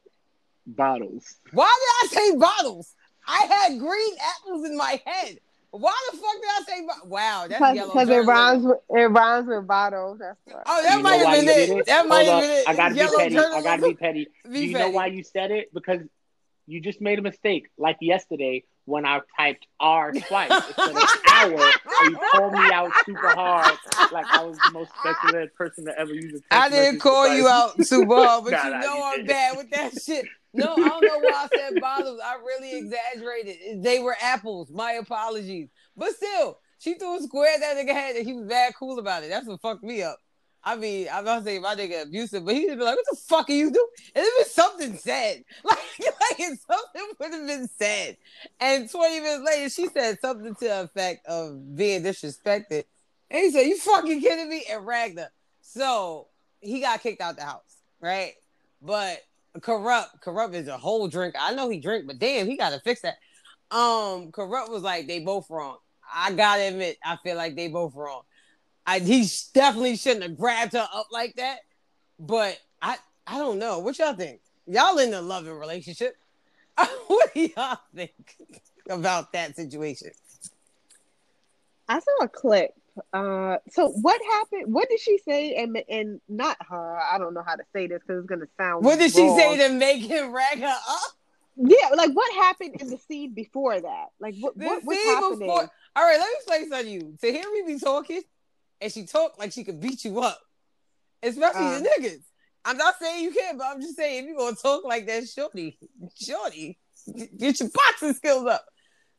Bottles. 0.65 1.35
Why 1.51 1.75
did 1.79 2.09
I 2.09 2.13
say 2.13 2.37
bottles? 2.37 2.93
I 3.27 3.47
had 3.49 3.79
green 3.79 4.15
apples 4.19 4.65
in 4.65 4.75
my 4.75 5.01
head. 5.05 5.39
Why 5.71 5.93
the 6.11 6.17
fuck 6.17 6.35
did 6.35 6.49
I 6.49 6.63
say 6.67 6.81
bo- 6.85 7.07
wow? 7.07 7.47
That's 7.49 7.75
yellow. 7.75 7.93
Because 7.93 8.09
it 8.09 8.27
rhymes 8.27 8.63
with 8.63 8.77
it 8.91 9.09
rhymes 9.09 9.47
with 9.47 9.65
bottles. 9.65 10.19
That's 10.19 10.37
oh, 10.47 10.53
why. 10.53 10.63
Oh, 10.67 10.83
that 10.83 10.97
You 10.97 11.03
might 11.03 11.15
have 11.15 11.39
been 11.39 11.49
it. 11.49 11.69
it? 11.79 11.85
That 11.87 12.07
might 12.07 12.27
Hold 12.27 12.43
have 12.43 12.49
been 12.49 12.59
it. 12.59 12.69
I 12.69 12.75
gotta 12.75 12.93
be 12.93 12.99
Yellow 12.99 13.17
petty. 13.17 13.37
I 13.37 13.61
gotta 13.63 13.81
be 13.81 13.93
petty. 13.95 14.27
Be 14.45 14.51
Do 14.51 14.65
you 14.65 14.77
know 14.77 14.89
why 14.91 15.07
you 15.07 15.23
said 15.23 15.49
it? 15.49 15.73
Because 15.73 16.01
you 16.67 16.81
just 16.81 17.01
made 17.01 17.19
a 17.19 17.21
mistake. 17.21 17.67
Like 17.77 17.97
yesterday 18.01 18.63
when 18.85 19.05
I 19.05 19.21
typed 19.37 19.65
R 19.79 20.11
twice 20.11 20.51
instead 20.67 20.89
of 20.95 21.09
hour, 21.31 21.71
and 22.03 22.11
you 22.11 22.19
called 22.33 22.53
me 22.53 22.71
out 22.71 22.91
super 23.05 23.29
hard, 23.29 23.77
like 24.11 24.25
I 24.29 24.43
was 24.43 24.57
the 24.57 24.71
most 24.71 24.91
special 24.99 25.47
person 25.57 25.85
to 25.85 25.97
ever 25.97 26.13
use 26.13 26.31
a 26.33 26.39
text 26.41 26.45
I 26.51 26.69
didn't 26.69 26.99
call 26.99 27.23
device. 27.23 27.39
you 27.39 27.47
out 27.47 27.85
super 27.85 28.15
hard, 28.15 28.43
but 28.43 28.51
Nah, 28.53 28.63
you 28.65 28.69
nah, 28.71 28.79
know 28.79 28.95
you 28.97 29.03
I'm 29.03 29.15
didn't. 29.17 29.27
bad 29.27 29.57
with 29.57 29.69
that 29.71 30.01
shit. 30.01 30.25
No, 30.53 30.73
I 30.73 30.87
don't 30.87 31.01
know 31.01 31.19
why 31.19 31.47
I 31.51 31.57
said 31.57 31.73
bottles. 31.81 32.19
I 32.23 32.35
really 32.35 32.77
exaggerated. 32.77 33.81
They 33.83 33.99
were 33.99 34.15
apples. 34.21 34.69
My 34.71 34.93
apologies. 34.93 35.69
But 35.97 36.09
still, 36.15 36.59
she 36.77 36.93
threw 36.95 37.17
a 37.17 37.21
square 37.21 37.55
at 37.55 37.61
that 37.61 37.77
nigga 37.77 37.93
head 37.93 38.15
and 38.17 38.25
he 38.25 38.33
was 38.33 38.45
bad 38.45 38.73
cool 38.77 38.99
about 38.99 39.23
it. 39.23 39.29
That's 39.29 39.47
what 39.47 39.61
fucked 39.61 39.83
me 39.83 40.03
up. 40.03 40.17
I 40.65 40.77
mean, 40.77 41.07
I'm 41.11 41.25
not 41.25 41.43
saying 41.43 41.61
my 41.61 41.75
nigga 41.75 42.03
abusive, 42.03 42.45
but 42.45 42.55
he 42.55 42.65
would 42.67 42.77
be 42.77 42.83
like, 42.83 42.95
what 42.95 43.05
the 43.09 43.17
fuck 43.17 43.49
are 43.49 43.53
you 43.53 43.69
doing? 43.69 43.87
And 44.15 44.23
it 44.25 44.33
was 44.39 44.51
something 44.51 44.97
said. 44.97 45.43
Like, 45.63 45.77
like 45.99 46.39
if 46.39 46.59
something 46.59 47.07
would 47.19 47.33
have 47.33 47.47
been 47.47 47.69
said. 47.77 48.17
And 48.59 48.89
20 48.89 49.19
minutes 49.19 49.43
later, 49.45 49.69
she 49.69 49.87
said 49.87 50.19
something 50.19 50.55
to 50.55 50.65
the 50.65 50.81
effect 50.83 51.25
of 51.27 51.75
being 51.75 52.03
disrespected. 52.03 52.85
And 53.29 53.41
he 53.41 53.51
said, 53.51 53.67
You 53.67 53.77
fucking 53.77 54.21
kidding 54.21 54.49
me? 54.49 54.65
And 54.71 54.85
Ragnar. 54.85 55.31
So 55.61 56.27
he 56.59 56.81
got 56.81 57.01
kicked 57.01 57.21
out 57.21 57.35
the 57.35 57.43
house, 57.43 57.77
right? 57.99 58.33
But 58.81 59.19
corrupt, 59.61 60.21
corrupt 60.21 60.55
is 60.55 60.67
a 60.67 60.77
whole 60.77 61.07
drink. 61.07 61.35
I 61.39 61.53
know 61.53 61.69
he 61.69 61.79
drink, 61.79 62.07
but 62.07 62.19
damn, 62.19 62.47
he 62.47 62.57
gotta 62.57 62.79
fix 62.79 63.01
that. 63.01 63.17
Um, 63.71 64.31
corrupt 64.31 64.69
was 64.69 64.83
like 64.83 65.07
they 65.07 65.19
both 65.19 65.49
wrong. 65.49 65.77
I 66.13 66.31
gotta 66.31 66.63
admit, 66.63 66.97
I 67.03 67.17
feel 67.17 67.35
like 67.35 67.55
they 67.55 67.67
both 67.67 67.95
wrong. 67.95 68.23
I 68.85 68.99
he 68.99 69.25
definitely 69.53 69.95
shouldn't 69.95 70.23
have 70.23 70.37
grabbed 70.37 70.73
her 70.73 70.87
up 70.93 71.07
like 71.11 71.35
that. 71.35 71.59
But 72.19 72.59
I 72.81 72.97
I 73.25 73.37
don't 73.37 73.59
know. 73.59 73.79
What 73.79 73.97
y'all 73.99 74.13
think? 74.13 74.41
Y'all 74.67 74.97
in 74.99 75.13
a 75.13 75.21
loving 75.21 75.53
relationship? 75.53 76.15
what 77.07 77.33
do 77.33 77.49
y'all 77.55 77.77
think 77.95 78.11
about 78.89 79.31
that 79.33 79.55
situation? 79.55 80.11
I 81.87 81.99
saw 81.99 82.23
a 82.23 82.27
clip. 82.29 82.71
Uh, 83.11 83.57
so 83.71 83.89
what 83.89 84.21
happened? 84.29 84.73
What 84.73 84.87
did 84.89 84.99
she 84.99 85.17
say? 85.19 85.55
And 85.55 85.81
and 85.89 86.21
not 86.29 86.57
her. 86.69 86.99
I 86.99 87.17
don't 87.17 87.33
know 87.33 87.43
how 87.45 87.55
to 87.55 87.63
say 87.73 87.87
this 87.87 88.01
because 88.01 88.19
it's 88.23 88.29
gonna 88.29 88.45
sound. 88.57 88.85
What 88.85 88.99
did 88.99 89.11
she 89.11 89.27
say 89.35 89.57
to 89.67 89.73
make 89.73 90.01
him 90.03 90.31
rag 90.31 90.59
her 90.59 90.67
up? 90.67 91.11
Yeah, 91.55 91.89
like 91.95 92.11
what 92.11 92.33
happened 92.35 92.81
in 92.81 92.87
the 92.89 92.97
scene 92.97 93.33
before 93.33 93.79
that? 93.79 94.05
Like 94.19 94.35
what 94.39 94.57
The 94.57 94.65
what 94.65 94.81
scene 94.97 95.05
happening? 95.07 95.39
before- 95.39 95.69
All 95.95 96.03
right, 96.03 96.17
let 96.19 96.27
me 96.27 96.35
explain 96.37 96.69
something 96.69 96.85
to 96.85 96.91
you. 96.91 97.17
To 97.21 97.31
hear 97.31 97.51
me 97.51 97.73
be 97.73 97.79
talking, 97.79 98.21
and 98.81 98.91
she 98.91 99.05
talk 99.05 99.37
like 99.37 99.51
she 99.51 99.63
could 99.63 99.79
beat 99.79 100.03
you 100.05 100.19
up, 100.21 100.39
especially 101.21 101.65
Uh. 101.65 101.79
the 101.79 101.89
niggas. 101.89 102.23
I'm 102.65 102.77
not 102.77 102.95
saying 102.99 103.23
you 103.23 103.31
can't, 103.31 103.57
but 103.57 103.67
I'm 103.67 103.81
just 103.81 103.97
saying 103.97 104.23
if 104.23 104.29
you 104.29 104.37
gonna 104.37 104.55
talk 104.55 104.83
like 104.85 105.05
that, 105.07 105.27
shorty, 105.27 105.77
shorty, 106.17 106.79
get 107.37 107.59
your 107.59 107.69
boxing 107.69 108.13
skills 108.13 108.47
up. 108.47 108.65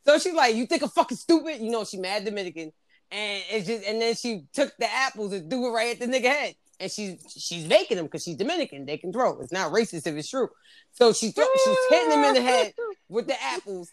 So 0.06 0.18
she's 0.18 0.32
like, 0.34 0.54
"You 0.54 0.66
think 0.66 0.82
I'm 0.82 0.88
fucking 0.88 1.16
stupid?" 1.18 1.60
You 1.60 1.70
know, 1.70 1.84
she 1.84 1.98
mad 1.98 2.24
Dominican, 2.24 2.72
and 3.10 3.42
it's 3.50 3.66
just, 3.66 3.84
and 3.84 4.00
then 4.00 4.14
she 4.14 4.44
took 4.54 4.74
the 4.78 4.90
apples 4.90 5.32
and 5.32 5.50
threw 5.50 5.68
it 5.68 5.72
right 5.72 5.92
at 5.92 6.00
the 6.00 6.06
nigga 6.06 6.26
head, 6.26 6.54
and 6.80 6.90
she's 6.90 7.20
she's 7.36 7.66
making 7.66 7.98
them 7.98 8.06
because 8.06 8.22
she's 8.24 8.36
Dominican. 8.36 8.86
They 8.86 8.96
can 8.96 9.12
throw. 9.12 9.38
It's 9.40 9.52
not 9.52 9.72
racist 9.72 10.06
if 10.06 10.14
it's 10.14 10.28
true. 10.30 10.48
So 10.92 11.12
she 11.12 11.30
throw, 11.30 11.44
she's 11.64 11.76
hitting 11.90 12.12
him 12.12 12.24
in 12.24 12.34
the 12.34 12.42
head 12.42 12.74
with 13.08 13.26
the 13.26 13.42
apples, 13.42 13.90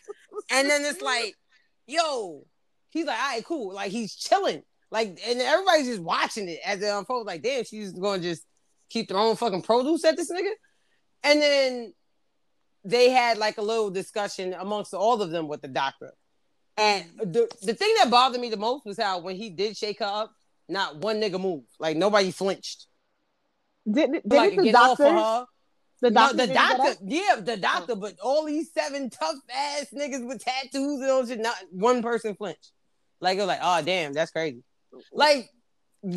and 0.49 0.69
then 0.69 0.85
it's 0.85 1.01
like, 1.01 1.35
yo, 1.87 2.45
he's 2.89 3.05
like, 3.05 3.19
all 3.19 3.29
right, 3.33 3.45
cool. 3.45 3.73
Like 3.73 3.91
he's 3.91 4.15
chilling. 4.15 4.63
Like, 4.91 5.19
and 5.25 5.39
everybody's 5.39 5.87
just 5.87 6.01
watching 6.01 6.49
it 6.49 6.59
as 6.65 6.81
it 6.81 6.87
unfolds. 6.87 7.25
Like, 7.25 7.41
damn, 7.41 7.63
she's 7.63 7.93
gonna 7.93 8.21
just 8.21 8.43
keep 8.89 9.07
throwing 9.09 9.37
fucking 9.37 9.61
produce 9.61 10.03
at 10.03 10.17
this 10.17 10.29
nigga. 10.31 10.51
And 11.23 11.41
then 11.41 11.93
they 12.83 13.09
had 13.09 13.37
like 13.37 13.57
a 13.57 13.61
little 13.61 13.89
discussion 13.89 14.53
amongst 14.53 14.93
all 14.93 15.21
of 15.21 15.31
them 15.31 15.47
with 15.47 15.61
the 15.61 15.67
doctor. 15.67 16.11
And 16.77 17.05
the, 17.17 17.47
the 17.61 17.73
thing 17.73 17.93
that 17.99 18.09
bothered 18.09 18.41
me 18.41 18.49
the 18.49 18.57
most 18.57 18.85
was 18.85 18.97
how 18.99 19.19
when 19.19 19.35
he 19.35 19.49
did 19.49 19.77
shake 19.77 19.99
her 19.99 20.05
up, 20.05 20.33
not 20.67 20.97
one 20.97 21.21
nigga 21.21 21.39
moved. 21.39 21.67
Like 21.79 21.95
nobody 21.95 22.31
flinched. 22.31 22.87
Didn't 23.89 24.27
didn't 24.27 24.29
Like 24.29 24.55
the 24.57 24.63
get 24.63 24.75
off 24.75 24.97
doctor? 24.97 25.05
of 25.07 25.23
her. 25.23 25.45
The 26.01 26.09
No, 26.09 26.21
doctor. 26.21 26.37
the 26.37 26.47
doctor, 26.53 26.93
yeah, 27.05 27.35
the 27.39 27.57
doctor, 27.57 27.95
but 27.95 28.15
all 28.23 28.45
these 28.45 28.71
seven 28.73 29.09
tough 29.09 29.35
ass 29.53 29.87
niggas 29.95 30.27
with 30.27 30.43
tattoos 30.43 31.01
and 31.01 31.09
all 31.11 31.25
shit, 31.25 31.39
not 31.39 31.55
one 31.71 32.01
person 32.01 32.35
flinched. 32.35 32.71
Like 33.19 33.37
it 33.37 33.41
was 33.41 33.47
like, 33.47 33.59
oh 33.61 33.81
damn, 33.83 34.13
that's 34.13 34.31
crazy. 34.31 34.63
Like, 35.11 35.49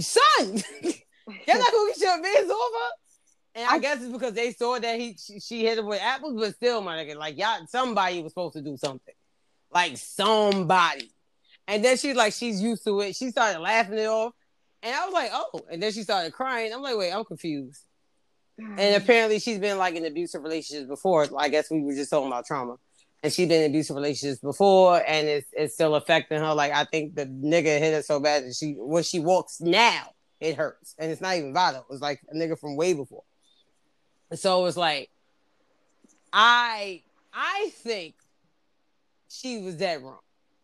son, 0.01 0.63
you're 0.83 1.59
not 1.59 1.73
gonna 1.73 1.91
get 1.93 2.01
your 2.01 2.21
man's 2.23 2.51
over. 2.51 2.85
And 3.57 3.69
I, 3.69 3.75
I- 3.75 3.79
guess 3.79 4.03
it's 4.03 4.13
because 4.13 4.35
they 4.35 4.53
saw 4.53 4.79
that 4.79 4.99
he 4.99 5.17
she, 5.17 5.41
she 5.41 5.65
hit 5.65 5.79
him 5.79 5.87
with 5.87 6.01
apples, 6.03 6.35
but 6.39 6.55
still, 6.55 6.81
my 6.81 6.97
nigga, 6.97 7.17
like 7.17 7.39
y'all, 7.39 7.67
somebody 7.69 8.23
was 8.23 8.33
supposed 8.33 8.55
to 8.57 8.63
do 8.63 8.77
something, 8.77 9.15
like 9.73 9.97
somebody. 9.97 11.11
And 11.67 11.83
then 11.85 11.97
she's 11.97 12.15
like, 12.17 12.35
she's 12.35 12.61
used 12.61 12.85
to 12.85 13.01
it. 13.01 13.17
She 13.17 13.31
started 13.31 13.61
laughing 13.61 13.99
it 13.99 14.07
off, 14.07 14.33
and 14.83 14.95
I 14.95 15.05
was 15.07 15.15
like, 15.15 15.31
oh. 15.33 15.61
And 15.71 15.83
then 15.83 15.93
she 15.93 16.03
started 16.03 16.33
crying. 16.33 16.73
I'm 16.75 16.83
like, 16.83 16.97
wait, 16.97 17.13
I'm 17.13 17.25
confused. 17.25 17.81
And 18.59 18.97
apparently 19.03 19.39
she's 19.39 19.59
been 19.59 19.79
like 19.79 19.95
in 19.95 20.05
abusive 20.05 20.43
relationships 20.43 20.89
before. 20.89 21.27
I 21.39 21.49
guess 21.49 21.71
we 21.71 21.81
were 21.83 21.95
just 21.95 22.11
talking 22.11 22.27
about 22.29 22.45
trauma. 22.47 22.77
And 23.25 23.33
she's 23.33 23.49
been 23.49 23.63
in 23.63 23.71
abusive 23.71 23.97
relationships 23.97 24.41
before 24.41 25.03
and 25.09 25.27
it's 25.27 25.49
it's 25.55 25.73
still 25.75 25.95
affecting 25.95 26.39
her. 26.41 26.55
Like 26.55 26.73
I 26.73 26.85
think 26.85 27.15
the 27.15 27.25
nigga 27.25 27.79
hit 27.79 27.95
her 27.95 28.03
so 28.03 28.21
bad 28.21 28.45
that 28.45 28.55
she 28.55 28.75
when 28.79 29.03
she 29.03 29.19
walks 29.19 29.61
now, 29.63 30.11
it 30.41 30.57
hurts. 30.57 30.95
And 30.99 31.11
it's 31.11 31.23
not 31.23 31.35
even 31.37 31.55
Vado. 31.55 31.87
It's 31.91 32.03
like 32.03 32.21
a 32.31 32.37
nigga 32.37 32.59
from 32.61 32.77
way 32.77 32.93
before. 32.93 33.23
And 34.31 34.39
so 34.39 34.67
it's 34.67 34.77
like 34.77 35.09
I 36.33 37.03
I 37.33 37.71
think 37.77 38.15
she 39.31 39.59
was 39.63 39.75
dead 39.77 40.03
wrong. 40.03 40.19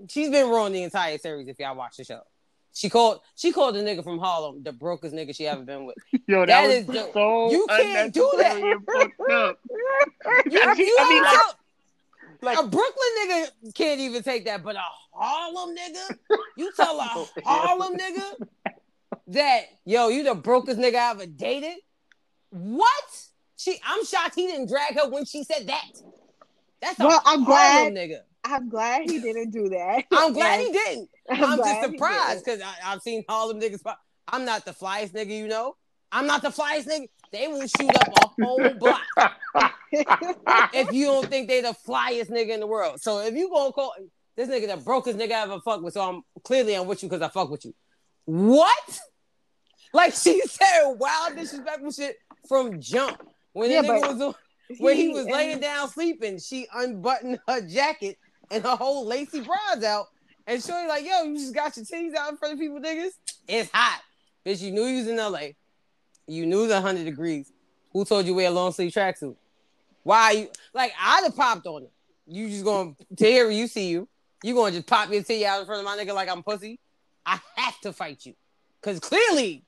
She's 0.09 0.31
been 0.31 0.49
wrong 0.51 0.73
the 0.73 0.83
entire 0.83 1.17
series 1.19 1.49
if 1.49 1.59
y'all 1.59 1.75
watch 1.77 1.97
the 1.97 2.05
show. 2.05 2.21
She 2.75 2.89
called 2.89 3.21
she 3.37 3.53
called 3.53 3.75
the 3.75 3.81
nigga 3.81 4.05
from 4.05 4.19
Harlem 4.19 4.63
the 4.63 4.73
brokest 4.73 5.15
nigga 5.15 5.35
she 5.35 5.47
ever 5.47 5.63
been 5.63 5.87
with. 5.87 5.97
Yo, 6.27 6.41
that, 6.41 6.47
That 6.47 6.67
was 6.67 6.75
is 6.77 6.87
the- 6.87 7.11
so 7.15 7.51
you 7.51 7.67
can't 7.69 8.13
do 8.13 8.31
that. 8.39 8.57
unnecessary 8.57 8.73
and 8.73 8.87
fucked 8.87 9.31
up. 9.31 9.59
You, 10.51 10.61
I 10.63 11.09
mean, 11.09 11.23
like- 11.23 11.41
Like, 12.43 12.59
a 12.59 12.63
Brooklyn 12.63 13.09
nigga 13.23 13.75
can't 13.75 14.01
even 14.01 14.23
take 14.23 14.45
that, 14.47 14.63
but 14.63 14.77
a 14.77 14.83
Harlem 15.13 15.77
nigga, 15.77 16.17
you 16.57 16.73
tell 16.75 16.99
a 16.99 17.27
Harlem 17.45 17.97
nigga 17.97 18.47
that 19.29 19.63
yo, 19.85 20.09
you 20.09 20.23
the 20.25 20.35
brokest 20.35 20.79
nigga 20.79 20.97
I 20.97 21.11
ever 21.11 21.27
dated. 21.27 21.77
What? 22.51 23.05
She, 23.57 23.79
I'm 23.87 24.05
shocked 24.07 24.35
he 24.37 24.47
didn't 24.47 24.69
drag 24.69 24.99
her 24.99 25.09
when 25.11 25.25
she 25.25 25.45
said 25.45 25.67
that. 25.69 25.85
That's 26.81 26.99
a 26.99 27.07
Well, 27.07 27.23
I'm 27.27 27.43
Harlem 27.43 27.93
glad- 27.95 28.11
nigga. 28.11 28.19
I'm 28.43 28.71
glad 28.71 29.03
he 29.03 29.21
didn't 29.21 29.51
do 29.51 29.69
that. 29.69 30.05
I'm 30.11 30.33
glad 30.33 30.61
And 30.61 30.67
he 30.69 30.73
didn't. 30.73 31.11
I'm 31.29 31.45
I'm, 31.45 31.59
just 31.59 31.83
surprised 31.93 32.43
because 32.43 32.63
I've 32.83 33.03
seen 33.03 33.23
Harlem 33.29 33.61
niggas. 33.61 33.83
I'm 34.29 34.47
not 34.47 34.65
the 34.65 34.71
flyest 34.71 35.13
nigga, 35.13 35.37
you 35.37 35.47
know. 35.47 35.77
I'm 36.11 36.27
not 36.27 36.41
the 36.41 36.49
flyest 36.49 36.89
nigga. 36.89 37.09
They 37.33 37.49
will 37.49 37.67
shoot 37.67 37.95
up 37.95 38.09
a 38.39 38.43
whole 38.45 38.71
block 38.79 39.03
if 39.93 40.93
you 40.93 41.07
don't 41.07 41.27
think 41.29 41.49
they 41.49 41.61
the 41.61 41.75
flyest 41.87 42.31
nigga 42.31 42.51
in 42.51 42.61
the 42.61 42.67
world. 42.67 43.01
So 43.01 43.19
if 43.21 43.35
you 43.35 43.51
gonna 43.51 43.73
call 43.73 43.93
this 44.37 44.49
nigga 44.49 44.69
the 44.69 44.77
brokest 44.83 45.19
nigga 45.19 45.33
I 45.33 45.43
ever 45.43 45.61
fuck 45.61 45.83
with, 45.83 45.95
so 45.95 46.01
I'm 46.01 46.23
clearly 46.45 46.75
I'm 46.75 46.87
with 46.87 47.03
you 47.03 47.09
because 47.09 47.23
I 47.23 47.29
fuck 47.29 47.51
with 47.51 47.65
you. 47.65 47.75
What? 48.25 49.01
Like 49.93 50.15
she 50.15 50.41
said 50.47 50.93
wild 50.99 51.37
disrespectful 51.37 51.91
shit 51.91 52.17
from 52.49 52.81
jump. 52.81 53.21
When 53.53 53.71
Yeah, 53.71 53.83
the 53.83 53.89
nigga 53.89 54.19
was 54.19 54.35
when 54.79 54.97
he 54.97 55.03
he- 55.07 55.09
was 55.13 55.25
and- 55.27 55.33
laying 55.35 55.61
down 55.61 55.89
sleeping, 55.89 56.39
she 56.39 56.67
unbuttoned 56.73 57.39
her 57.49 57.61
jacket 57.61 58.19
and 58.51 58.63
her 58.63 58.77
whole 58.77 59.07
lacy 59.07 59.41
bras 59.41 59.83
out. 59.85 60.07
And 60.47 60.63
Shorty 60.63 60.89
like, 60.89 61.05
yo, 61.05 61.23
you 61.25 61.37
just 61.39 61.55
got 61.55 61.77
your 61.77 61.85
titties 61.85 62.15
out 62.17 62.31
in 62.31 62.37
front 62.37 62.55
of 62.55 62.61
people, 62.61 62.81
niggas. 62.81 63.11
It's 63.47 63.71
hot. 63.73 64.01
Bitch, 64.45 64.61
you 64.63 64.73
knew 64.73 64.85
you 64.85 64.99
was 64.99 65.07
in 65.07 65.17
LA. 65.17 65.51
You 66.27 66.47
knew 66.47 66.63
was 66.63 66.71
100 66.73 67.05
degrees. 67.05 67.53
Who 67.93 68.05
told 68.05 68.27
you 68.27 68.35
wear 68.35 68.49
a 68.49 68.51
long 68.51 68.73
sleeve 68.73 68.91
tracksuit? 68.93 69.37
Why 70.11 70.31
you 70.33 70.49
like 70.75 70.93
I'd 71.01 71.23
have 71.23 71.37
popped 71.37 71.69
on 71.69 71.85
it. 71.85 71.93
You 72.27 72.49
just 72.49 72.65
gonna 72.65 72.95
Terry, 73.17 73.57
you 73.57 73.69
see 73.69 73.91
you. 73.91 74.09
You 74.43 74.55
gonna 74.57 74.73
just 74.73 74.89
pop 74.89 75.09
your 75.13 75.23
titty 75.23 75.47
out 75.47 75.61
in 75.61 75.67
front 75.67 75.79
of 75.79 75.85
my 75.85 75.97
nigga 75.97 76.13
like 76.13 76.29
I'm 76.29 76.43
pussy? 76.43 76.81
I 77.25 77.39
have 77.55 77.79
to 77.83 77.93
fight 77.93 78.27
you. 78.27 78.35
Cause 78.83 78.99
clearly 78.99 79.63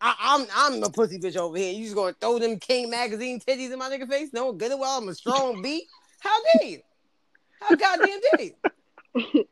I, 0.00 0.14
I'm 0.18 0.46
I'm 0.56 0.82
a 0.82 0.88
pussy 0.88 1.18
bitch 1.18 1.36
over 1.36 1.58
here. 1.58 1.70
You 1.74 1.84
just 1.84 1.94
gonna 1.94 2.14
throw 2.18 2.38
them 2.38 2.58
King 2.60 2.88
magazine 2.88 3.40
titties 3.40 3.70
in 3.70 3.78
my 3.78 3.90
nigga 3.90 4.08
face? 4.08 4.30
No, 4.32 4.52
good 4.54 4.70
and 4.72 4.80
well, 4.80 4.96
I'm 5.02 5.08
a 5.10 5.14
strong 5.14 5.60
B. 5.60 5.86
How 6.20 6.38
dare 6.58 6.70
you? 6.70 6.78
How 7.60 7.74
goddamn 7.76 8.20
dare 8.38 8.46
you? 8.46 8.54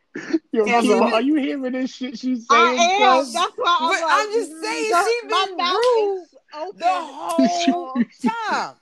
Yo, 0.50 0.64
Yeah, 0.64 0.80
Kiva, 0.80 0.98
but- 0.98 1.12
are 1.12 1.20
you 1.20 1.34
hearing 1.34 1.72
this 1.72 1.90
shit 1.94 2.18
she's 2.18 2.46
saying? 2.48 2.78
I 2.78 2.98
am. 3.02 3.18
cuz? 3.24 3.34
That's 3.34 3.52
why 3.54 3.76
I'm 3.80 3.88
But 3.90 4.00
like, 4.00 4.02
I'm 4.10 4.32
just 4.32 4.50
saying, 4.62 4.88
the- 4.88 5.04
she 5.04 5.28
my 5.28 5.44
been 5.46 5.56
mouth 5.58 5.76
rude 5.76 6.22
is. 6.22 6.28
The 6.78 6.86
whole 6.88 7.94
time. 8.50 8.74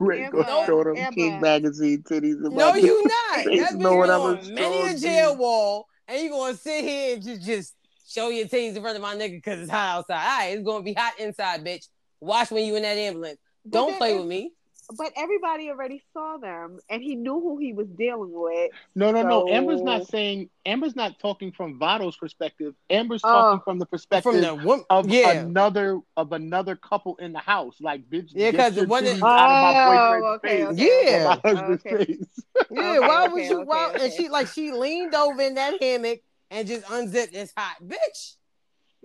You 0.00 0.12
ain't 0.12 0.24
Amber, 0.26 0.42
gonna 0.44 0.66
throw 0.66 0.84
them 0.84 0.96
Amber. 0.96 1.14
King 1.14 1.40
magazine 1.40 2.02
titties 2.02 2.44
in 2.44 2.54
No, 2.54 2.70
my 2.72 2.76
you 2.76 3.02
not. 3.34 3.44
Face 3.44 3.60
That 3.60 3.72
bitch 3.74 3.78
knowing 3.78 4.00
been 4.02 4.10
I'm 4.10 4.20
a 4.20 4.24
on 4.24 4.54
many 4.54 4.94
a 4.94 4.98
jail 4.98 5.36
wall, 5.36 5.86
and 6.08 6.20
you 6.22 6.30
gonna 6.30 6.54
sit 6.56 6.84
here 6.84 7.14
and 7.14 7.22
just 7.22 7.42
just 7.42 7.74
show 8.08 8.28
your 8.28 8.46
titties 8.46 8.76
in 8.76 8.82
front 8.82 8.96
of 8.96 9.02
my 9.02 9.14
nigga 9.14 9.32
because 9.32 9.60
it's 9.60 9.70
hot 9.70 9.98
outside. 9.98 10.22
All 10.24 10.38
right, 10.38 10.46
it's 10.56 10.64
gonna 10.64 10.82
be 10.84 10.92
hot 10.94 11.18
inside, 11.18 11.64
bitch. 11.64 11.86
Watch 12.20 12.50
when 12.50 12.64
you 12.64 12.76
in 12.76 12.82
that 12.82 12.96
ambulance. 12.96 13.38
But 13.64 13.72
Don't 13.72 13.90
that 13.90 13.98
play 13.98 14.12
is- 14.14 14.18
with 14.20 14.28
me. 14.28 14.52
But 14.96 15.12
everybody 15.16 15.68
already 15.70 16.00
saw 16.12 16.36
them, 16.36 16.78
and 16.88 17.02
he 17.02 17.16
knew 17.16 17.40
who 17.40 17.58
he 17.58 17.72
was 17.72 17.88
dealing 17.88 18.30
with. 18.32 18.70
No, 18.94 19.10
no, 19.10 19.22
no. 19.22 19.48
Amber's 19.48 19.82
not 19.82 20.06
saying. 20.06 20.48
Amber's 20.64 20.94
not 20.94 21.18
talking 21.18 21.50
from 21.50 21.78
Vado's 21.80 22.16
perspective. 22.16 22.74
Amber's 22.88 23.20
Oh. 23.24 23.28
talking 23.32 23.60
from 23.64 23.78
the 23.80 23.86
perspective 23.86 24.32
From 24.32 24.40
the 24.40 24.54
woman, 24.54 24.84
of 24.88 25.08
yeah. 25.08 25.30
another 25.32 26.00
of 26.16 26.30
another 26.32 26.76
couple 26.76 27.16
in 27.16 27.32
the 27.32 27.40
house. 27.40 27.80
Like, 27.80 28.08
bitch, 28.08 28.30
Yeah, 28.32 28.52
get 28.52 28.60
'cause 28.60 28.76
your 28.76 28.86
one 28.86 29.04
of- 29.04 29.14
titties 29.14 29.22
out 29.22 29.50
of 29.50 29.62
my 29.62 30.18
Oh, 30.18 30.20
boyfriend's 30.20 30.44
okay, 30.44 30.56
face. 30.56 30.66
okay, 30.68 31.12
Yeah. 31.18 31.24
My 31.24 31.40
husband's 31.50 31.86
Okay. 31.86 32.04
face. 32.04 32.26
Yeah, 32.70 32.80
Okay, 32.90 32.98
why 33.00 33.22
would 33.28 33.32
okay, 33.40 33.48
you? 33.48 33.56
okay, 33.60 33.64
why, 33.64 33.92
And 34.00 34.12
she 34.12 34.28
like 34.28 34.46
she 34.48 34.70
leaned 34.70 35.14
over 35.16 35.42
in 35.42 35.54
that 35.54 35.82
hammock 35.82 36.20
and 36.52 36.68
just 36.68 36.88
unzipped. 36.90 37.34
It's 37.34 37.52
hot, 37.56 37.76
bitch. 37.84 38.36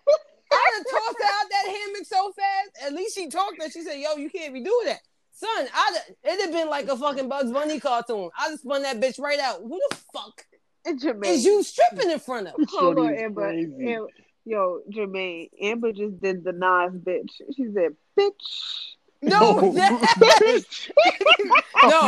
I 0.52 0.72
done 0.76 0.84
tossed 0.84 1.22
out 1.24 1.50
that 1.50 1.66
hammock 1.66 2.06
so 2.06 2.32
fast. 2.34 2.88
At 2.88 2.94
least 2.94 3.16
she 3.16 3.30
talked 3.30 3.62
and 3.62 3.72
she 3.72 3.82
said, 3.82 4.00
"Yo, 4.00 4.16
you 4.16 4.30
can't 4.30 4.54
be 4.54 4.64
doing 4.64 4.86
that." 4.86 5.00
Son, 5.32 5.68
I 5.74 5.98
it'd 6.24 6.42
have 6.42 6.52
been 6.52 6.70
like 6.70 6.88
a 6.88 6.98
fucking 6.98 7.30
Bugs 7.30 7.52
Bunny 7.52 7.80
cartoon. 7.80 8.30
I 8.38 8.50
just 8.50 8.64
spun 8.64 8.84
that 8.84 9.00
bitch 9.00 9.20
right 9.20 9.40
out. 9.40 9.62
Who 9.62 9.80
the 9.90 9.98
fuck 10.14 10.46
Jermaine. 10.86 11.28
is 11.28 11.46
you 11.46 11.64
stripping 11.64 12.12
in 12.12 12.20
front 12.20 12.48
of? 12.48 12.56
Hold 12.70 13.00
on, 13.00 13.14
is 13.14 13.22
Amber. 13.22 14.08
Yo, 14.44 14.82
Jermaine. 14.92 15.50
Amber 15.62 15.92
just 15.92 16.20
did 16.20 16.44
the 16.44 16.52
Nas 16.52 16.94
bitch. 16.94 17.32
She 17.56 17.66
said, 17.74 17.96
"Bitch." 18.18 18.96
No, 19.24 19.60
no, 19.62 19.72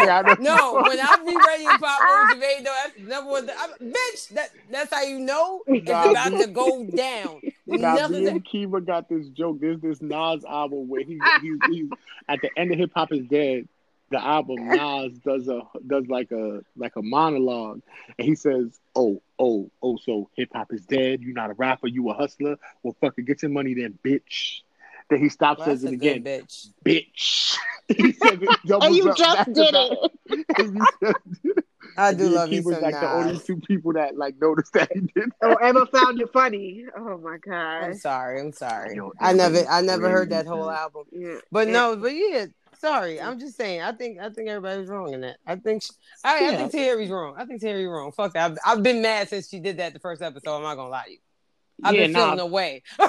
know. 0.04 0.36
no. 0.40 0.82
When 0.82 1.00
I 1.00 1.18
be 1.24 1.36
ready 1.36 1.64
to 1.66 1.78
pop 1.78 2.02
on 2.02 2.40
though, 2.40 2.76
that's 2.84 2.98
number 3.00 3.30
one. 3.30 3.50
I'm- 3.50 3.70
bitch, 3.82 4.30
that 4.30 4.50
that's 4.72 4.92
how 4.92 5.04
you 5.04 5.20
know 5.20 5.62
it's 5.68 5.88
Nah, 5.88 6.10
about 6.10 6.30
to 6.42 6.48
go 6.48 6.86
down. 6.86 7.42
Now, 7.66 8.08
me 8.08 8.28
and 8.28 8.44
Kiva 8.44 8.82
got 8.82 9.08
this 9.10 9.30
joke. 9.30 9.60
There's 9.62 9.80
this 9.80 10.02
Nas 10.02 10.44
album 10.44 10.90
where 10.90 11.02
he, 11.02 11.18
he's, 11.42 11.58
he's 11.72 11.90
at 12.28 12.42
the 12.42 12.50
end 12.58 12.72
of 12.74 12.78
Hip 12.78 12.92
Hop 12.94 13.12
is 13.14 13.26
Dead. 13.26 13.70
The 14.12 14.24
album 14.24 14.68
Nas 14.68 15.18
does 15.20 15.48
a 15.48 15.62
does 15.88 16.06
like 16.08 16.32
a 16.32 16.62
like 16.76 16.96
a 16.98 17.02
monologue, 17.02 17.82
and 18.20 18.28
he 18.28 18.36
says, 18.36 18.78
"Oh, 18.96 19.22
oh, 19.40 19.72
oh, 19.82 19.98
so 19.98 20.30
hip 20.36 20.50
hop 20.54 20.74
is 20.74 20.86
dead. 20.86 21.22
You're 21.22 21.34
not 21.34 21.50
a 21.52 21.54
rapper. 21.54 21.88
You 21.88 22.10
a 22.10 22.14
hustler. 22.14 22.58
Well, 22.84 22.96
fucking 23.02 23.26
get 23.26 23.42
your 23.42 23.52
money 23.52 23.74
then, 23.74 23.98
bitch." 24.04 24.62
Then 25.10 25.20
he 25.20 25.30
stops 25.30 25.60
that's 25.60 25.82
says 25.82 25.84
it 25.84 25.94
again, 25.94 26.24
bitch. 26.24 26.70
bitch. 26.86 27.58
he 27.96 28.12
says 28.14 28.40
it 28.42 28.50
oh, 28.72 28.80
And 28.82 28.96
you 28.96 29.14
just 29.16 29.36
back 29.36 29.46
did 29.54 29.74
back. 29.74 29.88
it. 30.26 30.46
And 30.58 30.76
you 30.76 30.86
said- 31.02 31.14
I 31.96 32.12
do 32.12 32.20
me 32.22 32.26
and 32.26 32.34
love 32.34 32.52
you 32.52 32.62
Kiva's 32.64 32.74
some 32.76 32.82
like 32.84 33.00
the 33.00 33.12
only 33.12 33.40
two 33.40 33.58
people 33.58 33.94
that 33.94 34.18
like 34.18 34.34
noticed 34.42 34.74
that 34.74 34.92
he 34.94 35.02
did. 35.02 35.30
Oh, 35.44 35.54
Emma 35.56 35.86
found 35.86 36.20
it 36.20 36.32
funny. 36.34 36.86
Oh 36.98 37.20
my 37.20 37.38
god. 37.38 37.84
I'm 37.84 37.94
sorry. 37.96 38.40
I'm 38.42 38.52
sorry. 38.52 38.96
Yo, 38.96 39.12
I 39.20 39.34
never, 39.34 39.64
I 39.70 39.82
never 39.82 40.10
heard 40.10 40.32
that 40.32 40.48
whole 40.48 40.72
album. 40.72 41.04
Yeah. 41.12 41.36
But 41.52 41.68
Yeah. 41.68 41.74
no, 41.74 41.96
but 41.98 42.08
yeah, 42.08 42.48
sorry. 42.80 43.22
I'm 43.22 43.38
just 43.40 43.58
saying. 43.58 43.82
I 43.82 43.92
think, 43.92 44.18
I 44.20 44.30
think 44.32 44.50
everybody's 44.50 44.88
wrong 44.88 45.14
in 45.14 45.22
that. 45.22 45.38
I 45.46 45.56
think, 45.58 45.84
she, 45.84 45.92
I, 46.24 46.48
I 46.48 46.56
think 46.56 46.72
Terry's 46.72 47.12
wrong. 47.12 47.36
I 47.38 47.46
think 47.46 47.62
Terry's 47.62 47.88
wrong. 47.88 48.12
Fuck 48.12 48.34
that. 48.34 48.52
I've, 48.52 48.58
I've 48.66 48.82
been 48.84 49.04
mad 49.04 49.30
since 49.30 49.50
she 49.50 49.60
did 49.60 49.78
that 49.78 49.94
the 49.94 50.00
first 50.00 50.24
episode. 50.24 50.56
I'm 50.56 50.64
not 50.64 50.76
gonna 50.76 50.90
lie 50.90 51.06
to 51.06 51.12
you. 51.12 51.18
I've 51.84 51.96
Yeah, 51.96 52.04
been 52.04 52.12
nah, 52.14 52.20
feeling 52.32 52.40
away. 52.40 52.84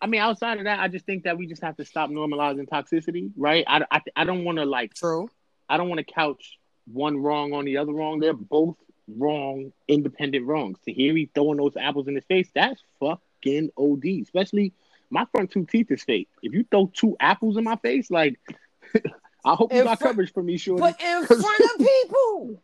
I 0.00 0.06
mean, 0.06 0.20
outside 0.20 0.58
of 0.58 0.64
that, 0.64 0.80
I 0.80 0.88
just 0.88 1.06
think 1.06 1.24
that 1.24 1.38
we 1.38 1.46
just 1.46 1.62
have 1.62 1.76
to 1.76 1.84
stop 1.84 2.10
normalizing 2.10 2.68
toxicity, 2.68 3.30
right? 3.36 3.64
I, 3.66 3.84
I, 3.90 4.00
I 4.16 4.24
don't 4.24 4.44
want 4.44 4.58
to 4.58 4.64
like, 4.64 4.94
True. 4.94 5.28
I 5.68 5.76
don't 5.76 5.88
want 5.88 5.98
to 6.06 6.12
couch 6.12 6.58
one 6.92 7.18
wrong 7.18 7.52
on 7.52 7.64
the 7.64 7.76
other 7.76 7.92
wrong. 7.92 8.18
They're 8.18 8.32
both 8.34 8.76
wrong, 9.08 9.72
independent 9.88 10.46
wrongs. 10.46 10.78
To 10.84 10.92
hear 10.92 11.12
Tahiry 11.14 11.28
throwing 11.34 11.58
those 11.58 11.76
apples 11.76 12.08
in 12.08 12.14
his 12.14 12.24
face, 12.24 12.48
that's 12.54 12.82
fucking 13.00 13.70
OD. 13.76 14.04
Especially 14.22 14.72
my 15.10 15.24
front 15.32 15.50
two 15.52 15.64
teeth 15.66 15.90
is 15.90 16.02
fake. 16.02 16.28
If 16.42 16.52
you 16.54 16.64
throw 16.70 16.90
two 16.92 17.16
apples 17.20 17.56
in 17.56 17.64
my 17.64 17.76
face, 17.76 18.10
like, 18.10 18.40
I 19.44 19.54
hope 19.54 19.72
you 19.72 19.78
In 19.80 19.84
got 19.84 19.98
front- 19.98 20.12
coverage 20.14 20.32
for 20.32 20.42
me, 20.42 20.56
shorty. 20.56 20.80
But 20.80 21.00
in 21.00 21.26
front 21.26 21.60
of 21.60 21.78
people. 21.86 22.62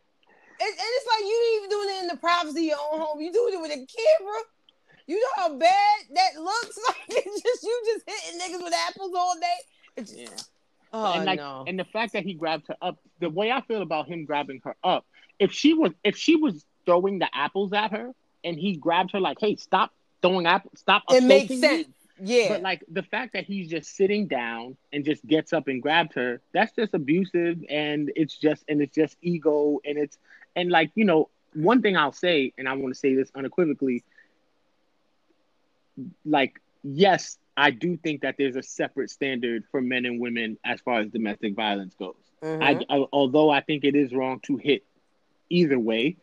And, 0.61 0.69
and 0.69 0.89
it's 0.97 1.07
like 1.07 1.21
you 1.21 1.35
ain't 1.45 1.57
even 1.57 1.69
doing 1.69 1.89
it 1.89 2.01
in 2.01 2.07
the 2.07 2.17
privacy 2.17 2.71
of 2.71 2.77
your 2.77 2.79
own 2.91 2.99
home. 2.99 3.21
You 3.21 3.31
doing 3.31 3.53
it 3.53 3.61
with 3.61 3.71
a 3.71 3.75
camera. 3.75 4.41
You 5.07 5.19
know 5.19 5.43
how 5.43 5.49
bad 5.57 5.97
that 6.13 6.41
looks? 6.41 6.79
Like 6.87 7.25
it's 7.25 7.41
just 7.41 7.63
you 7.63 7.83
just 7.85 8.05
hitting 8.07 8.39
niggas 8.39 8.63
with 8.63 8.73
apples 8.87 9.11
all 9.15 9.35
day. 9.35 9.57
It's, 9.97 10.15
yeah. 10.15 10.27
Oh 10.91 11.13
and 11.13 11.25
like 11.25 11.37
no. 11.37 11.63
and 11.67 11.77
the 11.77 11.85
fact 11.85 12.13
that 12.13 12.23
he 12.23 12.33
grabbed 12.33 12.67
her 12.67 12.75
up 12.81 12.97
the 13.19 13.29
way 13.29 13.51
i 13.51 13.61
feel 13.61 13.81
about 13.81 14.07
him 14.07 14.25
grabbing 14.25 14.61
her 14.63 14.75
up 14.83 15.05
if 15.37 15.51
she 15.51 15.73
was 15.73 15.91
if 16.03 16.17
she 16.17 16.35
was 16.35 16.65
throwing 16.85 17.19
the 17.19 17.29
apples 17.33 17.73
at 17.73 17.91
her 17.91 18.11
and 18.43 18.57
he 18.57 18.75
grabbed 18.75 19.11
her 19.11 19.19
like 19.19 19.37
hey 19.39 19.55
stop 19.55 19.91
throwing 20.21 20.47
apples 20.47 20.79
stop 20.79 21.03
it 21.09 21.23
makes 21.23 21.51
assaulting 21.51 21.61
me. 21.61 21.83
sense. 21.83 21.95
Yeah. 22.21 22.49
but 22.49 22.61
like 22.61 22.83
the 22.91 23.03
fact 23.03 23.33
that 23.33 23.45
he's 23.45 23.69
just 23.69 23.95
sitting 23.95 24.27
down 24.27 24.75
and 24.91 25.05
just 25.05 25.25
gets 25.25 25.53
up 25.53 25.67
and 25.67 25.81
grabbed 25.81 26.13
her 26.15 26.41
that's 26.53 26.75
just 26.75 26.93
abusive 26.93 27.63
and 27.69 28.11
it's 28.15 28.35
just 28.35 28.63
and 28.67 28.81
it's 28.81 28.95
just 28.95 29.15
ego 29.21 29.79
and 29.85 29.97
it's 29.97 30.17
and 30.59 30.69
like 30.69 30.91
you 30.95 31.05
know 31.05 31.29
one 31.53 31.81
thing 31.81 31.95
i'll 31.97 32.11
say 32.11 32.53
and 32.57 32.67
i 32.67 32.73
want 32.73 32.93
to 32.93 32.99
say 32.99 33.15
this 33.15 33.31
unequivocally 33.35 34.03
like 36.25 36.61
yes 36.83 37.37
i 37.57 37.71
do 37.71 37.97
think 37.97 38.21
that 38.21 38.35
there's 38.37 38.55
a 38.55 38.63
separate 38.63 39.09
standard 39.09 39.63
for 39.71 39.81
men 39.81 40.05
and 40.05 40.19
women 40.19 40.57
as 40.63 40.79
far 40.81 40.99
as 41.01 41.09
domestic 41.09 41.55
violence 41.55 41.93
goes. 41.95 42.15
Mhm. 42.43 42.85
I, 42.89 42.95
I 42.95 43.05
although 43.11 43.49
i 43.49 43.61
think 43.61 43.83
it 43.83 43.95
is 43.95 44.13
wrong 44.13 44.39
to 44.41 44.57
hit 44.57 44.83
either 45.49 45.79
way 45.79 46.17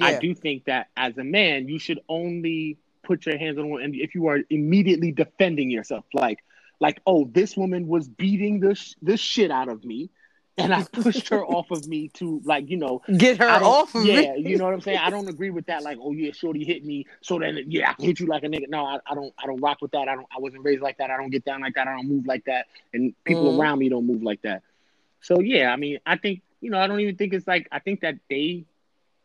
i 0.00 0.18
do 0.18 0.34
think 0.34 0.64
that 0.64 0.88
as 0.96 1.16
a 1.16 1.24
man 1.24 1.68
you 1.68 1.78
should 1.78 2.00
only 2.08 2.76
put 3.02 3.24
your 3.26 3.38
hands 3.38 3.58
on 3.58 3.68
one 3.70 3.82
and 3.82 3.94
if 3.94 4.14
you 4.14 4.26
are 4.26 4.40
immediately 4.50 5.12
defending 5.12 5.70
yourself 5.70 6.04
like 6.12 6.38
like 6.80 7.00
oh 7.06 7.24
this 7.32 7.56
woman 7.56 7.86
was 7.88 8.08
beating 8.08 8.60
this 8.60 8.94
this 9.00 9.20
shit 9.20 9.50
out 9.50 9.68
of 9.68 9.84
me 9.84 10.10
and 10.58 10.72
i 10.72 10.82
pushed 10.84 11.28
her 11.28 11.44
off 11.44 11.70
of 11.70 11.86
me 11.86 12.08
to 12.08 12.40
like 12.44 12.68
you 12.70 12.76
know 12.76 13.02
Get 13.18 13.38
her 13.38 13.48
off 13.48 13.94
of 13.94 14.04
me. 14.04 14.14
yeah, 14.22 14.32
me. 14.32 14.48
you 14.50 14.56
know 14.58 14.64
what 14.64 14.74
I'm 14.74 14.80
saying. 14.80 14.98
I 14.98 15.10
don't 15.10 15.28
agree 15.28 15.50
with 15.50 15.66
that. 15.66 15.82
Like, 15.82 15.98
oh 16.00 16.12
yeah, 16.12 16.32
shorty 16.32 16.64
hit 16.64 16.84
me, 16.84 17.06
so 17.20 17.38
then 17.38 17.58
yeah, 17.68 17.90
I 17.90 17.92
can 17.94 18.04
hit 18.06 18.20
you 18.20 18.26
like 18.26 18.42
a 18.44 18.48
nigga. 18.48 18.68
No, 18.68 18.84
I, 18.86 18.98
I 19.06 19.14
don't. 19.14 19.32
I 19.42 19.46
don't 19.46 19.60
rock 19.60 19.78
with 19.82 19.90
that. 19.92 20.08
I 20.08 20.14
don't. 20.14 20.26
I 20.34 20.38
wasn't 20.40 20.64
raised 20.64 20.82
like 20.82 20.98
that. 20.98 21.10
I 21.10 21.16
don't 21.16 21.30
get 21.30 21.44
down 21.44 21.60
like 21.60 21.74
that. 21.74 21.86
I 21.88 21.94
don't 21.96 22.08
move 22.08 22.26
like 22.26 22.44
that. 22.46 22.66
And 22.94 23.14
people 23.24 23.52
Mhm. 23.52 23.58
around 23.58 23.78
me 23.78 23.88
don't 23.88 24.06
move 24.06 24.22
like 24.22 24.42
that. 24.42 24.62
So 25.20 25.40
yeah, 25.40 25.72
I 25.72 25.76
mean, 25.76 25.98
I 26.06 26.16
think 26.16 26.40
you 26.60 26.70
know, 26.70 26.78
I 26.78 26.86
don't 26.86 27.00
even 27.00 27.16
think 27.16 27.34
it's 27.34 27.46
like. 27.46 27.68
I 27.70 27.78
think 27.78 28.00
that 28.00 28.16
they 28.30 28.64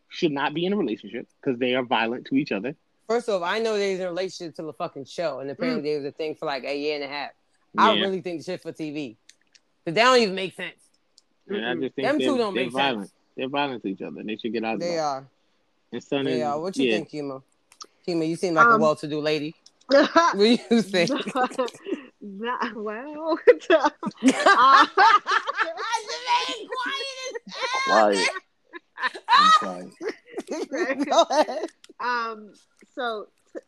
should 0.09 0.31
not 0.33 0.53
be 0.53 0.65
in 0.65 0.73
a 0.73 0.77
relationship 0.77 1.27
because 1.41 1.57
they 1.59 1.75
are 1.75 1.83
violent 1.83 2.25
to 2.27 2.35
each 2.35 2.51
other. 2.51 2.75
First 3.07 3.29
off, 3.29 3.41
I 3.43 3.59
know 3.59 3.77
they 3.77 3.91
was 3.91 3.99
in 4.01 4.05
a 4.07 4.09
relationship 4.09 4.55
to 4.55 4.63
the 4.63 4.73
fucking 4.73 5.05
show, 5.05 5.39
and 5.39 5.49
apparently 5.49 5.91
they 5.91 5.95
was 5.97 6.05
a 6.05 6.11
thing 6.11 6.35
for 6.35 6.45
like 6.45 6.63
a 6.65 6.77
year 6.77 6.95
and 6.95 7.03
a 7.03 7.07
half. 7.07 7.31
I 7.77 7.93
Yeah. 7.93 8.01
really 8.01 8.21
think 8.21 8.39
the 8.39 8.43
shit 8.51 8.61
for 8.61 8.71
TV. 8.73 9.15
But 9.85 9.95
that 9.95 10.03
don't 10.03 10.19
even 10.19 10.35
make 10.35 10.53
sense. 10.55 10.75
And 11.55 11.65
I 11.65 11.73
just 11.75 11.95
think 11.95 12.07
Them 12.07 12.17
they're, 12.17 12.27
two 12.27 12.37
don't 12.37 12.53
they're 12.53 12.63
make 12.65 12.73
violent. 12.73 13.01
sense. 13.07 13.13
They're 13.37 13.49
violent 13.49 13.81
to 13.83 13.89
each 13.89 14.01
other, 14.01 14.19
and 14.19 14.27
they 14.29 14.37
should 14.37 14.53
get 14.53 14.63
out 14.63 14.75
of 14.75 14.79
there. 14.81 14.89
They 14.89 14.95
that. 14.95 15.03
are. 15.03 15.25
And 15.93 16.03
son 16.03 16.25
They 16.25 16.37
is, 16.41 16.43
are. 16.43 16.59
What 16.59 16.75
you 16.77 16.89
yeah. 16.89 16.95
think, 16.97 17.09
Kima? 17.11 17.41
Kima, 18.07 18.27
you 18.27 18.35
seem 18.35 18.53
like 18.55 18.65
a 18.65 18.69
Um, 18.71 18.81
well-to-do 18.81 19.19
lady. 19.19 19.55
What 19.91 20.37
do 20.37 20.45
you 20.45 20.57
think? 20.81 21.09
Not 22.21 22.75
well. 22.85 23.37
Jermaine, 23.51 23.91
quiet 26.67 27.35
as 27.47 27.53
Quiet. 27.85 28.29
I'm 29.29 29.51
sorry. 29.59 29.91
Go 31.05 31.25
ahead. 31.29 31.65
um. 31.99 32.53
So 32.95 33.27
t- 33.53 33.59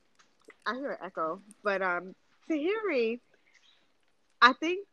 I 0.65 0.75
hear 0.75 0.91
an 0.91 0.97
echo, 1.05 1.41
but 1.63 1.81
um, 1.81 2.15
Tahiry, 2.49 3.19
I 4.41 4.53
think 4.53 4.87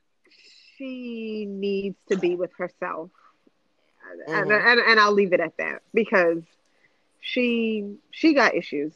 she 0.81 1.45
needs 1.47 1.99
to 2.09 2.17
be 2.17 2.37
with 2.37 2.53
herself, 2.57 3.11
and, 4.27 4.51
Mhm. 4.51 4.67
and 4.67 4.81
and 4.81 5.01
I'll 5.01 5.13
leave 5.13 5.33
it 5.33 5.41
at 5.41 5.57
that 5.59 5.83
because 5.93 6.43
she 7.21 7.99
she 8.11 8.35
got 8.35 8.55
issues, 8.55 8.95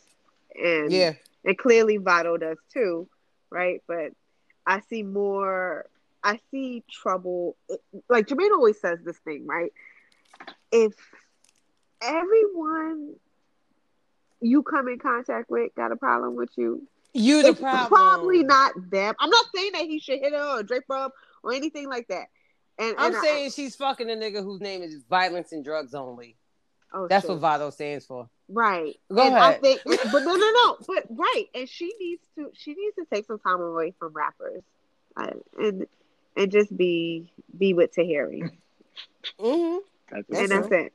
and 0.54 0.90
Yeah. 0.92 1.14
and 1.44 1.58
clearly 1.58 1.98
Vado 1.98 2.36
does 2.38 2.58
too, 2.72 3.08
right? 3.50 3.82
But 3.86 4.12
I 4.66 4.80
see 4.80 5.02
more. 5.02 5.86
I 6.22 6.40
see 6.50 6.82
trouble. 6.90 7.56
Like 8.08 8.26
Jermaine 8.26 8.52
always 8.52 8.80
says 8.80 9.00
this 9.04 9.18
thing, 9.18 9.46
right? 9.46 9.72
If 10.72 10.94
everyone 12.02 13.16
you 14.40 14.62
come 14.62 14.88
in 14.88 14.98
contact 14.98 15.50
with 15.50 15.74
got 15.74 15.92
a 15.92 15.96
problem 15.96 16.34
with 16.36 16.50
you, 16.56 16.86
You 17.12 17.42
the 17.42 17.54
problem. 17.54 17.88
probably 17.88 18.42
not 18.42 18.72
them. 18.90 19.14
I'm 19.20 19.30
not 19.30 19.46
saying 19.54 19.72
that 19.72 19.82
he 19.82 19.98
should 20.00 20.20
hit 20.20 20.32
her 20.32 20.58
or 20.58 20.62
drape 20.62 20.84
her 20.88 20.96
up 20.96 21.12
or 21.44 21.52
anything 21.52 21.88
like 21.88 22.08
that. 22.08 22.26
And, 22.78 22.96
I'm 22.98 23.08
and 23.08 23.16
I- 23.16 23.20
saying 23.22 23.50
she's 23.52 23.76
fucking 23.76 24.10
a 24.10 24.14
nigga 24.14 24.42
whose 24.42 24.60
name 24.60 24.82
is 24.82 25.02
violence 25.08 25.52
and 25.52 25.64
drugs 25.64 25.94
only. 25.94 26.36
oh, 26.92 27.06
That's 27.08 27.22
shit. 27.24 27.30
what 27.30 27.38
Vado 27.40 27.70
stands 27.70 28.06
for. 28.06 28.28
Right. 28.48 28.96
Go 29.12 29.22
and 29.26 29.36
I 29.36 29.50
ahead. 29.50 29.60
think, 29.62 29.80
but 29.84 30.22
no, 30.22 30.34
no, 30.34 30.50
no. 30.52 30.76
But 30.86 31.04
right, 31.10 31.46
and 31.54 31.68
she 31.68 31.92
needs 31.98 32.22
to. 32.36 32.50
She 32.52 32.74
needs 32.74 32.94
to 32.96 33.04
take 33.10 33.26
some 33.26 33.38
time 33.38 33.60
away 33.62 33.94
from 33.98 34.12
rappers, 34.12 34.62
uh, 35.16 35.30
and 35.58 35.86
and 36.36 36.52
just 36.52 36.76
be 36.76 37.32
be 37.56 37.72
with 37.72 37.94
Tahiry, 37.94 38.50
hmm 39.40 39.76
That's 40.10 40.26
That's 40.28 40.42
and 40.42 40.50
that's 40.50 40.72
it. 40.72 40.92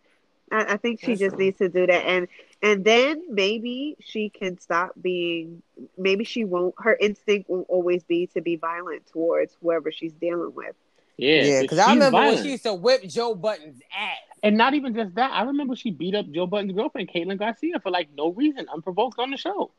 I, 0.51 0.73
I 0.73 0.77
think 0.77 0.99
she 1.01 1.11
That's 1.11 1.19
just 1.19 1.35
true. 1.35 1.45
needs 1.45 1.57
to 1.59 1.69
do 1.69 1.85
that, 1.88 2.05
and 2.05 2.27
and 2.61 2.84
then 2.84 3.21
maybe 3.30 3.95
she 3.99 4.30
can 4.30 4.57
stop 4.59 4.91
being. 5.01 5.61
Maybe 5.97 6.23
she 6.23 6.45
won't. 6.45 6.76
Her 6.77 6.95
instinct 6.99 7.49
will 7.49 7.65
always 7.69 8.03
be 8.03 8.27
to 8.27 8.41
be 8.41 8.55
violent 8.55 9.07
towards 9.07 9.55
whoever 9.61 9.91
she's 9.91 10.13
dealing 10.13 10.53
with. 10.55 10.76
Yeah, 11.17 11.43
Yeah, 11.43 11.61
because 11.61 11.77
I 11.80 11.91
remember 11.93 12.17
violent. 12.17 12.35
when 12.35 12.43
she 12.43 12.51
used 12.51 12.63
to 12.63 12.73
whip 12.73 13.03
Joe 13.07 13.35
Budden's 13.35 13.81
ass. 13.97 14.17
And 14.41 14.57
not 14.57 14.73
even 14.73 14.93
just 14.95 15.15
that. 15.15 15.31
I 15.31 15.43
remember 15.43 15.76
she 15.76 15.91
beat 15.91 16.15
up 16.15 16.30
Joe 16.31 16.47
Budden's 16.47 16.73
girlfriend, 16.73 17.09
Kaylin 17.09 17.38
Garcia, 17.38 17.80
for 17.80 17.89
like 17.91 18.09
no 18.15 18.30
reason, 18.31 18.67
unprovoked 18.73 19.19
on 19.19 19.31
the 19.31 19.38
show. 19.38 19.71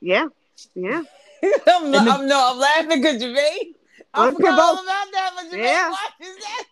Yeah, 0.00 0.26
yeah, 0.74 1.02
I'm, 1.66 1.90
And 1.92 2.04
not, 2.04 2.04
the- 2.04 2.12
I'm 2.12 2.26
no, 2.28 2.50
I'm 2.52 2.58
laughing 2.58 3.00
because 3.02 3.22
Jermaine. 3.22 3.74
I 4.16 4.28
Unprovoked. 4.28 4.36
forgot 4.36 4.60
all 4.60 4.74
about 4.74 5.12
that, 5.12 5.30
but 5.36 5.44
Jermaine 5.46 5.64
Yeah. 5.64 5.90
watches 5.90 6.36
that 6.44 6.64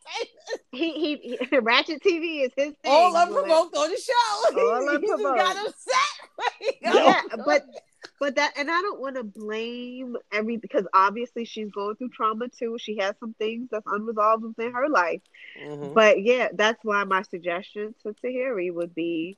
he, 0.71 0.93
he 0.93 1.37
he 1.51 1.59
Ratchet 1.59 2.03
TV 2.03 2.45
is 2.45 2.53
his 2.57 2.73
thing. 2.75 2.75
all 2.85 3.13
but- 3.13 3.29
unprovoked 3.29 3.77
on 3.77 3.91
the 3.91 3.97
show. 3.97 4.59
All 4.61 4.81
he 4.91 4.99
just 5.07 5.13
unprovoked. 5.13 5.39
got 5.39 5.57
upset. 5.67 6.73
Yeah, 6.83 7.23
but 7.45 7.67
but 8.21 8.37
that 8.37 8.53
and 8.57 8.71
I 8.71 8.81
don't 8.81 9.01
want 9.01 9.17
to 9.17 9.25
blame 9.25 10.17
every 10.33 10.57
because 10.57 10.87
obviously 10.95 11.45
she's 11.45 11.71
going 11.71 11.97
through 11.97 12.11
trauma 12.11 12.49
too. 12.49 12.77
She 12.79 12.97
has 12.99 13.15
some 13.19 13.35
things 13.35 13.69
that's 13.71 13.87
unresolved 13.87 14.45
within 14.45 14.73
her 14.73 14.89
life. 14.89 15.21
Mhm. 15.61 15.95
But 15.95 16.23
yeah, 16.23 16.49
that's 16.53 16.85
why 16.85 17.03
my 17.05 17.23
suggestion 17.23 17.95
to 18.05 18.15
Tahiry 18.25 18.73
would 18.73 18.95
be, 18.95 19.37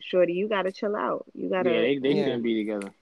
Shorty, 0.00 0.34
you 0.34 0.48
gotta 0.48 0.70
chill 0.72 0.94
out. 0.96 1.26
You 1.34 1.50
gotta. 1.50 1.70
yeah, 1.70 1.80
they, 1.80 1.98
they 1.98 2.08
Yeah. 2.10 2.24
shouldn't 2.24 2.42
be 2.44 2.54
together. 2.64 2.92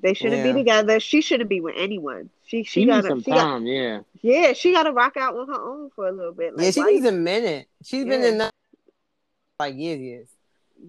They 0.00 0.14
shouldn't 0.14 0.44
Yeah. 0.44 0.52
be 0.52 0.58
together. 0.60 1.00
She 1.00 1.20
shouldn't 1.20 1.48
be 1.50 1.60
with 1.60 1.74
anyone. 1.76 2.30
She 2.44 2.62
she, 2.64 2.80
She, 2.82 2.86
gotta 2.86 3.08
some 3.08 3.22
she 3.22 3.30
got 3.30 3.42
time, 3.42 3.66
yeah. 3.66 4.00
yeah 4.22 4.52
she 4.52 4.72
gotta 4.72 4.92
rock 4.92 5.16
out 5.16 5.36
on 5.36 5.46
her 5.48 5.60
own 5.60 5.90
for 5.94 6.08
a 6.08 6.12
little 6.12 6.32
bit. 6.32 6.56
Like, 6.56 6.64
yeah, 6.64 6.70
she 6.70 6.80
why 6.80 6.90
needs 6.92 7.06
a 7.06 7.12
minute. 7.12 7.66
She's 7.84 8.04
been 8.04 8.22
Yeah. 8.22 8.28
in 8.28 8.38
that 8.38 8.54
like 9.60 9.76
years, 9.76 10.00
years. 10.00 10.28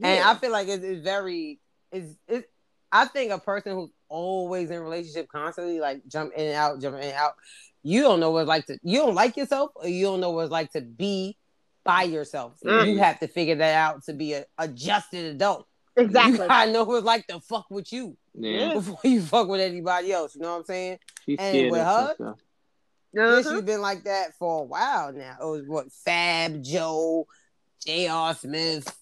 And 0.03 0.17
yeah. 0.17 0.30
I 0.30 0.35
feel 0.35 0.51
like 0.51 0.67
it's, 0.67 0.84
it's 0.84 1.01
very 1.03 1.59
it's 1.91 2.15
it. 2.27 2.49
I 2.91 3.05
think 3.05 3.31
a 3.31 3.39
person 3.39 3.73
who's 3.76 3.89
always 4.07 4.69
in 4.69 4.77
a 4.77 4.81
relationship 4.81 5.27
constantly 5.30 5.80
like 5.80 6.01
jump 6.07 6.34
in 6.35 6.47
and 6.47 6.55
out, 6.55 6.80
jump 6.81 6.95
in 6.97 7.03
and 7.03 7.13
out. 7.13 7.34
You 7.84 8.01
don't 8.01 8.19
know 8.19 8.31
what 8.31 8.41
it's 8.41 8.47
like 8.47 8.65
to 8.67 8.77
you 8.84 8.99
don't 8.99 9.15
like 9.15 9.38
yourself, 9.38 9.71
or 9.76 9.88
you 9.88 10.05
don't 10.05 10.19
know 10.19 10.31
what 10.31 10.43
it's 10.43 10.51
like 10.51 10.71
to 10.73 10.81
be 10.81 11.38
by 11.84 12.03
yourself. 12.03 12.53
So 12.61 12.69
Mm. 12.69 12.91
you 12.93 12.97
have 12.99 13.19
to 13.21 13.27
figure 13.27 13.55
that 13.55 13.73
out 13.76 14.03
to 14.05 14.13
be 14.13 14.34
a 14.34 14.45
adjusted 14.57 15.26
adult. 15.35 15.65
exactly. 15.95 16.45
I 16.49 16.71
know 16.71 16.84
what 16.84 16.97
it's 16.97 17.05
like 17.05 17.26
to 17.27 17.39
fuck 17.39 17.65
with 17.69 17.91
you 17.91 18.15
Yeah. 18.40 18.74
before 18.76 18.99
you 19.03 19.22
fuck 19.22 19.48
with 19.48 19.61
anybody 19.61 20.11
else. 20.11 20.36
You 20.36 20.41
know 20.41 20.52
what 20.53 20.60
I'm 20.60 20.66
saying? 20.66 20.99
She's 21.26 21.38
And 21.40 21.72
with 21.72 21.80
of 21.82 21.86
her- 21.86 22.07
herself. 22.18 22.40
Yeah, 23.14 23.24
Uh-huh. 23.24 23.53
she's 23.56 23.61
been 23.64 23.82
like 23.82 24.03
that 24.03 24.36
for 24.38 24.61
a 24.61 24.64
while 24.64 25.11
now. 25.14 25.36
It 25.41 25.45
was 25.45 25.68
what 25.68 25.91
Fab, 25.91 26.61
Joe, 26.64 27.26
J.R. 27.86 28.36
Smith. 28.36 28.95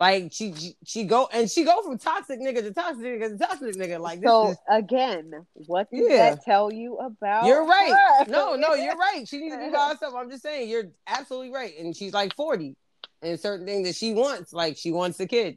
Like 0.00 0.32
she, 0.32 0.52
she 0.54 0.76
she 0.84 1.04
go 1.04 1.28
and 1.32 1.48
she 1.48 1.62
go 1.64 1.80
from 1.82 1.96
toxic 1.98 2.40
nigga 2.40 2.60
to 2.62 2.72
toxic 2.72 3.04
nigga 3.04 3.28
to 3.28 3.38
toxic 3.38 3.76
nigga. 3.76 4.00
Like 4.00 4.20
this 4.20 4.28
So 4.28 4.48
is 4.50 4.56
again, 4.68 5.32
what 5.66 5.88
does 5.92 6.00
Yeah. 6.08 6.30
that 6.34 6.44
tell 6.44 6.72
you 6.72 6.96
about? 6.96 7.44
you're 7.46 7.64
right. 7.64 7.92
her? 8.18 8.24
No, 8.30 8.56
no, 8.56 8.74
you're 8.74 8.96
right. 8.96 9.28
She 9.28 9.38
needs 9.38 9.54
to 9.54 9.60
be 9.60 9.70
by 9.70 9.88
herself. 9.92 10.14
I'm 10.16 10.28
just 10.30 10.42
saying 10.42 10.68
you're 10.70 10.90
absolutely 11.06 11.52
right. 11.52 11.72
And 11.78 11.94
she's 11.94 12.12
like 12.14 12.34
40. 12.34 12.74
And 13.20 13.38
certain 13.38 13.64
things 13.66 13.86
that 13.86 13.94
she 13.94 14.12
wants, 14.14 14.52
like 14.52 14.76
she 14.76 14.90
wants 14.90 15.20
a 15.20 15.26
kid. 15.26 15.56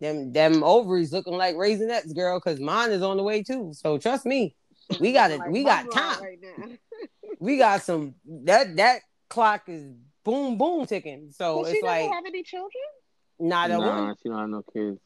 Them 0.00 0.32
them 0.32 0.64
ovaries 0.64 1.12
looking 1.12 1.34
like 1.34 1.56
raisinets, 1.56 2.14
girl, 2.14 2.38
because 2.38 2.58
mine 2.58 2.90
is 2.90 3.02
on 3.02 3.16
the 3.18 3.22
way 3.22 3.42
too. 3.42 3.72
So 3.74 3.98
trust 3.98 4.24
me, 4.24 4.56
we 4.98 5.12
got 5.12 5.30
it. 5.30 5.38
Like 5.40 5.50
We 5.50 5.62
got 5.64 5.84
bum 5.84 5.92
time. 5.94 6.22
right 6.22 6.38
now. 6.40 6.66
we 7.38 7.58
got 7.58 7.82
some 7.82 8.14
that 8.44 8.76
that 8.76 9.00
clock 9.28 9.64
is 9.68 9.92
boom 10.24 10.56
boom 10.56 10.86
ticking. 10.86 11.30
So 11.32 11.62
Does 11.62 11.72
she 11.72 11.78
it's 11.78 11.84
never 11.84 12.04
like 12.04 12.12
have 12.14 12.24
any 12.26 12.42
children? 12.42 12.70
not 13.38 13.70
a 13.70 13.78
Nah, 13.78 14.06
one. 14.06 14.16
she 14.22 14.28
don't 14.28 14.38
have 14.38 14.48
no 14.48 14.62
kids. 14.72 14.98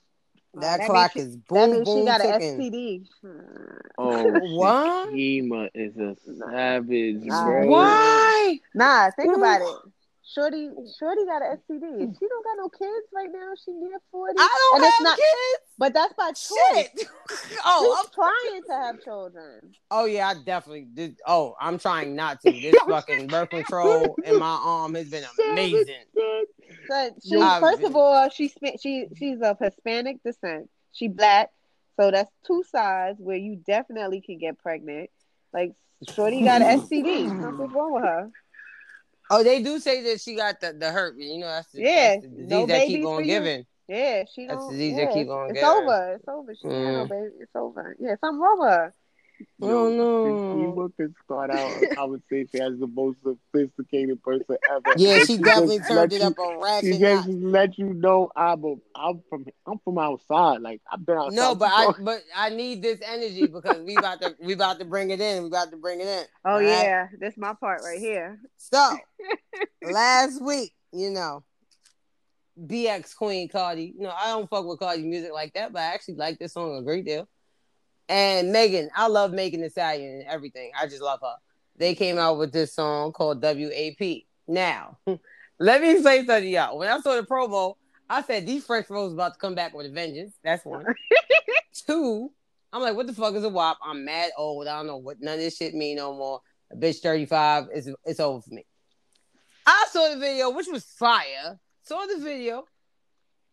That, 0.54 0.78
that 0.78 0.86
clock 0.86 1.16
means 1.16 1.28
is 1.28 1.36
That 1.36 1.48
boom 1.48 1.70
means 1.72 1.88
she 1.88 1.94
boom 1.94 2.04
got 2.04 2.20
an 2.20 2.40
ticking. 2.40 2.60
STD. 2.60 3.06
Oh, 3.98 4.38
What? 4.56 5.08
Shakima 5.08 5.68
is 5.74 5.96
a 5.96 6.16
savage, 6.38 7.24
Nah. 7.24 7.64
Why? 7.64 8.60
Nah, 8.74 9.10
think 9.10 9.36
about 9.36 9.60
it. 9.60 9.92
Shorty, 10.26 10.70
Shorty 10.98 11.26
got 11.26 11.42
an 11.42 11.58
STD. 11.68 12.18
She 12.18 12.26
don't 12.28 12.44
got 12.44 12.56
no 12.56 12.68
kids 12.70 13.06
right 13.14 13.28
now, 13.30 13.52
she 13.62 13.72
near 13.72 13.98
forty. 14.10 14.34
I 14.38 14.70
don't 14.72 14.76
And 14.82 14.84
have 14.86 15.02
not- 15.02 15.16
kids. 15.18 15.62
But 15.76 15.92
that's 15.92 16.14
by 16.14 16.28
choice. 16.28 16.88
Shit. 16.96 17.08
oh, 17.66 18.00
She's 18.02 18.10
trying 18.14 18.62
to 18.68 18.72
have 18.86 19.02
children. 19.04 19.72
Oh 19.90 20.06
yeah, 20.06 20.28
I 20.28 20.34
definitely 20.42 20.86
did. 20.94 21.18
Oh, 21.26 21.56
I'm 21.60 21.78
trying 21.78 22.14
not 22.16 22.40
to. 22.42 22.50
This 22.52 22.74
fucking 22.88 23.26
birth 23.26 23.50
control 23.50 24.16
in 24.24 24.38
my 24.38 24.58
arm 24.64 24.94
has 24.94 25.10
been 25.10 25.24
amazing. 25.50 25.94
So 26.88 27.10
she, 27.22 27.36
first 27.60 27.82
of 27.82 27.94
all, 27.96 28.28
she 28.30 28.52
she 28.80 29.06
she's 29.16 29.40
of 29.42 29.58
Hispanic 29.58 30.22
descent. 30.22 30.70
She 30.92 31.08
black, 31.08 31.50
so 32.00 32.10
that's 32.10 32.30
two 32.46 32.62
sides 32.70 33.18
where 33.20 33.36
you 33.36 33.56
definitely 33.66 34.20
can 34.22 34.38
get 34.38 34.58
pregnant. 34.58 35.10
Like 35.52 35.72
Shorty 36.14 36.42
got 36.44 36.62
an 36.62 36.80
STD. 36.80 37.28
Something's 37.42 37.72
wrong 37.72 37.92
with 37.94 38.04
her. 38.04 38.30
Oh, 39.30 39.42
they 39.42 39.62
do 39.62 39.78
say 39.78 40.02
that 40.02 40.20
she 40.20 40.34
got 40.36 40.60
the, 40.60 40.72
the 40.72 40.90
hurt. 40.90 41.16
You 41.16 41.38
know, 41.38 41.46
that's 41.46 41.70
the, 41.72 41.80
Yeah, 41.80 42.16
that's 42.16 42.22
the 42.22 42.28
disease 42.28 42.48
no 42.50 42.66
that 42.66 42.86
keep 42.86 43.04
on 43.04 43.22
giving. 43.22 43.64
Yeah, 43.88 44.24
she 44.34 44.46
That's 44.46 44.64
the 44.66 44.72
disease 44.72 44.96
yeah, 44.96 45.04
that 45.04 45.14
keep 45.14 45.22
it's, 45.22 45.30
on 45.30 45.50
it's 45.50 45.62
over. 45.62 46.12
It's 46.14 46.28
over. 46.28 46.54
She 46.54 46.66
mm. 46.66 46.92
no 46.92 47.06
baby. 47.06 47.34
It's 47.40 47.54
over. 47.54 47.96
Yeah, 48.00 48.14
something 48.20 48.40
wrong 48.40 48.60
with 48.60 48.70
her. 48.70 48.94
Oh, 49.62 49.88
no. 49.90 50.24
Shakima 50.24 50.96
could 50.96 51.14
start 51.24 51.50
out 51.50 51.70
a 51.82 51.94
conversation 51.94 52.60
as 52.62 52.78
the 52.78 52.86
most 52.86 53.18
sophisticated 53.22 54.22
person 54.22 54.56
ever. 54.70 54.82
Yeah, 54.96 55.18
she 55.18 55.36
She 55.36 55.38
definitely 55.38 55.80
turned 55.80 56.12
it 56.12 56.20
you- 56.20 56.26
up 56.26 56.38
a 56.38 56.42
She 56.82 56.92
ratchet 56.92 57.00
just 57.00 57.28
notch. 57.28 57.36
let 57.42 57.78
you 57.78 57.94
know 57.94 58.30
I'm 58.34 58.64
a, 58.64 58.74
I'm 58.94 59.22
from 59.28 59.46
I'm 59.66 59.78
from 59.84 59.98
outside. 59.98 60.60
Like 60.62 60.80
I've 60.90 61.04
been 61.04 61.16
outside. 61.18 61.36
No, 61.36 61.54
but 61.54 61.70
I 61.72 61.92
but 62.00 62.22
I 62.34 62.50
need 62.50 62.82
this 62.82 63.00
energy 63.06 63.46
because 63.46 63.82
we 63.84 63.96
about 63.96 64.20
to 64.22 64.34
we 64.40 64.52
about 64.54 64.78
to 64.78 64.84
bring 64.84 65.10
it 65.10 65.20
in. 65.20 65.42
We 65.42 65.48
about 65.48 65.70
to 65.70 65.76
bring 65.76 66.00
it 66.00 66.06
in. 66.06 66.24
Oh 66.44 66.50
All 66.52 66.56
right? 66.58 66.64
yeah, 66.66 67.08
that's 67.20 67.36
my 67.36 67.52
part 67.54 67.82
right 67.84 67.98
here. 67.98 68.40
So 68.56 68.96
last 69.82 70.40
week, 70.42 70.72
you 70.92 71.10
know, 71.10 71.44
BX 72.60 73.16
Queen 73.16 73.48
Cardi. 73.48 73.94
You 73.96 74.04
know, 74.04 74.12
I 74.16 74.28
don't 74.28 74.48
fuck 74.48 74.64
with 74.64 74.78
Cardi 74.78 75.02
music 75.02 75.32
like 75.32 75.52
that, 75.54 75.72
but 75.72 75.80
I 75.82 75.86
actually 75.86 76.14
like 76.14 76.38
this 76.38 76.52
song 76.54 76.76
a 76.76 76.82
great 76.82 77.04
deal. 77.04 77.28
And 78.08 78.52
Megan, 78.52 78.90
I 78.94 79.06
love 79.08 79.32
Megan 79.32 79.62
Thee 79.62 79.68
Stallion 79.68 80.20
and 80.20 80.24
everything. 80.24 80.70
I 80.78 80.86
just 80.86 81.02
love 81.02 81.20
her. 81.22 81.36
They 81.76 81.94
came 81.94 82.18
out 82.18 82.38
with 82.38 82.52
this 82.52 82.74
song 82.74 83.12
called 83.12 83.42
WAP. 83.42 84.24
Now, 84.46 84.98
let 85.58 85.80
me 85.80 86.02
say 86.02 86.18
something 86.18 86.42
to 86.42 86.48
y'all. 86.48 86.78
When 86.78 86.88
I 86.88 87.00
saw 87.00 87.16
the 87.16 87.22
promo, 87.22 87.76
I 88.08 88.22
said 88.22 88.46
these 88.46 88.64
French 88.64 88.90
Rose 88.90 89.12
about 89.12 89.34
to 89.34 89.38
come 89.38 89.54
back 89.54 89.74
with 89.74 89.86
a 89.86 89.90
vengeance. 89.90 90.34
That's 90.44 90.64
one. 90.64 90.84
Two, 91.86 92.30
I'm 92.72 92.82
like, 92.82 92.94
what 92.94 93.06
the 93.06 93.12
fuck 93.12 93.34
is 93.34 93.44
a 93.44 93.48
WAP? 93.48 93.78
I'm 93.84 94.04
mad 94.04 94.30
old. 94.36 94.66
I 94.66 94.76
don't 94.76 94.86
know 94.86 94.98
what 94.98 95.20
none 95.20 95.34
of 95.34 95.40
this 95.40 95.56
shit 95.56 95.74
mean 95.74 95.96
no 95.96 96.14
more. 96.14 96.40
A 96.72 96.76
bitch 96.76 96.98
35. 96.98 97.68
It's 97.72 97.88
it's 98.04 98.20
over 98.20 98.40
for 98.40 98.54
me. 98.54 98.66
I 99.66 99.86
saw 99.90 100.10
the 100.10 100.18
video, 100.18 100.50
which 100.50 100.66
was 100.70 100.84
fire. 100.84 101.58
Saw 101.82 102.04
the 102.06 102.18
video. 102.22 102.64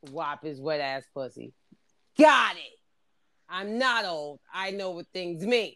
WAP 0.10 0.46
is 0.46 0.60
wet 0.60 0.82
ass 0.82 1.04
pussy. 1.14 1.54
Got 2.18 2.56
it. 2.56 2.81
I'm 3.52 3.78
not 3.78 4.06
old. 4.06 4.40
I 4.54 4.72
know 4.72 4.92
what 4.92 5.08
things 5.14 5.46
mean. 5.46 5.76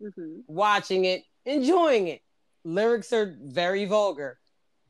hmm 0.00 0.40
Watching 0.46 1.04
it, 1.04 1.22
enjoying 1.46 2.08
it. 2.08 2.22
Lyrics 2.64 3.12
are 3.12 3.36
very 3.40 3.84
vulgar, 3.84 4.38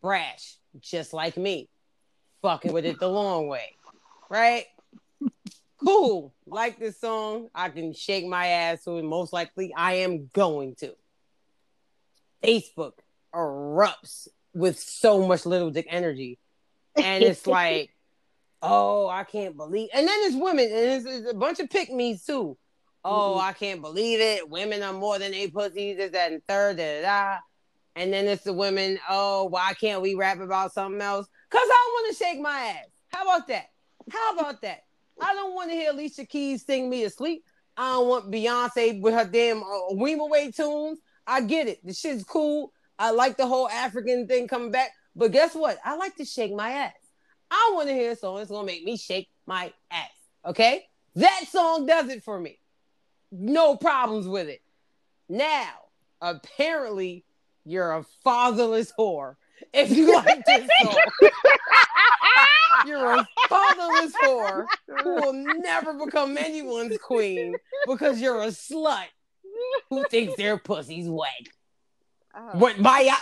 brash, 0.01 0.57
just 0.81 1.13
like 1.13 1.37
me. 1.37 1.69
Fucking 2.43 2.73
with 2.73 2.85
it 2.87 2.99
the 2.99 3.09
long 3.09 3.49
way. 3.49 3.77
Right? 4.29 4.67
cool. 5.85 6.35
Like 6.47 6.79
this 6.79 7.01
song, 7.01 7.49
I 7.55 7.69
can 7.69 7.93
shake 7.93 8.27
my 8.27 8.47
ass 8.47 8.85
to 8.85 8.99
it. 8.99 9.05
Most 9.05 9.33
likely, 9.33 9.73
I 9.75 9.95
am 9.95 10.31
going 10.33 10.75
to. 10.77 10.95
Facebook 12.43 12.93
erupts 13.35 14.29
with 14.55 14.79
so 14.79 15.27
much 15.27 15.47
little 15.47 15.71
dick 15.71 15.87
energy, 15.89 16.39
and 16.97 17.23
it's 17.23 17.47
like, 17.47 17.91
oh, 18.63 19.09
I 19.09 19.25
can't 19.25 19.57
believe. 19.57 19.89
And 19.93 20.07
then 20.07 20.17
it's 20.23 20.37
women, 20.37 20.65
and 20.67 20.73
it's, 20.75 21.07
it's 21.07 21.31
a 21.31 21.35
bunch 21.35 21.61
of 21.61 21.69
pick 21.71 21.91
me's 21.93 22.25
too. 22.25 22.57
Oh, 23.05 23.37
Mhm. 23.39 23.43
I 23.43 23.53
can't 23.53 23.81
believe 23.83 24.21
it. 24.21 24.49
Women 24.49 24.83
are 24.83 24.93
more 24.93 25.19
than 25.19 25.35
eight 25.35 25.53
pussies. 25.53 25.99
Is 25.99 26.13
that, 26.13 26.33
and 26.33 26.43
third. 26.47 26.77
Da, 26.77 27.01
da, 27.01 27.03
da. 27.03 27.39
And 27.97 28.13
then 28.13 28.27
it's 28.27 28.45
the 28.45 28.53
women. 28.53 28.99
Oh, 29.09 29.45
why 29.47 29.75
can't 29.75 30.01
we 30.01 30.15
rap 30.15 30.41
about 30.41 30.73
something 30.73 31.01
else? 31.01 31.27
Cause 31.51 31.61
I 31.63 31.91
want 31.93 32.17
to 32.17 32.25
shake 32.25 32.41
my 32.41 32.59
ass. 32.59 32.87
How 33.09 33.25
about 33.25 33.49
that? 33.49 33.67
How 34.11 34.33
about 34.39 34.63
that? 34.63 34.85
I 35.21 35.35
don't 35.35 35.55
want 35.55 35.71
to 35.71 35.77
hear 35.77 35.91
Alicia 35.91 36.25
Keys 36.25 36.65
sing 36.65 36.89
me 36.89 37.03
to 37.03 37.11
sleep. 37.11 37.45
I 37.77 37.93
don't 37.93 38.09
want 38.09 38.31
Beyonce 38.31 39.01
with 39.01 39.15
her 39.15 39.25
damn 39.25 39.63
uh, 39.63 40.51
tunes. 40.55 40.99
I 41.27 41.41
get 41.43 41.69
it. 41.69 41.85
The 41.85 41.93
shit's 41.93 42.25
cool. 42.25 42.73
I 42.99 43.11
like 43.11 43.37
the 43.37 43.47
whole 43.47 43.69
African 43.69 44.27
thing 44.27 44.49
coming 44.49 44.71
back. 44.71 44.91
But 45.15 45.33
guess 45.33 45.55
what? 45.55 45.79
I 45.85 45.97
like 45.97 46.17
to 46.17 46.25
shake 46.25 46.55
my 46.55 46.71
ass. 46.71 46.93
I 47.53 47.73
want 47.75 47.89
to 47.89 47.95
hear 47.95 48.13
a 48.13 48.17
song 48.17 48.39
that's 48.39 48.51
gonna 48.51 48.67
make 48.67 48.83
me 48.83 48.97
shake 48.97 49.29
my 49.47 49.73
ass. 49.91 50.09
Okay? 50.47 50.87
That 51.17 51.45
song 51.51 51.85
does 51.85 52.09
it 52.09 52.25
for 52.25 52.41
me. 52.41 52.59
No 53.31 53.77
problems 53.77 54.27
with 54.27 54.49
it. 54.49 54.63
Now, 55.29 55.69
apparently, 56.23 57.27
you're 57.67 57.93
a 57.93 58.05
fatherless 58.25 58.93
whore. 58.99 59.37
If 59.75 59.91
you 59.91 60.15
like 60.15 60.45
this 60.47 60.69
song, 60.83 60.97
you're 62.87 63.15
a 63.19 63.29
fatherless 63.49 64.15
whore 64.25 64.65
who 65.03 65.15
will 65.17 65.33
never 65.35 65.93
become 65.93 66.39
anyone's 66.39 66.97
queen 66.99 67.55
because 67.87 68.19
you're 68.19 68.43
a 68.43 68.49
slut 68.49 69.05
who 69.91 70.05
thinks 70.05 70.37
their 70.37 70.57
pussy's 70.57 71.09
wet. 71.09 71.49
Oh. 72.35 72.59
What 72.59 72.83
bio- 72.83 73.13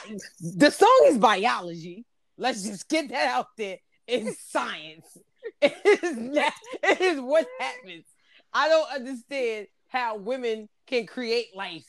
the 0.40 0.70
song 0.70 1.00
is 1.06 1.18
biology. 1.18 2.06
Let's 2.38 2.62
just 2.62 2.88
get 2.88 3.08
that 3.08 3.28
out 3.28 3.48
there. 3.56 3.78
It's 4.10 4.42
science. 4.50 5.06
It 5.62 5.74
is 6.04 6.16
not, 6.16 6.52
it 6.82 7.00
is 7.00 7.20
what 7.20 7.46
happens. 7.58 8.04
I 8.52 8.68
don't 8.68 8.92
understand 8.92 9.66
how 9.88 10.16
women 10.18 10.68
can 10.86 11.06
create 11.06 11.56
life 11.56 11.86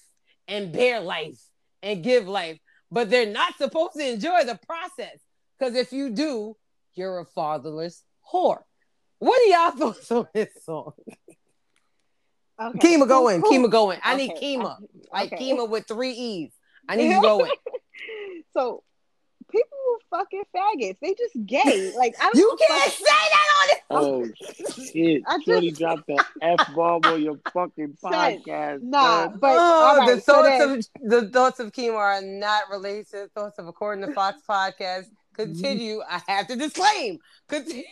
and 0.47 0.71
bear 0.71 0.99
life 1.01 1.39
and 1.83 2.01
give 2.03 2.27
life, 2.27 2.59
but 2.89 3.09
they're 3.09 3.31
not 3.31 3.57
supposed 3.57 3.93
to 3.97 4.07
enjoy 4.09 4.45
the 4.45 4.57
process. 4.65 5.19
Because 5.59 5.75
if 5.75 5.91
you 5.91 6.11
do, 6.11 6.55
you're 6.95 7.19
a 7.19 7.25
fatherless 7.25 8.03
whore. 8.31 8.61
What 9.19 9.39
are 9.41 9.45
y'all 9.45 9.71
thoughts 9.77 10.09
on 10.11 10.27
this 10.33 10.49
song? 10.63 10.93
Okay. 12.59 12.79
Kima, 12.97 13.07
go 13.07 13.27
in. 13.29 13.41
Who- 13.41 13.49
who- 13.49 13.67
Kima, 13.67 13.71
go 13.71 13.91
in. 13.91 13.99
I 14.03 14.15
need 14.15 14.31
okay, 14.31 14.55
Kima. 14.57 14.77
Like 15.11 15.33
okay. 15.33 15.51
Kima 15.51 15.67
with 15.69 15.87
three 15.87 16.11
E's. 16.13 16.51
I 16.87 16.95
need 16.95 17.09
you 17.09 17.15
to 17.21 17.21
go 17.21 17.43
in. 17.45 17.51
So 18.53 18.83
people 19.51 19.77
were 19.89 20.17
fucking 20.17 20.43
faggots. 20.55 20.97
They 21.01 21.13
just 21.15 21.45
gay. 21.45 21.93
Like 21.97 22.15
I 22.19 22.25
don't 22.25 22.35
You 22.37 22.57
can't 22.67 22.91
say 22.91 23.03
that 23.05 23.47
on 23.59 23.69
it. 23.69 23.77
Oh 23.89 24.83
shit! 24.91 25.23
I 25.27 25.35
just- 25.37 25.45
Shorty 25.47 25.71
dropped 25.71 26.07
the 26.07 26.23
f 26.41 26.73
bomb 26.75 27.01
on 27.05 27.21
your 27.21 27.39
fucking 27.53 27.97
Son, 28.01 28.11
podcast. 28.11 28.81
Nah, 28.83 29.23
son. 29.29 29.37
but 29.39 29.55
oh, 29.55 29.59
all 29.59 29.97
right, 29.97 30.15
the 30.15 30.21
so 30.21 30.33
thoughts 30.33 30.47
then- 30.59 30.69
of 31.05 31.09
the 31.23 31.29
thoughts 31.29 31.59
of 31.59 31.71
Kima 31.71 31.95
are 31.95 32.21
not 32.21 32.63
related 32.71 33.07
to 33.07 33.17
the 33.17 33.27
thoughts 33.35 33.59
of 33.59 33.67
according 33.67 34.05
to 34.07 34.13
Fox 34.13 34.41
podcast. 34.47 35.05
Continue. 35.33 36.01
I 36.07 36.21
have 36.27 36.47
to 36.47 36.55
disclaim. 36.55 37.19
Continue. 37.47 37.83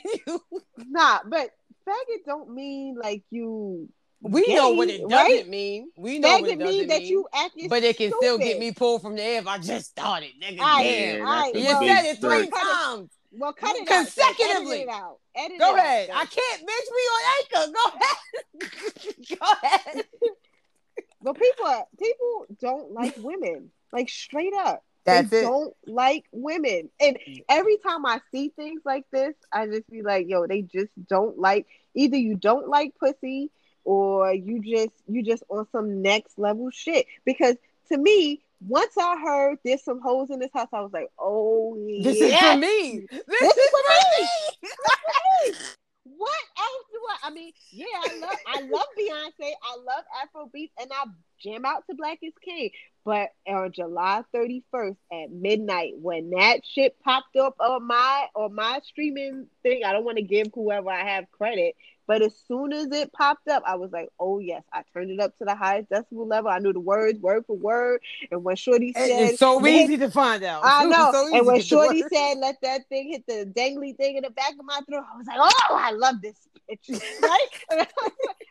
nah, 0.78 1.20
but 1.26 1.52
faggot 1.88 2.26
don't 2.26 2.54
mean 2.54 2.96
like 3.02 3.24
you. 3.32 3.90
We 4.22 4.46
gay, 4.46 4.56
know 4.56 4.72
what 4.72 4.90
it 4.90 5.02
doesn't 5.08 5.12
right? 5.12 5.48
mean. 5.48 5.92
We 5.98 6.20
know 6.20 6.40
what 6.40 6.50
it 6.50 6.60
doesn't 6.60 6.78
mean 6.78 6.88
that 6.88 7.04
you 7.04 7.26
acting. 7.34 7.70
but 7.70 7.84
it 7.84 7.96
can 7.98 8.12
still 8.12 8.38
get 8.38 8.60
me 8.60 8.74
pulled 8.74 9.02
from 9.02 9.16
the 9.16 9.24
air 9.24 9.40
if 9.40 9.48
I 9.48 9.60
just 9.60 9.92
started, 9.92 10.32
nigga. 10.42 10.58
Aight, 10.58 10.84
Damn. 10.84 11.20
Yeah, 11.20 11.26
aight, 11.26 11.54
that's 11.54 11.56
You 11.56 11.64
well, 11.66 11.82
said 11.84 12.06
it 12.06 12.20
three 12.20 12.50
times. 12.50 13.12
Well, 13.32 13.54
cut 13.54 13.76
it 13.76 13.82
out. 13.82 13.88
Consecutively. 13.88 14.76
Edit 14.82 14.88
it 14.88 14.90
out. 14.90 15.18
Edit 15.36 15.60
Go 15.60 15.72
out, 15.72 15.78
ahead. 15.78 16.10
then. 16.10 16.18
I 16.18 16.26
can't 16.26 16.62
bitch 16.62 16.90
me 16.92 17.04
on 17.14 17.22
Anchor. 17.40 17.72
Go 17.72 17.86
ahead. 17.96 19.30
Go 19.40 19.46
ahead. 19.64 20.06
But 21.22 21.38
people, 21.38 21.90
people 22.02 22.46
don't 22.62 22.94
like 22.94 23.16
women. 23.18 23.72
Like 23.92 24.10
straight 24.10 24.54
up. 24.58 24.84
That's 25.04 25.30
they 25.30 25.40
it. 25.40 25.44
don't 25.44 25.74
like 25.86 26.24
women. 26.32 26.90
And 27.00 27.18
every 27.50 27.78
time 27.78 28.06
I 28.06 28.22
see 28.32 28.54
things 28.56 28.82
like 28.86 29.04
this, 29.12 29.34
I 29.52 29.68
just 29.68 29.90
be 29.90 30.02
like, 30.02 30.28
yo, 30.30 30.48
they 30.48 30.62
just 30.62 30.92
don't 31.08 31.38
like 31.38 31.68
either 31.94 32.16
you 32.16 32.36
don't 32.36 32.70
like 32.70 32.94
pussy 32.98 33.52
or 33.90 34.32
you 34.32 34.62
just 34.62 34.94
you 35.08 35.24
just 35.24 35.42
on 35.50 35.66
some 35.72 36.04
next 36.04 36.38
level 36.38 36.70
shit. 36.70 37.08
Because 37.26 37.56
to 37.92 37.98
me, 37.98 38.40
once 38.68 38.96
I 38.96 39.20
heard 39.20 39.58
there's 39.66 39.84
some 39.84 40.00
hoes 40.00 40.30
in 40.30 40.38
this 40.38 40.52
house, 40.54 40.68
I 40.72 40.82
was 40.82 40.94
like, 40.94 41.10
oh 41.18 41.76
This 42.04 42.22
is 42.22 42.36
for 42.36 42.56
me. 42.58 43.08
This, 43.10 43.24
This 43.28 43.58
is 43.58 43.64
is 43.64 43.72
for 43.72 43.82
me. 44.22 45.56
What 46.04 46.44
else 46.60 46.86
do 46.92 47.00
I? 47.10 47.28
I 47.30 47.32
mean, 47.32 47.52
yeah, 47.72 47.86
I 47.96 48.20
love 48.20 48.38
I 48.46 48.62
love 48.62 48.86
Beyonce. 48.96 49.52
I 49.64 49.78
love 49.78 50.04
Afrobeat, 50.22 50.70
and 50.80 50.92
I 50.92 51.06
jam 51.42 51.66
out 51.66 51.84
to 51.90 51.96
Black 51.96 52.20
is 52.22 52.34
King. 52.46 52.70
But 53.06 53.30
on 53.48 53.72
July 53.72 54.22
31st 54.36 54.98
at 55.12 55.32
midnight, 55.32 55.94
when 56.00 56.30
that 56.32 56.60
shit 56.64 56.96
popped 57.04 57.38
up 57.38 57.56
on 57.60 57.88
my 57.88 58.28
on 58.36 58.54
my 58.54 58.82
streaming 58.84 59.48
thing, 59.64 59.82
I 59.84 59.94
don't 59.94 60.06
want 60.06 60.18
to 60.18 60.24
give 60.24 60.50
whoever 60.54 60.92
I 60.92 61.10
have 61.10 61.32
credit, 61.32 61.76
but 62.10 62.24
as 62.24 62.34
soon 62.48 62.74
as 62.74 62.88
it 62.92 63.14
popped 63.14 63.48
up, 63.48 63.62
I 63.68 63.76
was 63.76 63.92
like, 63.92 64.10
"Oh 64.20 64.40
yes!" 64.40 64.64
I 64.74 64.82
turned 64.92 65.12
it 65.12 65.20
up 65.20 65.38
to 65.38 65.46
the 65.46 65.54
highest 65.54 65.92
decibel 65.92 66.28
level. 66.28 66.50
I 66.50 66.58
knew 66.58 66.74
the 66.74 66.80
words 66.80 67.20
word 67.20 67.46
for 67.46 67.56
word, 67.56 68.02
and 68.32 68.44
when 68.44 68.56
Shorty 68.56 68.94
said, 68.94 69.12
It's 69.12 69.38
so 69.38 69.64
easy 69.68 69.96
to 70.00 70.10
find 70.10 70.44
out. 70.44 70.64
I 70.66 70.86
know. 70.90 71.12
so 71.12 71.28
easy 71.28 71.38
and 71.38 71.46
when 71.46 71.58
to 71.58 71.62
get 71.62 71.70
the 71.70 71.76
Shorty 71.76 72.04
said, 72.12 72.40
"Let 72.40 72.56
that 72.64 72.90
thing 72.90 73.10
hit 73.12 73.28
the 73.28 73.46
dangly 73.56 73.96
thing 73.96 74.18
in 74.18 74.24
the 74.24 74.32
back 74.32 74.54
of 74.60 74.66
my 74.66 74.80
throat," 74.90 75.04
I 75.14 75.18
was 75.18 75.28
like, 75.28 75.38
"Oh, 75.40 75.78
I 75.80 75.92
love 75.92 76.16
this 76.24 76.36
bitch!" 76.68 77.00
right? 77.22 77.88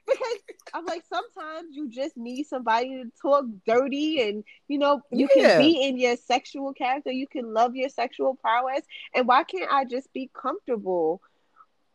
because 0.06 0.38
I'm 0.72 0.86
like, 0.86 1.02
sometimes 1.12 1.74
you 1.74 1.88
just 1.90 2.16
need 2.16 2.44
somebody 2.44 3.02
to 3.02 3.10
talk 3.20 3.44
dirty, 3.66 4.22
and 4.22 4.44
you 4.68 4.78
know, 4.78 5.02
you 5.10 5.26
Yeah. 5.34 5.56
can 5.56 5.62
be 5.62 5.82
in 5.82 5.98
your 5.98 6.14
sexual 6.14 6.72
character, 6.74 7.10
you 7.10 7.26
can 7.26 7.52
love 7.52 7.74
your 7.74 7.88
sexual 7.88 8.36
prowess, 8.36 8.82
and 9.16 9.26
why 9.26 9.42
can't 9.42 9.68
I 9.68 9.84
just 9.84 10.12
be 10.12 10.30
comfortable? 10.32 11.20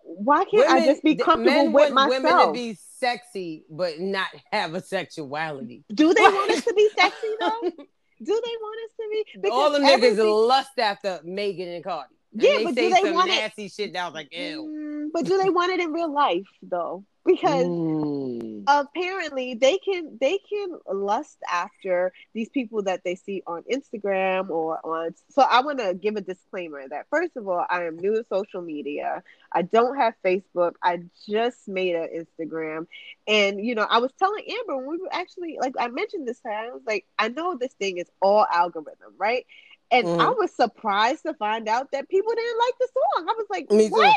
Why 0.05 0.45
can't 0.45 0.69
I 0.69 0.85
just 0.85 1.03
be 1.03 1.15
comfortable 1.15 1.71
with 1.71 1.91
want 1.91 1.93
myself? 1.93 2.23
women 2.23 2.47
to 2.47 2.53
be 2.53 2.77
sexy, 2.99 3.63
but 3.69 3.99
not 3.99 4.27
have 4.51 4.73
a 4.75 4.81
sexuality. 4.81 5.83
Do 5.93 6.13
they 6.13 6.21
want 6.21 6.51
us 6.51 6.63
to 6.65 6.73
be 6.73 6.89
sexy 6.97 7.27
though? 7.39 7.61
Do 7.61 8.41
they 8.45 8.55
want 8.61 8.79
us 8.85 8.95
to 8.97 9.41
be? 9.41 9.49
All 9.49 9.71
the 9.71 9.79
Because 9.79 10.17
niggas 10.17 10.47
lust 10.47 10.77
after 10.77 11.19
Megan 11.23 11.67
and 11.69 11.83
Cardi. 11.83 12.09
And 12.33 12.41
Yeah, 12.41 12.57
they 12.57 12.63
but 12.63 12.75
say 12.75 12.89
do 12.89 12.93
they 12.95 13.01
some 13.01 13.13
want 13.13 13.29
it- 13.29 13.35
nasty 13.35 13.67
shit 13.69 13.93
that 13.93 14.03
I 14.03 14.05
was 14.05 14.13
like, 14.13 14.29
ew. 14.35 14.63
Mm, 14.63 15.07
but 15.13 15.25
do 15.25 15.37
they 15.41 15.49
want 15.49 15.71
it 15.71 15.79
in 15.79 15.91
real 15.93 16.11
life 16.13 16.43
though? 16.61 17.03
Because 17.25 17.69
Mm. 17.71 18.63
apparently 18.67 19.55
they 19.55 19.77
can 19.77 20.17
they 20.21 20.37
can 20.49 20.77
lust 20.91 21.37
after 21.51 22.13
these 22.33 22.49
people 22.49 22.83
that 22.83 23.03
they 23.03 23.15
see 23.15 23.41
on 23.45 23.63
Instagram 23.71 24.49
or 24.49 24.79
on 24.85 25.11
so 25.29 25.41
I 25.41 25.61
want 25.61 25.79
to 25.79 25.93
give 25.93 26.15
a 26.15 26.21
disclaimer 26.21 26.81
that 26.89 27.07
first 27.09 27.35
of 27.35 27.47
all 27.47 27.65
I 27.69 27.83
am 27.85 27.97
new 27.97 28.15
to 28.15 28.25
social 28.31 28.61
media. 28.61 29.21
I 29.51 29.63
don't 29.63 29.97
have 29.97 30.13
Facebook. 30.23 30.73
I 30.81 30.99
just 31.29 31.67
made 31.67 31.95
an 31.95 32.07
Instagram. 32.15 32.87
And 33.27 33.63
you 33.63 33.75
know, 33.75 33.87
I 33.89 33.99
was 33.99 34.11
telling 34.17 34.43
Amber 34.59 34.77
when 34.77 34.87
we 34.87 34.97
were 34.97 35.13
actually 35.13 35.57
like 35.59 35.73
I 35.79 35.87
mentioned 35.89 36.27
this 36.27 36.39
time, 36.39 36.69
I 36.69 36.73
was 36.73 36.83
like, 36.87 37.05
I 37.19 37.29
know 37.29 37.57
this 37.57 37.73
thing 37.73 37.97
is 37.97 38.09
all 38.21 38.45
algorithm, 38.51 39.13
right? 39.17 39.45
And 39.91 40.09
I 40.19 40.29
Mhm. 40.29 40.35
was 40.39 40.51
surprised 40.55 41.23
to 41.23 41.33
find 41.33 41.67
out 41.67 41.91
that 41.91 42.09
people 42.09 42.31
didn't 42.35 42.59
like 42.59 42.73
the 42.79 42.87
song. 42.93 43.27
I 43.29 43.33
was 43.33 43.47
like, 43.49 43.69
Me 43.69 43.89
too. 43.89 44.15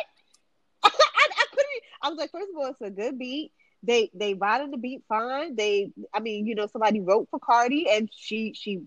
What? 0.94 1.08
I, 1.16 1.28
I 1.30 1.44
couldn't. 1.50 1.82
I 2.02 2.08
was 2.08 2.18
like, 2.18 2.30
first 2.30 2.48
of 2.50 2.56
all, 2.56 2.70
it's 2.70 2.80
a 2.80 2.90
good 2.90 3.18
beat. 3.18 3.52
They 3.82 4.10
they 4.14 4.34
riding 4.34 4.70
the 4.70 4.78
beat 4.78 5.02
fine. 5.08 5.54
They, 5.54 5.90
I 6.12 6.20
mean, 6.20 6.46
you 6.46 6.54
know, 6.54 6.66
somebody 6.66 7.00
wrote 7.00 7.28
for 7.30 7.38
Cardi, 7.38 7.88
and 7.90 8.08
she 8.16 8.52
she 8.54 8.82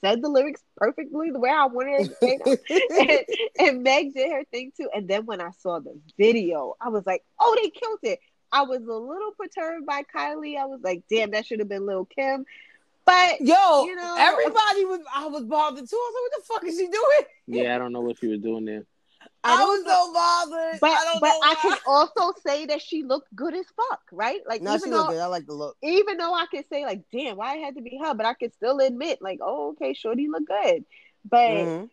said 0.00 0.22
the 0.22 0.28
lyrics 0.28 0.62
perfectly 0.76 1.30
the 1.30 1.38
way 1.40 1.50
I 1.50 1.66
wanted 1.66 1.92
her 1.92 2.06
to 2.06 2.14
say 2.20 2.38
them. 2.38 2.56
and, 3.00 3.20
and 3.68 3.82
Meg 3.82 4.14
did 4.14 4.30
her 4.30 4.44
thing 4.44 4.72
too. 4.76 4.88
And 4.94 5.08
then 5.08 5.26
when 5.26 5.40
I 5.40 5.50
saw 5.60 5.80
the 5.80 5.98
video, 6.16 6.76
I 6.80 6.88
was 6.88 7.06
like, 7.06 7.24
oh, 7.40 7.56
they 7.60 7.70
killed 7.70 7.98
it. 8.02 8.20
I 8.52 8.62
was 8.62 8.80
a 8.82 8.94
little 8.94 9.32
perturbed 9.38 9.86
by 9.86 10.02
Kylie. 10.14 10.58
I 10.58 10.66
was 10.66 10.80
like, 10.82 11.02
damn, 11.10 11.32
that 11.32 11.46
should 11.46 11.58
have 11.58 11.68
been 11.68 11.84
Lil 11.86 12.04
Kim. 12.06 12.44
But 13.04 13.40
Yo, 13.40 13.84
You 13.84 13.96
know- 13.96 14.16
everybody 14.18 14.84
was. 14.84 15.00
I 15.14 15.26
was 15.26 15.44
bothered 15.44 15.88
too. 15.88 15.96
I 15.96 16.10
was 16.12 16.14
like, 16.14 16.22
what 16.22 16.32
the 16.38 16.44
fuck 16.44 16.64
is 16.64 16.78
she 16.78 16.86
doing? 16.88 17.64
Yeah, 17.64 17.74
I 17.74 17.78
don't 17.78 17.92
know 17.92 18.00
what 18.02 18.18
she 18.18 18.26
was 18.26 18.40
doing 18.40 18.66
there. 18.66 18.84
I 19.48 19.56
I, 19.56 19.64
was 19.64 19.84
so 19.84 20.12
bothered. 20.12 20.80
but 20.80 20.90
I 20.90 21.04
don't 21.04 21.20
but 21.20 21.28
know 21.28 21.40
I 21.42 21.54
can 21.56 21.78
also 21.86 22.32
say 22.46 22.66
that 22.66 22.82
she 22.82 23.02
looked 23.02 23.34
good 23.34 23.54
as 23.54 23.66
fuck, 23.76 24.00
right? 24.12 24.40
Like 24.46 24.62
No, 24.62 24.76
she 24.78 24.90
even 24.90 24.90
look 24.90 25.08
though 25.08 25.08
good. 25.08 25.20
I 25.20 25.26
like 25.26 25.46
the 25.46 25.54
look. 25.54 25.76
even 25.82 26.18
though 26.18 26.34
I 26.34 26.46
can 26.50 26.64
say 26.70 26.84
like, 26.84 27.02
damn, 27.12 27.36
why 27.36 27.56
it 27.56 27.64
had 27.64 27.76
to 27.76 27.82
be 27.82 27.98
her, 28.02 28.14
but 28.14 28.26
I 28.26 28.34
can 28.34 28.52
still 28.52 28.78
admit 28.80 29.20
like, 29.22 29.38
oh, 29.42 29.70
okay, 29.70 29.94
Shorty 29.94 30.28
look 30.28 30.46
good. 30.46 30.84
But 31.24 31.70
Mhm. 31.70 31.88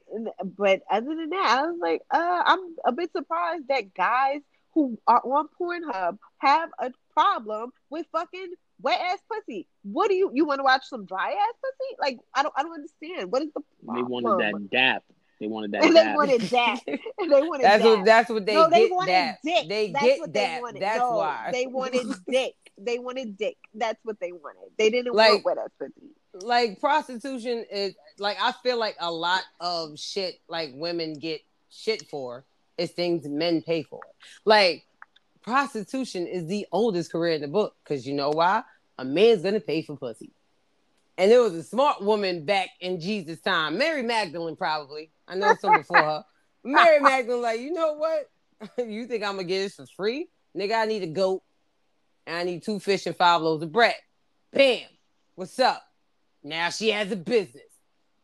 but 0.58 0.82
other 0.90 1.16
than 1.16 1.30
that, 1.30 1.60
I 1.60 1.68
was 1.68 1.78
like, 1.82 2.02
uh, 2.12 2.44
I'm 2.46 2.60
a 2.86 2.92
bit 2.92 3.12
surprised 3.12 3.68
that 3.70 3.94
guys 3.94 4.42
who 4.74 5.00
are 5.08 5.22
on 5.24 5.48
Pornhub 5.60 6.18
have 6.38 6.70
a 6.80 6.92
problem 7.14 7.72
with 7.90 8.06
fucking 8.12 8.54
wet 8.82 9.00
ass 9.02 9.20
pussy. 9.32 9.68
What 9.84 10.10
do 10.10 10.16
you 10.16 10.32
you 10.34 10.46
want 10.46 10.60
to 10.60 10.64
watch 10.64 10.86
some 10.88 11.06
dry 11.06 11.32
ass 11.32 11.56
pussy? 11.64 11.96
Like 12.00 12.20
I 12.34 12.44
don't 12.44 12.54
I 12.58 12.64
don't 12.64 12.74
understand. 12.74 13.32
What 13.32 13.44
is 13.44 13.50
the 13.54 13.62
problem? 13.62 13.96
They 13.96 14.02
problem? 14.02 14.12
wanted 14.12 14.38
that 14.38 14.70
dap. 14.70 15.04
They 15.40 15.48
wanted 15.48 15.72
that 15.74 15.84
And 15.84 15.96
they 15.96 16.14
wanted 16.14 16.42
that. 16.42 16.80
They 16.88 16.98
wanted 17.28 17.64
That's 17.66 17.84
that. 17.84 17.90
what 17.98 18.06
that's 18.06 18.30
what 18.30 18.46
they 18.46 18.54
no, 18.54 18.70
they 18.70 18.88
get 18.88 18.92
wanted 18.96 19.12
that. 19.14 19.38
dick. 19.44 19.68
They 19.70 19.92
That's 19.92 20.06
get 20.06 20.20
what 20.20 20.34
that. 20.34 20.56
they 20.56 20.62
wanted. 20.62 20.82
That's 20.82 21.00
no, 21.00 21.12
why. 21.18 21.50
they 21.52 21.68
wanted 21.68 22.08
dick. 22.28 22.54
They 22.78 23.00
wanted 23.00 23.38
dick. 23.38 23.58
That's 23.74 24.00
what 24.04 24.20
they 24.20 24.32
wanted. 24.32 24.72
They 24.78 24.90
didn't 24.90 25.14
Like- 25.14 25.44
want 25.46 25.60
ass 25.60 25.70
pussy. 25.80 26.10
like 26.46 26.80
prostitution 26.80 27.66
is 27.72 27.96
like 28.20 28.38
I 28.42 28.52
feel 28.64 28.78
like 28.78 28.96
a 29.00 29.12
lot 29.12 29.42
of 29.60 29.98
shit 30.00 30.40
like 30.48 30.72
women 30.76 31.14
get 31.20 31.42
shit 31.70 32.08
for 32.10 32.46
is 32.78 32.92
things 32.92 33.28
men 33.28 33.62
pay 33.62 33.84
for. 33.84 34.02
Like 34.46 34.84
prostitution 35.42 36.28
is 36.28 36.48
the 36.48 36.66
oldest 36.72 37.12
career 37.12 37.34
in 37.34 37.42
the 37.42 37.48
book 37.48 37.76
because 37.84 38.06
you 38.08 38.14
know 38.14 38.30
why? 38.30 38.64
A 38.98 39.06
man's 39.06 39.42
gonna 39.44 39.60
pay 39.60 39.82
for 39.82 39.96
pussy. 39.98 40.32
And 41.18 41.32
there 41.32 41.42
was 41.42 41.54
a 41.54 41.64
smart 41.64 42.04
woman 42.04 42.46
back 42.46 42.70
in 42.82 43.00
Jesus' 43.00 43.40
time, 43.40 43.78
Mary 43.78 44.04
Magdalene, 44.04 44.56
probably. 44.56 45.12
I 45.28 45.36
know 45.36 45.56
some 45.60 45.78
before 45.78 45.98
her. 45.98 46.26
Mary 46.64 47.00
Magdalene, 47.00 47.42
like, 47.42 47.60
you 47.62 47.72
know 47.72 47.94
what? 47.94 48.30
you 48.88 49.06
think 49.06 49.24
I'm 49.24 49.36
gonna 49.36 49.46
get 49.46 49.60
this 49.60 49.76
for 49.76 49.86
free? 49.86 50.28
Nigga, 50.58 50.82
I 50.82 50.86
need 50.86 51.04
a 51.04 51.08
goat 51.08 51.44
and 52.28 52.36
I 52.36 52.44
need 52.44 52.64
two 52.64 52.80
fish 52.80 53.06
and 53.06 53.16
five 53.16 53.42
loaves 53.42 53.64
of 53.64 53.72
bread. 53.72 53.96
Bam. 54.52 54.88
What's 55.36 55.60
up? 55.60 55.84
Now 56.44 56.70
she 56.70 56.90
has 56.92 57.12
a 57.12 57.16
business. 57.16 57.64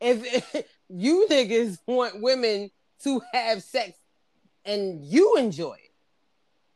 If, 0.03 0.65
you 0.89 1.27
niggas 1.29 1.77
want 1.85 2.21
women 2.21 2.71
to 3.03 3.21
have 3.33 3.61
sex 3.61 3.91
and 4.65 5.05
you 5.05 5.37
enjoy 5.37 5.73
it, 5.73 5.91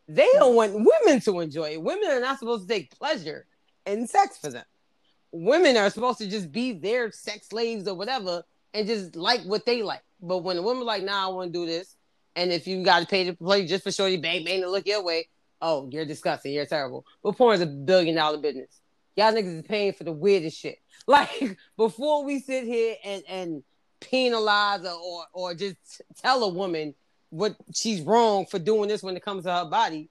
they 0.08 0.30
don't 0.34 0.56
want 0.56 0.74
women 0.74 1.20
to 1.22 1.40
enjoy 1.40 1.72
it. 1.72 1.82
Women 1.82 2.08
are 2.10 2.20
not 2.20 2.38
supposed 2.38 2.68
to 2.68 2.74
take 2.74 2.96
pleasure 2.96 3.48
in 3.88 4.08
sex 4.08 4.38
for 4.38 4.52
them. 4.52 4.66
Women 5.38 5.76
are 5.76 5.90
supposed 5.90 6.20
to 6.20 6.28
just 6.28 6.52
be 6.52 6.72
their 6.72 7.12
sex 7.12 7.50
slaves 7.50 7.88
or 7.88 7.96
whatever 7.96 8.44
and 8.74 8.88
just 8.88 9.16
like 9.16 9.42
what 9.42 9.66
they 9.66 9.84
like. 9.84 10.02
But 10.22 10.40
when 10.40 10.58
a 10.58 10.62
woman 10.62 10.86
like, 10.86 11.04
nah, 11.04 11.26
I 11.26 11.32
want 11.32 11.52
to 11.52 11.60
do 11.60 11.66
this, 11.66 11.98
and 12.38 12.52
if 12.52 12.68
you 12.68 12.84
got 12.84 13.02
to 13.02 13.06
pay 13.06 13.26
to 13.26 13.34
play 13.34 13.66
just 13.66 13.84
for 13.84 13.92
sure 13.92 14.06
shorty 14.08 14.18
bang 14.18 14.46
bang 14.46 14.62
to 14.62 14.70
look 14.70 14.88
your 14.88 15.04
way, 15.04 15.28
oh, 15.62 15.90
you're 15.92 16.06
disgusting, 16.06 16.54
you're 16.54 16.66
terrible. 16.66 17.06
But 17.22 17.38
porn 17.38 17.56
is 17.56 17.62
a 17.62 17.66
billion 17.66 18.16
dollar 18.16 18.38
business. 18.38 18.80
Y'all 19.18 19.34
niggas 19.34 19.58
is 19.58 19.62
paying 19.64 19.94
for 19.94 20.06
the 20.06 20.12
weirdest 20.12 20.58
shit. 20.58 20.80
Like 21.08 21.58
before 21.78 22.24
we 22.24 22.40
sit 22.40 22.64
here 22.64 22.96
and 23.04 23.22
and 23.30 23.64
penalize 24.00 24.84
or, 24.86 25.26
or 25.34 25.54
just 25.54 26.02
tell 26.18 26.44
a 26.44 26.50
woman 26.50 26.96
what 27.30 27.56
she's 27.74 28.02
wrong 28.02 28.48
for 28.48 28.58
doing 28.58 28.88
this 28.88 29.04
when 29.04 29.16
it 29.16 29.24
comes 29.24 29.44
to 29.44 29.52
her 29.54 29.66
body, 29.66 30.10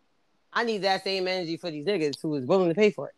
I 0.52 0.62
need 0.62 0.82
that 0.82 1.02
same 1.02 1.26
energy 1.26 1.56
for 1.56 1.70
these 1.70 1.84
niggas 1.84 2.20
who 2.22 2.36
is 2.36 2.46
willing 2.46 2.68
to 2.68 2.74
pay 2.76 2.90
for 2.90 3.08
it. 3.08 3.14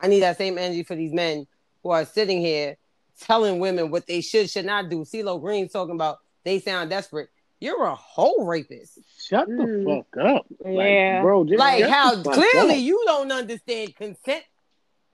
I 0.00 0.08
need 0.08 0.20
that 0.20 0.38
same 0.38 0.58
energy 0.58 0.82
for 0.82 0.94
these 0.94 1.12
men 1.12 1.46
who 1.82 1.90
are 1.90 2.04
sitting 2.04 2.40
here 2.40 2.76
telling 3.20 3.58
women 3.60 3.90
what 3.90 4.06
they 4.06 4.20
should 4.20 4.48
should 4.50 4.64
not 4.64 4.88
do. 4.88 5.04
CeeLo 5.04 5.40
Green's 5.40 5.72
talking 5.72 5.94
about 5.94 6.18
they 6.44 6.58
sound 6.58 6.90
desperate. 6.90 7.28
You're 7.60 7.84
a 7.84 7.94
whole 7.94 8.46
rapist. 8.46 8.98
Shut 9.22 9.46
the 9.46 9.52
Mm. 9.52 9.84
fuck 9.84 10.16
up. 10.16 10.46
Like, 10.60 10.74
Yeah. 10.74 11.20
bro. 11.20 11.44
Just 11.44 11.58
Like 11.58 11.84
how 11.84 12.22
clearly 12.22 12.76
up. 12.76 12.80
you 12.80 13.02
don't 13.04 13.30
understand 13.30 13.94
consent 13.96 14.42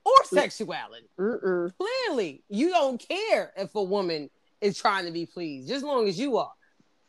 or 0.05 0.23
sexuality. 0.23 1.09
Mm-mm. 1.19 1.73
Clearly, 1.77 2.43
you 2.47 2.69
don't 2.69 2.97
care 3.05 3.51
if 3.57 3.75
a 3.75 3.83
woman 3.83 4.29
is 4.61 4.77
trying 4.77 5.05
to 5.05 5.11
be 5.11 5.25
pleased, 5.25 5.67
just 5.67 5.77
as 5.77 5.83
long 5.83 6.07
as 6.07 6.17
you 6.17 6.37
are. 6.37 6.53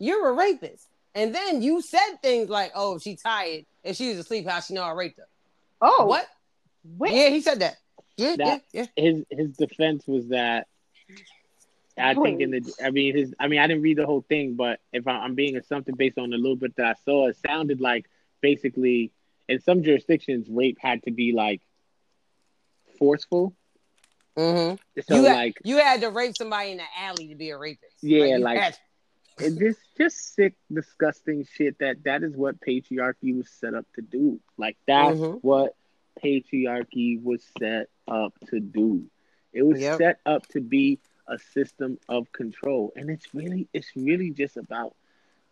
You're 0.01 0.29
a 0.29 0.33
rapist. 0.33 0.89
And 1.15 1.33
then 1.33 1.63
you 1.63 1.81
said 1.83 2.17
things 2.23 2.49
like, 2.49 2.73
oh, 2.75 2.97
if 2.97 3.03
she's 3.03 3.23
tired, 3.23 3.65
and 3.85 3.97
she 3.97 4.09
was 4.11 4.19
asleep, 4.19 4.47
how 4.49 4.59
she 4.61 4.75
know 4.75 4.83
I 4.83 4.91
raped 4.91 5.19
her? 5.19 5.29
Oh, 5.81 6.07
What? 6.07 6.27
Wait. 6.97 7.12
Yeah, 7.12 7.28
he 7.31 7.40
said 7.40 7.60
that. 7.60 7.77
Yeah, 8.16 8.36
That- 8.36 8.62
yeah, 8.73 8.86
his 8.97 9.24
his 9.31 9.56
defense 9.56 10.06
was 10.06 10.28
that 10.28 10.66
I 11.97 12.15
think 12.15 12.40
in 12.40 12.51
the 12.52 12.74
I 12.82 12.90
mean 12.90 13.16
his 13.16 13.35
I 13.39 13.48
mean 13.48 13.59
I 13.60 13.66
didn't 13.66 13.82
read 13.82 13.98
the 13.98 14.06
whole 14.06 14.23
thing, 14.28 14.55
but 14.55 14.81
if 14.93 15.06
I, 15.06 15.12
I'm 15.19 15.35
being 15.35 15.56
assumptive 15.56 15.97
based 15.97 16.19
on 16.19 16.31
the 16.31 16.36
little 16.36 16.56
bit 16.56 16.77
that 16.77 16.86
I 16.86 16.94
saw, 17.05 17.28
it 17.28 17.36
sounded 17.44 17.81
like 17.81 18.06
basically 18.40 19.10
in 19.48 19.60
some 19.60 19.82
jurisdictions 19.82 20.47
rape 20.48 20.78
had 20.81 21.02
to 21.05 21.10
be 21.10 21.32
like 21.32 21.60
forceful. 22.98 23.55
Mm-hmm. 24.36 24.77
So 25.09 25.16
you, 25.16 25.24
had, 25.24 25.35
like 25.36 25.59
you 25.65 25.78
had 25.78 26.01
to 26.02 26.10
rape 26.10 26.36
somebody 26.36 26.70
in 26.73 26.77
the 26.78 26.85
alley 27.01 27.28
to 27.28 27.35
be 27.35 27.51
a 27.51 27.59
rapist. 27.59 27.97
Yeah, 28.02 28.24
you 28.24 28.39
like- 28.39 28.59
had- 28.59 28.78
it 29.40 29.56
just 29.97 30.35
sick, 30.35 30.55
disgusting 30.73 31.47
shit 31.52 31.78
that 31.78 32.02
that 32.02 32.24
is 32.24 32.35
what 32.35 32.60
patriarchy 32.60 33.36
was 33.36 33.48
set 33.48 33.73
up 33.73 33.86
to 33.94 34.02
do. 34.02 34.40
Like 34.56 34.77
that's 34.86 35.16
Mhm. 35.16 35.39
what 35.43 35.77
patriarchy 36.23 37.23
was 37.23 37.45
set 37.59 37.89
up 38.09 38.35
to 38.49 38.61
do. 38.61 39.05
It 39.53 39.62
was 39.62 39.81
Yep. 39.81 39.97
set 39.97 40.20
up 40.27 40.47
to 40.49 40.61
be 40.61 40.99
a 41.28 41.39
system 41.39 41.99
of 42.09 42.32
control, 42.32 42.93
and 42.97 43.11
it's 43.11 43.35
really 43.35 43.69
it's 43.73 43.93
really 43.97 44.31
just 44.31 44.57
about 44.57 44.95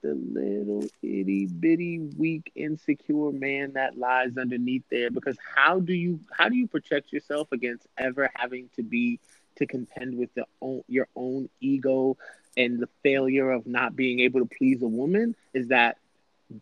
the 0.03 0.15
little 0.15 0.85
itty 1.03 1.47
bitty 1.47 1.99
weak 2.19 2.51
insecure 2.55 3.33
man 3.33 3.73
that 3.75 3.97
lies 3.99 4.37
underneath 4.37 4.85
there. 4.91 5.11
Because 5.11 5.37
how 5.55 5.81
do 5.81 5.93
you 5.93 6.21
how 6.33 6.49
do 6.49 6.57
you 6.57 6.67
protect 6.67 7.13
yourself 7.13 7.49
against 7.53 7.87
ever 7.99 8.31
having 8.35 8.69
to 8.77 8.83
be 8.83 9.19
to 9.57 9.67
contend 9.67 10.17
with 10.17 10.33
the 10.35 10.45
own, 10.61 10.83
your 10.89 11.09
own 11.17 11.49
ego 11.61 12.17
and 12.57 12.79
the 12.79 12.89
failure 13.03 13.51
of 13.51 13.67
not 13.67 13.97
being 13.97 14.21
able 14.21 14.41
to 14.41 14.47
please 14.59 14.83
a 14.83 14.89
woman 14.89 15.35
is 15.55 15.69
that 15.69 15.97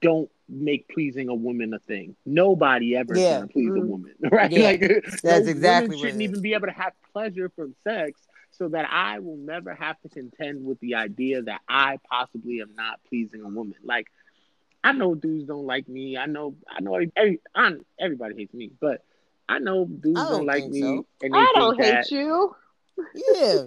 don't 0.00 0.30
make 0.48 0.88
pleasing 0.88 1.28
a 1.28 1.34
woman 1.34 1.72
a 1.74 1.78
thing. 1.78 2.14
Nobody 2.26 2.96
ever 2.96 3.16
Yeah. 3.16 3.38
can 3.40 3.48
please 3.48 3.70
a 3.70 3.78
Mhm. 3.80 3.86
woman, 3.88 4.14
right? 4.30 4.50
Yeah. 4.50 4.64
Like 4.70 4.80
That's 4.80 5.24
no 5.24 5.36
exactly 5.36 5.96
woman 5.96 5.98
what 5.98 5.98
shouldn't 5.98 6.20
it 6.22 6.24
is. 6.24 6.30
even 6.30 6.42
be 6.42 6.54
able 6.54 6.66
to 6.66 6.72
have 6.72 6.92
pleasure 7.12 7.48
from 7.50 7.74
sex, 7.84 8.20
so 8.50 8.68
that 8.68 8.86
I 8.90 9.18
will 9.18 9.36
never 9.38 9.74
have 9.74 10.00
to 10.02 10.08
contend 10.08 10.64
with 10.64 10.78
the 10.80 10.94
idea 10.96 11.42
that 11.42 11.60
I 11.68 11.98
possibly 12.08 12.60
am 12.60 12.74
not 12.76 13.00
pleasing 13.08 13.40
a 13.42 13.48
woman. 13.48 13.74
Like 13.82 14.06
I 14.84 14.92
know 14.92 15.14
dudes 15.14 15.46
don't 15.46 15.66
like 15.66 15.88
me. 15.88 16.16
I 16.18 16.26
know 16.26 16.54
I 16.68 16.80
know 16.82 16.94
every, 17.16 17.40
I, 17.54 17.76
everybody 17.98 18.34
hates 18.36 18.52
me, 18.54 18.70
but 18.80 19.02
I 19.48 19.58
know 19.58 19.86
dudes 19.86 20.18
I 20.20 20.24
don't, 20.24 20.32
don't 20.32 20.46
like 20.46 20.68
me, 20.68 20.80
so. 20.80 21.06
and 21.22 21.34
they 21.34 21.38
I 21.38 21.52
don't 21.54 21.76
hate 21.82 21.90
that 21.90 22.10
you. 22.10 22.54
yeah. 23.34 23.62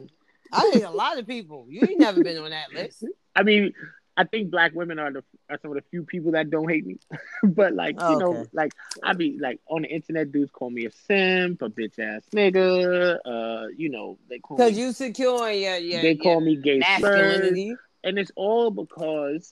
I 0.53 0.69
hate 0.71 0.83
a 0.83 0.91
lot 0.91 1.19
of 1.19 1.27
people. 1.27 1.65
You 1.69 1.81
ain't 1.87 1.99
never 1.99 2.23
been 2.23 2.37
on 2.37 2.51
that 2.51 2.71
list. 2.71 3.03
I 3.35 3.43
mean, 3.43 3.73
I 4.17 4.23
think 4.23 4.49
black 4.49 4.73
women 4.73 4.97
are 4.99 5.11
the 5.13 5.23
are 5.49 5.59
some 5.61 5.71
of 5.71 5.75
the 5.75 5.83
few 5.91 6.03
people 6.03 6.31
that 6.31 6.49
don't 6.49 6.67
hate 6.69 6.85
me. 6.85 6.97
but 7.43 7.73
like, 7.73 7.95
you 8.09 8.17
know, 8.17 8.31
Okay. 8.31 8.49
like 8.51 8.71
I 9.03 9.13
be 9.13 9.37
like 9.39 9.59
on 9.69 9.83
the 9.83 9.89
internet, 9.89 10.31
dudes 10.31 10.51
call 10.51 10.71
me 10.71 10.85
a 10.85 10.91
simp, 10.91 11.61
a 11.61 11.69
bitch 11.69 11.99
ass 11.99 12.23
nigga. 12.35 13.17
Uh, 13.23 13.67
you 13.77 13.89
know, 13.89 14.17
they 14.29 14.39
call 14.39 14.57
Because 14.57 14.77
you 14.77 14.91
secure 14.91 15.51
your, 15.51 15.77
your, 15.77 16.01
they 16.01 16.15
your 16.15 16.23
call 16.23 16.41
me 16.41 16.55
gay 16.55 16.81
slurs, 16.81 17.59
and 18.03 18.17
it's 18.17 18.31
all 18.35 18.71
because 18.71 19.51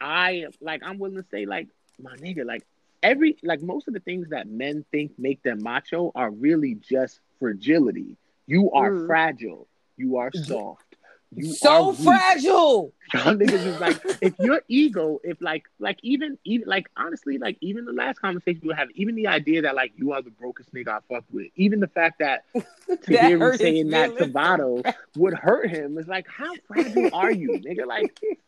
I 0.00 0.46
like 0.60 0.82
I'm 0.84 0.98
willing 0.98 1.16
to 1.16 1.28
say 1.30 1.46
like 1.46 1.68
my 2.00 2.16
nigga, 2.16 2.44
like 2.46 2.64
every 3.02 3.36
like 3.42 3.62
most 3.62 3.88
of 3.88 3.94
the 3.94 4.00
things 4.00 4.28
that 4.30 4.46
men 4.48 4.84
think 4.92 5.12
make 5.18 5.42
them 5.42 5.62
macho 5.62 6.12
are 6.14 6.30
really 6.30 6.74
just 6.76 7.20
fragility. 7.40 8.16
You 8.46 8.70
are 8.72 8.92
Mm. 8.92 9.06
fragile. 9.06 9.68
You 9.96 10.18
are 10.18 10.32
soft. 10.32 10.87
You 11.34 11.52
so 11.52 11.92
fragile. 11.92 12.92
Y'all 13.14 13.34
niggas 13.34 13.66
is 13.66 13.80
like, 13.80 14.00
if 14.20 14.38
your 14.38 14.62
ego, 14.68 15.20
if 15.22 15.40
like, 15.40 15.64
like 15.78 15.98
even, 16.02 16.38
even 16.44 16.68
like, 16.68 16.90
honestly, 16.96 17.38
like 17.38 17.56
even 17.60 17.84
the 17.84 17.92
last 17.92 18.20
conversation 18.20 18.62
we 18.64 18.74
have, 18.74 18.88
even 18.94 19.14
the 19.14 19.26
idea 19.26 19.62
that 19.62 19.74
like 19.74 19.92
you 19.96 20.12
are 20.12 20.22
the 20.22 20.30
brokest 20.30 20.72
nigga 20.74 20.88
I 20.88 20.98
fuck 21.08 21.24
with, 21.30 21.48
even 21.56 21.80
the 21.80 21.86
fact 21.86 22.20
that 22.20 22.44
to 23.02 23.16
him 23.16 23.56
saying 23.56 23.90
that 23.90 24.16
to. 24.18 24.26
Vado 24.26 24.82
would 25.16 25.34
hurt 25.34 25.70
him. 25.70 25.98
is 25.98 26.08
like, 26.08 26.26
how 26.28 26.52
fragile 26.66 27.10
are 27.12 27.30
you, 27.30 27.50
nigga? 27.50 27.86
Like, 27.86 28.18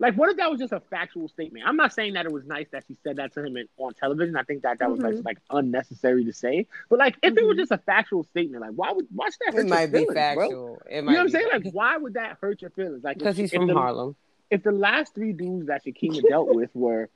like 0.00 0.14
what 0.16 0.28
if 0.30 0.38
that 0.38 0.50
was 0.50 0.58
just 0.58 0.72
a 0.72 0.80
factual 0.80 1.28
statement? 1.28 1.64
I'm 1.68 1.76
not 1.76 1.92
saying 1.92 2.14
that 2.14 2.26
it 2.26 2.32
was 2.32 2.44
nice 2.44 2.66
that 2.72 2.84
she 2.88 2.96
said 3.04 3.16
that 3.16 3.32
to 3.34 3.44
him 3.44 3.56
in, 3.56 3.68
on 3.76 3.92
television. 3.94 4.34
I 4.34 4.42
think 4.42 4.62
that 4.62 4.78
that 4.80 4.90
was 4.90 4.98
like, 5.00 5.14
Mhm. 5.14 5.24
like 5.24 5.38
unnecessary 5.50 6.24
to 6.24 6.32
say. 6.32 6.66
But 6.88 6.98
like, 6.98 7.16
if 7.22 7.36
it 7.36 7.44
was 7.46 7.54
Mhm. 7.56 7.60
just 7.60 7.70
a 7.72 7.78
factual 7.78 8.24
statement, 8.24 8.62
like 8.62 8.72
why 8.74 8.90
would 8.92 9.06
why 9.14 9.26
should 9.26 9.38
that 9.46 9.54
hurt 9.54 9.60
It 9.60 9.68
your 9.68 9.76
might 9.76 9.86
be 9.86 9.98
feelings, 9.98 10.14
bro? 10.14 10.16
factual. 10.16 10.82
It 10.90 10.96
You 10.96 11.02
know 11.02 11.12
what 11.12 11.18
I'm 11.20 11.28
saying? 11.28 11.48
Like, 11.52 11.62
why 11.72 11.96
would 11.98 12.14
that 12.14 12.38
hurt 12.40 12.60
your 12.62 12.70
feelings? 12.70 13.04
Like, 13.04 13.18
because 13.18 13.38
if- 13.38 13.42
he's 13.50 13.52
from 13.54 13.68
the- 13.68 13.74
Harlem. 13.74 14.16
if 14.50 14.62
the 14.64 14.72
last 14.72 15.14
three 15.14 15.32
dudes 15.32 15.66
that 15.68 15.84
Shakima 15.84 16.26
dealt 16.28 16.48
with 16.54 16.74
were 16.74 17.08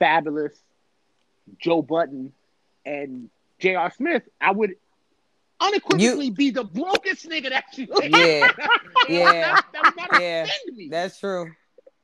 Fabolous, 0.00 0.54
Joe 1.58 1.82
Budden, 1.82 2.32
and 2.86 3.28
J.R. 3.58 3.90
Smith, 3.90 4.22
I 4.40 4.52
would 4.52 4.76
unequivocally 5.60 6.30
be 6.30 6.50
the 6.50 6.64
brokest 6.64 7.28
nigga 7.28 7.50
that 7.50 7.64
she 7.72 7.86
Yeah, 8.08 8.50
yeah, 9.08 9.60
that, 9.72 9.94
that 9.96 10.20
yeah. 10.20 10.46
That's 10.90 11.20
true. 11.20 11.50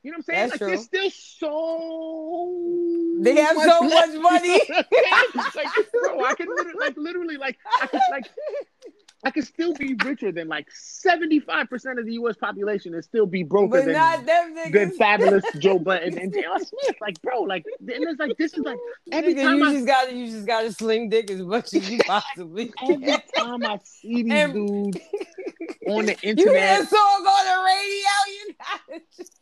you 0.03 0.11
know 0.11 0.17
what 0.17 0.17
I'm 0.17 0.23
saying? 0.23 0.49
that's 0.49 0.51
like, 0.51 0.59
true. 0.59 0.67
there's 0.67 0.85
still 0.85 1.09
so 1.09 3.17
They 3.21 3.35
have 3.41 3.57
so 3.57 3.81
much 3.81 4.15
money. 4.19 4.61
like, 5.55 5.67
bro, 5.91 6.23
I 6.23 6.33
can 6.35 6.47
literally, 6.47 6.79
like, 6.79 6.97
literally, 6.97 7.37
like, 7.37 7.57
I 7.81 7.87
could, 7.87 8.01
like, 8.11 8.25
I 9.25 9.31
could 9.31 9.45
still 9.47 9.73
be 9.73 9.95
richer 10.05 10.31
than 10.31 10.47
like 10.47 10.67
75% 10.69 11.99
of 11.99 12.05
the 12.05 12.13
US 12.13 12.35
population 12.37 12.93
and 12.93 13.03
still 13.03 13.25
be 13.25 13.41
broker 13.43 13.79
But 13.79 13.85
than 13.85 13.93
not 13.95 14.25
them 14.25 14.55
niggas. 14.55 14.71
good 14.71 14.89
Fabolous 14.97 15.41
Joe 15.59 15.79
Budden 15.79 16.17
and 16.19 16.31
J.R. 16.31 16.59
Smith. 16.59 16.95
Like, 17.01 17.19
bro, 17.23 17.41
like 17.41 17.65
and 17.79 17.89
it's 17.89 18.19
like 18.19 18.37
this 18.37 18.53
is 18.53 18.59
like 18.63 18.77
every 19.11 19.33
Nigga, 19.33 19.43
time 19.43 19.57
you 19.57 19.65
I 19.67 19.73
just 19.73 19.87
gotta 19.87 20.13
you 20.13 20.27
just 20.31 20.45
gotta 20.45 20.71
sling 20.71 21.09
dick 21.09 21.31
as 21.31 21.41
much 21.41 21.73
as 21.73 21.89
you 21.89 21.97
possibly 22.05 22.71
every 22.87 23.17
time 23.35 23.65
I 23.65 23.79
see 23.83 24.21
these 24.23 24.31
And- 24.33 24.53
dudes 24.53 24.97
on 25.87 26.05
the 26.05 26.11
You 26.13 26.17
hear 26.21 26.29
internet, 26.31 26.87
song 26.87 27.25
on 27.25 27.45
the 27.45 27.63
radio, 27.65 28.13
you 28.27 28.53
gotta 28.59 29.01
just, 29.17 29.33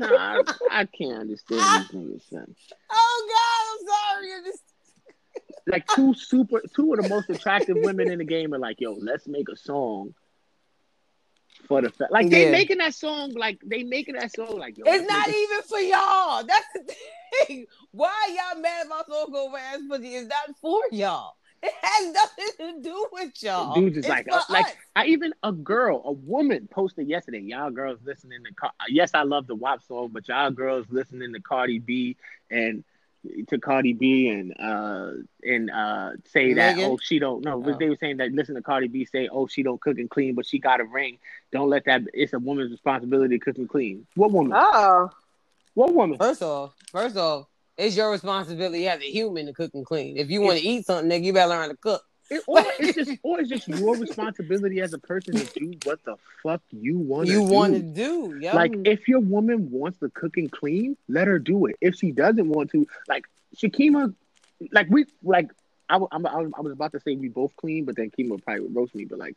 I, 0.00 0.42
I 0.80 0.84
can't 0.86 1.18
understand 1.20 1.60
these 1.60 1.90
niggas, 1.90 2.30
son. 2.30 2.54
oh 2.90 3.28
god, 3.28 3.62
I'm 3.72 3.86
sorry. 4.24 4.32
I'm 4.38 4.44
just 4.44 4.62
Like 5.66 5.86
two 5.88 6.14
super 6.14 6.62
two 6.74 6.92
of 6.94 7.02
the 7.02 7.08
most 7.08 7.28
attractive 7.30 7.76
women 7.80 8.10
in 8.10 8.18
the 8.18 8.24
game 8.24 8.54
are 8.54 8.58
like, 8.58 8.80
yo, 8.80 8.92
let's 9.00 9.26
make 9.26 9.48
a 9.48 9.56
song 9.56 10.14
for 11.66 11.80
the 11.82 11.90
fa-. 11.90 12.08
like 12.10 12.30
they 12.30 12.44
Yeah. 12.46 12.50
making 12.52 12.78
that 12.78 12.94
song 12.94 13.32
like 13.32 13.60
they 13.64 13.82
making 13.82 14.14
that 14.14 14.32
song 14.34 14.58
like 14.58 14.78
yo. 14.78 14.84
It's 14.86 15.08
not 15.10 15.26
a- 15.28 15.30
even 15.36 15.62
for 15.62 15.78
y'all. 15.78 16.44
That's 16.44 16.66
the 16.74 16.94
thing. 17.46 17.66
Why 17.90 18.12
y'all 18.52 18.60
mad 18.60 18.86
about 18.86 19.08
song 19.08 19.34
over 19.34 19.56
ass 19.56 19.80
pussy? 19.88 20.14
It's 20.14 20.28
not 20.28 20.56
for 20.60 20.80
y'all. 20.92 21.34
It 21.62 21.72
has 21.82 22.12
nothing 22.12 22.48
to 22.76 22.82
do 22.82 23.06
with 23.10 23.42
y'all. 23.42 23.74
Dudes 23.74 23.96
is 23.96 24.04
It's 24.04 24.08
like, 24.08 24.26
for 24.26 24.34
uh, 24.34 24.40
like. 24.50 24.76
I 24.94 25.06
even 25.06 25.32
a 25.42 25.50
girl, 25.52 26.02
a 26.04 26.12
woman 26.12 26.68
posted 26.70 27.08
yesterday. 27.08 27.40
Y'all 27.40 27.70
girls 27.70 27.98
listening 28.04 28.44
to, 28.44 28.54
Car- 28.54 28.72
yes, 28.88 29.12
I 29.14 29.22
love 29.22 29.46
the 29.46 29.54
WAP 29.56 29.82
song, 29.82 30.10
but 30.12 30.28
y'all 30.28 30.50
girls 30.50 30.86
listening 30.90 31.32
to 31.32 31.40
Cardi 31.40 31.78
B 31.78 32.16
and 32.50 32.84
to 33.48 33.58
Cardi 33.58 33.92
B 33.92 34.28
and 34.28 34.54
uh 34.58 35.10
and 35.42 35.70
uh 35.70 36.12
say 36.32 36.54
that 36.54 36.76
oh 36.78 36.98
she 37.02 37.18
don't 37.18 37.44
know 37.44 37.62
Oh. 37.66 37.76
they 37.78 37.88
were 37.88 37.96
saying 38.00 38.18
that 38.18 38.32
listen 38.32 38.54
to 38.54 38.62
Cardi 38.62 38.88
B 38.88 39.04
say 39.04 39.28
oh 39.30 39.46
she 39.46 39.62
don't 39.62 39.80
cook 39.80 39.98
and 39.98 40.08
clean 40.10 40.34
but 40.34 40.46
she 40.46 40.58
got 40.58 40.80
a 40.80 40.84
ring. 40.84 41.18
Don't 41.52 41.68
let 41.70 41.84
that 41.86 42.02
it's 42.14 42.32
a 42.32 42.38
woman's 42.38 42.70
responsibility 42.70 43.38
to 43.38 43.44
cook 43.44 43.58
and 43.58 43.68
clean. 43.68 44.06
What 44.14 44.30
woman? 44.32 44.52
Oh, 44.54 45.10
what 45.74 45.94
woman? 45.94 46.18
First 46.18 46.42
off, 46.42 46.74
first 46.90 47.16
off, 47.16 47.46
it's 47.76 47.96
your 47.96 48.10
responsibility 48.10 48.88
as 48.88 49.00
a 49.00 49.04
human 49.10 49.46
to 49.46 49.52
cook 49.52 49.70
and 49.74 49.84
clean. 49.84 50.16
If 50.16 50.30
you 50.30 50.40
want 50.40 50.58
to 50.58 50.64
eat 50.66 50.86
something, 50.86 51.10
nigga, 51.10 51.24
you 51.24 51.32
better 51.32 51.50
learn 51.50 51.62
how 51.62 51.68
to 51.68 51.76
cook. 51.76 52.02
It- 52.30 52.42
or 52.46 52.58
it's 52.78 52.94
just 52.96 53.18
or 53.22 53.40
it's 53.40 53.48
just 53.48 53.68
your 53.68 53.96
responsibility 53.96 54.80
as 54.80 54.92
a 54.92 54.98
person 54.98 55.34
to 55.34 55.44
do 55.58 55.74
what 55.84 56.02
the 56.04 56.16
fuck 56.42 56.60
you 56.72 56.98
want 56.98 57.28
you 57.28 57.42
want 57.42 57.74
to 57.74 57.80
do, 57.80 58.36
yo. 58.40 58.54
Like, 58.54 58.72
if 58.84 59.06
your 59.08 59.20
woman 59.20 59.70
wants 59.70 59.98
to 60.00 60.08
cook 60.10 60.36
and 60.36 60.50
clean, 60.50 60.96
let 61.08 61.26
her 61.28 61.38
do 61.38 61.66
it. 61.66 61.76
If 61.80 61.96
she 61.96 62.10
doesn't 62.12 62.48
want 62.48 62.70
to, 62.72 62.86
like 63.08 63.26
Shakima, 63.56 64.14
like 64.72 64.88
we, 64.90 65.06
like 65.22 65.50
I, 65.88 65.98
I'm, 66.10 66.26
I 66.26 66.36
was 66.36 66.52
I 66.56 66.60
was 66.60 66.72
about 66.72 66.92
to 66.92 67.00
say 67.00 67.14
we 67.14 67.28
both 67.28 67.54
clean, 67.56 67.84
but 67.84 67.96
then 67.96 68.10
Kima 68.10 68.42
probably 68.42 68.62
would 68.62 68.74
roast 68.74 68.94
me. 68.94 69.04
But 69.04 69.18
like, 69.18 69.36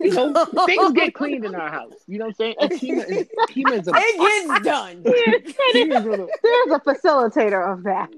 you 0.00 0.10
know, 0.12 0.32
things 0.66 0.92
get 0.92 1.14
cleaned 1.14 1.44
in 1.44 1.54
our 1.54 1.70
house. 1.70 1.92
You 2.06 2.18
know 2.18 2.26
what 2.26 2.36
I'm 2.40 2.54
saying? 2.54 2.56
And 2.60 2.70
Kima 2.72 3.10
is 3.10 3.26
Kima 3.50 3.80
is 3.80 3.88
a 3.88 3.92
it 3.94 4.48
gets 4.48 4.64
done. 4.64 5.02
Kima 5.02 6.00
is, 6.00 6.20
a, 6.20 6.28
there's 6.42 6.70
a 6.70 6.80
facilitator 6.80 7.72
of 7.72 7.82
that. 7.84 8.10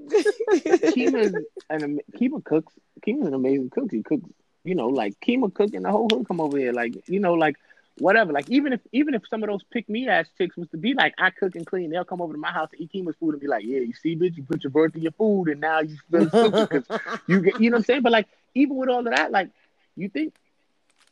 Kima 0.93 1.19
is 1.19 1.35
an 1.69 1.99
Kima 2.15 2.43
cooks. 2.43 2.73
Kima's 3.05 3.27
an 3.27 3.33
amazing 3.33 3.69
cook. 3.69 3.91
He 3.91 4.03
cooks. 4.03 4.29
You 4.63 4.75
know, 4.75 4.87
like 4.87 5.19
Kima 5.19 5.53
cooking 5.53 5.83
the 5.83 5.91
whole 5.91 6.07
hood 6.09 6.27
come 6.27 6.41
over 6.41 6.57
here. 6.57 6.73
Like 6.73 7.07
you 7.09 7.19
know, 7.19 7.33
like 7.33 7.57
whatever. 7.99 8.31
Like 8.33 8.49
even 8.49 8.73
if 8.73 8.81
even 8.91 9.13
if 9.13 9.23
some 9.29 9.43
of 9.43 9.49
those 9.49 9.63
pick 9.71 9.87
me 9.89 10.07
ass 10.07 10.27
chicks 10.37 10.55
was 10.57 10.67
to 10.69 10.77
be 10.77 10.93
like, 10.93 11.13
I 11.17 11.29
cook 11.29 11.55
and 11.55 11.65
clean, 11.65 11.89
they'll 11.89 12.05
come 12.05 12.21
over 12.21 12.33
to 12.33 12.39
my 12.39 12.51
house 12.51 12.69
to 12.71 12.81
eat 12.81 12.91
Kima's 12.91 13.15
food 13.19 13.31
and 13.31 13.41
be 13.41 13.47
like, 13.47 13.63
yeah, 13.65 13.79
you 13.79 13.93
see, 13.93 14.15
bitch, 14.15 14.37
you 14.37 14.43
put 14.43 14.63
your 14.63 14.71
birth 14.71 14.95
in 14.95 15.01
your 15.01 15.11
food 15.13 15.45
and 15.49 15.61
now 15.61 15.79
you 15.81 15.97
feel 16.11 16.29
stupid 16.29 16.69
because 16.69 16.99
you 17.27 17.41
get, 17.41 17.59
you 17.61 17.69
know 17.69 17.75
what 17.75 17.79
I'm 17.81 17.85
saying? 17.85 18.01
But 18.01 18.11
like 18.11 18.27
even 18.55 18.75
with 18.75 18.89
all 18.89 18.99
of 18.99 19.13
that, 19.15 19.31
like 19.31 19.49
you 19.95 20.09
think, 20.09 20.33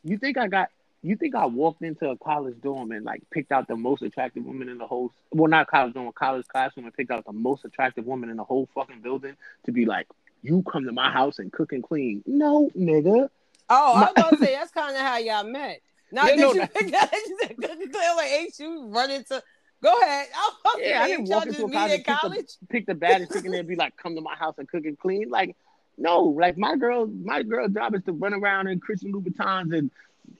you 0.04 0.18
think 0.18 0.38
I 0.38 0.48
got. 0.48 0.70
You 1.02 1.14
think 1.14 1.36
I 1.36 1.46
walked 1.46 1.82
into 1.82 2.08
a 2.10 2.16
college 2.16 2.56
dorm 2.62 2.90
and 2.90 3.04
like 3.04 3.22
picked 3.30 3.52
out 3.52 3.68
the 3.68 3.76
most 3.76 4.02
attractive 4.02 4.44
woman 4.44 4.68
in 4.68 4.78
the 4.78 4.86
whole 4.88 5.12
well 5.30 5.48
not 5.48 5.68
college 5.68 5.94
dorm, 5.94 6.10
college 6.12 6.48
classroom 6.48 6.86
and 6.86 6.94
picked 6.94 7.12
out 7.12 7.24
the 7.24 7.32
most 7.32 7.64
attractive 7.64 8.04
woman 8.06 8.28
in 8.28 8.36
the 8.36 8.42
whole 8.42 8.68
fucking 8.74 9.02
building 9.02 9.36
to 9.66 9.72
be 9.72 9.84
like, 9.84 10.08
you 10.42 10.64
come 10.64 10.84
to 10.84 10.90
my 10.92 11.08
house 11.12 11.38
and 11.38 11.52
cook 11.52 11.72
and 11.72 11.84
clean. 11.84 12.24
No, 12.26 12.70
nigga. 12.76 13.28
Oh, 13.70 13.94
I 13.94 14.00
My- 14.00 14.00
was 14.00 14.10
about 14.16 14.30
to 14.30 14.38
say 14.38 14.52
that's 14.58 14.72
kind 14.72 14.96
of 14.96 15.02
how 15.02 15.18
y'all 15.18 15.44
met. 15.44 15.80
Not 16.12 16.26
Yeah, 16.26 16.36
that 16.36 16.40
no, 16.40 16.52
you 16.54 16.60
that- 16.60 16.74
picked 16.74 16.94
out 16.94 17.12
you 17.12 17.38
said 17.42 17.56
cook 17.56 17.70
and 17.70 18.16
like 18.16 18.30
ain't 18.30 18.58
you 18.58 18.86
run 18.88 19.10
into. 19.10 19.42
Go 19.82 19.94
ahead. 20.00 20.26
I'm 20.64 20.80
Yeah, 20.82 21.02
I 21.02 21.08
didn't 21.08 21.28
walk 21.28 21.46
into 21.46 21.66
a 21.66 21.70
college 21.70 21.90
pick 21.96 22.06
college. 22.06 22.46
the, 22.60 22.66
pick 22.68 22.86
the 22.86 22.94
baddest 22.94 23.32
chick 23.32 23.44
in 23.44 23.50
there 23.50 23.60
and 23.60 23.68
be 23.68 23.76
like, 23.76 23.96
come 23.96 24.14
to 24.14 24.22
my 24.22 24.34
house 24.34 24.54
and 24.58 24.66
cook 24.68 24.84
and 24.86 24.98
clean. 24.98 25.28
Like, 25.28 25.54
no, 25.98 26.22
like 26.24 26.56
my 26.56 26.76
girl, 26.76 27.06
my 27.06 27.42
girl 27.42 27.68
job 27.68 27.94
is 27.94 28.02
to 28.04 28.12
run 28.12 28.32
around 28.32 28.68
in 28.68 28.80
Christian 28.80 29.12
Louboutins 29.12 29.76
and 29.76 29.90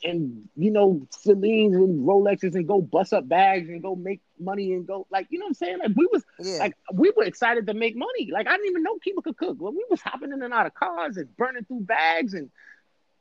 and 0.02 0.48
you 0.56 0.72
know 0.72 1.06
Celine's 1.10 1.76
and 1.76 2.06
Rolexes 2.08 2.54
and 2.56 2.66
go 2.66 2.80
bust 2.82 3.12
up 3.12 3.28
bags 3.28 3.68
and 3.68 3.80
go 3.80 3.94
make 3.94 4.20
money 4.40 4.72
and 4.72 4.84
go 4.86 5.06
like 5.10 5.26
you 5.30 5.38
know 5.38 5.44
what 5.44 5.50
I'm 5.50 5.54
saying. 5.54 5.78
Like 5.78 5.92
we 5.94 6.08
was 6.10 6.24
Yeah. 6.40 6.58
like 6.58 6.76
we 6.92 7.12
were 7.16 7.22
excited 7.24 7.66
to 7.68 7.74
make 7.74 7.94
money. 7.94 8.30
Like 8.32 8.48
I 8.48 8.52
didn't 8.56 8.66
even 8.70 8.82
know 8.82 8.96
Kima 8.96 9.22
could 9.22 9.36
cook. 9.36 9.58
Well, 9.60 9.72
we 9.72 9.84
was 9.90 10.00
hopping 10.00 10.32
in 10.32 10.42
and 10.42 10.52
out 10.52 10.66
of 10.66 10.74
cars 10.74 11.18
and 11.18 11.34
burning 11.36 11.64
through 11.64 11.80
bags 11.80 12.34
and 12.34 12.50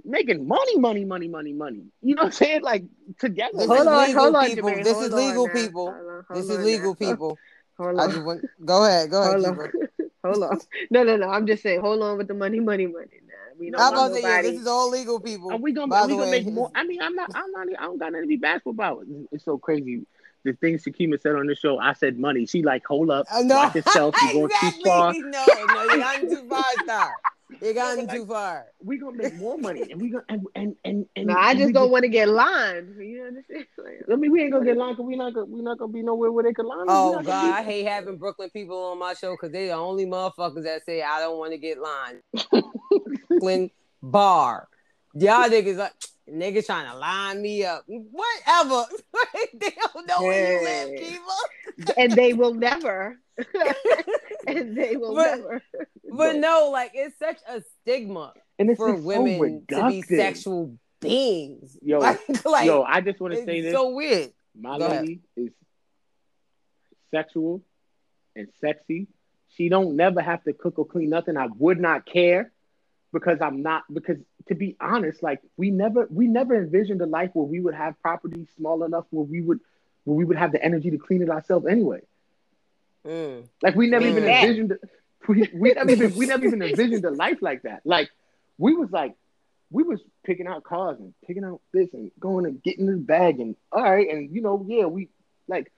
making 0.05 0.47
money, 0.47 0.77
money, 0.77 1.05
money, 1.05 1.27
money, 1.27 1.53
money. 1.53 1.81
You 2.01 2.15
know 2.15 2.23
what 2.23 2.27
I'm 2.27 2.31
saying? 2.33 2.61
Like 2.61 2.83
together. 3.19 3.57
This 3.57 3.67
Like, 3.67 3.79
is 3.79 3.85
Hold 3.85 3.95
on, 3.95 4.07
legal 4.07 4.21
hold 4.23 4.35
on, 4.35 4.45
people. 4.49 4.69
This 4.75 4.93
hold 4.93 5.03
is 5.05 5.11
on 5.13 5.17
legal 5.19 5.47
now. 5.47 5.53
people. 5.53 5.91
Hold 5.91 6.07
on, 6.07 6.25
This 6.35 6.47
hold 6.49 6.59
is 6.59 6.65
legal 6.65 6.89
now. 6.89 6.93
people. 7.11 7.39
Hold 7.77 7.99
I 7.99 8.03
on. 8.03 8.11
just 8.11 8.23
want. 8.23 8.45
Go 8.65 8.85
ahead. 8.85 9.09
Go 9.09 9.21
ahead. 9.21 9.43
Hold 9.43 9.59
on. 9.59 9.71
hold 10.23 10.43
on. 10.43 10.59
No, 10.91 11.03
no, 11.03 11.17
no. 11.17 11.27
I'm 11.29 11.45
just 11.47 11.63
saying, 11.63 11.81
hold 11.81 12.01
on 12.01 12.17
with 12.17 12.27
the 12.27 12.33
money, 12.33 12.59
money, 12.59 12.87
money. 12.87 13.07
Nah, 13.27 13.33
we 13.59 13.69
don't 13.69 13.81
I'm 13.81 13.87
I'm 13.87 13.93
about 13.93 14.07
to 14.09 14.13
say, 14.15 14.21
nobody. 14.21 14.51
this 14.51 14.61
is 14.61 14.67
all 14.67 14.89
legal 14.89 15.19
people. 15.19 15.51
Are 15.51 15.57
we 15.57 15.73
gonna, 15.73 15.87
By 15.87 16.01
are 16.01 16.07
we 16.07 16.13
gonna 16.13 16.23
way, 16.25 16.43
make 16.43 16.53
more? 16.53 16.71
I 16.75 16.83
mean, 16.85 17.01
I'm 17.01 17.15
not, 17.15 17.31
I'm 17.35 17.51
not, 17.51 17.67
I 17.79 17.83
don't 17.83 17.97
got 17.97 18.11
nothing 18.11 18.23
to 18.23 18.27
be 18.27 18.37
bashful 18.37 18.71
about. 18.71 19.05
It's 19.31 19.43
so 19.43 19.57
crazy. 19.57 20.05
The 20.43 20.53
things 20.53 20.83
Shakima 20.83 21.19
said 21.19 21.35
on 21.35 21.47
the 21.47 21.55
show, 21.55 21.79
I 21.79 21.93
said 21.93 22.19
money. 22.19 22.45
She 22.45 22.61
like, 22.61 22.85
hold 22.85 23.09
up, 23.09 23.25
Uh, 23.31 23.41
no, 23.41 23.55
watch 23.55 23.75
yourself. 23.75 24.15
You're 24.21 24.33
going 24.33 24.45
exactly. 24.45 24.71
too 24.83 24.87
far. 24.89 25.13
No, 25.13 25.65
no, 25.73 25.83
you 25.83 25.97
got 25.99 26.19
too 26.21 26.47
far. 26.49 26.63
Stop. 26.83 27.11
You 27.61 27.73
got 27.73 27.97
No, 27.97 28.05
too 28.07 28.25
far. 28.25 28.65
We 28.83 28.97
gonna 28.97 29.17
make 29.17 29.35
more 29.35 29.57
money, 29.57 29.83
and 29.91 30.01
we 30.01 30.09
gonna 30.09 30.23
and 30.29 30.47
and 30.55 30.75
and. 30.83 31.05
and 31.15 31.27
No, 31.27 31.33
I 31.35 31.51
and 31.51 31.59
just 31.59 31.73
don't 31.73 31.91
want 31.91 32.03
to 32.03 32.09
get 32.09 32.27
lined. 32.27 32.95
You 32.99 33.23
understand? 33.25 33.65
Like, 33.77 34.01
I 34.11 34.15
mean, 34.15 34.31
we 34.31 34.41
ain't 34.41 34.51
gonna 34.51 34.65
get 34.65 34.77
lined 34.77 34.97
because 34.97 35.07
we 35.07 35.15
not 35.15 35.33
gonna 35.33 35.45
we 35.45 35.61
not 35.61 35.77
gonna 35.77 35.91
be 35.93 36.01
nowhere 36.01 36.31
where 36.31 36.43
they 36.43 36.53
can 36.53 36.65
line 36.65 36.81
us. 36.81 36.85
We 36.87 36.91
Oh 36.93 37.13
God, 37.17 37.25
gonna 37.25 37.51
I 37.53 37.63
hate 37.63 37.85
having 37.85 38.17
Brooklyn 38.17 38.49
people 38.49 38.77
on 38.77 38.97
my 38.99 39.13
show 39.13 39.33
because 39.33 39.51
they 39.51 39.67
the 39.67 39.73
only 39.73 40.05
motherfuckers 40.07 40.63
that 40.63 40.85
say 40.85 41.03
I 41.03 41.19
don't 41.19 41.37
want 41.37 41.51
to 41.51 41.57
get 41.59 41.77
lined. 41.79 42.21
Brooklyn 43.29 43.69
bar, 44.01 44.67
y'all 45.13 45.47
niggas 45.49 45.77
like 45.77 45.93
niggas 46.29 46.65
trying 46.65 46.89
to 46.89 46.97
line 46.97 47.41
me 47.41 47.63
up. 47.63 47.83
Whatever. 47.87 48.85
they 49.53 49.71
don't 49.93 50.07
know 50.07 50.23
where 50.23 50.59
you 50.61 50.65
live, 50.67 50.89
Hey. 50.89 51.19
Kiva. 51.77 51.93
and 51.99 52.11
they 52.13 52.33
will 52.33 52.53
never. 52.55 53.17
and 54.47 54.75
they 54.75 54.95
will 54.97 55.13
But- 55.15 55.37
never. 55.37 55.61
But 56.11 56.35
no, 56.37 56.69
like 56.71 56.91
it's 56.93 57.17
such 57.17 57.37
a 57.47 57.61
stigma 57.81 58.33
and 58.59 58.69
it's 58.69 58.77
for 58.77 58.91
just 58.91 59.03
so 59.03 59.07
women 59.07 59.65
to 59.69 59.87
be 59.87 60.01
sexual 60.03 60.77
beings. 61.01 61.77
Yo, 61.81 61.99
like, 61.99 62.45
like, 62.45 62.65
Yo, 62.67 62.83
I 62.83 63.01
just 63.01 63.19
want 63.19 63.33
to 63.33 63.43
say 63.45 63.61
this. 63.61 63.73
so 63.73 63.89
weird. 63.89 64.31
My 64.57 64.77
Go 64.77 64.85
ahead. 64.85 65.01
lady 65.01 65.19
is 65.35 65.51
sexual 67.11 67.61
and 68.35 68.47
sexy. 68.61 69.07
She 69.49 69.69
don't 69.69 69.95
never 69.95 70.21
have 70.21 70.43
to 70.43 70.53
cook 70.53 70.77
or 70.79 70.85
clean 70.85 71.09
nothing. 71.09 71.37
I 71.37 71.47
would 71.47 71.79
not 71.79 72.05
care 72.05 72.51
because 73.13 73.39
I'm 73.41 73.61
not 73.61 73.83
because 73.91 74.17
to 74.47 74.55
be 74.55 74.75
honest, 74.79 75.23
like 75.23 75.39
we 75.57 75.71
never 75.71 76.07
we 76.09 76.27
never 76.27 76.55
envisioned 76.55 77.01
a 77.01 77.05
life 77.05 77.31
where 77.33 77.45
we 77.45 77.59
would 77.59 77.73
have 77.75 77.99
property 78.01 78.47
small 78.57 78.83
enough 78.83 79.05
where 79.11 79.23
we 79.25 79.41
would 79.41 79.59
where 80.03 80.15
we 80.15 80.25
would 80.25 80.37
have 80.37 80.51
the 80.51 80.63
energy 80.63 80.91
to 80.91 80.97
clean 80.97 81.21
it 81.21 81.29
ourselves 81.29 81.65
anyway. 81.67 82.01
Mm. 83.07 83.47
Like 83.61 83.75
we 83.75 83.87
never 83.87 84.05
even 84.05 84.23
Mm. 84.23 84.41
envisioned 84.43 84.77
we, 85.27 85.49
we 85.53 85.73
never 85.73 85.91
even 85.91 86.15
we 86.15 86.25
never 86.25 86.45
even 86.45 86.61
envisioned 86.61 87.05
a 87.05 87.11
life 87.11 87.41
like 87.41 87.63
that. 87.63 87.81
Like 87.85 88.09
we 88.57 88.73
was 88.73 88.91
like 88.91 89.15
we 89.71 89.83
was 89.83 89.99
picking 90.23 90.47
out 90.47 90.63
cars 90.63 90.97
and 90.99 91.13
picking 91.25 91.43
out 91.43 91.61
this 91.73 91.93
and 91.93 92.11
going 92.19 92.45
and 92.45 92.61
getting 92.63 92.85
this 92.85 92.99
bag 92.99 93.39
and 93.39 93.55
all 93.71 93.83
right 93.83 94.07
and 94.09 94.33
you 94.33 94.41
know 94.41 94.63
yeah 94.67 94.85
we 94.85 95.09
like 95.47 95.71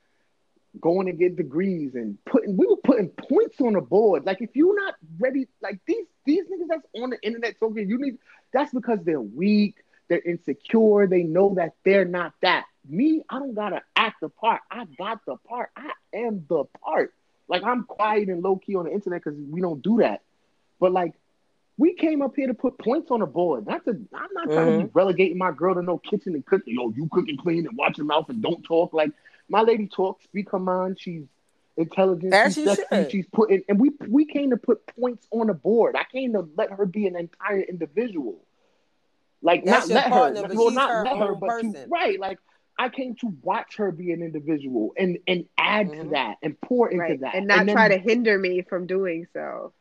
going 0.80 1.08
to 1.08 1.14
get 1.14 1.36
degrees 1.36 1.96
and 1.96 2.18
putting 2.26 2.56
we 2.58 2.66
were 2.66 2.78
putting 2.78 3.10
points 3.10 3.60
on 3.62 3.74
the 3.74 3.82
board. 3.82 4.26
Like 4.26 4.42
if 4.42 4.56
you're 4.56 4.76
not 4.76 4.96
ready, 5.20 5.48
like 5.62 5.80
these 5.88 6.06
these 6.26 6.46
niggas 6.46 6.68
that's 6.70 6.88
on 6.96 7.10
the 7.10 7.22
internet 7.22 7.60
talking, 7.60 7.90
you 7.90 7.98
need 7.98 8.18
that's 8.54 8.74
because 8.74 9.00
they're 9.04 9.22
weak, 9.22 9.76
they're 10.10 10.22
insecure, 10.22 11.08
they 11.08 11.24
know 11.24 11.56
that 11.56 11.74
they're 11.84 12.06
not 12.06 12.34
that. 12.42 12.66
Me, 12.88 13.22
I 13.30 13.40
don't 13.40 13.54
gotta 13.56 13.82
act 13.96 14.22
the 14.22 14.30
part. 14.30 14.62
I 14.72 14.86
got 14.98 15.26
the 15.26 15.38
part. 15.38 15.70
I 15.76 15.92
am 16.14 16.46
the 16.48 16.66
part. 16.84 17.14
Like 17.48 17.64
I'm 17.64 17.84
quiet 17.84 18.30
and 18.30 18.44
low 18.44 18.58
key 18.58 18.76
on 18.76 18.86
the 18.86 18.92
internet 18.92 19.24
because 19.24 19.40
we 19.40 19.62
don't 19.62 19.82
do 19.82 19.98
that. 19.98 20.22
But 20.80 20.92
like 20.92 21.14
we 21.78 21.94
came 21.94 22.22
up 22.22 22.36
here 22.36 22.48
to 22.48 22.54
put 22.54 22.78
points 22.78 23.12
on 23.12 23.20
the 23.20 23.26
board. 23.26 23.68
Not 23.68 23.86
to 23.86 23.92
I'm 23.92 24.30
not 24.34 24.46
trying 24.46 24.66
to 24.66 24.78
be 24.78 24.84
mm-hmm. 24.86 24.98
relegating 24.98 25.38
my 25.38 25.52
girl 25.52 25.76
to 25.76 25.82
no 25.82 25.98
kitchen 25.98 26.34
and 26.34 26.46
cooking. 26.46 26.76
Yo, 26.76 26.90
you 26.96 27.08
cook 27.12 27.28
and 27.28 27.40
clean 27.40 27.68
and 27.68 27.78
watch 27.78 27.98
your 27.98 28.08
mouth 28.08 28.30
and 28.30 28.42
don't 28.42 28.64
talk. 28.64 28.94
Like 28.94 29.12
my 29.50 29.62
lady 29.62 29.88
talks, 29.88 30.24
speak 30.24 30.52
her 30.52 30.60
mind. 30.60 31.00
She's 31.00 31.24
intelligent. 31.78 32.34
As 32.34 32.56
she's 32.56 32.68
she 32.70 32.76
sexy. 32.76 33.10
She's 33.12 33.26
putting, 33.32 33.64
and 33.70 33.80
we 33.80 33.92
we 34.08 34.26
came 34.26 34.50
to 34.50 34.58
put 34.58 34.86
points 34.88 35.28
on 35.32 35.48
the 35.48 35.54
board. 35.54 35.96
I 35.96 36.04
came 36.12 36.34
to 36.34 36.50
let 36.58 36.72
her 36.72 36.86
be 36.86 37.08
an 37.08 37.16
entire 37.16 37.62
individual. 37.62 38.44
Like 39.42 39.64
That's 39.64 39.88
not 39.88 39.96
let 39.96 40.10
partner, 40.10 40.48
her, 40.48 40.56
well, 40.56 40.72
not 40.72 40.90
her 40.90 41.04
let 41.04 41.18
her, 41.18 41.36
but 41.36 41.62
to, 41.62 41.86
right. 41.90 42.20
Like 42.20 42.40
I 42.80 42.90
came 42.90 43.16
to 43.16 43.34
watch 43.42 43.78
her 43.78 43.92
be 43.92 44.12
an 44.12 44.22
individual 44.22 44.94
and 44.98 45.18
and 45.28 45.46
add 45.58 45.90
to 45.92 45.96
Mhm. 45.98 46.12
that 46.12 46.36
and 46.44 46.60
pour 46.62 46.90
into 46.90 47.02
right, 47.02 47.20
that 47.22 47.36
and 47.36 47.48
not 47.48 47.66
then- 47.66 47.76
try 47.76 47.88
to 47.90 47.98
hinder 47.98 48.38
me 48.38 48.62
from 48.62 48.86
doing 48.86 49.26
so. 49.34 49.74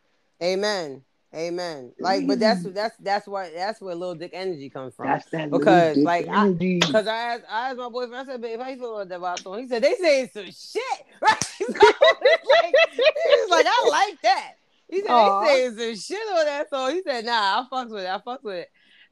Amen. 0.43 1.03
Amen. 1.35 1.93
Like, 2.01 2.27
but 2.27 2.39
that's 2.39 2.63
that's 2.63 2.97
that's 2.99 3.27
why 3.27 3.51
that's 3.55 3.81
where 3.83 3.95
little 3.95 4.15
dick 4.15 4.31
energy 4.33 4.71
comes 4.71 4.95
from. 4.95 5.07
That's 5.09 5.27
that 5.31 5.51
little 5.51 5.59
because, 5.59 5.97
dick 5.97 6.05
like, 6.07 6.29
I- 6.29 6.47
energy. 6.47 6.79
Because 6.79 7.07
I 7.07 7.17
asked, 7.17 7.45
I 7.51 7.69
asked 7.69 7.77
my 7.79 7.89
boyfriend, 7.91 8.15
I 8.29 8.33
said, 8.33 8.41
babe, 8.41 8.59
how 8.61 8.69
you 8.71 8.77
feel 8.79 8.95
about 8.95 9.09
that 9.11 9.21
WAP 9.21 9.39
song? 9.41 9.59
He 9.59 9.69
said, 9.69 9.83
they 9.83 9.95
saying 9.97 10.31
some 10.33 10.47
shit. 10.47 10.83
Right? 11.21 11.43
So 11.59 11.65
it's 11.69 12.49
like, 12.63 12.75
he's 12.93 13.51
like, 13.51 13.67
I 13.69 13.89
like 13.91 14.23
that. 14.23 14.53
He 14.89 15.01
said, 15.01 15.11
Aw. 15.11 15.41
they 15.45 15.49
saying 15.49 15.77
some 15.77 15.97
shit 16.17 16.29
on 16.39 16.45
that 16.47 16.71
song. 16.71 16.91
He 16.93 17.03
said, 17.03 17.25
nah, 17.27 17.33
I 17.61 17.67
fucks 17.71 17.91
with 17.91 18.05
it. 18.05 18.09
I 18.09 18.19
fucks 18.19 18.43
with 18.45 18.55
it. 18.57 18.71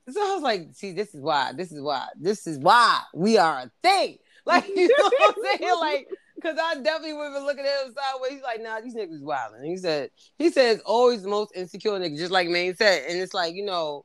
So 0.09 0.21
I 0.21 0.35
was 0.35 0.43
like, 0.43 0.69
see, 0.73 0.93
this 0.93 1.15
is 1.15 1.21
why, 1.21 1.53
this 1.57 1.73
is 1.73 1.81
why, 1.81 2.07
this 2.19 2.47
is 2.47 2.59
why 2.59 3.01
we 3.15 3.39
are 3.39 3.61
a 3.61 3.71
thing. 3.83 4.19
Like, 4.47 4.69
you 4.69 4.89
know 4.89 4.95
what 5.05 5.37
I'm 5.39 5.59
saying? 5.59 5.75
Like, 5.81 6.09
because 6.35 6.59
I 6.63 6.75
definitely 6.75 7.15
would 7.15 7.25
have 7.25 7.33
been 7.33 7.47
looking 7.47 7.65
at 7.65 7.87
him 7.87 7.95
sideways. 7.95 8.33
He's 8.33 8.43
like, 8.43 8.63
nah, 8.63 8.79
these 8.79 8.95
niggas 8.95 9.23
wilding. 9.23 9.65
He 9.65 9.79
said, 9.79 10.11
he 10.37 10.51
says 10.51 10.83
oh, 10.85 11.05
always 11.05 11.23
the 11.23 11.31
most 11.31 11.53
insecure 11.57 11.93
nigga, 11.93 12.19
just 12.19 12.31
like 12.31 12.49
Maine 12.49 12.75
said. 12.75 13.05
And 13.09 13.19
it's 13.19 13.33
like, 13.33 13.55
you 13.55 13.65
know, 13.65 14.05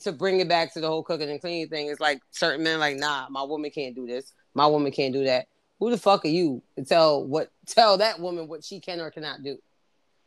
to 0.00 0.12
bring 0.12 0.40
it 0.40 0.48
back 0.48 0.72
to 0.72 0.80
the 0.80 0.88
whole 0.88 1.02
cooking 1.02 1.28
and 1.30 1.40
cleaning 1.40 1.68
thing, 1.68 1.88
it's 1.88 2.00
like 2.00 2.20
certain 2.30 2.62
men 2.62 2.80
like, 2.80 2.96
nah, 2.96 3.26
my 3.28 3.42
woman 3.42 3.70
can't 3.70 3.94
do 3.94 4.06
this. 4.06 4.32
My 4.54 4.66
woman 4.66 4.92
can't 4.92 5.12
do 5.12 5.24
that. 5.24 5.48
Who 5.78 5.90
the 5.90 5.98
fuck 5.98 6.24
are 6.24 6.28
you 6.28 6.62
to 6.78 6.84
tell 6.84 7.22
what 7.24 7.50
tell 7.66 7.98
that 7.98 8.18
woman 8.18 8.48
what 8.48 8.64
she 8.64 8.80
can 8.80 9.00
or 9.00 9.10
cannot 9.10 9.42
do? 9.42 9.58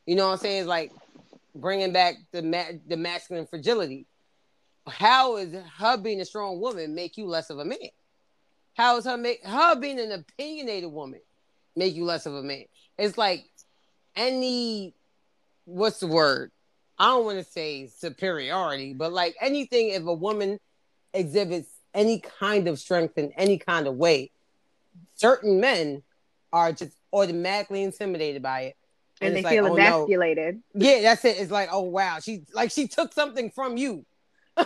You 0.05 0.15
know 0.15 0.27
what 0.27 0.33
I'm 0.33 0.39
saying? 0.39 0.59
It's 0.59 0.67
like 0.67 0.91
bringing 1.55 1.91
back 1.91 2.15
the 2.31 2.43
ma- 2.43 2.77
the 2.87 2.97
masculine 2.97 3.47
fragility. 3.47 4.05
How 4.89 5.37
is 5.37 5.55
her 5.77 5.97
being 5.97 6.21
a 6.21 6.25
strong 6.25 6.59
woman 6.59 6.95
make 6.95 7.17
you 7.17 7.25
less 7.25 7.49
of 7.49 7.59
a 7.59 7.65
man? 7.65 7.77
How 8.75 8.97
is 8.97 9.05
her 9.05 9.17
make 9.17 9.45
her 9.45 9.75
being 9.75 9.99
an 9.99 10.11
opinionated 10.11 10.91
woman 10.91 11.21
make 11.75 11.95
you 11.95 12.05
less 12.05 12.25
of 12.25 12.33
a 12.33 12.43
man? 12.43 12.65
It's 12.97 13.17
like 13.17 13.45
any 14.15 14.93
what's 15.65 15.99
the 15.99 16.07
word? 16.07 16.51
I 16.97 17.07
don't 17.07 17.25
want 17.25 17.37
to 17.37 17.49
say 17.49 17.87
superiority, 17.87 18.93
but 18.93 19.13
like 19.13 19.35
anything, 19.39 19.89
if 19.89 20.05
a 20.05 20.13
woman 20.13 20.59
exhibits 21.13 21.69
any 21.93 22.19
kind 22.19 22.67
of 22.67 22.79
strength 22.79 23.17
in 23.17 23.31
any 23.37 23.57
kind 23.57 23.87
of 23.87 23.95
way, 23.95 24.31
certain 25.15 25.59
men 25.59 26.03
are 26.51 26.71
just 26.71 26.95
automatically 27.13 27.83
intimidated 27.83 28.41
by 28.41 28.61
it. 28.61 28.75
And, 29.21 29.35
they 29.35 29.43
feel 29.43 29.63
like, 29.63 29.73
oh, 29.73 29.75
no. 29.75 29.97
emasculated. 29.97 30.61
Yeah, 30.73 31.01
that's 31.01 31.25
it. 31.25 31.37
It's 31.37 31.51
like, 31.51 31.69
oh 31.71 31.81
wow, 31.81 32.19
she 32.21 32.45
like 32.53 32.71
she 32.71 32.87
took 32.87 33.13
something 33.13 33.51
from 33.51 33.75
you 33.75 34.05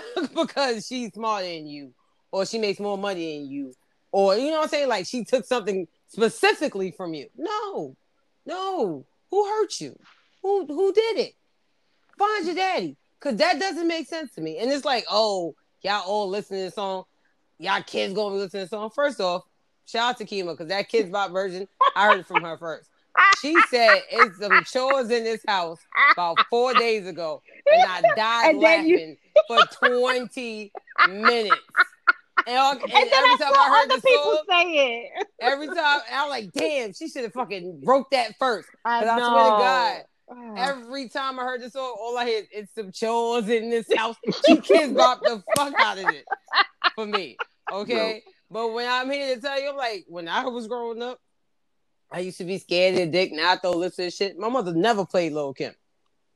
because 0.36 0.88
she's 0.88 1.14
smarter 1.14 1.48
than 1.48 1.68
you, 1.68 1.94
or 2.32 2.46
she 2.46 2.58
makes 2.60 2.80
more 2.80 2.98
money 2.98 3.38
than 3.38 3.50
you, 3.50 3.74
or 4.12 4.36
you 4.36 4.52
know 4.52 4.58
what 4.58 4.64
I'm 4.64 4.70
saying? 4.70 4.90
Like 4.90 5.06
she 5.06 5.24
took 5.24 5.46
something 5.46 5.88
specifically 6.08 6.92
from 6.92 7.14
you. 7.14 7.28
No, 7.38 7.96
no. 8.46 9.06
Who 9.32 9.46
hurt 9.46 9.82
you? 9.82 9.98
Who 10.42 10.66
who 10.68 10.94
did 10.94 11.18
it? 11.18 11.34
Find 12.18 12.46
your 12.46 12.56
daddy, 12.56 12.96
cause 13.20 13.38
that 13.38 13.60
doesn't 13.60 13.88
make 13.88 14.08
sense 14.08 14.34
to 14.36 14.42
me. 14.42 14.60
And 14.60 14.72
it's 14.72 14.86
like, 14.86 15.06
oh, 15.10 15.56
y'all 15.82 16.04
all 16.06 16.30
listen 16.30 16.58
to 16.58 16.64
this 16.64 16.76
song. 16.76 17.06
Y'all 17.58 17.82
kids 17.82 18.14
gonna 18.14 18.36
be 18.36 18.42
listening 18.42 18.62
to 18.62 18.64
this 18.66 18.70
song. 18.70 18.90
First 18.94 19.20
off, 19.20 19.44
shout 19.86 20.12
out 20.12 20.18
to 20.20 20.26
Kima, 20.26 20.52
because 20.52 20.68
that 20.68 20.92
Kidz 20.92 21.12
Bop 21.12 21.32
version, 21.32 21.68
I 21.96 22.08
heard 22.08 22.20
it 22.20 22.28
from 22.28 22.44
her 22.44 22.58
first. 22.58 22.90
She 23.42 23.56
said 23.70 24.02
it's 24.12 24.38
some 24.40 24.64
chores 24.64 25.10
in 25.12 25.24
this 25.24 25.42
house 25.48 25.80
about 26.14 26.38
four 26.50 26.74
days 26.74 27.08
ago, 27.08 27.42
and 27.72 27.82
I 27.84 28.02
died 28.16 28.50
And 28.52 28.60
laughing 28.60 29.18
you- 29.38 29.42
for 29.48 29.60
20 29.90 30.72
minutes. 31.10 31.56
And, 32.48 32.58
all- 32.58 32.72
and 32.74 32.84
every 32.92 33.10
I 33.12 33.36
time 33.40 33.54
saw 33.54 33.60
I 33.62 33.70
heard 33.70 33.92
other 33.92 34.02
the 34.02 34.08
people 34.08 34.24
song, 34.24 34.44
say 34.50 34.74
it. 35.18 35.28
every 35.40 35.68
time 35.68 35.78
I 36.12 36.24
was 36.26 36.30
like, 36.30 36.52
damn, 36.54 36.94
she 36.94 37.08
should 37.08 37.24
have 37.24 37.34
fucking 37.34 37.82
wrote 37.86 38.10
that 38.12 38.36
first. 38.40 38.68
Cause 38.86 39.08
I 39.08 39.20
know. 39.20 39.30
swear 39.30 39.44
to 39.44 39.50
God, 39.50 40.02
Oh. 40.30 40.54
every 40.58 41.10
time 41.10 41.38
I 41.40 41.44
heard 41.44 41.62
the 41.62 41.70
song, 41.70 41.96
all 42.00 42.18
I 42.18 42.26
hear 42.26 42.44
it's 42.52 42.74
some 42.74 42.92
chores 42.94 43.50
in 43.50 43.70
this 43.70 43.86
house. 43.96 44.16
She 44.48 44.58
kids 44.62 44.94
bop 44.94 45.20
the 45.22 45.44
fuck 45.56 45.74
out 45.80 45.98
of 46.00 46.10
it 46.10 46.26
for 46.96 47.06
me. 47.06 47.38
Okay. 47.72 48.24
But 48.50 48.70
when 48.74 48.88
I'm 48.90 49.12
here 49.12 49.36
to 49.36 49.42
tell 49.42 49.60
you, 49.62 49.70
I'm 49.72 49.76
like, 49.78 50.06
when 50.08 50.28
I 50.28 50.46
was 50.46 50.68
growing 50.68 51.02
up, 51.04 51.20
I 52.14 52.20
used 52.20 52.38
to 52.38 52.44
be 52.44 52.60
scared 52.60 53.00
of 53.00 53.12
dick. 53.12 53.32
Now 53.34 53.54
I 53.54 53.58
throw 53.58 53.72
lips 53.72 53.96
to 53.96 54.12
shit. 54.12 54.38
My 54.38 54.48
mother 54.48 54.74
never 54.74 55.04
played 55.04 55.34
Lil 55.34 55.54
Kim. 55.54 55.74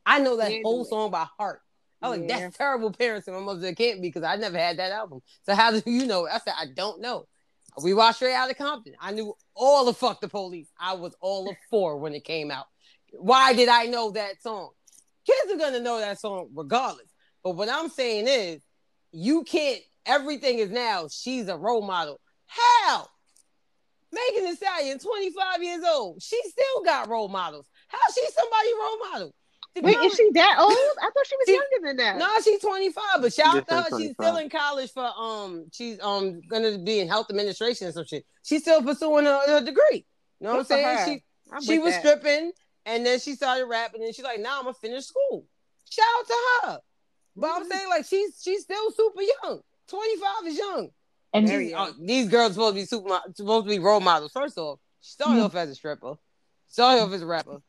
I 0.06 0.20
know 0.20 0.38
that 0.38 0.49
Neither 0.49 0.64
whole 0.64 0.84
song 0.86 1.12
by 1.12 1.28
heart. 1.38 1.62
I 2.02 2.10
was 2.10 2.20
like, 2.20 2.28
that's 2.28 2.58
terrible 2.58 2.91
parenting. 2.91 3.34
My 3.34 3.40
mother 3.40 3.74
can't 3.74 4.02
be 4.02 4.08
because 4.08 4.24
I 4.24 4.36
never 4.36 4.58
had 4.58 4.78
that 4.78 4.91
album. 4.91 5.22
So 5.45 5.54
how 5.54 5.72
do 5.72 5.82
you 5.86 6.08
know? 6.08 6.28
I 6.28 6.40
said, 6.40 6.54
I 6.60 6.66
don't 6.76 7.02
know. 7.02 7.28
We 7.82 7.94
watched 7.94 8.18
straight 8.18 8.34
out 8.34 8.49
of 8.49 8.58
Compton. 8.58 8.95
I 8.99 9.12
knew 9.12 9.36
all 9.56 9.86
the 9.86 9.94
Fuck 9.94 10.22
the 10.22 10.28
Police. 10.28 10.68
I 10.80 10.94
was 10.94 11.16
all 11.22 11.48
of 11.49 11.56
four 11.70 11.98
when 11.98 12.14
it 12.14 12.24
came 12.24 12.49
out. 12.49 12.66
Why 13.12 13.54
did 13.54 13.70
I 13.70 13.86
know 13.86 14.12
that 14.12 14.41
song? 14.41 14.72
Kids 15.26 15.54
are 15.54 15.58
gonna 15.58 15.80
know 15.80 15.99
that 15.99 16.20
song 16.20 16.49
regardless. 16.56 17.08
But 17.44 17.52
what 17.52 17.70
I'm 17.70 17.90
saying 17.90 18.28
is, 18.28 18.62
you 19.12 19.44
can't. 19.44 19.82
Everything 20.06 20.60
is 20.60 20.72
now. 20.72 21.08
She's 21.10 21.48
a 21.49 21.58
role 21.58 21.82
model. 21.82 22.20
How? 22.45 23.08
Megan 24.11 24.45
Thee 24.49 24.55
Stallion, 24.55 24.99
25 24.99 25.63
years 25.63 25.84
old. 25.88 26.21
She 26.21 26.39
still 26.45 26.84
got 26.85 27.09
role 27.09 27.27
models. 27.27 27.67
How 27.89 27.97
she 28.13 28.21
somebody 28.31 28.69
role 28.79 29.11
model? 29.11 29.34
The 29.75 29.81
Wait, 29.81 29.95
girl- 29.95 30.05
is 30.05 30.15
she 30.15 30.29
that 30.34 30.57
old? 30.59 30.71
I 31.01 31.09
thought 31.13 31.27
she 31.27 31.35
was 31.35 31.45
She- 31.47 31.53
younger 31.53 31.88
than 31.88 31.97
that. 31.97 32.17
No, 32.17 32.27
she's 32.43 32.61
25, 32.61 33.03
but 33.21 33.34
shout 33.34 33.57
out 33.57 33.67
to 33.67 33.75
her. 33.75 33.85
I'm 33.93 34.01
She's 34.01 34.11
still 34.13 34.38
in 34.38 34.49
college 34.49 34.91
for 34.91 35.05
um 35.17 35.65
she's 35.71 35.99
um 36.01 36.41
gonna 36.49 36.77
be 36.79 36.99
in 36.99 37.07
health 37.07 37.27
administration 37.29 37.88
or 37.88 37.91
some 37.91 38.05
shit. 38.05 38.25
She's 38.43 38.61
still 38.61 38.81
pursuing 38.81 39.25
her, 39.25 39.39
her 39.47 39.61
degree. 39.61 40.05
You 40.39 40.47
know 40.47 40.51
what 40.51 40.59
I'm 40.59 40.65
saying? 40.65 40.97
her. 40.97 41.05
She 41.05 41.23
I'm 41.51 41.61
she 41.61 41.79
was 41.79 41.93
that. 41.93 41.99
stripping 41.99 42.51
and 42.85 43.05
then 43.05 43.19
she 43.19 43.35
started 43.35 43.65
rapping 43.65 44.03
and 44.03 44.15
she's 44.15 44.25
like, 44.25 44.39
now 44.39 44.57
I'm 44.59 44.63
gonna 44.63 44.73
finish 44.73 45.05
school. 45.05 45.45
Shout 45.89 46.05
out 46.19 46.27
to 46.27 46.34
her. 46.67 46.79
But 47.35 47.47
Mm-hmm. 47.49 47.61
I'm 47.63 47.69
saying 47.69 47.89
like 47.89 48.05
she's 48.05 48.41
she's 48.41 48.63
still 48.63 48.89
super 48.91 49.21
young. 49.21 49.59
25 49.89 50.47
is 50.47 50.57
young. 50.57 50.89
And 51.34 51.48
These, 51.48 51.74
oh, 51.76 51.94
these 51.99 52.30
girls 52.30 52.54
supposed 52.54 52.76
to 52.76 52.82
be 52.82 52.86
super 52.86 53.20
supposed 53.36 53.66
to 53.68 53.70
be 53.70 53.80
role 53.80 53.99
models. 53.99 54.32
First 54.32 54.58
off, 54.58 54.80
she 55.02 55.12
started 55.12 55.41
Mhm. 55.41 55.45
off 55.45 55.56
as 55.56 55.70
a 55.70 55.76
stripper, 55.76 56.16
started 56.68 57.02
off 57.04 57.12
as 57.12 57.22
a 57.22 57.26
rapper. 57.26 57.62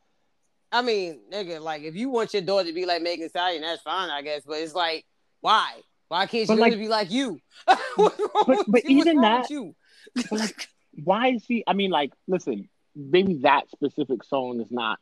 I 0.71 0.81
mean, 0.81 1.19
nigga, 1.31 1.61
like 1.61 1.83
if 1.83 1.95
you 1.95 2.09
want 2.09 2.33
your 2.33 2.41
daughter 2.41 2.67
to 2.69 2.73
be 2.73 2.85
like 2.85 3.01
Megan 3.01 3.29
Stallion, 3.29 3.61
that's 3.61 3.81
fine, 3.81 4.09
I 4.09 4.21
guess. 4.21 4.43
But 4.45 4.59
it's 4.59 4.73
like, 4.75 5.05
why? 5.41 5.73
Why 6.07 6.25
can't 6.25 6.47
she 6.47 6.55
like- 6.55 6.77
be 6.77 6.87
like 6.87 7.11
you? 7.11 7.39
But- 7.97 8.65
but 8.67 8.85
you? 8.85 8.99
Even 8.99 9.21
that- 9.21 9.49
you? 9.49 9.75
Like, 10.31 10.67
why 11.03 11.27
is 11.33 11.43
she? 11.45 11.63
I 11.67 11.73
mean, 11.73 11.91
like, 11.91 12.13
listen, 12.27 12.69
maybe 12.95 13.35
that 13.41 13.69
specific 13.69 14.23
song 14.23 14.61
is 14.61 14.71
not 14.71 14.99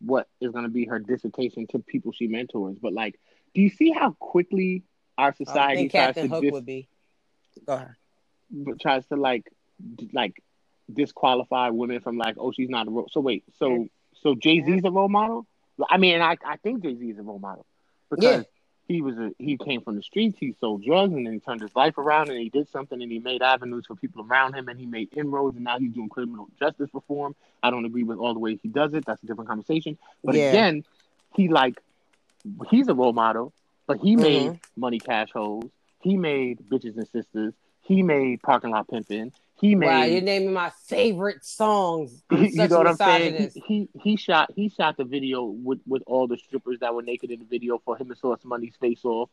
what 0.00 0.28
is 0.40 0.50
going 0.52 0.64
to 0.64 0.70
be 0.70 0.84
her 0.86 0.98
dissertation 0.98 1.66
to 1.68 1.78
people 1.78 2.12
she 2.12 2.26
mentors. 2.26 2.76
But 2.80 2.92
like, 2.92 3.18
do 3.54 3.60
you 3.62 3.70
see 3.70 3.90
how 3.90 4.12
quickly 4.18 4.84
our 5.16 5.28
I 5.28 5.32
society 5.44 5.80
think 5.82 5.92
Captain 5.92 6.28
to 6.28 6.34
Hook 6.34 6.42
dis- 6.42 6.52
would 6.52 6.66
be. 6.66 6.88
Go 7.66 7.74
ahead. 7.74 7.94
But 8.50 8.80
tries 8.80 9.06
to 9.06 9.16
like 9.16 9.50
like 10.12 10.42
disqualify 10.92 11.70
women 11.70 12.00
from 12.00 12.16
like, 12.16 12.36
oh, 12.38 12.52
she's 12.52 12.70
not 12.70 12.86
a 12.88 12.90
role. 12.90 13.08
So 13.10 13.20
wait, 13.20 13.44
so 13.58 13.88
so 14.22 14.34
Jay 14.34 14.62
Z's 14.62 14.82
a 14.84 14.90
role 14.90 15.08
model? 15.08 15.46
I 15.88 15.98
mean, 15.98 16.20
I 16.20 16.36
I 16.44 16.56
think 16.56 16.82
Jay 16.82 16.94
Z 16.96 17.04
is 17.10 17.18
a 17.18 17.22
role 17.22 17.38
model 17.38 17.66
because. 18.10 18.24
Yeah. 18.24 18.42
He 18.90 19.02
was 19.02 19.18
a 19.18 19.32
he 19.38 19.58
came 19.58 19.82
from 19.82 19.96
the 19.96 20.02
streets. 20.02 20.38
He 20.40 20.54
sold 20.60 20.82
drugs 20.82 21.12
and 21.12 21.26
then 21.26 21.34
he 21.34 21.40
turned 21.40 21.60
his 21.60 21.76
life 21.76 21.98
around 21.98 22.30
and 22.30 22.40
he 22.40 22.48
did 22.48 22.70
something 22.70 23.02
and 23.02 23.12
he 23.12 23.18
made 23.18 23.42
avenues 23.42 23.84
for 23.86 23.94
people 23.94 24.24
around 24.26 24.54
him 24.54 24.66
and 24.68 24.80
he 24.80 24.86
made 24.86 25.10
inroads 25.14 25.56
and 25.56 25.64
now 25.64 25.78
he's 25.78 25.92
doing 25.92 26.08
criminal 26.08 26.48
justice 26.58 26.88
reform. 26.94 27.36
I 27.62 27.68
don't 27.70 27.84
agree 27.84 28.04
with 28.04 28.16
all 28.16 28.32
the 28.32 28.40
way 28.40 28.58
he 28.62 28.68
does 28.70 28.94
it. 28.94 29.04
That's 29.04 29.22
a 29.22 29.26
different 29.26 29.50
conversation. 29.50 29.98
But 30.24 30.36
Yeah. 30.36 30.48
again, 30.48 30.84
he 31.34 31.48
like 31.48 31.82
he's 32.70 32.88
a 32.88 32.94
role 32.94 33.12
model, 33.12 33.52
but 33.86 33.98
he 33.98 34.16
Mhm. 34.16 34.20
made 34.22 34.60
Money 34.74 35.00
Cash 35.00 35.32
Hoes. 35.32 35.68
He 36.00 36.16
made 36.16 36.60
bitches 36.68 36.96
and 36.96 37.08
sisters. 37.08 37.54
He 37.82 38.02
made 38.02 38.42
parking 38.42 38.70
lot 38.70 38.86
Pimpin'. 38.88 39.32
He 39.60 39.74
made 39.74 39.86
Wow, 39.86 40.02
you're 40.04 40.20
naming 40.20 40.52
my 40.52 40.70
favorite 40.86 41.44
songs. 41.44 42.22
I'm 42.30 42.44
you 42.44 42.50
such 42.52 42.70
know 42.70 42.76
a 42.76 42.78
what 42.78 42.86
I'm 42.88 42.96
saying? 42.96 43.50
He, 43.54 43.60
he 43.66 43.88
he 44.00 44.16
shot 44.16 44.52
he 44.54 44.68
shot 44.68 44.96
the 44.96 45.04
video 45.04 45.42
with 45.44 45.80
with 45.86 46.02
all 46.06 46.28
the 46.28 46.36
strippers 46.36 46.78
that 46.80 46.94
were 46.94 47.02
naked 47.02 47.30
in 47.32 47.40
the 47.40 47.44
video 47.44 47.78
for 47.84 47.96
him 47.96 48.10
and 48.10 48.18
Sauce 48.18 48.44
Money's 48.44 48.76
face 48.80 49.04
off. 49.04 49.30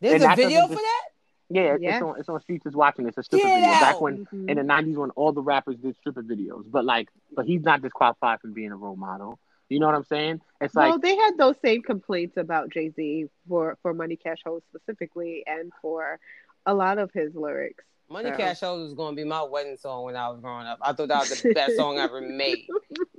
There's 0.00 0.22
and 0.22 0.32
a 0.32 0.36
video 0.36 0.60
doesn't 0.62 0.68
for 0.68 0.74
just- 0.74 0.82
that? 0.84 1.06
Yeah, 1.52 1.76
Yes. 1.80 1.94
it's 1.96 2.02
on 2.02 2.18
it's 2.20 2.28
on 2.28 2.40
Streets 2.40 2.66
is 2.66 2.74
watching. 2.76 3.06
It's 3.08 3.18
a 3.18 3.22
stripper 3.22 3.46
Get 3.46 3.54
video 3.56 3.70
back 3.72 3.94
out. 3.96 4.02
when 4.02 4.26
Mhm. 4.26 4.48
in 4.50 4.56
the 4.56 4.62
'90s 4.62 4.96
when 4.96 5.10
all 5.10 5.32
the 5.32 5.42
rappers 5.42 5.76
did 5.78 5.96
stripper 5.96 6.22
videos. 6.22 6.64
But 6.70 6.84
like, 6.84 7.08
but 7.34 7.44
he's 7.44 7.62
not 7.62 7.82
disqualified 7.82 8.40
from 8.40 8.52
being 8.52 8.70
a 8.72 8.76
role 8.76 8.96
model. 8.96 9.38
You 9.70 9.78
know 9.78 9.86
what 9.86 9.94
I'm 9.94 10.04
saying? 10.04 10.40
It's 10.60 10.74
well, 10.74 10.90
like 10.90 11.00
they 11.00 11.16
had 11.16 11.38
those 11.38 11.54
same 11.64 11.80
complaints 11.82 12.36
about 12.36 12.70
Jay 12.70 12.90
Z 12.90 13.26
for 13.48 13.78
for 13.82 13.94
Money 13.94 14.16
Cash 14.16 14.38
Hoes 14.44 14.62
specifically, 14.68 15.44
and 15.46 15.72
for 15.80 16.18
a 16.66 16.74
lot 16.74 16.98
of 16.98 17.10
his 17.12 17.34
lyrics. 17.34 17.84
Money 18.10 18.30
So- 18.30 18.36
Cash 18.36 18.60
Hoes 18.60 18.82
was 18.88 18.94
gonna 18.94 19.14
be 19.16 19.22
my 19.24 19.42
wedding 19.44 19.76
song 19.76 20.04
when 20.04 20.16
I 20.16 20.28
was 20.28 20.40
growing 20.40 20.66
up. 20.66 20.78
I 20.82 20.92
thought 20.92 21.08
that 21.08 21.20
was 21.20 21.40
the 21.40 21.54
best 21.54 21.76
song 21.76 21.98
I 21.98 22.02
ever 22.02 22.20
made. 22.20 22.66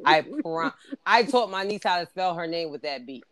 I 0.05 0.21
prom- 0.41 0.73
I 1.05 1.23
taught 1.23 1.49
my 1.49 1.63
niece 1.63 1.81
how 1.85 2.01
to 2.01 2.05
spell 2.05 2.35
her 2.35 2.45
name 2.47 2.69
with 2.69 2.81
that 2.81 3.05
beat. 3.05 3.23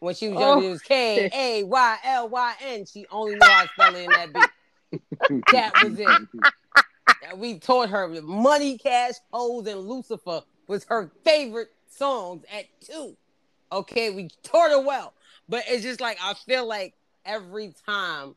When 0.00 0.14
she 0.14 0.28
was 0.30 0.38
Oh, 0.38 0.40
young, 0.40 0.64
it 0.64 0.66
oh, 0.66 0.70
was 0.70 0.82
K 0.82 1.30
A 1.32 1.64
Y 1.64 1.96
L 2.04 2.28
Y 2.30 2.54
N. 2.62 2.86
She 2.86 3.04
only 3.12 3.34
knew 3.34 3.40
how 3.42 3.62
to 3.62 3.68
spell 3.68 3.94
it 3.94 4.04
in 4.04 4.10
that 4.10 4.32
beat. 4.32 5.42
That 5.52 5.72
was 5.84 5.98
it. 6.00 6.08
We 7.36 7.58
taught 7.60 7.88
her 7.90 8.08
that 8.12 8.24
Money, 8.24 8.76
Cash, 8.78 9.14
Hoes, 9.32 9.66
and 9.68 9.80
Lucifer 9.88 10.42
was 10.66 10.84
her 10.88 11.10
favorite 11.24 11.68
songs 11.92 12.44
at 12.52 12.64
two. 12.80 13.16
Okay, 13.70 14.10
we 14.10 14.28
taught 14.42 14.70
her 14.70 14.80
well. 14.80 15.14
But 15.48 15.64
it's 15.68 15.82
just 15.82 16.00
like 16.00 16.18
I 16.22 16.34
feel 16.34 16.66
like 16.66 16.94
every 17.24 17.74
time 17.86 18.34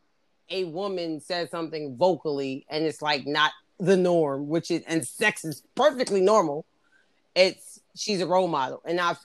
a 0.50 0.64
woman 0.66 1.20
says 1.20 1.50
something 1.50 1.98
vocally 1.98 2.66
and 2.70 2.86
it's 2.86 3.02
like 3.02 3.26
not 3.26 3.52
the 3.80 3.98
norm, 3.98 4.48
which 4.48 4.72
is 4.72 4.84
and 4.88 5.06
sex 5.06 5.44
is 5.44 5.64
perfectly 5.76 6.22
normal, 6.22 6.66
it's 7.36 7.80
she's 7.96 8.22
a 8.22 8.28
role 8.28 8.48
model. 8.48 8.82
And 8.86 9.00
I 9.00 9.16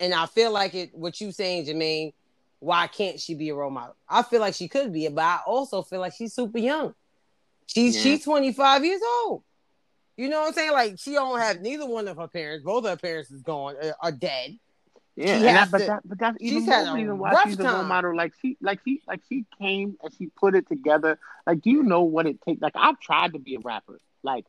and 0.00 0.14
I 0.14 0.26
feel 0.26 0.52
like 0.52 0.74
it 0.74 0.94
what 0.94 1.20
you 1.20 1.32
saying, 1.32 1.66
Jermaine, 1.66 2.12
why 2.60 2.86
can't 2.86 3.20
she 3.20 3.34
be 3.34 3.48
a 3.50 3.54
role 3.54 3.70
model? 3.70 3.96
I 4.08 4.22
feel 4.22 4.40
like 4.40 4.54
she 4.54 4.68
could 4.68 4.92
be, 4.92 5.08
but 5.08 5.22
I 5.22 5.40
also 5.46 5.82
feel 5.82 6.00
like 6.00 6.14
she's 6.14 6.32
super 6.32 6.58
young. 6.58 6.94
She's 7.66 7.96
Yeah. 7.96 8.02
she's 8.02 8.24
25 8.24 8.84
years 8.84 9.00
old. 9.24 9.42
You 10.18 10.28
know 10.28 10.40
what 10.40 10.48
I'm 10.48 10.52
saying? 10.54 10.72
Like 10.72 10.98
she 10.98 11.12
don't 11.12 11.38
have 11.38 11.60
neither 11.60 11.86
one 11.86 12.08
of 12.08 12.16
her 12.18 12.26
parents. 12.26 12.64
Both 12.64 12.84
of 12.84 12.90
her 12.90 12.96
parents 12.96 13.30
is 13.30 13.40
gone, 13.40 13.76
uh, 13.80 13.92
are 14.02 14.12
dead. 14.12 14.58
Yeah, 15.14 15.38
that, 15.40 15.70
but 15.70 15.78
to- 15.78 15.86
that, 15.86 16.00
but 16.04 16.18
that's 16.18 16.36
even 16.40 16.64
more 16.64 16.94
reason 16.94 17.18
why 17.18 17.42
she's 17.44 17.58
a 17.58 17.64
role 17.64 17.84
model. 17.84 18.16
Like 18.16 18.34
she, 18.42 18.56
like 18.60 18.80
she, 18.84 19.00
like 19.06 19.20
she 19.28 19.44
came 19.60 19.96
and 20.02 20.12
she 20.16 20.26
put 20.26 20.54
it 20.54 20.68
together. 20.68 21.18
Like, 21.46 21.60
do 21.62 21.70
you 21.70 21.82
know 21.82 22.02
what 22.02 22.26
it 22.26 22.40
takes? 22.42 22.60
Like, 22.60 22.74
I've 22.76 23.00
tried 23.00 23.32
to 23.32 23.38
be 23.38 23.54
a 23.54 23.60
rapper. 23.60 23.98
Like, 24.22 24.44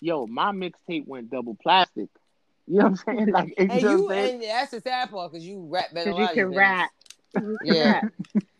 yo, 0.00 0.26
my 0.26 0.52
mixtape 0.52 1.06
went 1.06 1.30
double 1.30 1.54
plastic. 1.54 2.08
You 2.66 2.78
know 2.78 2.84
what 2.84 3.00
I'm 3.06 3.16
saying? 3.16 3.28
Like, 3.32 3.48
you 3.48 3.54
And 3.58 3.80
you 3.82 4.10
and 4.10 4.42
that's 4.42 4.70
the 4.70 4.80
sad 4.80 5.10
part 5.10 5.32
because 5.32 5.46
you 5.46 5.66
rap 5.70 5.92
better. 5.92 6.10
than 6.10 6.16
Because 6.20 6.36
you 6.36 6.42
can 6.44 6.54
rap. 6.54 6.90
Niggas. 7.34 7.50
You 7.50 7.58
can 7.58 7.74
Yeah. 7.74 8.00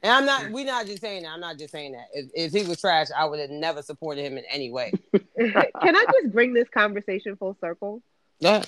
And 0.03 0.13
I'm 0.13 0.27
not. 0.27 0.51
We're 0.51 0.67
not 0.67 0.87
just 0.87 1.01
saying 1.01 1.23
that. 1.23 1.31
I'm 1.31 1.41
not 1.41 1.59
just 1.59 1.73
saying 1.73 1.93
that. 1.93 2.09
If, 2.13 2.31
if 2.35 2.53
he 2.53 2.69
was 2.69 2.81
trash, 2.81 3.09
I 3.17 3.25
would 3.25 3.41
have 3.41 3.51
never 3.51 3.83
supported 3.83 4.23
him 4.23 4.37
in 4.37 4.45
any 4.51 4.71
way. 4.71 4.93
Can 5.39 5.97
I 5.97 6.05
just 6.13 6.33
bring 6.33 6.53
this 6.53 6.69
conversation 6.69 7.37
full 7.37 7.57
circle? 7.61 8.03
Yeah. 8.39 8.65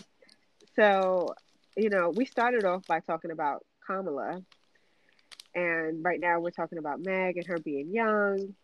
So, 0.77 1.35
you 1.77 1.91
know, 1.91 2.11
we 2.11 2.25
started 2.25 2.65
off 2.65 2.87
by 2.87 3.01
talking 3.01 3.31
about 3.31 3.65
Kamala, 3.87 4.43
and 5.55 6.05
right 6.05 6.21
now 6.21 6.41
we're 6.41 6.51
talking 6.51 6.79
about 6.79 7.01
Meg 7.01 7.37
and 7.37 7.47
her 7.47 7.59
being 7.59 7.93
young, 7.93 8.55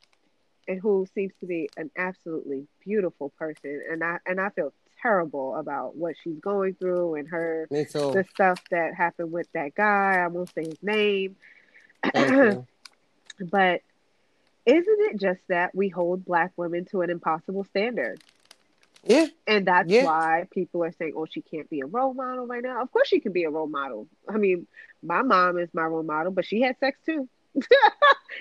and 0.66 0.80
who 0.80 1.06
seems 1.14 1.32
to 1.40 1.46
be 1.46 1.68
an 1.76 1.90
absolutely 1.96 2.66
beautiful 2.84 3.30
person. 3.38 3.82
And 3.90 4.02
I 4.02 4.18
and 4.26 4.40
I 4.40 4.48
feel 4.50 4.72
terrible 5.02 5.56
about 5.56 5.96
what 5.96 6.14
she's 6.22 6.38
going 6.38 6.74
through 6.74 7.16
and 7.16 7.28
her 7.28 7.66
the 8.12 8.24
stuff 8.32 8.62
that 8.70 8.94
happened 8.94 9.32
with 9.32 9.48
that 9.52 9.74
guy. 9.74 10.16
I 10.24 10.28
won't 10.28 10.52
say 10.54 10.64
his 10.64 10.82
name, 10.82 11.36
but 12.12 13.80
isn't 14.64 15.00
it 15.10 15.20
just 15.20 15.40
that 15.48 15.74
we 15.74 15.88
hold 15.88 16.24
black 16.24 16.52
women 16.56 16.84
to 16.86 17.02
an 17.02 17.10
impossible 17.10 17.64
standard? 17.64 18.22
Yeah. 19.04 19.26
And 19.48 19.66
that's 19.66 19.88
Yeah. 19.90 20.04
why 20.04 20.46
people 20.52 20.84
are 20.84 20.92
saying, 20.92 21.14
oh, 21.16 21.26
she 21.28 21.40
can't 21.42 21.68
be 21.68 21.80
a 21.80 21.86
role 21.86 22.14
model 22.14 22.46
right 22.46 22.62
now. 22.62 22.80
Of 22.82 22.92
course, 22.92 23.08
she 23.08 23.18
can 23.18 23.32
be 23.32 23.42
a 23.44 23.50
role 23.50 23.66
model. 23.66 24.06
I 24.28 24.38
mean, 24.38 24.68
my 25.02 25.22
mom 25.22 25.58
is 25.58 25.68
my 25.74 25.84
role 25.84 26.04
model, 26.04 26.30
but 26.30 26.44
she 26.46 26.60
had 26.60 26.78
sex 26.78 26.98
too. 27.04 27.28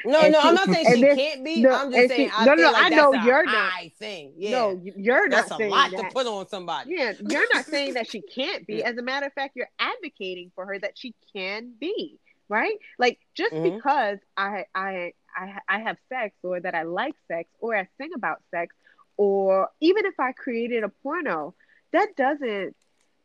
No, 0.05 0.19
And 0.21 0.31
no, 0.33 0.41
she- 0.41 0.47
I'm 0.47 0.55
not 0.55 0.69
saying 0.69 0.95
she 0.95 1.01
this- 1.01 1.17
can't 1.17 1.43
be. 1.43 1.61
no, 1.61 1.69
I'm 1.71 1.91
just 1.91 2.07
saying. 2.09 2.29
she- 2.29 2.33
I 2.35 2.45
no, 2.45 2.53
no, 2.55 2.71
no, 2.71 2.73
I 2.77 2.89
know 2.89 3.13
you're 3.13 3.43
not. 3.45 3.73
thing. 3.99 4.33
Yeah. 4.38 4.51
No, 4.51 4.81
you're 4.83 5.27
not 5.27 5.38
that's 5.49 5.51
a 5.51 5.55
saying 5.57 5.69
lot 5.71 5.91
that. 5.91 5.97
to 6.09 6.09
put 6.13 6.25
on 6.25 6.47
somebody. 6.47 6.91
Yeah, 6.95 7.13
you're 7.29 7.53
not 7.53 7.65
saying 7.73 7.93
that 7.95 8.09
she 8.09 8.21
can't 8.21 8.65
be. 8.65 8.83
As 8.83 8.97
a 8.97 9.01
matter 9.01 9.25
of 9.27 9.33
fact, 9.33 9.55
you're 9.55 9.69
advocating 9.79 10.51
for 10.55 10.65
her 10.65 10.79
that 10.79 10.97
she 10.97 11.13
can 11.35 11.73
be, 11.79 12.19
right? 12.49 12.77
Like 12.97 13.19
just 13.35 13.53
Mhm. 13.53 13.75
because 13.75 14.19
I 14.38 14.65
I 14.73 15.13
I 15.35 15.59
I 15.67 15.79
have 15.81 15.97
sex 16.09 16.35
or 16.41 16.59
that 16.61 16.73
I 16.73 16.83
like 16.83 17.15
sex 17.27 17.49
or 17.59 17.75
I 17.75 17.88
sing 17.99 18.11
about 18.15 18.41
sex 18.49 18.75
or 19.17 19.69
even 19.81 20.05
if 20.05 20.19
I 20.19 20.31
created 20.31 20.83
a 20.83 20.89
porno, 20.89 21.53
that 21.91 22.15
doesn't 22.15 22.75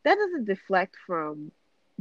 that 0.03 0.15
doesn't 0.15 0.45
deflect 0.45 0.95
from 1.07 1.51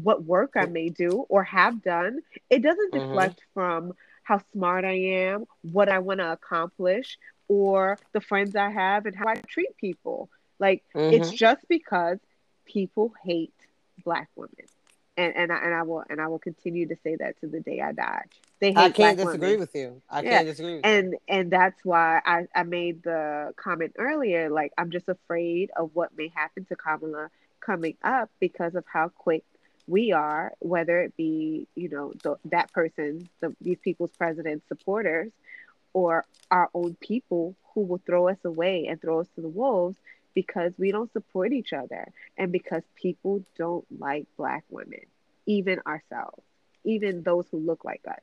what 0.03 0.25
work 0.25 0.53
I 0.57 0.67
may 0.67 0.89
do 0.89 1.27
or 1.29 1.45
have 1.45 1.83
done. 1.83 2.21
It 2.51 2.63
doesn't 2.63 2.93
Mhm. 2.93 3.03
deflect 3.03 3.41
from 3.55 3.95
how 4.23 4.39
smart 4.53 4.85
I 4.85 4.93
am, 5.29 5.47
what 5.63 5.89
I 5.89 5.99
want 6.01 6.21
to 6.21 6.33
accomplish, 6.33 7.19
or 7.49 7.99
the 8.13 8.21
friends 8.21 8.57
I 8.57 8.71
have 8.71 9.07
and 9.07 9.15
how 9.15 9.29
I 9.29 9.37
treat 9.37 9.77
people. 9.77 10.29
Like 10.59 10.83
it's 11.11 11.31
Mhm. 11.31 11.37
just 11.37 11.67
because 11.69 12.19
people 12.65 13.15
hate 13.23 13.55
black 14.05 14.29
women. 14.37 14.67
And 15.17 15.35
and 15.37 15.53
I, 15.53 15.57
and 15.59 15.75
I 15.75 15.83
will 15.83 16.05
and 16.09 16.21
I 16.21 16.29
will 16.29 16.39
continue 16.39 16.89
to 16.89 16.97
say 17.03 17.17
that 17.17 17.41
to 17.41 17.47
the 17.47 17.61
day 17.61 17.81
I 17.81 17.93
die. 17.93 18.25
They 18.61 18.73
hate 18.73 18.77
I 18.77 18.91
can't 18.91 19.17
disagree 19.17 19.49
women. 19.49 19.61
with 19.61 19.75
you. 19.75 20.03
I 20.11 20.23
Yeah. 20.23 20.31
can't 20.31 20.47
disagree 20.47 20.77
with 20.77 20.85
you. 20.85 20.91
And 20.91 21.17
and 21.29 21.51
that's 21.51 21.85
why 21.85 22.21
I, 22.25 22.47
I 22.55 22.63
made 22.65 23.03
the 23.03 23.55
comment 23.57 23.95
earlier, 23.99 24.51
like 24.51 24.73
I'm 24.77 24.91
just 24.91 25.09
afraid 25.09 25.71
of 25.77 25.91
what 25.95 26.17
may 26.17 26.29
happen 26.35 26.65
to 26.67 26.77
Kamala 26.77 27.31
coming 27.61 27.97
up 28.03 28.31
because 28.41 28.75
of 28.75 28.85
how 28.93 29.09
quick 29.09 29.45
we 29.87 30.13
are, 30.13 30.53
whether 30.59 31.01
it 31.01 31.17
be, 31.17 31.67
you 31.75 31.89
know, 31.89 32.13
the, 32.23 32.37
that 32.47 32.73
person, 32.73 33.29
the, 33.41 33.55
these 33.61 33.79
people's 33.83 34.11
president 34.19 34.63
supporters, 34.69 35.31
or 35.93 36.25
our 36.51 36.69
own 36.75 36.97
people 37.01 37.55
who 37.75 37.83
will 37.83 38.01
throw 38.05 38.29
us 38.29 38.39
away 38.45 38.87
and 38.87 39.01
throw 39.01 39.21
us 39.21 39.29
to 39.35 39.41
the 39.41 39.49
wolves 39.49 39.97
because 40.35 40.73
we 40.79 40.93
don't 40.93 41.13
support 41.13 41.53
each 41.53 41.73
other 41.73 42.13
and 42.37 42.53
because 42.53 42.83
people 42.95 43.43
don't 43.57 43.87
like 43.99 44.27
black 44.37 44.65
women, 44.71 45.01
even 45.47 45.81
ourselves, 45.87 46.43
even 46.85 47.23
those 47.23 47.47
who 47.51 47.59
look 47.59 47.85
like 47.85 48.03
us. 48.07 48.21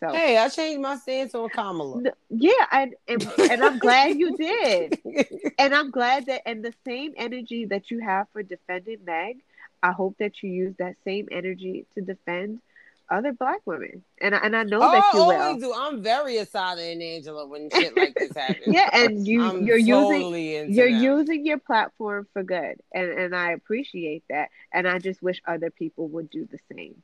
So 0.00 0.12
Hey, 0.12 0.36
I 0.36 0.48
changed 0.50 0.82
my 0.82 0.96
stance 0.96 1.34
on 1.34 1.48
Kamala. 1.48 1.98
N- 1.98 2.12
yeah, 2.28 2.66
and, 2.70 2.94
and 3.08 3.26
and 3.38 3.64
I'm 3.64 3.78
glad 3.78 4.16
you 4.16 4.36
did. 4.36 4.98
And 5.58 5.74
I'm 5.74 5.90
glad 5.90 6.26
that 6.26 6.42
and 6.46 6.62
the 6.62 6.74
same 6.86 7.14
energy 7.16 7.64
that 7.64 7.90
you 7.90 8.00
have 8.00 8.26
for 8.34 8.42
defending 8.42 8.98
Meg, 9.06 9.38
I 9.82 9.92
hope 9.92 10.16
that 10.18 10.42
you 10.42 10.50
use 10.50 10.74
that 10.78 10.96
same 11.04 11.28
energy 11.30 11.86
to 11.94 12.00
defend 12.00 12.60
other 13.08 13.32
black 13.32 13.60
women. 13.64 14.02
And 14.20 14.34
I, 14.34 14.38
and 14.38 14.56
I 14.56 14.64
know 14.64 14.78
oh, 14.78 14.92
that 14.92 15.04
you 15.14 15.20
oh, 15.20 15.22
always 15.22 15.62
will. 15.62 15.72
do. 15.72 15.74
I'm 15.76 16.02
very 16.02 16.38
Assata 16.38 16.82
and 16.82 17.02
Angela 17.02 17.46
when 17.46 17.70
shit 17.70 17.96
like 17.96 18.14
this 18.14 18.32
happens. 18.36 18.66
Yeah, 18.66 18.88
and 18.92 19.26
you 19.26 19.42
I'm 19.42 19.66
you're 19.66 19.76
using 19.76 19.94
totally 19.94 20.56
into 20.56 20.72
you're 20.72 20.90
them. 20.90 21.02
using 21.02 21.46
your 21.46 21.58
platform 21.58 22.26
for 22.32 22.42
good. 22.42 22.80
And 22.92 23.10
and 23.10 23.36
I 23.36 23.52
appreciate 23.52 24.24
that. 24.30 24.50
And 24.72 24.88
I 24.88 24.98
just 24.98 25.22
wish 25.22 25.40
other 25.46 25.70
people 25.70 26.08
would 26.08 26.30
do 26.30 26.48
the 26.50 26.58
same. 26.72 27.02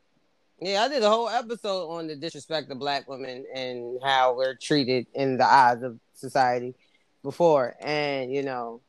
Yeah, 0.61 0.83
I 0.83 0.89
did 0.89 1.03
a 1.03 1.11
whole 1.11 1.29
episode 1.29 1.89
on 1.89 2.07
the 2.07 2.15
disrespect 2.15 2.71
of 2.71 2.79
black 2.79 3.09
women 3.09 3.45
and 3.53 3.99
how 4.03 4.37
we're 4.37 4.55
treated 4.55 5.07
in 5.15 5.37
the 5.37 5.45
eyes 5.45 5.83
of 5.83 5.99
society 6.15 6.75
before. 7.23 7.75
And 7.81 8.33
you 8.33 8.43
know, 8.43 8.81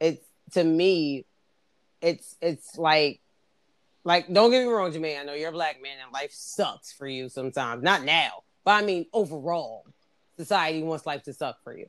it's 0.00 0.24
to 0.52 0.64
me, 0.64 1.24
it's 2.00 2.36
it's 2.40 2.76
like 2.78 3.20
like 4.04 4.32
don't 4.32 4.50
get 4.50 4.64
me 4.64 4.72
wrong, 4.72 4.92
Jermaine. 4.92 5.20
I 5.20 5.24
know 5.24 5.34
you're 5.34 5.50
a 5.50 5.52
black 5.52 5.82
man 5.82 5.96
and 6.02 6.12
life 6.12 6.32
sucks 6.32 6.92
for 6.92 7.06
you 7.06 7.28
sometimes. 7.28 7.82
Not 7.82 8.04
now, 8.04 8.42
but 8.64 8.82
I 8.82 8.86
mean 8.86 9.06
overall, 9.12 9.86
society 10.36 10.82
wants 10.82 11.06
life 11.06 11.22
to 11.24 11.32
suck 11.32 11.62
for 11.62 11.76
you. 11.76 11.86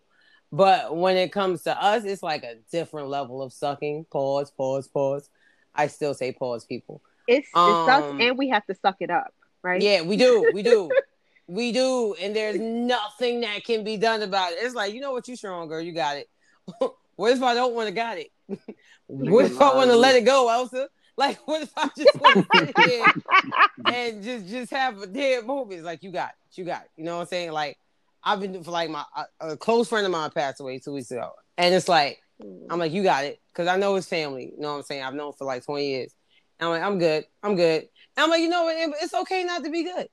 But 0.52 0.96
when 0.96 1.16
it 1.16 1.32
comes 1.32 1.64
to 1.64 1.84
us, 1.84 2.04
it's 2.04 2.24
like 2.24 2.44
a 2.44 2.56
different 2.72 3.10
level 3.10 3.42
of 3.42 3.54
sucking. 3.54 4.06
Pause, 4.12 4.52
pause, 4.52 4.88
pause. 4.88 5.30
I 5.76 5.88
still 5.88 6.14
say 6.14 6.32
pause, 6.32 6.66
people. 6.66 7.02
It's 7.28 7.48
it 7.48 7.86
sucks 7.86 8.10
Um, 8.10 8.22
and 8.22 8.38
we 8.38 8.50
have 8.50 8.66
to 8.66 8.76
suck 8.76 8.98
it 9.00 9.12
up, 9.12 9.34
right? 9.62 9.82
Yeah, 9.82 10.02
we 10.02 10.18
do. 10.18 10.50
We 10.52 10.64
do. 10.64 10.90
we 11.48 11.72
do. 11.72 12.16
And 12.20 12.36
there's 12.36 12.60
nothing 12.60 13.42
that 13.42 13.64
can 13.64 13.84
be 13.84 13.98
done 13.98 14.24
about 14.24 14.54
it. 14.54 14.58
It's 14.62 14.74
like, 14.74 14.94
you 14.94 15.02
know 15.02 15.12
what, 15.12 15.28
you 15.28 15.36
strong, 15.36 15.68
girl. 15.68 15.82
You 15.82 15.92
got 15.92 16.18
it. 16.18 16.30
what 17.16 17.32
if 17.32 17.44
I 17.44 17.54
don't 17.54 17.76
want 17.76 17.88
to 17.88 17.94
got 17.94 18.18
it? 18.18 18.32
what 19.10 19.46
if 19.46 19.60
I 19.60 19.76
want 19.76 19.90
to 19.90 19.98
let 19.98 20.16
it 20.16 20.26
go, 20.26 20.50
Elsa? 20.50 20.90
Like, 21.18 21.38
what 21.48 21.62
if 21.64 21.72
I 21.76 21.90
just 21.98 22.20
want 22.20 22.50
to 22.52 22.58
sit 22.68 22.78
here 22.80 23.06
and 23.86 24.24
just 24.24 24.48
just 24.48 24.72
have 24.72 25.02
a 25.02 25.08
dead 25.08 25.46
moment? 25.46 25.84
Like, 25.84 26.04
you 26.04 26.12
got 26.12 26.30
it. 26.30 26.58
You 26.58 26.64
got 26.66 26.84
it. 26.84 26.90
You 26.96 27.04
know 27.06 27.16
what 27.16 27.22
I'm 27.24 27.28
saying? 27.28 27.52
Like, 27.52 27.78
I've 28.24 28.40
been 28.40 28.64
for 28.64 28.72
like 28.72 28.90
my 28.90 29.04
a, 29.42 29.50
a 29.52 29.58
close 29.58 29.90
friend 29.90 30.06
of 30.06 30.12
mine 30.12 30.30
passed 30.32 30.60
away 30.62 30.80
two 30.80 30.94
weeks 30.94 31.12
ago. 31.12 31.32
And 31.58 31.74
it's 31.76 31.88
like, 31.90 32.22
mm. 32.42 32.68
I'm 32.70 32.80
like, 32.80 32.92
you 32.92 33.04
got 33.04 33.26
it. 33.26 33.40
Cause 33.54 33.68
I 33.68 33.76
know 33.78 33.96
his 33.96 34.08
family. 34.08 34.52
You 34.56 34.62
know 34.62 34.72
what 34.72 34.78
I'm 34.78 34.84
saying? 34.84 35.04
I've 35.04 35.14
known 35.14 35.34
for 35.34 35.46
like 35.46 35.66
20 35.66 35.86
years. 35.86 36.14
And 36.60 36.68
I'm 36.68 36.72
like, 36.74 36.84
I'm 36.84 37.00
good. 37.00 37.26
I'm 37.44 37.56
good. 37.56 37.82
And 38.16 38.24
I'm 38.24 38.30
like, 38.30 38.42
you 38.42 38.50
know 38.50 38.64
what? 38.64 38.78
It- 38.78 38.96
It's 39.02 39.14
okay 39.14 39.44
not 39.44 39.64
to 39.64 39.70
be 39.70 39.84
good. 39.84 40.08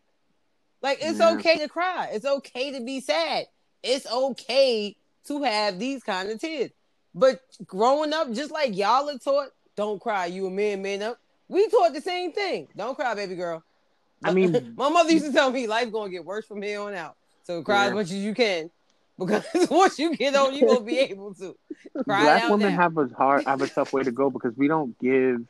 Like, 0.82 0.98
it's 1.00 1.18
Yeah. 1.20 1.32
okay 1.34 1.58
to 1.58 1.68
cry. 1.68 2.10
It's 2.12 2.24
okay 2.26 2.72
to 2.78 2.84
be 2.84 3.00
sad. 3.00 3.46
It's 3.82 4.06
okay 4.10 4.96
to 5.28 5.42
have 5.42 5.78
these 5.78 6.02
kind 6.02 6.30
of 6.30 6.40
tears. 6.40 6.70
But 7.16 7.40
growing 7.66 8.12
up, 8.12 8.30
just 8.32 8.50
like 8.52 8.76
y'all 8.76 9.08
are 9.08 9.18
taught, 9.18 9.48
don't 9.74 9.98
cry. 10.00 10.26
You 10.26 10.46
a 10.46 10.50
man, 10.50 10.82
man 10.82 11.02
up. 11.02 11.18
We 11.48 11.66
taught 11.68 11.94
the 11.94 12.00
same 12.02 12.30
thing. 12.32 12.68
Don't 12.76 12.94
cry, 12.94 13.14
baby 13.14 13.34
girl. 13.36 13.62
I 14.22 14.32
mean- 14.32 14.74
my 14.76 14.90
mother 14.90 15.10
used 15.10 15.24
to 15.24 15.32
tell 15.32 15.50
me 15.50 15.66
life's 15.66 15.90
gonna 15.90 16.10
get 16.10 16.24
worse 16.26 16.44
from 16.46 16.60
here 16.60 16.80
on 16.80 16.94
out. 16.94 17.16
So 17.44 17.62
cry 17.62 17.86
as 17.86 17.94
much 17.94 18.06
as 18.06 18.16
you 18.16 18.34
can. 18.34 18.70
Because 19.18 19.44
once 19.70 19.98
you 19.98 20.14
get 20.14 20.36
older, 20.36 20.54
you're 20.54 20.68
gonna 20.68 20.80
be 20.84 20.98
able 20.98 21.32
to 21.34 21.56
cry 22.04 22.22
black 22.22 22.50
women 22.50 22.72
now. 22.74 22.82
have 22.82 22.98
a 22.98 23.08
hard 23.16 23.44
have 23.46 23.62
a 23.62 23.66
tough 23.68 23.94
way 23.94 24.02
to 24.02 24.10
go 24.10 24.28
because 24.28 24.54
we 24.56 24.68
don't 24.68 24.98
give 24.98 25.42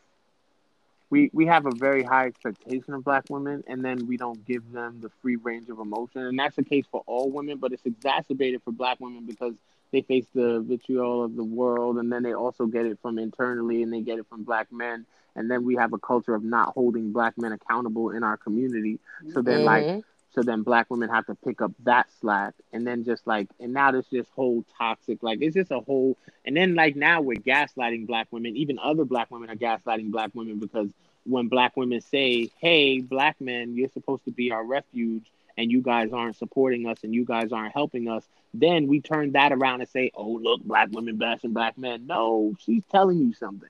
we 1.11 1.31
we 1.33 1.47
have 1.47 1.67
a 1.67 1.73
very 1.73 2.05
high 2.05 2.27
expectation 2.27 2.95
of 2.95 3.03
black 3.03 3.25
women 3.29 3.65
and 3.67 3.85
then 3.85 4.07
we 4.07 4.17
don't 4.17 4.45
give 4.47 4.71
them 4.71 5.01
the 5.01 5.11
free 5.21 5.35
range 5.37 5.69
of 5.69 5.81
emotion 5.81 6.21
and 6.21 6.39
that's 6.39 6.55
the 6.55 6.63
case 6.65 6.85
for 6.93 7.03
all 7.07 7.29
women 7.31 7.59
but 7.59 7.73
it's 7.73 7.85
exacerbated 7.87 8.63
for 8.63 8.71
black 8.73 9.01
women 9.01 9.25
because 9.27 9.55
they 9.97 10.03
face 10.03 10.27
the 10.35 10.61
vitriol 10.61 11.25
of 11.25 11.37
the 11.37 11.45
world 11.45 11.97
and 11.99 12.13
then 12.13 12.23
they 12.23 12.35
also 12.35 12.67
get 12.67 12.87
it 12.87 12.99
from 13.01 13.19
internally 13.19 13.83
and 13.83 13.93
they 13.93 14.03
get 14.03 14.19
it 14.19 14.27
from 14.29 14.45
black 14.45 14.71
men. 14.71 15.07
And 15.37 15.51
then 15.51 15.65
we 15.65 15.77
have 15.77 15.95
a 15.95 15.99
culture 15.99 16.35
of 16.35 16.45
not 16.45 16.75
holding 16.75 17.13
black 17.13 17.39
men 17.39 17.53
accountable 17.53 18.11
in 18.11 18.23
our 18.23 18.37
community. 18.37 19.01
So 19.29 19.43
then 19.43 19.65
like 19.65 19.89
Mhm. 19.89 20.05
so 20.35 20.43
then 20.43 20.63
black 20.63 20.91
women 20.91 21.09
have 21.09 21.27
to 21.27 21.35
pick 21.37 21.63
up 21.63 21.73
that 21.85 22.09
slack 22.21 22.55
and 22.75 22.87
then 22.87 23.05
just 23.05 23.27
like 23.27 23.49
and 23.61 23.73
now 23.73 23.91
there's 23.93 24.09
this 24.11 24.29
whole 24.37 24.65
toxic 24.77 25.23
like 25.23 25.39
it's 25.41 25.55
just 25.55 25.71
a 25.73 25.81
whole 25.81 26.19
and 26.45 26.55
then 26.57 26.75
like 26.75 26.95
now 26.95 27.23
we're 27.23 27.39
gaslighting 27.39 28.07
black 28.07 28.29
women. 28.33 28.57
Even 28.57 28.79
other 28.79 29.07
black 29.07 29.31
women 29.31 29.49
are 29.51 29.57
gaslighting 29.57 30.11
black 30.11 30.31
women 30.35 30.59
because 30.59 30.91
when 31.25 31.49
black 31.49 31.77
women 31.77 32.03
say 32.03 32.51
hey 32.61 33.01
black 33.01 33.41
men 33.41 33.75
you're 33.77 33.89
supposed 33.89 34.25
to 34.27 34.31
be 34.33 34.53
our 34.53 34.65
refuge 34.65 35.33
and 35.59 35.71
you 35.71 35.81
guys 35.81 36.13
aren't 36.13 36.37
supporting 36.37 36.87
us 36.87 36.99
and 37.03 37.15
you 37.15 37.25
guys 37.25 37.53
aren't 37.53 37.73
helping 37.73 38.09
us 38.09 38.25
then 38.55 38.87
we 38.87 39.01
turn 39.01 39.33
that 39.33 39.53
around 39.53 39.81
and 39.81 39.89
say 39.91 40.11
oh 40.15 40.31
look 40.43 40.63
black 40.65 40.89
women 40.93 41.17
bashing 41.17 41.53
black 41.53 41.77
men 41.79 42.07
no 42.07 42.55
she's 42.61 42.85
telling 42.87 43.19
you 43.19 43.33
something 43.35 43.69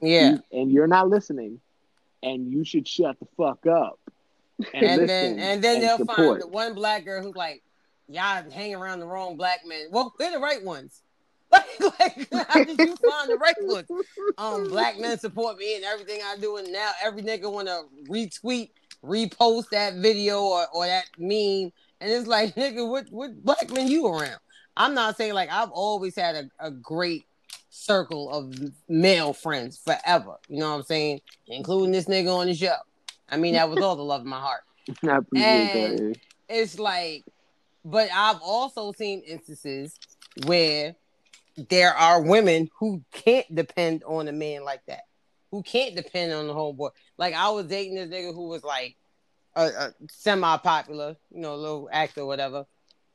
Yeah. 0.00 0.32
You- 0.52 0.60
and 0.60 0.70
you're 0.72 0.86
not 0.86 1.08
listening 1.08 1.60
and 2.22 2.50
you 2.52 2.64
should 2.64 2.86
shut 2.88 3.18
the 3.18 3.26
fuck 3.36 3.66
up 3.66 3.98
and, 4.74 4.84
and 5.00 5.08
then 5.08 5.38
and 5.38 5.62
then 5.62 5.80
they'll 5.80 5.98
support. 5.98 6.16
find 6.16 6.40
the 6.42 6.46
one 6.48 6.74
black 6.74 7.04
girl 7.04 7.22
who's 7.22 7.36
like, 7.36 7.62
y'all 8.08 8.42
hang 8.50 8.74
around 8.74 9.00
the 9.00 9.06
wrong 9.06 9.36
black 9.36 9.60
men. 9.66 9.88
Well, 9.90 10.14
they're 10.18 10.30
the 10.32 10.38
right 10.38 10.62
ones. 10.64 11.02
Like, 11.78 12.32
like 12.32 12.48
how 12.48 12.64
did 12.64 12.78
you 12.78 12.96
find 12.96 13.30
the 13.30 13.36
right 13.36 13.54
ones? 13.60 13.86
Um, 14.38 14.68
black 14.68 14.98
men 14.98 15.18
support 15.18 15.58
me 15.58 15.76
and 15.76 15.84
everything 15.84 16.20
I 16.24 16.36
do, 16.38 16.56
and 16.56 16.72
now 16.72 16.90
every 17.04 17.22
nigga 17.22 17.52
wanna 17.52 17.82
retweet, 18.08 18.70
repost 19.06 19.70
that 19.70 19.94
video 19.94 20.40
or, 20.42 20.66
or 20.74 20.86
that 20.86 21.04
meme, 21.18 21.72
and 22.00 22.10
it's 22.10 22.26
like, 22.26 22.54
nigga, 22.56 22.88
what 22.88 23.06
what 23.10 23.42
black 23.44 23.70
men 23.70 23.88
you 23.88 24.06
around? 24.06 24.38
I'm 24.76 24.94
not 24.94 25.16
saying 25.16 25.34
like 25.34 25.50
I've 25.50 25.70
always 25.70 26.14
had 26.16 26.34
a, 26.36 26.50
a 26.66 26.70
great 26.70 27.24
circle 27.70 28.30
of 28.30 28.54
male 28.88 29.32
friends 29.32 29.78
forever. 29.78 30.36
You 30.48 30.60
know 30.60 30.70
what 30.70 30.76
I'm 30.76 30.82
saying? 30.82 31.20
Including 31.46 31.92
this 31.92 32.06
nigga 32.06 32.34
on 32.34 32.46
the 32.46 32.54
show. 32.54 32.74
I 33.28 33.36
mean 33.36 33.54
that 33.54 33.70
with 33.70 33.82
all 33.82 33.96
the 33.96 34.02
love 34.04 34.22
in 34.22 34.28
my 34.28 34.40
heart. 34.40 34.62
I 35.08 35.16
appreciate 35.16 35.74
And- 35.74 35.98
that. 36.14 36.18
It's 36.48 36.78
like, 36.78 37.24
but 37.84 38.08
I've 38.14 38.40
also 38.40 38.92
seen 38.92 39.20
instances 39.26 39.98
where 40.44 40.94
there 41.70 41.92
are 41.92 42.22
women 42.22 42.70
who 42.78 43.02
can't 43.12 43.52
depend 43.52 44.04
on 44.04 44.28
a 44.28 44.32
man 44.32 44.62
like 44.64 44.84
that, 44.86 45.02
who 45.50 45.62
can't 45.64 45.96
depend 45.96 46.32
on 46.32 46.46
the 46.46 46.54
homeboy. 46.54 46.90
Like 47.18 47.34
I 47.34 47.48
was 47.50 47.66
dating 47.66 47.96
this 47.96 48.08
nigga 48.08 48.34
who 48.34 48.48
was 48.48 48.62
like 48.62 48.96
a, 49.54 49.66
a 49.66 49.94
semi-popular, 50.08 51.16
you 51.30 51.40
know, 51.40 51.56
little 51.56 51.88
actor, 51.90 52.22
or 52.22 52.26
whatever. 52.26 52.66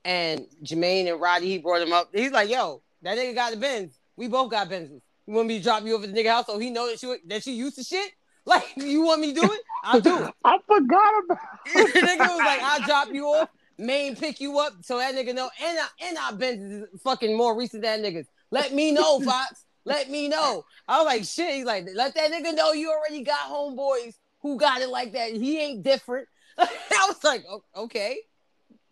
And 0.04 0.48
Jermaine 0.64 1.12
and 1.12 1.22
Roddy, 1.22 1.48
he 1.48 1.58
brought 1.60 1.82
him 1.82 1.94
up. 1.94 2.10
He's 2.14 2.32
like, 2.32 2.50
"Yo, 2.50 2.82
that 3.04 3.18
nigga 3.18 3.36
got 3.36 3.52
the 3.52 3.58
Benz. 3.58 4.00
We 4.16 4.28
both 4.28 4.52
got 4.52 4.70
Benzes. 4.70 5.02
You 5.28 5.34
want 5.36 5.48
me 5.48 5.60
to 5.60 5.64
drop 5.64 5.84
you 5.84 5.96
over 5.96 6.08
the 6.08 6.14
nigga 6.14 6.30
house 6.32 6.48
so 6.48 6.58
he 6.58 6.72
know 6.72 6.90
that 6.90 7.00
she 7.00 7.16
that 7.28 7.44
she 7.44 7.54
used 7.54 7.78
to 7.78 7.84
shit? 7.84 8.12
Like, 8.44 8.64
you 8.76 9.04
want 9.04 9.22
me 9.22 9.36
to 9.36 9.40
do 9.40 9.54
it? 9.54 9.60
I'll 9.84 10.02
do 10.02 10.18
it." 10.18 10.34
I 10.44 10.58
forgot 10.66 11.24
about. 11.24 11.38
the 11.76 12.00
nigga 12.00 12.28
was 12.28 12.40
like, 12.40 12.60
I'll 12.64 12.82
drop 12.82 13.10
you 13.14 13.26
off, 13.28 13.50
main 13.78 14.16
pick 14.16 14.42
you 14.42 14.58
up, 14.58 14.74
so 14.82 14.98
that 14.98 15.14
nigga 15.14 15.36
know. 15.36 15.48
And 15.64 15.78
I, 15.78 16.08
and 16.08 16.18
our 16.18 16.34
Benz 16.34 16.90
is 16.92 17.02
fucking 17.04 17.38
more 17.38 17.56
recent 17.56 17.84
than 17.84 18.02
niggas. 18.02 18.26
Let 18.50 18.74
me 18.74 18.94
know, 18.94 19.20
Fox. 19.20 19.64
Let 19.86 20.10
me 20.10 20.28
know. 20.28 20.66
I 20.88 20.98
was 20.98 21.06
like, 21.06 21.24
shit. 21.24 21.56
He's 21.56 21.66
like, 21.66 21.88
let 21.94 22.14
that 22.16 22.32
nigga 22.32 22.56
know 22.56 22.72
you 22.74 22.92
already 22.92 23.24
got 23.24 23.50
homeboys 23.50 24.16
who 24.42 24.58
got 24.58 24.82
it 24.82 24.90
like 24.90 25.14
that. 25.14 25.32
He 25.32 25.60
ain't 25.60 25.84
different. 25.84 26.28
I 26.58 27.06
was 27.08 27.24
like, 27.24 27.44
okay, 27.76 28.20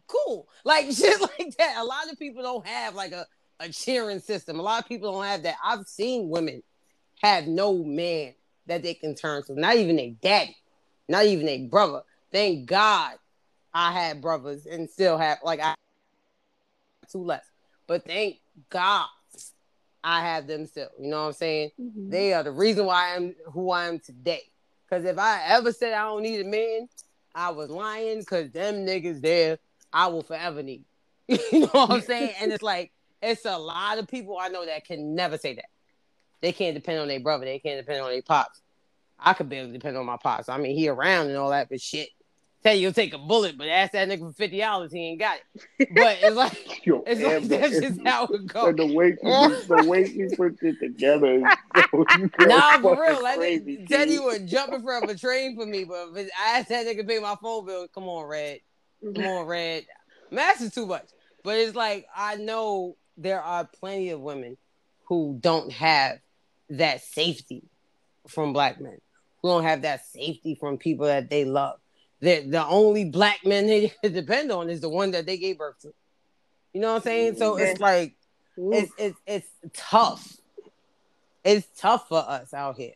cool. 0.07 0.48
Like 0.64 0.86
shit 0.91 1.20
like 1.22 1.56
that. 1.57 1.76
A 1.78 1.84
lot 1.84 2.11
of 2.11 2.18
people 2.18 2.44
don't 2.44 2.66
have 2.66 2.95
like 2.95 3.11
a, 3.11 3.26
a 3.60 3.70
cheering 3.70 4.20
system. 4.20 4.60
A 4.60 4.64
lot 4.64 4.82
of 4.82 4.88
people 4.88 5.11
don't 5.11 5.26
have 5.26 5.44
that. 5.44 5.56
I've 5.64 5.88
seen 5.88 6.30
women 6.30 6.64
have 7.22 7.48
no 7.48 7.84
man 7.84 8.34
that 8.68 8.84
they 8.84 8.94
can 8.94 9.16
turn 9.16 9.44
to, 9.44 9.60
not 9.60 9.76
even 9.76 9.99
a 9.99 10.11
daddy, 10.22 10.56
not 11.07 11.26
even 11.26 11.48
a 11.48 11.68
brother. 11.68 12.02
Thank 12.32 12.68
God 12.68 13.14
I 13.74 13.91
had 13.91 14.22
brothers 14.22 14.66
and 14.66 14.90
still 14.90 15.18
have 15.18 15.40
like 15.44 15.60
I 15.60 15.76
two 17.11 17.24
less. 17.24 17.45
But 17.88 18.06
thank 18.06 18.38
God 18.70 19.07
I 20.03 20.21
have 20.21 20.47
them 20.47 20.65
still. 20.65 20.89
You 20.99 21.09
know 21.09 21.21
what 21.21 21.27
I'm 21.27 21.34
saying? 21.34 21.71
Mhm. 21.80 22.11
They 22.11 22.34
are 22.34 22.43
the 22.43 22.51
reason 22.51 22.85
why 22.85 23.15
I'm 23.15 23.35
who 23.51 23.71
I 23.71 23.88
am 23.88 23.99
today. 23.99 24.43
Cause 24.89 25.05
if 25.05 25.19
I 25.19 25.43
ever 25.45 25.71
said 25.71 25.93
I 25.93 26.05
don't 26.05 26.23
need 26.23 26.41
a 26.41 26.49
man, 26.49 26.88
I 27.35 27.51
was 27.51 27.69
lying 27.69 28.19
because 28.19 28.49
them 28.51 28.85
niggas 28.85 29.21
there, 29.21 29.59
I 29.93 30.07
will 30.07 30.23
forever 30.23 30.63
need. 30.63 30.85
you 31.27 31.59
know 31.59 31.67
what 31.67 31.91
I'm 31.91 32.01
saying? 32.01 32.34
and 32.41 32.51
it's 32.51 32.63
like 32.63 32.91
it's 33.21 33.45
a 33.45 33.57
lot 33.57 33.99
of 33.99 34.07
people 34.07 34.38
I 34.39 34.47
know 34.47 34.65
that 34.65 34.85
can 34.85 35.13
never 35.15 35.38
say 35.38 35.55
that. 35.55 35.65
They 36.41 36.53
can't 36.53 36.76
depend 36.76 36.99
on 36.99 37.07
their 37.07 37.19
brother. 37.19 37.45
They 37.45 37.59
can't 37.59 37.85
depend 37.85 38.01
on 38.01 38.09
their 38.09 38.21
pops. 38.21 38.61
I 39.19 39.34
could 39.34 39.49
barely 39.49 39.73
depend 39.73 39.97
on 39.97 40.05
my 40.05 40.17
pops. 40.17 40.47
I 40.47 40.57
mean, 40.57 40.76
he 40.76 40.88
around 40.88 41.27
and 41.27 41.38
all 41.38 41.49
that, 41.49 41.67
but 41.69 41.81
shit. 41.81 42.09
Tell 42.61 42.73
you, 42.76 42.81
you'll 42.81 42.94
take 42.94 43.14
a 43.14 43.18
bullet, 43.18 43.57
but 43.57 43.69
ask 43.69 43.94
that 43.94 44.10
nigga 44.10 44.27
for 44.27 44.34
fifty 44.34 44.60
dollars, 44.60 44.91
he 44.91 44.99
ain't 44.99 45.19
got 45.19 45.38
it. 45.38 45.90
But 45.95 46.18
it's 46.22 46.36
like 46.36 46.86
Yo, 46.86 47.03
it's 47.07 47.22
like 47.22 47.44
that's 47.44 47.80
just 47.80 48.02
how 48.06 48.26
it 48.26 48.41
so 48.52 48.73
goes. 48.73 48.76
the 48.76 48.86
way 48.86 49.18
you, 49.23 49.56
the 49.68 49.84
way 49.88 50.07
you 50.07 50.30
put 50.36 50.61
it 50.61 50.77
together, 50.80 51.36
is 51.76 51.84
so, 51.91 52.06
you 52.18 52.27
go 52.27 52.45
Nah, 52.45 52.80
for 52.80 52.95
fucking 52.98 53.14
real. 53.14 53.23
That 53.23 53.38
crazy, 53.38 53.77
nigga 53.77 53.88
Teddy 53.88 54.18
kid. 54.18 54.26
was 54.26 54.40
jumping 54.52 54.81
from 54.81 55.03
a 55.10 55.15
train 55.15 55.56
for 55.56 55.65
me, 55.65 55.86
but 55.86 56.10
if 56.15 56.30
I 56.38 56.60
asked 56.60 56.69
that 56.69 56.86
nigga 56.86 56.98
to 56.98 57.03
pay 57.06 57.19
my 57.19 57.36
phone 57.41 57.65
bill, 57.65 57.88
come 57.88 58.03
on, 58.10 58.26
Red. 58.26 58.60
Come 59.15 59.26
on, 59.26 59.45
Red. 59.45 59.86
Mass 60.30 60.60
is 60.60 60.73
too 60.73 60.86
much. 60.86 61.07
But 61.44 61.57
it's 61.57 61.76
like 61.76 62.06
I 62.14 62.36
know 62.36 62.98
there 63.18 63.41
are 63.41 63.64
plenty 63.80 64.10
of 64.10 64.19
women 64.19 64.57
who 65.07 65.38
don't 65.40 65.72
have 65.72 66.19
that 66.72 67.02
safety 67.03 67.64
from 68.27 68.52
black 68.52 68.81
men, 68.81 68.98
who 69.41 69.48
don't 69.49 69.64
have 69.64 69.84
that 69.84 70.06
safety 70.06 70.56
from 70.60 70.77
people 70.77 71.06
that 71.06 71.30
they 71.30 71.45
love. 71.45 71.80
The 72.21 72.41
the 72.41 72.65
only 72.65 73.05
black 73.05 73.45
men 73.45 73.67
they 73.67 73.93
depend 74.09 74.51
on 74.51 74.69
is 74.69 74.81
the 74.81 74.89
one 74.89 75.11
that 75.11 75.25
they 75.25 75.37
gave 75.37 75.57
birth 75.57 75.79
to. 75.81 75.93
You 76.73 76.81
know 76.81 76.89
what 76.89 76.97
I'm 76.97 77.01
saying? 77.03 77.35
So 77.37 77.57
it's 77.57 77.79
like 77.79 78.15
it's 78.57 78.91
it's 78.97 79.19
it's 79.25 79.47
tough. 79.73 80.37
It's 81.43 81.67
tough 81.77 82.09
for 82.09 82.17
us 82.17 82.53
out 82.53 82.75
here, 82.75 82.93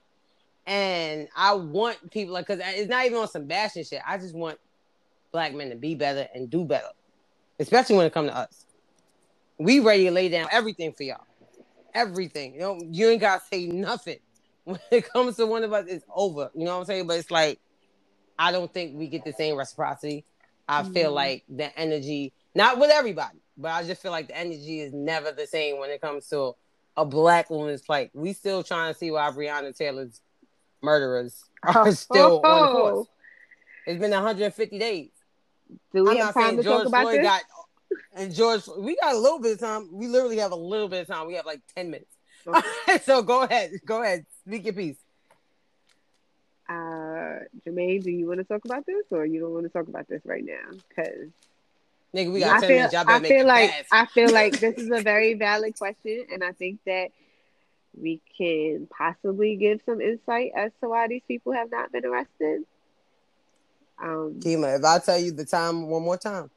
and 0.67 1.29
I 1.35 1.53
want 1.53 2.11
people 2.11 2.33
like 2.33 2.47
because 2.47 2.61
it's 2.63 2.89
not 2.89 3.05
even 3.05 3.17
on 3.17 3.27
some 3.29 3.45
bashing 3.45 3.85
shit. 3.85 4.01
I 4.05 4.17
just 4.17 4.35
want 4.35 4.59
black 5.31 5.53
men 5.53 5.69
to 5.69 5.75
be 5.75 5.95
better 5.95 6.27
and 6.35 6.49
do 6.49 6.65
better, 6.65 6.89
especially 7.59 7.95
when 7.95 8.05
it 8.05 8.13
comes 8.13 8.29
to 8.29 8.37
us. 8.37 8.65
We 9.57 9.79
ready 9.79 10.05
to 10.05 10.11
lay 10.11 10.27
down 10.27 10.49
everything 10.51 10.91
for 10.91 11.03
y'all, 11.03 11.25
everything. 11.93 12.55
You 12.55 12.59
know, 12.59 12.79
you 12.83 13.09
ain't 13.09 13.21
gotta 13.21 13.41
say 13.51 13.67
nothing. 13.67 14.19
When 14.65 14.79
it 14.91 15.11
comes 15.11 15.35
to 15.35 15.45
one 15.45 15.65
of 15.65 15.73
us, 15.73 15.87
it's 15.89 16.05
over. 16.15 16.49
You 16.55 16.63
know 16.63 16.75
what 16.75 16.79
I'm 16.79 16.85
saying? 16.85 17.05
But 17.05 17.19
it's 17.19 17.29
like 17.29 17.59
I 18.37 18.51
don't 18.51 18.73
think 18.73 18.97
we 18.97 19.07
get 19.07 19.23
the 19.23 19.33
same 19.33 19.55
reciprocity. 19.55 20.25
I 20.67 20.83
feel 20.83 21.11
Mhm. 21.11 21.15
like 21.15 21.43
the 21.49 21.77
energy, 21.77 22.33
not 22.55 22.79
with 22.79 22.89
everybody, 22.89 23.39
but 23.57 23.71
I 23.71 23.83
just 23.83 24.01
feel 24.01 24.11
like 24.11 24.27
the 24.27 24.37
energy 24.37 24.79
is 24.79 24.93
never 24.93 25.31
the 25.31 25.45
same 25.47 25.77
when 25.79 25.89
it 25.89 26.01
comes 26.01 26.27
to 26.29 26.55
a 26.95 27.05
black 27.05 27.49
woman's 27.49 27.81
plight. 27.81 28.11
We 28.13 28.33
still 28.33 28.63
trying 28.63 28.93
to 28.93 28.97
see 28.97 29.11
why 29.11 29.29
Breonna 29.31 29.75
Taylor's 29.75 30.21
murderers 30.81 31.43
are 31.63 31.91
still 31.91 32.41
on 32.43 32.61
the 32.61 32.67
force. 32.71 33.07
It's 33.85 33.99
been 33.99 34.11
150 34.11 34.79
days. 34.79 35.09
Do 35.93 36.03
we 36.03 36.11
I'm 36.11 36.17
have 36.17 36.25
not 36.27 36.33
time 36.33 36.43
saying 36.43 36.57
to 36.57 36.63
George 36.63 36.83
talk 36.83 36.87
about 36.87 37.01
Floyd 37.01 37.15
this? 37.19 37.23
got 37.23 37.43
and 38.15 38.33
George. 38.33 38.61
We 38.77 38.95
got 38.95 39.15
a 39.15 39.17
little 39.17 39.39
bit 39.39 39.53
of 39.53 39.59
time. 39.59 39.89
We 39.91 40.07
literally 40.07 40.37
have 40.37 40.51
a 40.51 40.55
little 40.55 40.87
bit 40.87 41.01
of 41.01 41.07
time. 41.07 41.27
We 41.27 41.33
have 41.35 41.45
like 41.45 41.61
10 41.75 41.89
minutes. 41.89 42.15
so 43.03 43.21
go 43.21 43.43
ahead. 43.43 43.71
Go 43.85 44.01
ahead. 44.03 44.25
Speak 44.45 44.65
your 44.65 44.73
piece. 44.73 44.97
Uh, 47.43 47.69
Jermaine, 47.69 48.03
do 48.03 48.11
you 48.11 48.27
want 48.27 48.39
to 48.39 48.43
talk 48.43 48.65
about 48.65 48.85
this, 48.85 49.05
or 49.11 49.25
you 49.25 49.39
don't 49.41 49.53
want 49.53 49.65
to 49.65 49.69
talk 49.69 49.87
about 49.87 50.07
this 50.07 50.21
right 50.25 50.43
now? 50.45 50.77
Because 50.89 51.29
Nigga, 52.15 52.31
we 52.31 52.39
got 52.41 52.57
I 52.57 52.59
10 52.59 52.67
feel, 52.67 52.75
minutes. 52.77 52.93
Y'all 52.93 53.09
I 53.09 53.19
feel 53.21 53.45
like 53.47 53.69
fast. 53.71 53.87
I 53.91 54.05
feel 54.07 54.31
like 54.33 54.59
this 54.59 54.75
is 54.77 54.89
a 54.91 55.01
very 55.01 55.33
valid 55.33 55.77
question, 55.77 56.25
and 56.31 56.43
I 56.43 56.51
think 56.51 56.79
that 56.85 57.09
we 57.99 58.21
can 58.37 58.87
possibly 58.95 59.55
give 59.55 59.81
some 59.85 60.01
insight 60.01 60.51
as 60.55 60.71
to 60.81 60.89
why 60.89 61.07
these 61.07 61.21
people 61.27 61.53
have 61.53 61.71
not 61.71 61.91
been 61.91 62.05
arrested. 62.05 62.63
Um, 64.01 64.39
Kima, 64.39 64.77
if 64.79 64.83
I 64.83 64.99
tell 64.99 65.19
you 65.19 65.31
the 65.31 65.45
time 65.45 65.87
one 65.87 66.03
more 66.03 66.17
time. 66.17 66.49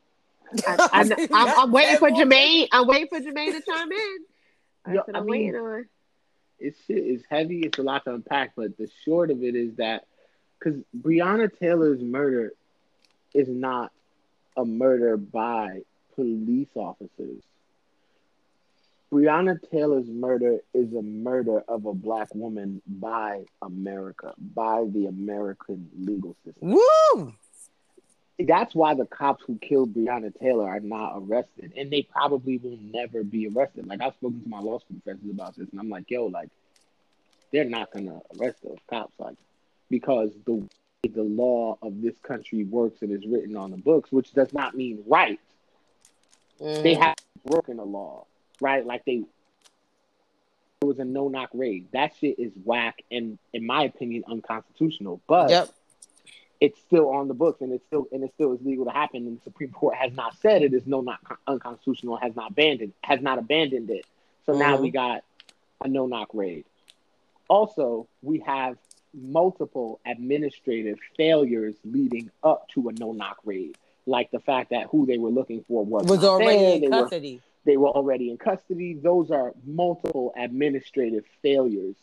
I, 0.67 0.89
I, 0.93 1.03
You 1.19 1.29
I'm, 1.33 1.59
I'm 1.61 1.73
waiting 1.73 1.99
for 1.99 2.11
more 2.11 2.19
Jermaine. 2.25 2.69
I'm 2.73 2.87
waiting 2.87 3.09
for 3.09 3.19
Jermaine 3.21 3.53
to 3.53 3.63
chime 3.63 3.93
in. 3.93 4.17
That's 4.85 4.95
Yo, 4.97 5.03
what 5.07 5.17
I 5.17 5.19
I'm 5.19 5.27
mean- 5.27 5.47
waiting 5.53 5.57
on. 5.57 5.87
it's 6.59 6.79
shit 6.87 6.99
is 6.99 7.23
heavy. 7.29 7.61
It's 7.61 7.79
a 7.79 7.83
lot 7.83 8.05
to 8.05 8.15
unpack, 8.15 8.53
but 8.57 8.77
the 8.79 8.89
short 9.05 9.31
of 9.31 9.43
it 9.43 9.55
is 9.55 9.75
that 9.77 10.07
because 10.59 10.81
Breonna 10.99 11.51
Taylor's 11.59 12.01
murder 12.01 12.53
is 13.35 13.49
not 13.49 13.93
a 14.57 14.65
murder 14.65 15.17
by 15.17 15.83
police 16.15 16.69
officers. 16.75 17.43
Breonna 19.13 19.59
Taylor's 19.71 20.09
murder 20.09 20.59
is 20.75 20.93
a 20.95 21.03
murder 21.03 21.63
of 21.69 21.87
a 21.87 21.95
black 21.95 22.35
woman 22.35 22.83
by 22.87 23.45
America, 23.63 24.35
by 24.55 24.85
the 24.93 25.07
American 25.07 25.89
legal 25.99 26.35
system. 26.45 26.73
Woo! 26.73 27.35
That's 28.39 28.75
why 28.75 28.95
the 28.95 29.07
cops 29.07 29.45
who 29.47 29.57
killed 29.59 29.95
Breonna 29.95 30.37
Taylor 30.39 30.69
are 30.69 30.81
not 30.81 31.15
arrested, 31.17 31.73
and 31.77 31.91
they 31.91 32.03
probably 32.03 32.59
will 32.59 32.79
never 32.83 33.23
be 33.23 33.49
arrested. 33.49 33.87
Like 33.87 34.03
I've 34.03 34.15
spoken 34.15 34.43
to 34.43 34.49
my 34.49 34.61
law 34.61 34.79
school 34.81 34.97
professors 35.03 35.31
about 35.31 35.57
this, 35.57 35.69
and 35.71 35.81
I'm 35.81 35.89
like, 35.89 36.11
yo, 36.11 36.27
like 36.27 36.51
they're 37.53 37.65
not 37.65 37.93
gonna 37.93 38.21
arrest 38.39 38.59
those 38.63 38.79
cops, 38.91 39.15
like 39.19 39.37
because 39.91 40.31
the 40.45 40.55
way 40.55 40.69
the 41.13 41.23
law 41.23 41.79
of 41.83 42.03
this 42.03 42.19
country 42.23 42.65
works 42.65 43.03
and 43.03 43.13
is 43.13 43.27
written 43.27 43.57
on 43.57 43.71
the 43.71 43.77
books, 43.77 44.11
which 44.11 44.33
does 44.33 44.53
not 44.53 44.75
mean 44.75 45.03
right. 45.07 45.41
They 46.59 46.95
Mhm. 46.95 46.99
have 46.99 47.15
broken 47.45 47.77
the 47.77 47.85
law, 47.85 48.27
right? 48.61 48.85
Like 48.85 49.05
they 49.05 49.25
it 50.83 50.85
was 50.85 50.99
a 50.99 51.05
no 51.05 51.29
knock 51.29 51.51
raid. 51.55 51.91
That 51.93 52.15
shit 52.17 52.39
is 52.39 52.53
whack 52.65 53.03
and 53.11 53.39
in 53.53 53.65
my 53.67 53.85
opinion 53.85 54.25
unconstitutional. 54.27 55.21
But 55.27 55.51
Yep. 55.51 55.71
it's 56.61 56.79
still 56.81 57.09
on 57.11 57.29
the 57.29 57.35
books 57.35 57.61
and 57.63 57.73
it's 57.73 57.85
still 57.87 58.07
and 58.13 58.23
it 58.25 58.33
still 58.35 58.53
is 58.53 58.61
legal 58.63 58.85
to 58.85 58.91
happen. 58.91 59.27
And 59.27 59.39
the 59.39 59.43
Supreme 59.43 59.71
Court 59.71 59.95
has 59.95 60.13
not 60.13 60.37
said 60.37 60.63
it 60.63 60.75
is 60.75 60.87
no 60.87 61.01
not 61.01 61.21
unconstitutional, 61.47 62.17
has 62.17 62.35
not 62.37 62.51
abandoned 62.51 62.93
has 63.03 63.21
not 63.21 63.39
abandoned 63.39 63.91
it. 63.91 64.07
So 64.45 64.53
now 64.53 64.77
Mhm. 64.77 64.81
we 64.83 64.91
got 64.91 65.25
a 65.83 65.89
no 65.89 66.07
knock 66.07 66.31
raid. 66.35 66.65
Also, 67.49 68.07
we 68.23 68.41
have 68.41 68.77
multiple 69.17 69.99
administrative 70.07 70.99
failures 71.17 71.75
leading 71.85 72.31
up 72.43 72.69
to 72.69 72.89
a 72.89 72.93
no 72.93 73.13
knock 73.13 73.39
raid, 73.45 73.77
like 74.07 74.31
the 74.31 74.41
fact 74.41 74.71
that 74.71 74.87
who 74.91 75.07
they 75.07 75.19
were 75.19 75.31
looking 75.31 75.65
for 75.67 75.85
was, 75.85 76.07
Was 76.07 76.23
already 76.25 76.59
there. 76.59 76.75
in 76.77 76.81
They 76.83 76.89
were- 76.89 77.03
custody. 77.03 77.41
they 77.65 77.77
were 77.77 77.89
already 77.89 78.31
in 78.31 78.37
custody. 78.37 78.95
Those 78.95 79.31
are 79.31 79.53
multiple 79.65 80.33
administrative 80.37 81.25
failures 81.43 81.97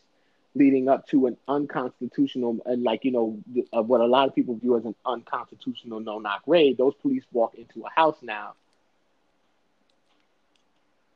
leading 0.56 0.88
up 0.88 1.07
to 1.07 1.26
an 1.27 1.35
unconstitutional, 1.48 2.60
and 2.65 2.84
like 2.84 3.03
you 3.06 3.11
know, 3.11 3.38
uh, 3.76 3.81
what 3.81 4.02
a 4.02 4.06
lot 4.06 4.27
of 4.27 4.35
people 4.35 4.56
view 4.56 4.76
as 4.77 4.85
an 4.85 4.94
unconstitutional 5.06 5.99
no-knock 5.99 6.44
raid. 6.45 6.77
Those 6.77 6.94
police 7.02 7.23
walk 7.31 7.56
into 7.56 7.84
a 7.85 7.90
house 7.90 8.18
now. 8.22 8.53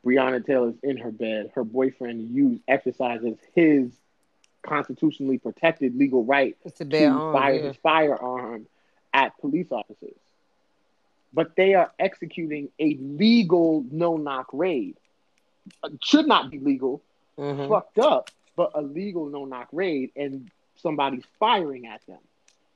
Breonna 0.04 0.44
Taylor's 0.44 0.74
in 0.82 0.96
her 0.96 1.10
bed. 1.10 1.50
Her 1.54 1.64
boyfriend 1.64 2.30
use 2.30 2.60
exercises 2.66 3.36
his 3.54 3.90
constitutionally 4.68 5.38
protected 5.38 5.96
legal 5.96 6.24
right 6.24 6.56
It's 6.64 6.80
a 6.80 6.84
to 6.84 6.90
bad 6.90 7.12
arm. 7.12 7.32
fire 7.32 7.54
yeah. 7.54 7.62
his 7.68 7.76
firearm 7.76 8.66
at 9.12 9.36
police 9.38 9.68
officers. 9.70 10.14
But 11.32 11.56
they 11.56 11.74
are 11.74 11.92
executing 11.98 12.70
a 12.78 12.94
legal 12.94 13.84
no 13.90 14.16
knock 14.16 14.48
raid. 14.52 14.96
Should 16.02 16.26
not 16.26 16.50
be 16.50 16.58
legal, 16.58 17.02
Mhm. 17.38 17.68
fucked 17.68 17.98
up, 17.98 18.30
but 18.56 18.70
a 18.74 18.80
legal 18.82 19.26
no 19.26 19.44
knock 19.44 19.68
raid, 19.72 20.10
and 20.16 20.50
somebody's 20.76 21.24
firing 21.38 21.86
at 21.86 22.04
them. 22.06 22.18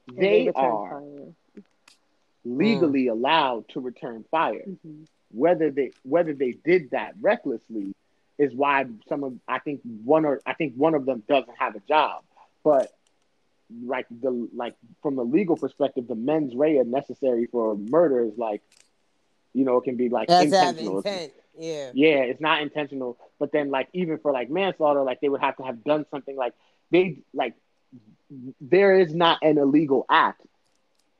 And 0.08 0.18
They 0.18 0.46
return 0.46 0.64
are 0.64 1.00
fire. 1.00 1.62
legally 2.44 3.06
allowed 3.06 3.68
to 3.68 3.80
return 3.80 4.24
fire. 4.30 4.64
Mhm. 4.66 5.06
Whether 5.32 5.70
they 5.70 5.92
whether 6.04 6.34
they 6.34 6.52
did 6.52 6.90
that 6.90 7.14
recklessly 7.20 7.94
is 8.42 8.52
why 8.54 8.86
some 9.08 9.24
of 9.24 9.34
I 9.46 9.58
think 9.60 9.80
one 10.04 10.24
or 10.24 10.40
I 10.44 10.54
think 10.54 10.74
one 10.74 10.94
of 10.94 11.06
them 11.06 11.22
doesn't 11.28 11.56
have 11.58 11.76
a 11.76 11.80
job. 11.80 12.24
But 12.64 12.92
like 13.84 14.06
the 14.10 14.48
like 14.54 14.74
from 15.02 15.16
the 15.16 15.24
legal 15.24 15.56
perspective, 15.56 16.08
the 16.08 16.14
mens 16.14 16.54
rea 16.54 16.82
necessary 16.84 17.46
for 17.46 17.76
murder 17.76 18.24
is 18.24 18.36
like, 18.36 18.62
you 19.54 19.64
know, 19.64 19.76
it 19.78 19.84
can 19.84 19.96
be 19.96 20.08
like 20.08 20.28
That's 20.28 20.46
intentional. 20.46 20.98
Intent. 20.98 21.32
Yeah. 21.58 21.90
yeah, 21.92 22.22
it's 22.22 22.40
not 22.40 22.62
intentional. 22.62 23.18
But 23.38 23.52
then 23.52 23.70
like 23.70 23.88
even 23.92 24.18
for 24.18 24.32
like 24.32 24.50
manslaughter, 24.50 25.02
like 25.02 25.20
they 25.20 25.28
would 25.28 25.42
have 25.42 25.56
to 25.58 25.62
have 25.62 25.84
done 25.84 26.06
something 26.10 26.36
like 26.36 26.54
they 26.90 27.18
like 27.34 27.54
there 28.60 28.98
is 28.98 29.14
not 29.14 29.38
an 29.42 29.58
illegal 29.58 30.04
act. 30.08 30.40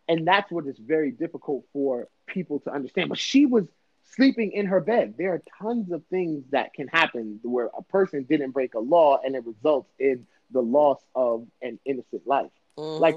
And 0.09 0.27
that's 0.27 0.51
what 0.51 0.66
is 0.66 0.77
very 0.78 1.11
difficult 1.11 1.65
for 1.73 2.09
people 2.27 2.61
to 2.61 2.73
understand. 2.73 3.09
But 3.11 3.19
she 3.19 3.47
was 3.47 3.65
sleeping 4.14 4.52
in 4.52 4.66
her 4.66 4.80
bed. 4.80 5.14
There 5.16 5.32
are 5.34 5.43
tons 5.60 5.90
of 5.93 6.05
things 6.06 6.44
that 6.51 6.74
can 6.74 6.89
happen 6.89 7.40
where 7.43 7.70
a 7.76 7.82
person 7.82 8.24
didn't 8.24 8.51
break 8.51 8.74
a 8.74 8.78
law 8.78 9.18
and 9.24 9.34
it 9.34 9.44
results 9.47 9.90
in 9.98 10.26
the 10.51 10.60
loss 10.62 10.98
of 11.14 11.47
an 11.62 11.78
innocent 11.84 12.26
life. 12.26 12.51
Mhm. 12.76 13.01
Like, 13.01 13.16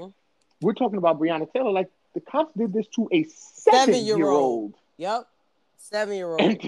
We're 0.62 0.72
talking 0.72 0.96
about 0.96 1.20
Breonna 1.20 1.52
Taylor. 1.52 1.70
Like 1.70 1.90
the 2.14 2.20
cops 2.20 2.54
did 2.56 2.72
this 2.72 2.86
to 2.96 3.08
a 3.12 3.24
seven 3.24 3.94
year 4.06 4.26
old. 4.26 4.74
Yep. 4.96 5.28
Seven 5.76 6.14
year 6.16 6.28
old. 6.28 6.40
And, 6.40 6.58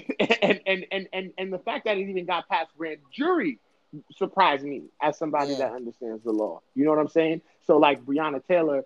and, 0.43 0.61
and, 0.67 0.87
and, 0.93 1.09
and, 1.13 1.33
and 1.39 1.53
the 1.53 1.59
fact 1.59 1.87
that 1.87 1.97
it 1.97 2.07
even 2.07 2.27
got 2.27 2.47
past 2.51 2.71
grand 2.77 2.99
jury 3.11 3.59
surprised 4.15 4.63
me 4.65 4.83
as 5.01 5.17
somebody 5.17 5.53
Yeah. 5.53 5.59
that 5.61 5.73
understands 5.73 6.23
the 6.23 6.33
law. 6.33 6.61
You 6.75 6.85
know 6.85 6.91
what 6.91 6.99
I'm 6.99 7.09
saying? 7.09 7.41
So 7.67 7.79
like 7.79 8.05
Breonna 8.05 8.47
Taylor, 8.47 8.85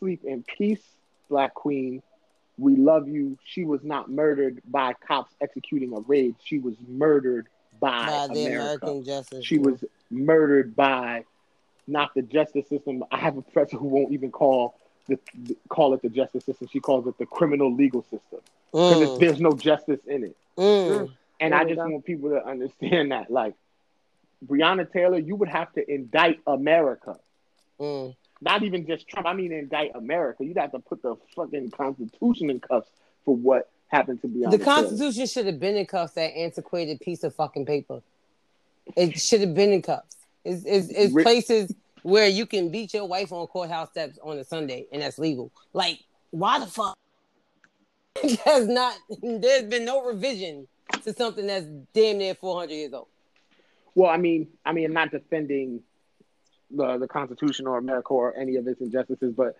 sleep 0.00 0.24
in 0.24 0.42
peace, 0.42 0.82
Black 1.28 1.54
Queen. 1.54 2.02
We 2.60 2.76
love 2.76 3.08
you. 3.08 3.38
She 3.44 3.64
was 3.64 3.82
not 3.82 4.10
murdered 4.10 4.60
by 4.70 4.92
cops 4.94 5.34
executing 5.40 5.92
a 5.94 6.00
raid. 6.00 6.36
She 6.44 6.58
was 6.58 6.74
murdered 6.86 7.48
by, 7.80 8.06
by 8.06 8.28
the 8.34 8.46
America. 8.46 8.86
American 8.86 9.04
justice. 9.04 9.44
She 9.44 9.58
was 9.58 9.82
murdered 10.10 10.76
by 10.76 11.24
not 11.86 12.14
the 12.14 12.22
justice 12.22 12.68
system. 12.68 13.04
I 13.10 13.18
have 13.18 13.36
a 13.38 13.42
professor 13.42 13.76
who 13.78 13.88
won't 13.88 14.12
even 14.12 14.30
call 14.30 14.74
the 15.08 15.18
call 15.68 15.94
it 15.94 16.02
the 16.02 16.08
justice 16.10 16.44
system. 16.44 16.68
She 16.70 16.80
calls 16.80 17.06
it 17.06 17.18
the 17.18 17.26
criminal 17.26 17.74
legal 17.74 18.02
system 18.02 18.40
because 18.72 19.10
Mm, 19.10 19.18
there's 19.18 19.40
no 19.40 19.54
justice 19.54 20.00
in 20.06 20.24
it. 20.24 20.36
mm. 20.58 21.08
And 21.40 21.52
There 21.52 21.60
I 21.60 21.64
just 21.64 21.78
want 21.78 22.04
people 22.04 22.30
to 22.30 22.44
understand 22.46 23.12
that, 23.12 23.30
like 23.30 23.54
Breonna 24.46 24.90
Taylor, 24.90 25.18
you 25.18 25.36
would 25.36 25.48
have 25.48 25.72
to 25.72 25.90
indict 25.92 26.40
America, 26.46 27.18
Mm. 27.80 28.14
Not 28.40 28.62
even 28.62 28.86
just 28.86 29.08
Trump. 29.08 29.26
I 29.26 29.34
mean, 29.34 29.52
indict 29.52 29.92
America. 29.94 30.44
You'd 30.44 30.58
have 30.58 30.72
to 30.72 30.78
put 30.78 31.02
the 31.02 31.16
fucking 31.36 31.70
Constitution 31.70 32.50
in 32.50 32.60
cuffs 32.60 32.88
for 33.24 33.36
what 33.36 33.70
happened 33.88 34.22
to 34.22 34.28
Breonna. 34.28 34.50
The 34.50 34.58
Taylor. 34.58 34.64
Constitution 34.64 35.26
should 35.26 35.46
have 35.46 35.60
been 35.60 35.76
in 35.76 35.86
cuffs. 35.86 36.14
That 36.14 36.36
antiquated 36.36 37.00
piece 37.00 37.22
of 37.24 37.34
fucking 37.34 37.66
paper. 37.66 38.02
It 38.96 39.18
should 39.18 39.40
have 39.40 39.54
been 39.54 39.72
in 39.72 39.82
cuffs. 39.82 40.16
It's, 40.44 40.64
it's, 40.64 40.88
it's 40.88 41.12
Ri- 41.12 41.22
places 41.22 41.74
where 42.02 42.28
you 42.28 42.46
can 42.46 42.70
beat 42.70 42.94
your 42.94 43.06
wife 43.06 43.30
on 43.32 43.46
courthouse 43.46 43.90
steps 43.90 44.18
on 44.22 44.38
a 44.38 44.44
Sunday, 44.44 44.86
and 44.90 45.02
that's 45.02 45.18
legal. 45.18 45.52
Like, 45.72 46.00
why 46.30 46.58
the 46.58 46.66
fuck? 46.66 46.96
There's 48.44 48.68
not. 48.68 48.96
There's 49.22 49.64
been 49.64 49.84
no 49.84 50.04
revision 50.04 50.66
to 51.02 51.12
something 51.12 51.46
that's 51.46 51.66
damn 51.92 52.18
near 52.18 52.34
400 52.34 52.72
years 52.72 52.92
old. 52.92 53.08
Well, 53.94 54.10
I 54.10 54.16
mean, 54.16 54.48
I 54.64 54.72
mean, 54.72 54.86
I'm 54.86 54.92
not 54.92 55.10
defending 55.10 55.82
the 56.70 56.98
the 56.98 57.08
Constitution 57.08 57.66
or 57.66 57.78
America 57.78 58.12
or 58.14 58.36
any 58.36 58.56
of 58.56 58.66
its 58.66 58.80
injustices, 58.80 59.32
but 59.34 59.56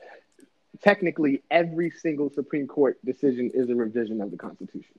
technically, 0.82 1.42
every 1.50 1.90
single 1.90 2.30
Supreme 2.30 2.66
Court 2.66 2.98
decision 3.04 3.50
is 3.54 3.68
a 3.70 3.74
revision 3.74 4.20
of 4.20 4.30
the 4.30 4.36
Constitution. 4.36 4.98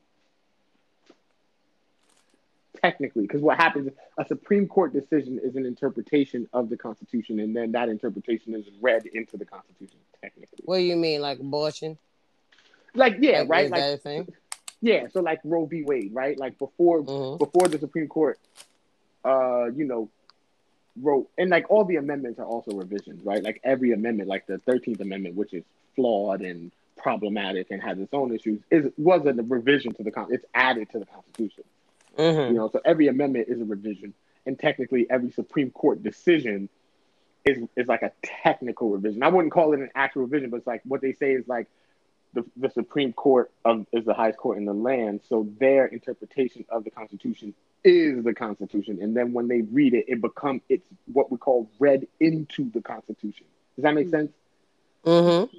Technically, 2.82 3.24
because 3.24 3.42
what 3.42 3.58
happens, 3.58 3.92
a 4.18 4.26
Supreme 4.26 4.68
Court 4.68 4.92
decision 4.94 5.40
is 5.44 5.56
an 5.56 5.66
interpretation 5.66 6.48
of 6.52 6.70
the 6.70 6.78
Constitution, 6.78 7.40
and 7.40 7.56
then 7.56 7.74
that 7.74 7.90
interpretation 7.90 8.56
is 8.56 8.66
read 8.82 9.06
into 9.06 9.38
the 9.38 9.46
Constitution. 9.46 10.00
Technically, 10.22 10.60
What 10.66 10.78
do 10.78 10.84
you 10.84 10.96
mean, 10.96 11.22
like 11.22 11.40
abortion? 11.40 11.98
like 12.96 13.18
yeah, 13.20 13.40
Like, 13.40 13.50
right, 13.50 13.70
like 13.72 14.02
thing? 14.02 14.28
yeah. 14.82 15.08
So 15.14 15.22
like 15.22 15.40
Roe 15.44 15.66
v. 15.66 15.84
Wade, 15.84 16.14
right? 16.14 16.38
Like 16.38 16.58
before 16.58 17.04
Mhm. 17.04 17.38
before 17.38 17.68
the 17.68 17.78
Supreme 17.78 18.08
Court, 18.08 18.40
uh, 19.26 19.66
you 19.76 19.86
know, 19.86 20.10
wrote 21.00 21.30
and 21.38 21.50
like 21.50 21.70
all 21.70 21.86
the 21.86 21.96
amendments 21.96 22.40
are 22.40 22.46
also 22.46 22.72
revisions, 22.72 23.24
right? 23.24 23.44
Like 23.44 23.62
every 23.64 23.92
amendment, 23.92 24.30
like 24.30 24.46
the 24.48 24.58
Thirteenth 24.60 25.00
Amendment, 25.00 25.36
which 25.36 25.54
is 25.54 25.64
flawed 25.96 26.42
and 26.42 26.72
problematic 26.98 27.72
and 27.72 27.82
has 27.82 27.98
its 28.00 28.14
own 28.14 28.34
issues, 28.34 28.60
is 28.70 28.92
was 28.98 29.26
a 29.26 29.34
revision 29.34 29.94
to 29.94 30.04
the 30.04 30.12
con. 30.12 30.28
It's 30.32 30.46
added 30.54 30.90
to 30.92 31.00
the 31.00 31.06
Constitution, 31.06 31.64
Mhm. 32.18 32.50
you 32.50 32.54
know. 32.56 32.70
So 32.70 32.82
every 32.84 33.08
amendment 33.08 33.48
is 33.48 33.62
a 33.62 33.66
revision, 33.66 34.14
and 34.46 34.60
technically 34.60 35.10
every 35.10 35.32
Supreme 35.32 35.72
Court 35.72 36.04
decision 36.04 36.70
is 37.46 37.58
is 37.76 37.88
like 37.88 38.04
a 38.04 38.12
technical 38.24 38.90
revision. 38.90 39.24
I 39.24 39.30
wouldn't 39.30 39.54
call 39.54 39.74
it 39.74 39.80
an 39.80 39.90
actual 39.96 40.24
revision, 40.24 40.50
but 40.50 40.58
it's 40.58 40.68
like 40.68 40.82
what 40.84 41.02
they 41.02 41.14
say 41.14 41.34
is 41.34 41.48
like 41.48 41.68
the, 42.34 42.46
the 42.56 42.70
Supreme 42.70 43.14
Court 43.14 43.52
of, 43.66 43.86
is 43.92 44.06
the 44.06 44.14
highest 44.14 44.38
court 44.38 44.58
in 44.58 44.66
the 44.66 44.74
land, 44.74 45.22
so 45.28 45.48
their 45.60 45.86
interpretation 45.86 46.66
of 46.70 46.84
the 46.84 46.90
Constitution 46.92 47.54
is 47.84 48.24
the 48.24 48.34
Constitution, 48.34 49.00
and 49.02 49.16
then 49.16 49.34
when 49.34 49.48
they 49.48 49.62
read 49.62 49.94
it, 49.94 50.06
it 50.08 50.22
become 50.22 50.62
it's 50.70 50.86
what 51.12 51.32
we 51.32 51.38
call 51.38 51.70
read 51.80 52.08
into 52.20 52.70
the 52.72 52.82
Constitution. 52.82 53.46
Does 53.76 53.84
that 53.84 53.94
make 53.94 54.10
sense? 54.10 54.32
Mhm. 55.06 55.50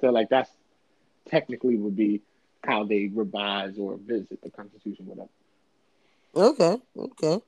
So 0.00 0.10
like 0.10 0.28
that's 0.28 0.50
technically 1.26 1.76
would 1.76 1.96
be 1.96 2.22
how 2.64 2.84
they 2.84 3.06
revise 3.06 3.78
or 3.78 3.96
visit 3.96 4.40
the 4.42 4.50
Constitution, 4.50 5.06
whatever. 5.06 5.28
Okay. 6.34 6.80
Okay. 6.96 7.40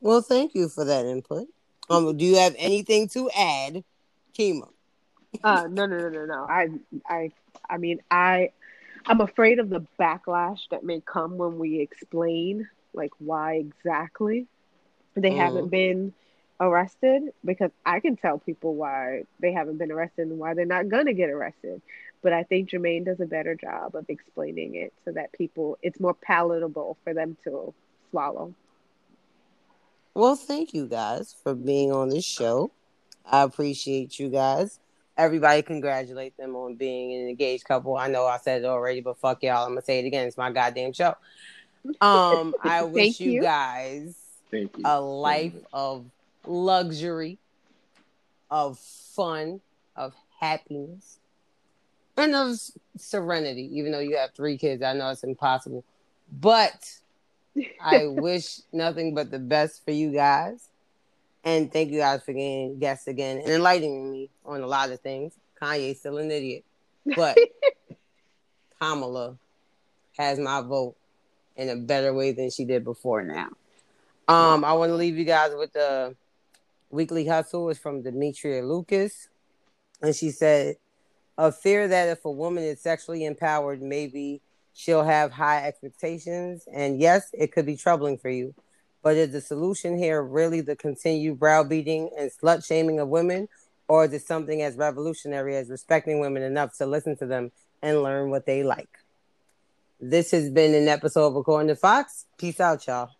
Well, 0.00 0.20
thank 0.20 0.54
you 0.54 0.68
for 0.68 0.84
that 0.84 1.06
input. 1.06 1.48
Um, 1.88 2.16
do 2.16 2.24
you 2.24 2.36
have 2.36 2.54
anything 2.58 3.08
to 3.08 3.30
add, 3.30 3.84
Kima? 4.38 4.68
Uh, 5.42 5.66
no, 5.70 5.86
no, 5.86 5.98
no, 5.98 6.08
no, 6.08 6.24
no. 6.26 6.46
I, 6.48 6.68
I, 7.08 7.30
I 7.68 7.76
mean, 7.78 8.00
I, 8.10 8.50
I'm 9.06 9.20
afraid 9.20 9.58
of 9.58 9.70
the 9.70 9.86
backlash 10.00 10.60
that 10.70 10.84
may 10.84 11.00
come 11.00 11.38
when 11.38 11.58
we 11.58 11.80
explain 11.80 12.68
like 12.92 13.12
why 13.18 13.54
exactly 13.54 14.46
they 15.14 15.30
Mhm. 15.32 15.36
haven't 15.36 15.68
been 15.68 16.12
arrested 16.60 17.32
because 17.44 17.70
I 17.84 18.00
can 18.00 18.16
tell 18.16 18.38
people 18.38 18.74
why 18.74 19.24
they 19.40 19.52
haven't 19.52 19.78
been 19.78 19.92
arrested 19.92 20.28
and 20.28 20.38
why 20.38 20.54
they're 20.54 20.64
not 20.64 20.88
gonna 20.88 21.12
get 21.12 21.30
arrested. 21.30 21.82
But 22.22 22.32
I 22.32 22.42
think 22.44 22.70
Jermaine 22.70 23.04
does 23.04 23.20
a 23.20 23.26
better 23.26 23.54
job 23.54 23.94
of 23.94 24.08
explaining 24.08 24.74
it 24.74 24.92
so 25.04 25.12
that 25.12 25.32
people 25.32 25.78
it's 25.82 26.00
more 26.00 26.14
palatable 26.14 26.96
for 27.04 27.14
them 27.14 27.36
to 27.44 27.72
swallow. 28.10 28.54
Well, 30.14 30.34
thank 30.36 30.72
you 30.72 30.86
guys 30.88 31.34
for 31.42 31.54
being 31.54 31.92
on 31.92 32.08
this 32.08 32.24
show. 32.24 32.72
I 33.24 33.42
appreciate 33.42 34.18
you 34.18 34.30
guys. 34.30 34.80
Everybody 35.16 35.62
congratulate 35.62 36.36
them 36.36 36.54
on 36.56 36.74
being 36.74 37.14
an 37.14 37.28
engaged 37.28 37.64
couple. 37.64 37.96
I 37.96 38.08
know 38.08 38.26
I 38.26 38.36
said 38.38 38.62
it 38.62 38.66
already, 38.66 39.00
but 39.00 39.18
fuck 39.18 39.42
y'all. 39.42 39.64
I'm 39.64 39.70
gonna 39.70 39.82
say 39.82 39.98
it 40.00 40.06
again. 40.06 40.26
It's 40.26 40.36
my 40.36 40.50
goddamn 40.52 40.92
show. 40.92 41.14
Um, 42.00 42.54
I 42.62 42.82
wish 42.82 43.20
you 43.20 43.32
you. 43.32 43.40
guys 43.40 44.14
Thank 44.50 44.76
you. 44.76 44.82
a 44.84 45.00
life 45.00 45.54
of 45.72 46.04
luxury, 46.46 47.38
of 48.50 48.78
fun, 48.78 49.60
of 49.94 50.12
happiness, 50.40 51.18
and 52.16 52.34
of 52.34 52.58
serenity. 52.96 53.70
Even 53.72 53.92
though 53.92 54.00
you 54.00 54.16
have 54.16 54.32
three 54.34 54.58
kids, 54.58 54.82
I 54.82 54.92
know 54.92 55.10
it's 55.10 55.24
impossible. 55.24 55.84
But 56.30 56.98
I 57.80 58.06
wish 58.06 58.60
nothing 58.72 59.14
but 59.14 59.30
the 59.30 59.38
best 59.38 59.84
for 59.84 59.92
you 59.92 60.10
guys. 60.10 60.68
And 61.46 61.72
thank 61.72 61.92
you 61.92 62.00
guys 62.00 62.24
for 62.24 62.34
being 62.34 62.80
guests 62.80 63.06
again 63.06 63.38
and 63.38 63.48
enlightening 63.48 64.10
me 64.10 64.30
on 64.44 64.62
a 64.62 64.66
lot 64.66 64.90
of 64.90 64.98
things. 64.98 65.32
Kanye's 65.62 66.00
still 66.00 66.18
an 66.18 66.28
idiot. 66.32 66.64
But 67.14 67.38
Kamala 68.80 69.36
has 70.18 70.40
my 70.40 70.60
vote 70.62 70.96
in 71.54 71.68
a 71.68 71.76
better 71.76 72.12
way 72.12 72.32
than 72.32 72.50
she 72.50 72.64
did 72.64 72.82
before 72.82 73.22
now. 73.22 73.50
Um, 74.26 74.64
I 74.64 74.72
want 74.72 74.90
to 74.90 74.96
leave 74.96 75.16
you 75.16 75.24
guys 75.24 75.52
with 75.56 75.72
the 75.72 76.16
weekly 76.90 77.24
hustle 77.24 77.70
is 77.70 77.78
from 77.78 78.02
Demetria 78.02 78.64
Lucas. 78.64 79.28
And 80.02 80.16
she 80.16 80.32
said, 80.32 80.78
a 81.38 81.52
fear 81.52 81.86
that 81.86 82.08
if 82.08 82.24
a 82.24 82.30
woman 82.30 82.64
is 82.64 82.80
sexually 82.80 83.24
empowered, 83.24 83.80
maybe 83.80 84.40
she'll 84.74 85.04
have 85.04 85.30
high 85.30 85.64
expectations. 85.64 86.66
And 86.72 87.00
yes, 87.00 87.30
it 87.32 87.52
could 87.52 87.66
be 87.66 87.76
troubling 87.76 88.18
for 88.18 88.30
you. 88.30 88.52
But 89.06 89.16
is 89.18 89.30
the 89.30 89.40
solution 89.40 89.96
here 89.96 90.20
really 90.20 90.62
the 90.62 90.74
continued 90.74 91.38
browbeating 91.38 92.10
and 92.18 92.28
slut 92.28 92.66
shaming 92.66 92.98
of 92.98 93.06
women? 93.06 93.48
Or 93.86 94.04
is 94.04 94.12
it 94.12 94.22
something 94.22 94.62
as 94.62 94.76
revolutionary 94.76 95.54
as 95.54 95.70
respecting 95.70 96.18
women 96.18 96.42
enough 96.42 96.76
to 96.78 96.86
listen 96.86 97.16
to 97.18 97.26
them 97.26 97.52
and 97.80 98.02
learn 98.02 98.30
what 98.30 98.46
they 98.46 98.64
like? 98.64 98.88
This 100.00 100.32
has 100.32 100.50
been 100.50 100.74
an 100.74 100.88
episode 100.88 101.28
of 101.28 101.36
According 101.36 101.68
to 101.68 101.76
Fox. 101.76 102.26
Peace 102.36 102.58
out, 102.58 102.84
y'all. 102.88 103.10